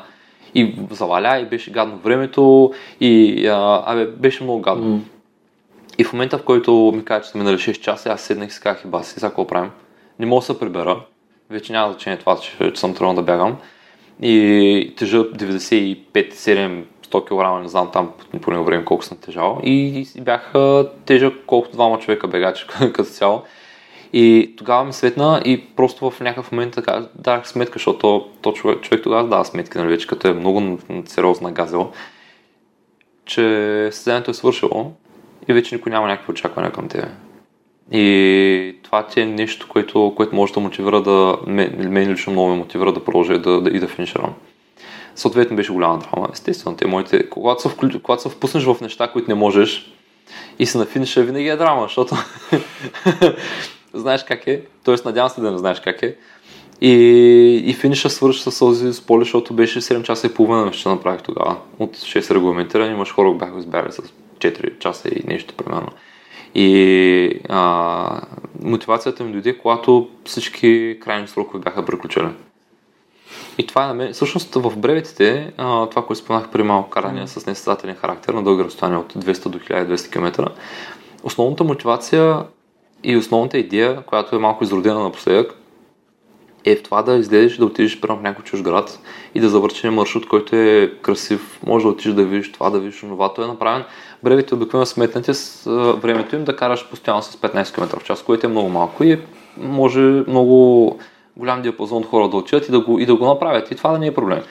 И 0.56 0.76
заваля 0.92 1.40
и 1.40 1.46
беше 1.46 1.72
гадно 1.72 1.98
времето 1.98 2.74
и 3.00 3.48
а, 3.48 3.84
абе, 3.86 4.06
беше 4.06 4.44
много 4.44 4.62
гадно. 4.62 4.98
Mm. 4.98 5.02
И 5.98 6.04
в 6.04 6.14
момента, 6.14 6.38
в 6.38 6.44
който 6.44 6.94
ми 6.96 7.06
каза, 7.06 7.24
че 7.24 7.30
са 7.30 7.38
минали 7.38 7.58
6 7.58 7.80
часа, 7.80 8.10
аз 8.10 8.22
седнах 8.22 8.50
и 8.50 8.54
си 8.54 8.62
казах, 8.62 8.88
баси, 8.88 9.14
сега 9.14 9.28
какво 9.28 9.48
правим? 9.48 9.72
Не 10.20 10.26
мога 10.26 10.40
да 10.40 10.46
се 10.46 10.60
прибера. 10.60 11.00
Вече 11.50 11.74
няма 11.74 11.92
значение 11.92 12.20
това, 12.20 12.38
че, 12.40 12.72
съм 12.76 12.94
тръгнал 12.94 13.14
да 13.14 13.22
бягам. 13.22 13.58
И 14.22 14.94
тежа 14.98 15.18
95-7 15.18 16.84
100 17.06 17.26
кг, 17.26 17.64
не 17.64 17.70
знам 17.70 17.90
там 17.94 18.12
по 18.42 18.52
него 18.52 18.64
време 18.64 18.86
колко 18.86 19.06
съм 19.06 19.18
тежал. 19.18 19.60
И, 19.64 20.08
и 20.16 20.22
бях 20.22 20.54
тежък 21.06 21.34
колкото 21.46 21.74
двама 21.74 22.00
човека 22.00 22.28
бегачи 22.28 22.68
като 22.80 23.04
цяло. 23.04 23.44
И 24.14 24.54
тогава 24.58 24.86
ми 24.86 24.94
светна 24.94 25.42
и 25.46 25.66
просто 25.76 26.12
в 26.12 26.20
някакъв 26.20 26.52
момент 26.52 26.74
така 26.74 27.08
дах 27.16 27.48
сметка, 27.48 27.74
защото 27.74 28.30
то 28.42 28.52
човек, 28.52 28.82
човек 28.82 29.04
тогава 29.04 29.28
дава 29.28 29.46
сметки, 29.46 29.78
нали, 29.78 29.88
вече 29.88 30.08
като 30.08 30.28
е 30.28 30.34
много 30.34 30.80
сериозна 31.06 31.52
газел, 31.52 31.92
че 33.26 33.42
състезанието 33.92 34.32
е 34.32 34.34
свършило 34.34 34.92
и 35.48 35.54
вече 35.54 35.76
никой 35.76 35.92
няма 35.92 36.08
някакви 36.08 36.32
очаквания 36.32 36.72
към 36.72 36.88
тебе. 36.88 37.08
И 37.92 38.76
това 38.84 39.08
ти 39.08 39.22
е 39.22 39.26
нещо, 39.26 39.68
което, 39.70 40.14
което 40.16 40.36
може 40.36 40.54
да 40.54 40.60
мотивира 40.60 41.02
да, 41.02 41.38
мен, 41.48 41.92
мен 41.92 42.12
лично 42.12 42.34
много 42.34 42.50
ме 42.50 42.56
мотивира 42.56 42.94
да 42.94 43.04
продължа 43.04 43.40
да, 43.40 43.62
да, 43.62 43.70
и 43.70 43.80
да 43.80 43.88
финиширам. 43.88 44.34
Съответно 45.16 45.56
беше 45.56 45.74
голяма 45.74 46.00
драма. 46.00 46.30
Естествено, 46.34 46.78
те 46.78 46.88
моите, 46.88 47.30
когато 47.30 47.62
се, 47.62 47.70
вклю... 47.70 47.90
когато 48.04 48.22
се 48.22 48.30
впуснеш 48.30 48.64
в 48.64 48.82
неща, 48.82 49.12
които 49.12 49.30
не 49.30 49.36
можеш 49.36 49.92
и 50.60 50.66
се 50.66 50.78
на 50.78 50.86
финиша, 50.86 51.24
винаги 51.24 51.48
е 51.48 51.56
драма, 51.56 51.84
защото 51.84 52.16
знаеш 53.94 54.24
как 54.24 54.48
е, 54.48 54.62
т.е. 54.84 54.96
надявам 55.06 55.30
се 55.30 55.42
да 55.42 55.52
не 55.52 55.58
знаеш 55.58 55.80
как 55.80 56.04
е. 56.04 56.16
И, 56.82 56.92
и 57.66 57.74
финиша 57.74 58.10
свърши 58.10 58.42
с 58.42 58.52
сълзи 58.52 58.94
с 58.94 59.02
поле, 59.02 59.24
защото 59.24 59.54
беше 59.54 59.82
7 59.82 60.04
часа 60.04 60.28
и 60.28 60.34
половина, 60.34 60.74
ще 60.74 60.90
направих 60.90 61.22
тогава. 61.22 61.58
От 61.80 61.98
6 61.98 62.36
регламентирани, 62.36 62.94
имаш 62.94 63.12
хора, 63.12 63.34
бяха 63.34 63.60
избягали 63.60 63.92
с 63.92 64.02
4 64.38 64.80
часа 64.80 65.10
и 65.10 65.28
нещо 65.28 65.54
примерно. 65.54 65.88
И 66.56 67.42
а, 67.50 68.22
мотивацията 68.62 69.24
ми 69.24 69.32
дойде, 69.32 69.58
когато 69.58 70.10
всички 70.26 70.98
крайни 71.02 71.28
срокове 71.28 71.60
бяха 71.60 71.86
приключени. 71.86 72.30
И 73.58 73.68
това 73.68 73.84
е 73.84 73.88
на 73.88 73.94
мен. 73.94 74.14
Всъщност 74.14 74.56
в 74.56 74.78
бреветите, 74.78 75.54
а, 75.58 75.90
това, 75.90 76.06
което 76.06 76.24
споменах 76.24 76.50
при 76.50 76.64
малко 76.64 76.90
каране 76.90 77.28
с 77.28 77.46
несъстателен 77.46 77.96
характер 77.96 78.34
на 78.34 78.44
дълги 78.44 78.64
разстояния 78.64 79.00
от 79.00 79.14
200 79.14 79.50
до 79.50 79.60
1200 79.60 80.12
км, 80.12 80.52
основната 81.24 81.64
мотивация 81.64 82.44
и 83.04 83.18
основната 83.18 83.58
идея, 83.58 84.02
която 84.02 84.36
е 84.36 84.40
малко 84.40 84.64
изродена 84.64 85.04
напоследък, 85.04 85.56
е 86.66 86.76
в 86.76 86.84
това 86.84 87.02
да 87.02 87.16
излезеш 87.16 87.58
да 87.58 87.66
отидеш 87.66 88.00
прямо 88.02 88.20
в 88.20 88.24
някой 88.24 88.44
чуж 88.44 88.62
град 88.62 89.00
и 89.36 89.40
да 89.40 89.50
завършиш 89.50 89.92
маршрут, 89.92 90.28
който 90.28 90.56
е 90.56 90.94
красив. 91.02 91.60
Може 91.66 91.84
да 91.84 91.90
отидеш 91.90 92.14
да 92.14 92.26
видиш 92.26 92.52
това, 92.52 92.70
да 92.70 92.80
видиш 92.80 93.00
това. 93.00 93.34
То 93.34 93.44
е 93.44 93.48
направен. 93.48 93.84
Бревите 94.26 94.56
обикновено 94.56 94.86
сметнати 94.86 95.34
с 95.34 95.64
времето 96.02 96.36
им 96.36 96.44
да 96.44 96.56
караш 96.56 96.90
постоянно 96.90 97.22
с 97.22 97.36
15 97.36 97.76
км 97.76 98.00
в 98.00 98.04
час, 98.04 98.24
което 98.24 98.46
е 98.46 98.50
много 98.50 98.70
малко 98.70 99.04
и 99.04 99.20
може 99.58 100.00
много 100.02 101.00
голям 101.38 101.62
диапазон 101.62 102.04
хора 102.04 102.30
да 102.30 102.38
отидат 102.38 102.68
и 102.68 102.72
да 102.72 102.80
го, 102.80 103.00
и 103.00 103.06
да 103.06 103.16
го 103.16 103.26
направят. 103.26 103.72
И 103.72 103.76
това 103.76 103.92
да 103.92 104.00
не 104.00 104.08
е 104.08 104.14
проблем. 104.14 104.42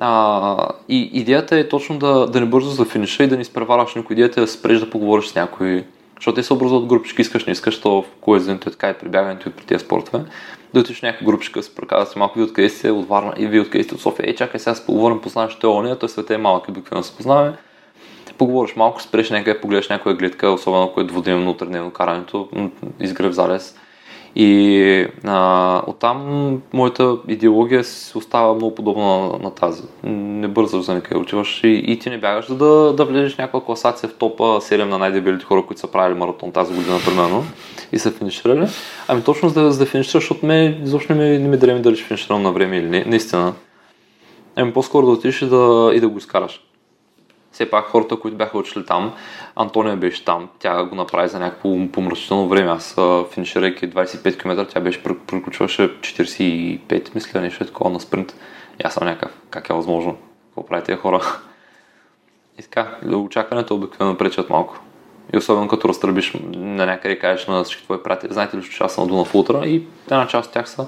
А, 0.00 0.68
и 0.88 1.10
идеята 1.12 1.58
е 1.58 1.68
точно 1.68 1.98
да, 1.98 2.26
да 2.26 2.40
не 2.40 2.46
бързо 2.46 2.70
за 2.70 2.84
финиша 2.84 3.24
и 3.24 3.26
да 3.26 3.36
не 3.36 3.42
изпреварваш 3.42 3.94
никой. 3.94 4.14
Идеята 4.14 4.40
е 4.40 4.44
да 4.44 4.48
спреш 4.48 4.80
да 4.80 4.90
поговориш 4.90 5.26
с 5.26 5.34
някой. 5.34 5.84
Защото 6.16 6.34
те 6.34 6.42
се 6.42 6.52
образуват 6.52 6.86
групички, 6.86 7.22
искаш, 7.22 7.44
не 7.46 7.52
искаш, 7.52 7.80
то 7.80 8.02
в 8.02 8.04
коезенето 8.20 8.68
е 8.68 8.72
така 8.72 8.90
и 8.90 8.94
при 8.94 9.08
бягането 9.08 9.48
и 9.48 9.52
при 9.52 9.64
тези 9.64 9.84
спортове. 9.84 10.24
Да 10.74 10.80
отидеш 10.80 10.98
в 10.98 11.02
някаква 11.02 11.26
групичка, 11.26 11.62
се 11.62 11.74
преказва 11.74 12.06
си 12.06 12.18
малко, 12.18 12.38
ви 12.38 12.44
откъде 12.44 12.68
сте 12.68 12.90
от 12.90 13.08
Варна 13.08 13.34
и 13.36 13.46
ви 13.46 13.60
откъде 13.60 13.84
сте 13.84 13.94
от 13.94 14.00
София. 14.00 14.26
Ей, 14.26 14.34
чакай 14.34 14.60
сега 14.60 14.74
се 14.74 14.86
поговорим, 14.86 15.20
познаваш 15.20 15.54
той 15.54 15.70
ония, 15.70 15.98
той 15.98 16.08
света 16.08 16.34
е 16.34 16.38
малък 16.38 16.68
обикновено 16.68 17.04
се 17.04 17.16
познаваме. 17.16 17.52
Поговориш 18.38 18.76
малко, 18.76 19.02
спреш 19.02 19.30
някъде, 19.30 19.60
погледаш 19.60 19.88
някоя 19.88 20.14
гледка, 20.14 20.50
особено 20.50 20.84
ако 20.84 21.00
е 21.00 21.04
двудневно, 21.04 21.50
утредневно 21.50 21.90
карането, 21.90 22.48
изгрев 23.00 23.32
залез 23.32 23.76
и 24.36 25.06
а, 25.24 25.82
оттам 25.86 26.62
моята 26.72 27.16
идеология 27.28 27.84
си 27.84 28.18
остава 28.18 28.54
много 28.54 28.74
подобна 28.74 29.04
на, 29.04 29.38
на 29.38 29.54
тази. 29.54 29.82
Не 30.04 30.48
бързаш 30.48 30.82
за 30.82 30.94
никъде 30.94 31.20
отиваш 31.20 31.60
и, 31.64 31.84
и 31.86 31.98
ти 31.98 32.10
не 32.10 32.18
бягаш, 32.18 32.46
да, 32.46 32.92
да 32.92 33.04
влезеш 33.04 33.36
някаква 33.36 33.64
класация 33.64 34.08
в 34.08 34.14
топа 34.14 34.42
7 34.42 34.84
на 34.84 34.98
най-дебелите 34.98 35.44
хора, 35.44 35.66
които 35.66 35.80
са 35.80 35.86
правили 35.86 36.18
маратон 36.18 36.52
тази 36.52 36.74
година, 36.74 36.98
примерно, 37.06 37.44
и 37.92 37.98
са 37.98 38.10
финиширали. 38.10 38.66
Ами 39.08 39.22
точно 39.22 39.48
за 39.48 39.62
да, 39.62 39.72
за 39.72 39.78
да 39.78 39.86
финишираш, 39.86 40.22
защото 40.22 40.46
ме 40.46 40.80
изобщо 40.84 41.14
не, 41.14 41.38
не 41.38 41.48
ми 41.48 41.56
дреми 41.56 41.80
дали 41.80 41.96
ще 41.96 42.04
финиширам 42.04 42.42
на 42.42 42.52
време 42.52 42.76
или 42.76 42.88
не, 42.88 43.04
наистина. 43.04 43.52
Ами 44.56 44.72
по-скоро 44.72 45.06
да 45.06 45.12
отидеш 45.12 45.42
и 45.42 45.46
да, 45.46 45.90
и 45.94 46.00
да 46.00 46.08
го 46.08 46.18
изкараш 46.18 46.60
все 47.52 47.70
пак 47.70 47.86
хората, 47.86 48.16
които 48.16 48.36
бяха 48.36 48.58
учили 48.58 48.86
там, 48.86 49.14
Антония 49.56 49.96
беше 49.96 50.24
там, 50.24 50.48
тя 50.58 50.84
го 50.84 50.94
направи 50.94 51.28
за 51.28 51.38
някакво 51.38 51.76
помрачително 51.92 52.48
време. 52.48 52.70
Аз 52.70 52.96
финиширайки 53.30 53.90
25 53.90 54.40
км, 54.40 54.66
тя 54.66 54.80
беше 54.80 55.02
приключваше 55.02 56.00
45, 56.00 57.14
мисля, 57.14 57.40
нещо 57.40 57.64
такова 57.64 57.90
на 57.90 58.00
спринт. 58.00 58.34
И 58.80 58.82
аз 58.84 58.94
съм 58.94 59.06
някакъв, 59.06 59.38
как 59.50 59.70
е 59.70 59.72
възможно? 59.72 60.16
Какво 60.46 60.66
прави 60.66 60.84
тези 60.84 60.98
хора? 60.98 61.20
И 62.58 62.62
така, 62.62 62.96
очакването 63.14 63.74
обикновено 63.74 64.18
пречат 64.18 64.50
малко. 64.50 64.80
И 65.34 65.38
особено 65.38 65.68
като 65.68 65.88
разтръбиш 65.88 66.32
на 66.52 66.86
някъде 66.86 67.18
кажеш 67.18 67.46
на 67.46 67.64
всички 67.64 67.84
твои 67.84 68.02
приятели, 68.02 68.32
знаете 68.32 68.56
ли, 68.56 68.62
че 68.62 68.84
аз 68.84 68.94
съм 68.94 69.04
на 69.04 69.08
Дуна 69.08 69.24
Фултра 69.24 69.66
и 69.66 69.82
една 70.10 70.28
част 70.28 70.46
от 70.46 70.52
тях 70.52 70.68
са, 70.68 70.86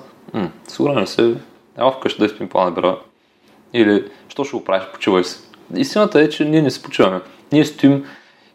сигурно 0.68 1.00
ли 1.00 1.06
се, 1.06 1.34
ела 1.78 1.92
вкъщи 1.92 2.20
да 2.20 2.26
изпим 2.26 2.48
плана 2.48 2.70
бера. 2.70 2.98
Или, 3.72 4.10
що 4.28 4.44
ще 4.44 4.56
го 4.56 4.64
правиш, 4.64 4.84
почивай 4.92 5.24
се 5.24 5.51
истината 5.76 6.20
е, 6.20 6.28
че 6.28 6.44
ние 6.44 6.62
не 6.62 6.70
се 6.70 6.82
почиваме. 6.82 7.20
Ние 7.52 7.64
стоим, 7.64 8.04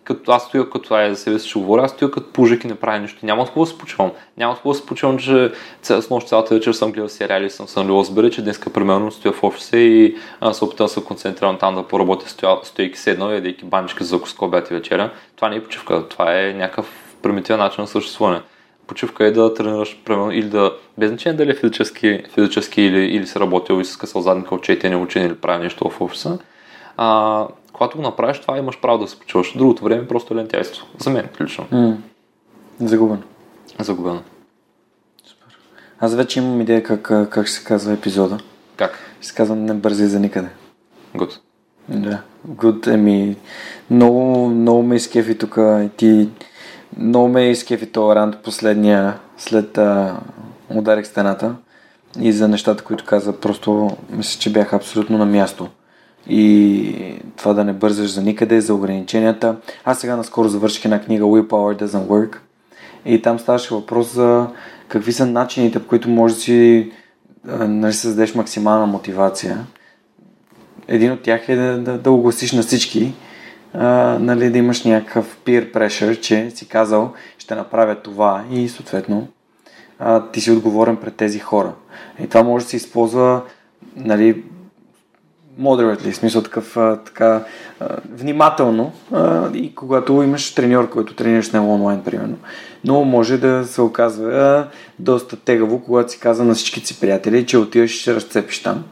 като 0.04 0.32
аз 0.32 0.44
стоя 0.44 0.70
като 0.70 0.84
това 0.84 1.04
е 1.04 1.10
за 1.10 1.16
себе 1.16 1.40
си 1.40 1.50
ще 1.50 1.60
говоря, 1.60 1.84
аз 1.84 1.92
стоя 1.92 2.12
като 2.12 2.34
пужик 2.34 2.64
и 2.64 2.68
не 2.68 2.76
правя 2.76 3.00
нищо. 3.00 3.26
Няма 3.26 3.42
от 3.42 3.48
какво 3.48 3.62
да 3.62 3.68
се 3.68 3.78
почивам. 3.78 4.12
Няма 4.38 4.52
от 4.52 4.58
какво 4.58 4.70
да 4.70 4.76
се 4.76 4.86
почивам, 4.86 5.18
че 5.18 5.52
с 5.84 6.10
нощ 6.10 6.28
цялата 6.28 6.56
вечер 6.56 6.74
съм 6.74 6.92
гледал 6.92 7.10
сериали 7.10 7.50
съм 7.50 7.68
съм 7.68 7.90
разбира, 7.90 8.30
че 8.30 8.42
днес 8.42 8.62
примерно 8.74 9.12
стоя 9.12 9.34
в 9.34 9.44
офиса 9.44 9.78
и 9.78 10.18
а, 10.42 10.54
се 10.54 10.66
опитам 10.66 10.86
да 10.86 10.90
се 10.90 11.04
концентрирам 11.04 11.58
там 11.58 11.76
да 11.76 11.84
поработя 11.84 12.30
стоя, 12.30 12.58
стоейки 12.64 13.00
седнал 13.00 13.30
ядейки 13.30 13.66
банички 13.66 14.04
за 14.04 14.10
закуска 14.10 14.46
обяд 14.46 14.72
и 14.72 14.74
вечеря. 14.74 15.12
Това 15.36 15.50
не 15.50 15.56
е 15.56 15.64
почивка, 15.64 16.08
това 16.10 16.42
е 16.42 16.54
някакъв 16.54 17.16
примитивен 17.22 17.60
начин 17.60 17.82
на 17.82 17.88
съществуване 17.88 18.42
почивка 18.88 19.26
е 19.26 19.32
да 19.32 19.54
тренираш, 19.54 19.98
примерно, 20.06 20.32
или 20.32 20.50
да, 20.50 20.74
без 20.98 21.10
значение 21.10 21.38
дали 21.38 21.52
е 21.52 21.56
физически, 21.56 22.24
физически 22.34 22.82
или, 22.82 23.00
или 23.00 23.28
си 23.28 23.40
работил 23.40 23.82
и 23.82 23.86
с 23.86 23.98
късал 23.98 24.22
задника 24.22 24.56
от 24.56 24.64
четене, 24.64 24.96
учене 24.96 25.26
или 25.26 25.36
прави 25.36 25.64
нещо 25.64 25.90
в 25.90 26.02
офиса, 26.02 26.40
а, 26.98 27.48
когато 27.74 27.98
го 27.98 28.04
направиш 28.04 28.40
това, 28.40 28.58
имаш 28.58 28.82
право 28.82 28.98
да 28.98 29.08
се 29.08 29.20
почуваш. 29.20 29.58
Другото 29.58 29.84
време 29.84 30.02
е 30.04 30.08
просто 30.08 30.36
лентяйство. 30.36 30.88
За 31.00 31.10
мен 31.10 31.30
лично. 31.42 31.66
Mm. 31.74 31.96
Загубено. 32.80 33.22
Загубено. 33.80 34.22
Супер. 35.26 35.58
Аз 36.00 36.16
вече 36.16 36.40
имам 36.40 36.62
идея 36.62 36.84
как, 36.84 37.02
как 37.02 37.48
ще 37.48 37.56
се 37.56 37.64
казва 37.64 37.94
епизода. 37.94 38.38
Как? 38.78 39.00
Се 39.22 39.36
казвам 39.36 39.66
не 39.66 39.74
бързи 39.74 40.06
за 40.06 40.20
никъде. 40.20 40.50
Good. 41.16 41.40
Да. 41.90 42.22
Good, 42.50 42.94
еми, 42.94 43.36
много, 43.92 44.48
много 44.50 44.84
ме 44.84 44.96
изкефи 44.96 45.38
тук 45.38 45.58
ти 45.98 46.30
много 46.98 47.28
ме 47.28 47.50
изкефи 47.50 47.92
този 47.92 48.16
рант 48.16 48.38
последния, 48.44 49.20
след 49.38 49.78
а, 49.78 50.20
ударих 50.76 51.08
стената 51.08 51.56
и 52.20 52.32
за 52.32 52.48
нещата, 52.48 52.84
които 52.84 53.06
каза, 53.06 53.40
просто 53.40 53.98
мисля, 54.10 54.40
че 54.40 54.52
бяха 54.52 54.76
абсолютно 54.76 55.18
на 55.18 55.26
място 55.26 55.68
и 56.30 56.94
това 57.38 57.54
да 57.54 57.64
не 57.64 57.74
бързаш 57.74 58.12
за 58.12 58.22
никъде, 58.22 58.62
за 58.62 58.74
ограниченията. 58.74 59.56
Аз 59.86 60.00
сега 60.00 60.16
наскоро 60.16 60.48
завърших 60.48 60.86
една 60.86 61.02
книга 61.02 61.24
Willpower 61.24 61.84
Doesn't 61.84 62.08
Work 62.08 62.38
и 63.06 63.22
там 63.22 63.40
ставаше 63.40 63.74
въпрос 63.74 64.14
за 64.14 64.48
какви 64.88 65.14
са 65.14 65.26
начините, 65.26 65.80
по 65.80 65.88
които 65.88 66.10
можеш 66.10 66.38
да 66.38 66.44
си 66.44 66.92
нали, 67.48 67.94
създадеш 67.94 68.36
максимална 68.36 68.86
мотивация. 68.86 69.66
Един 70.88 71.12
от 71.12 71.22
тях 71.22 71.50
е 71.50 71.56
да, 71.56 71.78
да, 71.78 71.98
да 71.98 72.12
огласиш 72.12 72.52
на 72.52 72.62
всички, 72.62 73.14
а, 73.74 73.88
нали, 74.20 74.50
да 74.50 74.58
имаш 74.58 74.84
някакъв 74.84 75.38
peer 75.46 75.74
pressure, 75.74 76.20
че 76.20 76.52
си 76.52 76.68
казал 76.68 77.14
ще 77.38 77.56
направя 77.56 77.96
това 77.96 78.44
и 78.52 78.70
съответно 78.70 79.28
а, 80.00 80.32
ти 80.32 80.42
си 80.42 80.52
отговорен 80.52 80.98
пред 80.98 81.16
тези 81.16 81.40
хора. 81.40 81.74
И 82.24 82.28
това 82.28 82.44
може 82.44 82.66
да 82.66 82.70
се 82.70 82.76
използва 82.76 83.42
нали, 83.96 84.44
moderately, 85.60 86.12
смисъл 86.12 86.42
такъв, 86.42 86.78
а, 86.78 86.98
така, 87.06 87.44
внимателно 88.14 88.92
и 89.54 89.76
когато 89.76 90.24
имаш 90.24 90.54
треньор, 90.54 90.90
който 90.90 91.14
тренираш 91.14 91.52
него 91.52 91.74
онлайн, 91.74 92.02
примерно. 92.04 92.38
Но 92.84 93.04
може 93.04 93.38
да 93.38 93.66
се 93.66 93.82
оказва 93.82 94.68
доста 95.00 95.36
тегаво, 95.36 95.80
когато 95.80 96.12
си 96.12 96.20
казва 96.20 96.46
на 96.46 96.54
всичките 96.54 96.88
си 96.88 97.00
приятели, 97.00 97.46
че 97.46 97.58
отиваш 97.58 97.96
и 97.96 98.00
ще 98.00 98.16
разцепиш 98.16 98.64
там 98.64 98.84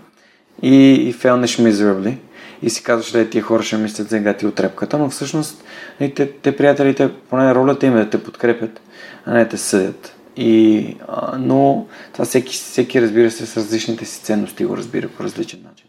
и, 0.61 0.93
и 0.93 1.13
фелнеш 1.13 1.57
miserably 1.57 2.15
и 2.61 2.69
си 2.69 2.83
казваш, 2.83 3.11
да 3.11 3.29
тия 3.29 3.43
хора 3.43 3.63
ще 3.63 3.77
мислят 3.77 4.09
за 4.09 4.33
ти 4.33 4.45
от 4.45 4.59
репката, 4.59 4.97
но 4.97 5.09
всъщност 5.09 5.63
и 5.99 6.13
те, 6.13 6.31
те 6.31 6.57
приятелите, 6.57 7.11
поне 7.29 7.55
ролята 7.55 7.85
им 7.85 7.97
е 7.97 8.03
да 8.03 8.09
те 8.09 8.23
подкрепят, 8.23 8.81
а 9.25 9.33
не 9.33 9.43
да 9.43 9.49
те 9.49 9.57
съдят. 9.57 10.15
И, 10.37 10.97
а, 11.07 11.37
но 11.37 11.87
това 12.13 12.25
всеки, 12.25 12.53
всеки 12.53 13.01
разбира 13.01 13.31
се 13.31 13.45
с 13.45 13.57
различните 13.57 14.05
си 14.05 14.21
ценности 14.21 14.65
го 14.65 14.77
разбира 14.77 15.07
по 15.07 15.23
различен 15.23 15.59
начин. 15.63 15.84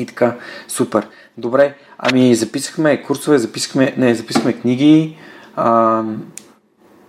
И 0.00 0.06
така, 0.06 0.36
супер. 0.68 1.06
Добре, 1.38 1.74
ами 1.98 2.34
записахме 2.34 3.02
курсове, 3.02 3.38
записахме, 3.38 3.94
не, 3.96 4.14
записахме 4.14 4.52
книги, 4.52 5.16
а, 5.56 6.02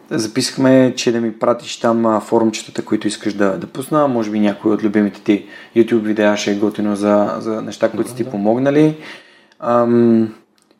записахме, 0.10 0.94
че 0.96 1.12
да 1.12 1.22
ми 1.22 1.40
пратиш 1.40 1.80
там 1.80 2.22
форумчетата, 2.22 2.86
които 2.86 3.08
искаш 3.08 3.34
да, 3.34 3.58
да 3.58 3.68
пусна, 3.68 4.08
може 4.08 4.32
би 4.32 4.40
някои 4.40 4.72
от 4.72 4.84
любимите 4.84 5.22
ти 5.22 5.46
YouTube 5.76 6.02
видеа 6.02 6.38
ще 6.38 6.52
е 6.52 6.56
готино 6.56 6.96
за, 6.96 7.36
за 7.40 7.62
неща, 7.62 7.92
които 7.92 8.10
са 8.10 8.16
ти 8.16 8.30
помогнали. 8.30 8.98
Ам, 9.60 10.34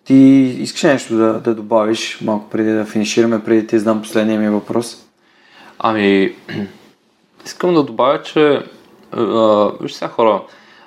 ти 0.04 0.16
искаш 0.60 0.84
нещо 0.84 1.16
да, 1.16 1.34
да 1.34 1.56
добавиш 1.56 2.22
малко 2.22 2.50
преди 2.50 2.72
да 2.72 2.86
финишираме, 2.86 3.44
преди 3.44 3.68
ти 3.68 3.80
знам 3.80 4.02
последния 4.02 4.40
ми 4.40 4.50
въпрос? 4.50 5.06
Ами, 5.80 6.36
искам 7.46 7.74
да 7.74 7.84
добавя, 7.84 8.22
че 8.22 8.64
виж 9.82 9.94
сега 9.94 10.10
хора, 10.10 10.42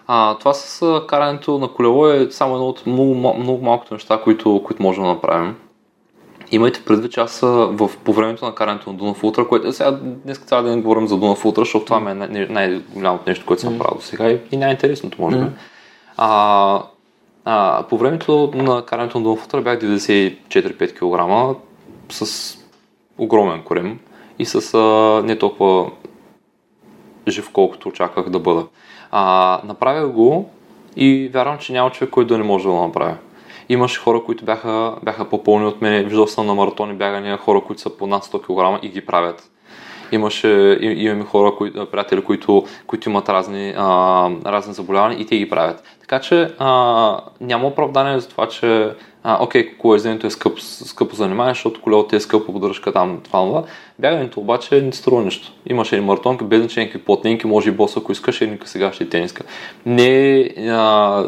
а, 0.06 0.38
това 0.38 0.54
с 0.54 1.00
карането 1.06 1.58
на 1.58 1.68
колело 1.68 2.08
е 2.08 2.30
само 2.30 2.54
едно 2.54 2.66
от 2.66 2.86
много, 2.86 3.14
много 3.14 3.64
малкото 3.64 3.94
неща, 3.94 4.20
които, 4.24 4.62
които 4.64 4.82
можем 4.82 5.04
да 5.04 5.08
направим. 5.08 5.56
Имайте 6.50 6.84
предвид, 6.84 7.12
че 7.12 7.20
аз 7.20 7.40
в, 7.40 7.90
по 8.04 8.12
времето 8.12 8.44
на 8.44 8.54
карането 8.54 8.92
на 8.92 8.98
Дунав 8.98 9.24
Ултра, 9.24 9.48
което 9.48 9.72
сега 9.72 9.90
днес 10.02 10.38
цял 10.38 10.62
ден 10.62 10.82
говорим 10.82 11.06
за 11.06 11.16
Дунав 11.16 11.44
Ултра, 11.44 11.60
защото 11.60 11.84
това 11.84 12.10
е 12.10 12.14
най- 12.14 12.46
най-голямото 12.50 13.24
нещо, 13.26 13.46
което 13.46 13.62
съм 13.62 13.78
правил 13.78 13.96
до 13.96 14.02
сега 14.02 14.30
и, 14.30 14.40
и 14.52 14.56
най-интересното, 14.56 15.22
може 15.22 15.36
би. 15.36 15.42
Mm. 15.42 15.50
А, 16.16 16.82
а, 17.44 17.84
по 17.88 17.98
времето 17.98 18.50
на 18.54 18.84
карането 18.86 19.18
на 19.18 19.24
Дунав 19.24 19.44
Ултра 19.44 19.62
бях 19.62 19.78
94-5 19.78 20.94
кг 20.94 21.58
с 22.08 22.54
огромен 23.18 23.62
корем 23.62 23.98
и 24.38 24.44
с 24.44 24.74
а, 24.74 25.22
не 25.24 25.38
толкова 25.38 25.90
жив, 27.28 27.50
колкото 27.52 27.88
очаквах 27.88 28.28
да 28.28 28.38
бъда. 28.38 28.66
А, 29.16 29.60
направих 29.64 30.12
го 30.12 30.50
и 30.96 31.30
вярвам, 31.34 31.58
че 31.58 31.72
няма 31.72 31.90
човек, 31.90 32.10
който 32.10 32.28
да 32.28 32.38
не 32.38 32.44
може 32.44 32.64
да 32.64 32.70
го 32.70 32.82
направи. 32.82 33.14
Имаше 33.68 34.00
хора, 34.00 34.22
които 34.24 34.44
бяха, 34.44 34.94
бяха 35.02 35.24
по-пълни 35.24 35.66
от 35.66 35.82
мен. 35.82 36.04
Виждал 36.04 36.26
съм 36.26 36.46
на 36.46 36.54
маратони 36.54 36.94
бягания 36.94 37.36
хора, 37.36 37.60
които 37.60 37.82
са 37.82 37.96
по 37.96 38.06
над 38.06 38.24
100 38.24 38.76
кг 38.78 38.84
и 38.84 38.88
ги 38.88 39.06
правят. 39.06 39.50
Имаше, 40.12 40.78
имаме 40.80 41.24
хора, 41.24 41.52
кои, 41.56 41.72
приятели, 41.72 42.24
които, 42.24 42.64
които 42.86 43.08
имат 43.08 43.28
разни, 43.28 43.74
а, 43.76 44.30
разни 44.46 44.74
заболявания 44.74 45.20
и 45.20 45.26
те 45.26 45.38
ги 45.38 45.50
правят. 45.50 45.82
Така 46.00 46.20
че 46.20 46.54
а, 46.58 47.20
няма 47.40 47.66
оправдание 47.66 48.20
за 48.20 48.28
това, 48.28 48.48
че 48.48 48.90
а, 49.26 49.44
окей, 49.44 49.76
колоезденето 49.76 50.26
е 50.26 50.30
скъп, 50.30 50.60
скъпо 50.60 51.16
занимание, 51.16 51.54
защото 51.54 51.80
колелото 51.80 52.16
е 52.16 52.20
скъпо 52.20 52.52
поддръжка 52.52 52.92
там, 52.92 53.20
това, 53.24 53.40
това. 53.40 53.62
Бягането 53.98 54.40
обаче 54.40 54.82
не 54.82 54.92
струва 54.92 55.22
нищо. 55.22 55.52
Имаш 55.66 55.92
един 55.92 56.04
маратонка, 56.04 56.44
без 56.44 56.60
значение 56.60 57.02
плотненки, 57.06 57.46
може 57.46 57.68
и 57.68 57.72
бос, 57.72 57.96
ако 57.96 58.12
искаш, 58.12 58.40
едника 58.40 58.68
сега 58.68 58.92
ще 58.92 59.04
е 59.04 59.08
тениска. 59.08 59.44
Не, 59.86 60.50
а, 60.58 61.24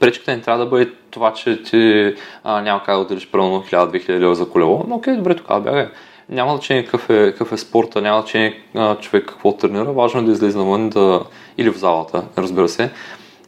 пречката 0.00 0.36
не 0.36 0.42
трябва 0.42 0.64
да 0.64 0.70
бъде 0.70 0.90
това, 1.10 1.32
че 1.32 1.62
ти 1.62 2.14
а, 2.44 2.60
няма 2.60 2.82
как 2.82 2.94
да 2.94 3.00
отделиш 3.00 3.28
примерно 3.30 3.62
1000-2000 3.62 4.08
лева 4.08 4.34
за 4.34 4.48
колело, 4.48 4.84
но 4.88 4.94
окей, 4.94 5.16
добре, 5.16 5.34
тогава 5.34 5.60
бягай. 5.60 5.88
Няма 6.28 6.52
значение 6.52 6.84
какъв 6.84 7.10
е, 7.10 7.32
какъв 7.32 7.52
е 7.52 7.56
спорта, 7.56 8.02
няма 8.02 8.20
значение 8.20 8.62
а, 8.74 8.96
човек 8.96 9.26
какво 9.28 9.52
тренира, 9.52 9.84
важно 9.84 10.20
е 10.20 10.24
да 10.24 10.32
излезе 10.32 10.58
навън 10.58 10.88
да, 10.88 11.22
или 11.58 11.70
в 11.70 11.78
залата, 11.78 12.22
разбира 12.38 12.68
се, 12.68 12.90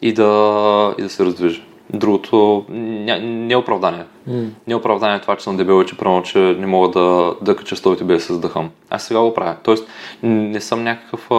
и 0.02 0.12
да, 0.12 0.94
и 0.98 1.02
да 1.02 1.09
се 1.09 1.24
раздвижи. 1.24 1.62
Другото 1.94 2.64
не, 2.68 3.20
не 3.20 3.54
е 3.54 3.56
оправдание. 3.56 4.04
Mm. 4.28 4.48
Не 4.66 4.72
е 4.72 4.76
оправдание 4.76 5.20
това, 5.20 5.36
че 5.36 5.44
съм 5.44 5.56
дебел 5.56 5.84
че 5.84 5.96
правилно, 5.96 6.22
че 6.22 6.38
не 6.38 6.66
мога 6.66 6.88
да, 6.88 7.34
да 7.42 7.56
кача 7.56 7.76
столите 7.76 8.04
без 8.04 8.18
да 8.18 8.24
се 8.24 8.32
задъхам. 8.32 8.70
Аз 8.90 9.04
сега 9.04 9.20
го 9.20 9.34
правя. 9.34 9.56
Тоест, 9.62 9.88
не 10.22 10.60
съм 10.60 10.82
някакъв, 10.84 11.30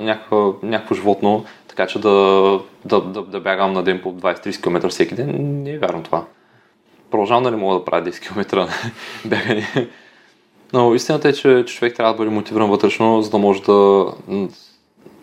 някаква, 0.00 0.52
някакво 0.62 0.94
животно, 0.94 1.44
така 1.68 1.86
че 1.86 1.98
да, 1.98 2.10
да, 2.84 3.00
да, 3.00 3.22
да 3.22 3.40
бягам 3.40 3.72
на 3.72 3.82
ден 3.82 4.00
по 4.02 4.12
20-30 4.12 4.62
км 4.62 4.88
всеки 4.88 5.14
ден. 5.14 5.62
Не 5.62 5.70
е 5.70 5.78
вярно 5.78 6.02
това. 6.02 6.24
Продължавам 7.10 7.44
да 7.44 7.50
не 7.50 7.56
мога 7.56 7.78
да 7.78 7.84
правя 7.84 8.10
10 8.10 8.20
км 8.20 8.68
бягане. 9.24 9.88
Но 10.72 10.94
истината 10.94 11.28
е, 11.28 11.32
че, 11.32 11.64
че 11.66 11.74
човек 11.74 11.94
трябва 11.94 12.12
да 12.12 12.16
бъде 12.16 12.30
мотивиран 12.30 12.70
вътрешно, 12.70 13.22
за 13.22 13.30
да 13.30 13.38
може 13.38 13.62
да 13.62 14.06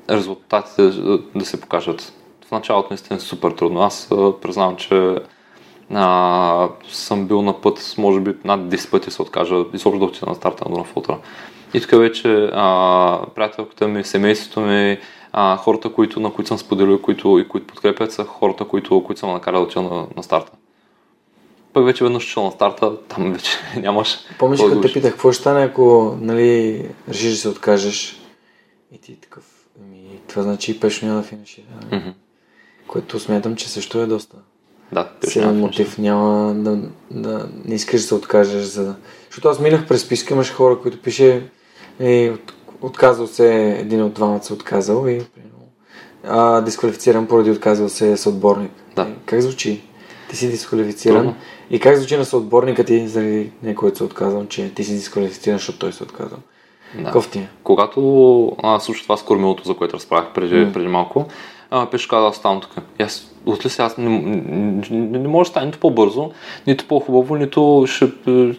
резултатите 0.09 0.83
да 1.35 1.45
се 1.45 1.61
покажат 1.61 2.13
в 2.51 2.53
началото 2.53 2.87
наистина 2.89 3.17
е 3.17 3.19
супер 3.19 3.51
трудно. 3.51 3.81
Аз 3.81 4.07
признавам, 4.41 4.75
че 4.75 5.15
а, 5.93 6.69
съм 6.89 7.27
бил 7.27 7.41
на 7.41 7.61
път, 7.61 7.95
може 7.97 8.19
би 8.19 8.33
над 8.43 8.59
10 8.59 8.91
пъти 8.91 9.11
се 9.11 9.21
откажа 9.21 9.55
изобщо 9.73 9.99
да 9.99 10.05
отида 10.05 10.25
на 10.25 10.35
старта 10.35 10.65
на 10.65 10.75
Дунав 10.75 10.97
Ултра. 10.97 11.17
И 11.73 11.81
тук 11.81 11.91
вече 11.91 12.49
а, 12.53 13.25
приятелката 13.35 13.87
ми, 13.87 14.03
семейството 14.03 14.59
ми, 14.59 14.97
а, 15.31 15.57
хората, 15.57 15.93
които, 15.93 16.19
на 16.19 16.33
които 16.33 16.47
съм 16.47 16.57
споделил 16.57 17.01
които, 17.01 17.39
и 17.39 17.47
които 17.47 17.67
подкрепят, 17.67 18.11
са 18.11 18.23
хората, 18.23 18.65
които, 18.65 19.03
които 19.03 19.19
съм 19.19 19.31
накарал 19.31 19.61
да 19.61 19.67
отида 19.67 19.81
на, 19.81 20.07
на 20.17 20.23
старта. 20.23 20.51
Пък 21.73 21.85
вече 21.85 22.03
веднъж 22.03 22.27
чул 22.27 22.43
на 22.43 22.51
старта, 22.51 22.97
там 23.07 23.33
вече 23.33 23.51
нямаш. 23.77 24.17
Помниш, 24.39 24.59
като 24.61 24.81
те 24.81 24.93
питах, 24.93 25.11
какво 25.11 25.31
ще 25.31 25.41
стане, 25.41 25.65
ако 25.65 26.17
нали, 26.21 26.85
решиш 27.09 27.31
да 27.31 27.37
се 27.37 27.49
откажеш 27.49 28.21
и 28.91 28.97
ти 28.97 29.15
такъв, 29.15 29.43
ами, 29.81 30.19
това 30.27 30.41
значи 30.41 30.79
пешо 30.79 31.05
няма 31.05 31.21
да 31.21 31.27
финишира. 31.27 31.65
Mm-hmm 31.91 32.13
което 32.91 33.19
смятам, 33.19 33.55
че 33.55 33.69
също 33.69 34.01
е 34.01 34.05
доста 34.05 34.37
да, 34.91 35.09
силен 35.23 35.59
мотив. 35.59 35.97
Няма 35.97 36.53
да, 36.53 36.79
да 37.11 37.49
не 37.65 37.75
искаш 37.75 38.01
да 38.01 38.07
се 38.07 38.15
откажеш. 38.15 38.63
За... 38.63 38.95
Защото 39.29 39.49
аз 39.49 39.59
минах 39.59 39.87
през 39.87 40.01
списка, 40.01 40.33
имаш 40.33 40.53
хора, 40.53 40.79
които 40.79 41.01
пише 41.01 41.49
е, 41.99 42.29
от, 42.29 42.53
отказал 42.81 43.27
се, 43.27 43.75
един 43.79 44.03
от 44.03 44.13
двамата 44.13 44.43
се 44.43 44.53
отказал 44.53 45.07
и 45.07 45.21
а, 46.23 46.61
дисквалифициран 46.61 47.27
поради 47.27 47.51
отказал 47.51 47.89
се 47.89 48.17
съотборник. 48.17 48.71
Да. 48.95 49.01
Е, 49.01 49.13
как 49.25 49.41
звучи? 49.41 49.81
Ти 50.29 50.35
си 50.35 50.49
дисквалифициран. 50.49 51.17
Трудно. 51.17 51.35
И 51.69 51.79
как 51.79 51.97
звучи 51.97 52.17
на 52.17 52.25
съотборника 52.25 52.83
ти, 52.83 53.07
заради 53.07 53.51
някой 53.63 53.91
се 53.95 54.03
отказал, 54.03 54.45
че 54.45 54.73
ти 54.73 54.83
си 54.83 54.93
дисквалифициран, 54.93 55.57
защото 55.57 55.79
той 55.79 55.93
се 55.93 56.03
отказал? 56.03 56.37
Да. 56.99 57.11
Кофти. 57.11 57.39
Е? 57.39 57.49
Когато 57.63 58.57
а, 58.63 58.79
случва 58.79 59.03
това 59.03 59.17
с 59.17 59.23
кормилото, 59.23 59.63
за 59.63 59.73
което 59.73 59.95
разправях 59.95 60.33
преди, 60.33 60.55
mm. 60.55 60.73
преди 60.73 60.87
малко, 60.87 61.25
а, 61.71 61.85
беше 61.85 62.07
казал, 62.07 62.27
аз 62.27 62.35
ставам 62.35 62.61
тук. 62.61 62.71
И 62.99 63.03
аз, 63.03 63.31
отли 63.45 63.69
сега, 63.69 63.83
аз 63.83 63.97
не, 63.97 64.09
не, 64.09 64.83
не, 64.89 65.19
не 65.19 65.27
може 65.27 65.47
да 65.47 65.51
стане 65.51 65.65
нито 65.65 65.79
по-бързо, 65.79 66.31
нито 66.67 66.85
по-хубаво, 66.85 67.35
нито 67.35 67.85
ще, 67.87 68.05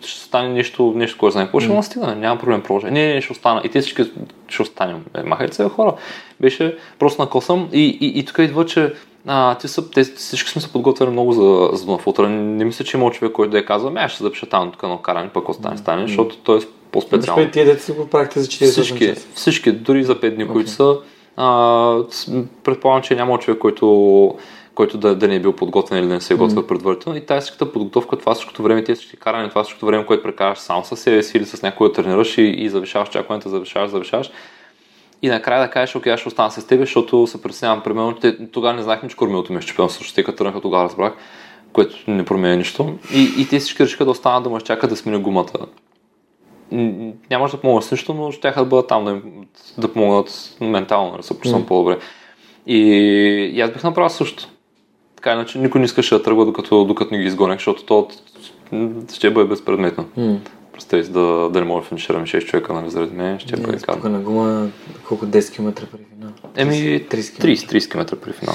ще 0.02 0.20
стане 0.20 0.48
нещо, 0.48 0.92
нещо 0.96 1.18
кой 1.18 1.30
знае 1.30 1.44
какво. 1.44 1.60
Ще 1.60 1.70
mm. 1.70 1.80
стигне, 1.80 2.14
няма 2.14 2.40
проблем, 2.40 2.62
продължа. 2.62 2.90
Не, 2.90 3.14
не, 3.14 3.20
ще 3.20 3.32
остана. 3.32 3.60
И 3.64 3.68
те 3.68 3.80
всички 3.80 4.04
ще 4.48 4.62
останем. 4.62 5.04
Е, 5.14 5.22
махайте 5.22 5.56
се, 5.56 5.68
хора. 5.68 5.94
Беше 6.40 6.76
просто 6.98 7.22
на 7.22 7.28
косъм 7.28 7.68
и, 7.72 7.98
и, 8.00 8.18
и 8.18 8.24
тук 8.24 8.38
идва, 8.38 8.66
че 8.66 8.92
а, 9.26 9.54
те 9.54 9.68
са, 9.68 9.90
те, 9.90 10.04
всички 10.04 10.50
сме 10.50 10.62
се 10.62 10.72
подготвили 10.72 11.10
много 11.10 11.32
за, 11.32 11.70
за 11.72 11.86
Дунафутъра. 11.86 12.28
Не 12.28 12.64
мисля, 12.64 12.84
че 12.84 12.96
има 12.96 13.10
човек, 13.10 13.32
който 13.32 13.50
да 13.50 13.58
е 13.58 13.64
казал, 13.64 13.88
ами 13.88 14.00
аз 14.00 14.12
ще 14.12 14.22
запиша 14.22 14.46
там 14.46 14.70
тук 14.70 14.82
на 14.82 15.02
каране, 15.02 15.28
пък 15.28 15.48
остане 15.48 15.76
стане, 15.76 16.06
защото 16.06 16.36
той 16.36 16.58
е 16.58 16.60
по-специално. 16.92 17.50
Тия 17.50 17.64
деца 17.64 17.92
го 17.92 18.06
правихте 18.06 18.40
за 18.40 18.46
40 18.46 18.70
всички, 18.70 19.14
всички, 19.34 19.72
дори 19.72 20.04
за 20.04 20.14
5 20.14 20.34
дни, 20.34 20.44
okay. 20.44 20.52
които 20.52 20.70
са, 20.70 20.96
а, 21.36 21.96
предполагам, 22.64 23.02
че 23.02 23.14
няма 23.14 23.38
човек, 23.38 23.58
който, 23.58 24.34
който 24.74 24.98
да, 24.98 25.16
да 25.16 25.28
не 25.28 25.34
е 25.34 25.40
бил 25.40 25.52
подготвен 25.52 25.98
или 25.98 26.06
да 26.06 26.14
не 26.14 26.20
се 26.20 26.34
е 26.34 26.36
готвил 26.36 26.62
mm. 26.62 26.66
предварително. 26.66 27.18
И 27.18 27.26
тази 27.26 27.40
всичката 27.40 27.72
подготовка, 27.72 28.16
това 28.16 28.34
всичкото 28.34 28.62
време, 28.62 28.84
тези 28.84 28.98
всички 28.98 29.16
каране, 29.16 29.48
това 29.48 29.62
всичкото 29.62 29.86
време, 29.86 30.06
което 30.06 30.22
прекараш 30.22 30.58
сам 30.58 30.84
със 30.84 31.00
себе 31.00 31.22
си 31.22 31.36
или 31.36 31.44
с 31.44 31.62
някой 31.62 31.88
да 31.88 31.94
тренираш 31.94 32.38
и, 32.38 32.42
и 32.42 32.68
завишаваш 32.68 33.08
чакването, 33.08 33.48
завишаваш, 33.48 33.90
завишаваш. 33.90 34.30
И 35.22 35.28
накрая 35.28 35.62
да 35.62 35.70
кажеш, 35.70 35.96
окей, 35.96 36.12
аз 36.12 36.20
ще 36.20 36.28
остана 36.28 36.50
с 36.50 36.66
теб, 36.66 36.80
защото 36.80 37.26
се 37.26 37.42
притеснявам, 37.42 37.82
примерно, 37.82 38.14
че 38.20 38.38
тогава 38.52 38.74
не 38.74 38.82
знаехме, 38.82 39.08
че 39.08 39.16
кормилото 39.16 39.52
ми 39.52 39.58
е 39.58 39.62
щупено, 39.62 39.88
също 39.88 40.14
те 40.14 40.24
като 40.24 40.38
тръгнаха, 40.38 40.60
тогава 40.60 40.84
разбрах, 40.84 41.12
което 41.72 41.96
не 42.08 42.24
променя 42.24 42.56
нищо. 42.56 42.98
И, 43.14 43.34
и 43.38 43.48
те 43.48 43.58
всички 43.58 43.84
решиха 43.84 44.04
да 44.04 44.10
останат 44.10 44.44
да 44.44 44.50
ме 44.50 44.60
чакат 44.60 44.90
да 44.90 44.96
сменя 44.96 45.18
гумата 45.18 45.66
нямаш 47.30 47.50
да 47.50 47.60
помогнат 47.60 47.84
с 47.84 47.90
нищо, 47.90 48.14
но 48.14 48.32
ще 48.32 48.50
да 48.50 48.64
бъдат 48.64 48.88
там 48.88 49.04
да, 49.04 49.20
да 49.78 49.92
помогнат 49.92 50.56
ментално, 50.60 51.16
да 51.16 51.22
се 51.22 51.34
почувствам 51.34 51.62
mm. 51.62 51.66
по-добре. 51.66 51.98
И, 52.66 52.78
и 53.54 53.60
аз 53.60 53.70
бих 53.70 53.84
направил 53.84 54.08
също. 54.08 54.48
Така 55.16 55.32
иначе 55.32 55.58
никой 55.58 55.78
не 55.78 55.84
искаше 55.84 56.14
да 56.14 56.22
тръгва 56.22 56.44
докато, 56.44 56.84
докато 56.84 57.14
не 57.14 57.20
ги 57.20 57.26
изгонях, 57.26 57.58
защото 57.58 57.84
то 57.84 58.08
ще 59.14 59.30
бъде 59.30 59.48
безпредметно. 59.48 60.04
Mm. 60.18 60.36
Представи 60.72 61.02
да, 61.02 61.48
да 61.50 61.60
не 61.60 61.66
мога 61.66 61.80
да 61.80 61.86
финиширам 61.86 62.24
6 62.24 62.44
човека 62.44 62.72
нали, 62.72 62.90
заради 62.90 63.16
мен, 63.16 63.38
ще 63.38 63.56
бъде 63.56 63.78
казано. 63.78 64.02
Тук 64.02 64.12
на 64.12 64.20
гума 64.20 64.68
колко 65.08 65.26
10 65.26 65.54
км 65.54 65.86
при 65.92 65.98
финал? 66.14 66.32
Еми 66.56 66.74
30, 66.74 67.10
30 67.10 67.90
км 67.90 68.16
при 68.16 68.32
финал. 68.32 68.54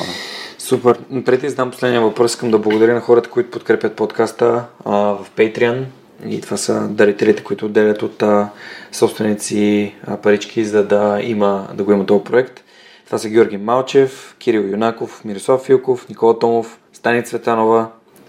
Супер. 0.57 0.99
Преди 1.25 1.41
да 1.41 1.49
задам 1.49 1.71
последния 1.71 2.01
въпрос, 2.01 2.31
искам 2.31 2.51
да 2.51 2.59
благодаря 2.59 2.93
на 2.93 3.01
хората, 3.01 3.29
които 3.29 3.51
подкрепят 3.51 3.95
подкаста 3.95 4.65
а, 4.85 4.91
в 4.91 5.25
Patreon. 5.35 5.83
И 6.25 6.41
това 6.41 6.57
са 6.57 6.87
дарителите, 6.87 7.43
които 7.43 7.65
отделят 7.65 8.03
от 8.03 8.23
а, 8.23 8.49
собствените 8.91 9.43
си 9.43 9.95
а, 10.07 10.17
парички, 10.17 10.65
за 10.65 10.83
да, 10.83 11.19
има, 11.21 11.67
да 11.73 11.83
го 11.83 11.91
има 11.91 12.05
този 12.05 12.23
проект. 12.23 12.63
Това 13.05 13.17
са 13.17 13.29
Георги 13.29 13.57
Малчев, 13.57 14.35
Кирил 14.39 14.59
Юнаков, 14.59 15.25
Мирослав 15.25 15.61
Филков, 15.61 16.09
Никола 16.09 16.39
Томов, 16.39 16.79
Стани 16.93 17.23
Цветанова, 17.23 17.87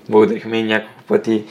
благодарихме 0.09 0.59
и 0.59 0.63
няколко 0.63 1.03
пъти, 1.09 1.45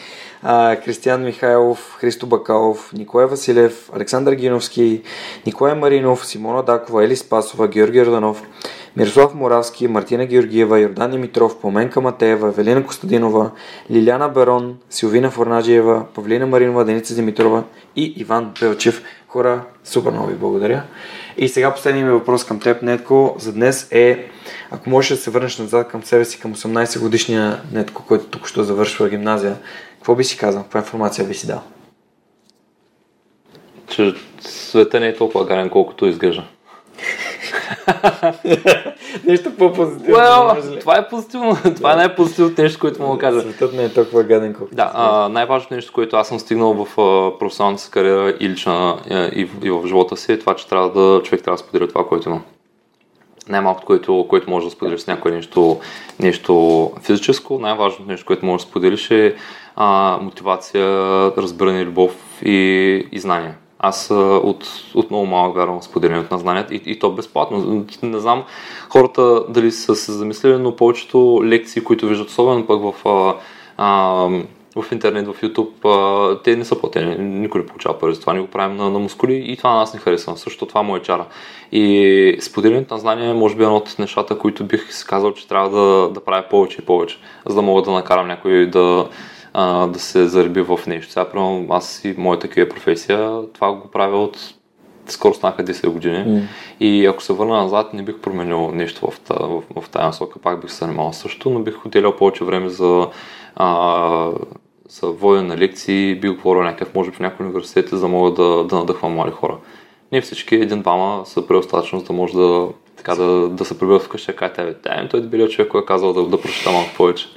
а, 0.44 0.76
Кристиян 0.76 1.24
Михайлов, 1.24 1.98
Христо 2.00 2.28
Бакалов, 2.28 2.94
Николай 2.94 3.26
Василев, 3.26 3.90
Александър 3.96 4.34
Гиновски, 4.34 5.02
Николай 5.46 5.74
Маринов, 5.74 6.28
Симона 6.28 6.64
Дакова, 6.64 7.04
Ели 7.04 7.16
Спасова, 7.16 7.68
Георги 7.68 8.02
Орданов, 8.02 8.44
Мирослав 8.98 9.36
Моравски, 9.36 9.88
Мартина 9.88 10.26
Георгиева, 10.26 10.80
Йордан 10.80 11.12
Димитров, 11.12 11.60
Поменка 11.62 12.02
Матеева, 12.02 12.52
Велина 12.52 12.84
Костадинова, 12.84 13.52
Лиляна 13.92 14.30
Барон, 14.30 14.78
Силвина 14.90 15.32
Форнаджиева, 15.32 16.06
Павлина 16.14 16.48
Маринова, 16.48 16.86
Деница 16.86 17.16
Димитрова 17.16 17.64
и 17.96 18.14
Иван 18.18 18.54
Белчев. 18.60 19.04
Хора, 19.28 19.64
супер 19.84 20.12
много 20.12 20.28
ви 20.28 20.36
благодаря. 20.36 20.84
И 21.38 21.50
сега 21.50 21.74
последният 21.74 22.08
ми 22.08 22.14
въпрос 22.14 22.46
към 22.46 22.60
теб, 22.60 22.82
Нетко, 22.82 23.36
за 23.40 23.54
днес 23.54 23.88
е, 23.92 24.26
ако 24.72 24.90
можеш 24.90 25.10
да 25.10 25.18
се 25.18 25.32
върнеш 25.32 25.58
назад 25.58 25.88
към 25.88 26.04
себе 26.04 26.26
си, 26.26 26.40
към 26.40 26.56
18 26.56 27.00
годишния 27.00 27.62
Нетко, 27.72 28.04
който 28.08 28.26
тук 28.26 28.48
що 28.48 28.64
завършва 28.64 29.10
гимназия, 29.10 29.56
какво 29.96 30.16
би 30.16 30.24
си 30.24 30.38
казал? 30.38 30.64
Каква 30.64 30.80
информация 30.80 31.28
би 31.28 31.34
си 31.34 31.48
дал? 31.48 31.62
Че 33.90 34.14
света 34.42 35.00
не 35.00 35.08
е 35.08 35.16
толкова 35.16 35.46
гарен, 35.46 35.70
колкото 35.70 36.06
изглежда. 36.06 36.44
нещо 39.26 39.52
по-позитивно. 39.58 40.16
Well, 40.16 40.80
това 40.80 40.98
е 40.98 41.08
позитивно. 41.08 41.58
това 41.76 41.94
е 41.94 41.96
най-позитивното 41.96 42.62
нещо, 42.62 42.80
което 42.80 43.02
мога 43.02 43.16
да 43.16 43.20
кажа. 43.20 43.42
Светът 43.42 43.74
не 43.74 43.84
е 43.84 43.94
толкова 43.94 44.24
гаден, 44.24 44.54
колкото. 44.54 44.76
Да, 44.76 44.92
а, 44.94 45.30
най-важното 45.30 45.74
нещо, 45.74 45.94
което 45.94 46.16
аз 46.16 46.28
съм 46.28 46.40
стигнал 46.40 46.86
в 46.86 47.02
а, 47.02 47.38
професионалната 47.40 47.84
си 47.84 47.92
кариера 47.92 48.38
и 48.40 48.50
лична 48.50 49.00
и, 49.36 49.48
и 49.64 49.72
в 49.72 49.88
живота 49.88 50.18
си 50.18 50.32
е 50.32 50.40
това, 50.40 50.56
че 50.56 50.68
трябва 50.68 50.92
да, 50.92 51.24
човек 51.24 51.44
трябва 51.44 51.58
да 51.58 51.64
споделя 51.64 51.88
това, 51.88 52.08
което 52.08 52.30
има. 52.30 52.42
Най-малкото, 53.50 53.86
което, 53.86 54.26
което 54.30 54.50
може 54.50 54.66
да 54.66 54.72
споделиш 54.72 55.00
с 55.00 55.08
някое 55.08 55.32
нещо, 55.32 55.80
нещо 56.20 56.92
физическо, 57.02 57.60
най-важното 57.60 58.12
нещо, 58.12 58.26
което 58.26 58.46
може 58.46 58.64
да 58.64 58.70
споделиш 58.70 59.12
е 59.12 59.36
а, 59.76 60.18
мотивация, 60.22 60.86
разбиране, 61.38 61.86
любов 61.86 62.42
и, 62.46 63.08
и 63.12 63.20
знания. 63.20 63.56
Аз 63.80 64.12
от, 64.44 64.68
от 64.96 65.10
много 65.10 65.26
малък 65.26 65.56
вярвам 65.56 65.80
в 65.80 65.84
споделянето 65.84 66.34
на 66.34 66.40
знанията 66.40 66.76
и, 66.76 66.82
и 66.86 67.00
то 67.00 67.12
безплатно. 67.12 67.86
Не 68.04 68.20
знам 68.20 68.44
хората 68.90 69.44
дали 69.50 69.72
са 69.72 69.96
се 69.96 70.12
замислили, 70.12 70.58
но 70.58 70.76
повечето 70.76 71.42
лекции, 71.44 71.84
които 71.84 72.08
виждат, 72.08 72.30
особено 72.30 72.68
пък 72.68 72.82
в, 72.82 73.08
а, 73.08 73.36
а, 73.78 74.30
в 74.82 74.92
интернет, 74.92 75.28
в 75.28 75.42
YouTube, 75.42 75.86
а, 75.86 76.42
те 76.44 76.56
не 76.56 76.66
са 76.66 76.80
платени. 76.80 77.16
Никой 77.18 77.62
не 77.62 77.68
получава 77.68 78.00
пари 78.00 78.14
за 78.14 78.22
това. 78.22 78.34
Ни 78.34 78.40
го 78.40 78.48
правим 78.48 78.78
на, 78.78 78.90
на 78.90 79.00
мускули 79.00 79.36
и 79.48 79.58
това 79.58 79.70
на 79.70 79.76
нас 79.76 79.94
не 79.94 80.00
харесва. 80.00 80.38
Също 80.38 80.66
това 80.66 80.84
му 80.84 80.96
е 80.96 81.02
чара. 81.02 81.26
И 81.72 82.38
споделянето 82.42 82.94
на 82.94 83.00
знания 83.00 83.34
може 83.34 83.56
би 83.56 83.62
е 83.62 83.66
едно 83.66 83.78
от 83.78 83.96
нещата, 84.00 84.38
които 84.38 84.64
бих 84.64 84.94
си 84.94 85.06
казал, 85.08 85.34
че 85.34 85.48
трябва 85.48 85.70
да, 85.70 86.10
да 86.10 86.20
правя 86.20 86.46
повече 86.50 86.78
и 86.82 86.86
повече, 86.86 87.18
за 87.46 87.56
да 87.56 87.62
мога 87.62 87.82
да 87.82 87.92
накарам 87.92 88.28
някой 88.28 88.66
да 88.66 89.08
а, 89.60 89.88
да 89.88 90.00
се 90.00 90.28
зареби 90.28 90.62
в 90.62 90.80
нещо. 90.88 91.12
Сега, 91.12 91.30
примерно, 91.30 91.68
аз 91.70 92.02
и 92.06 92.16
моята 92.18 92.48
такива 92.48 92.70
професия, 92.70 93.42
това 93.54 93.74
го 93.74 93.88
правя 93.88 94.24
от 94.24 94.54
скоро 95.08 95.34
станаха 95.34 95.64
10 95.64 95.90
години. 95.90 96.18
Mm. 96.18 96.42
И 96.80 97.06
ако 97.06 97.24
се 97.24 97.34
върна 97.34 97.58
назад, 97.58 97.94
не 97.94 98.04
бих 98.04 98.18
променил 98.18 98.72
нещо 98.72 99.12
в, 99.12 99.20
в, 99.30 99.82
в 99.82 99.90
тази 99.90 100.06
насока, 100.06 100.40
пак 100.40 100.62
бих 100.62 100.72
се 100.72 100.78
занимавал 100.78 101.14
също, 101.14 101.50
но 101.50 101.60
бих 101.60 101.86
отделял 101.86 102.16
повече 102.16 102.44
време 102.44 102.70
за, 102.70 103.08
а, 103.56 104.32
за 104.90 105.08
водене 105.08 105.48
на 105.48 105.58
лекции, 105.58 106.16
бих 106.16 106.32
говорил 106.32 106.64
някакъв, 106.64 106.96
може 106.96 107.12
би 107.12 107.16
в 107.16 107.20
някои 107.20 107.46
университети, 107.46 107.96
за 107.96 108.02
да 108.02 108.08
мога 108.08 108.32
да, 108.32 108.64
да 108.64 108.76
надъхвам 108.76 109.14
млади 109.14 109.32
хора. 109.32 109.58
Ние 110.12 110.22
всички, 110.22 110.56
един-двама, 110.56 111.22
са 111.26 111.48
предостатъчно, 111.48 112.00
за 112.00 112.06
да 112.06 112.14
може 112.14 112.34
да, 112.34 112.68
така, 112.98 113.16
да, 113.16 113.50
да 113.50 113.66
се 113.66 113.80
прибират 113.80 114.02
вкъщи 114.02 114.32
да 114.32 114.36
кажа, 114.36 114.54
да, 114.84 115.08
той 115.10 115.20
е 115.20 115.24
дебелият 115.24 115.52
човек, 115.52 115.72
който 115.72 115.84
е 115.84 115.88
казал 115.88 116.14
да, 116.14 116.24
да 116.24 116.42
прочета 116.42 116.72
малко 116.72 116.90
повече. 116.98 117.28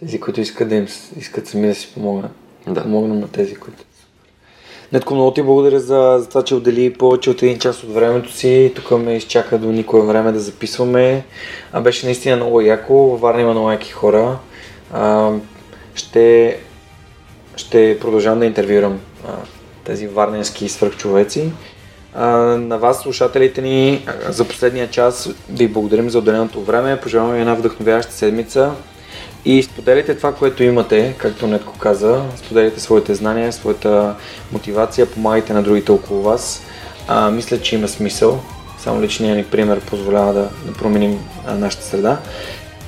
Тези, 0.00 0.20
които 0.20 0.40
искат 0.40 0.68
да 0.68 0.74
им 0.74 0.86
искат 1.18 1.46
сами 1.46 1.66
да 1.66 1.74
си 1.74 1.90
помогнат. 1.94 2.30
Да. 2.66 2.82
Помогнем 2.82 3.20
на 3.20 3.28
тези, 3.28 3.54
които 3.54 3.84
Нетко, 4.92 5.14
много 5.14 5.32
ти 5.32 5.42
благодаря 5.42 5.80
за, 5.80 6.16
за 6.18 6.28
това, 6.28 6.44
че 6.44 6.54
отдели 6.54 6.92
повече 6.92 7.30
от 7.30 7.42
един 7.42 7.58
час 7.58 7.84
от 7.84 7.94
времето 7.94 8.32
си. 8.32 8.72
Тук 8.76 8.90
ме 8.90 9.16
изчака 9.16 9.58
до 9.58 9.72
никое 9.72 10.02
време 10.02 10.32
да 10.32 10.40
записваме. 10.40 11.24
А 11.72 11.80
беше 11.80 12.06
наистина 12.06 12.36
много 12.36 12.60
яко. 12.60 12.94
Във 12.94 13.20
Варна 13.20 13.40
има 13.40 13.50
много 13.50 13.70
яки 13.70 13.90
хора. 13.92 14.38
А, 14.92 15.32
ще, 15.94 16.56
ще 17.56 17.98
продължавам 18.00 18.38
да 18.38 18.46
интервюрам 18.46 19.00
а, 19.28 19.32
тези 19.84 20.06
варненски 20.06 20.68
свърхчовеци. 20.68 21.50
А, 22.14 22.26
на 22.46 22.78
вас, 22.78 23.00
слушателите 23.00 23.62
ни, 23.62 24.06
за 24.28 24.44
последния 24.44 24.90
час 24.90 25.30
ви 25.50 25.68
благодарим 25.68 26.10
за 26.10 26.18
отделеното 26.18 26.62
време. 26.62 27.00
Пожелавам 27.00 27.32
ви 27.32 27.40
една 27.40 27.54
вдъхновяваща 27.54 28.12
седмица. 28.12 28.72
И 29.44 29.62
споделяйте 29.62 30.16
това, 30.16 30.34
което 30.34 30.62
имате, 30.62 31.14
както 31.18 31.46
Нетко 31.46 31.78
каза, 31.78 32.22
споделяйте 32.36 32.80
своите 32.80 33.14
знания, 33.14 33.52
своята 33.52 34.14
мотивация, 34.52 35.06
помагайте 35.06 35.52
на 35.52 35.62
другите 35.62 35.92
около 35.92 36.22
вас. 36.22 36.62
А, 37.08 37.30
мисля, 37.30 37.60
че 37.60 37.74
има 37.74 37.88
смисъл. 37.88 38.40
Само 38.78 39.02
личният 39.02 39.36
ни 39.36 39.44
пример 39.44 39.80
позволява 39.80 40.32
да, 40.32 40.48
да 40.66 40.72
променим 40.72 41.18
а, 41.46 41.54
нашата 41.54 41.84
среда. 41.84 42.18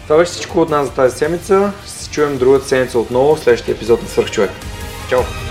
Това 0.03 0.19
беше 0.19 0.33
всичко 0.33 0.61
от 0.61 0.70
нас 0.70 0.87
за 0.87 0.93
тази 0.93 1.16
седмица. 1.16 1.73
Ще 1.83 1.93
се 1.93 2.11
чуем 2.11 2.39
другата 2.39 2.69
седмица 2.69 2.99
отново 2.99 3.37
в 3.37 3.41
следващия 3.41 3.73
епизод 3.73 4.03
на 4.03 4.09
Свърхчовек. 4.09 4.51
Чао! 5.11 5.45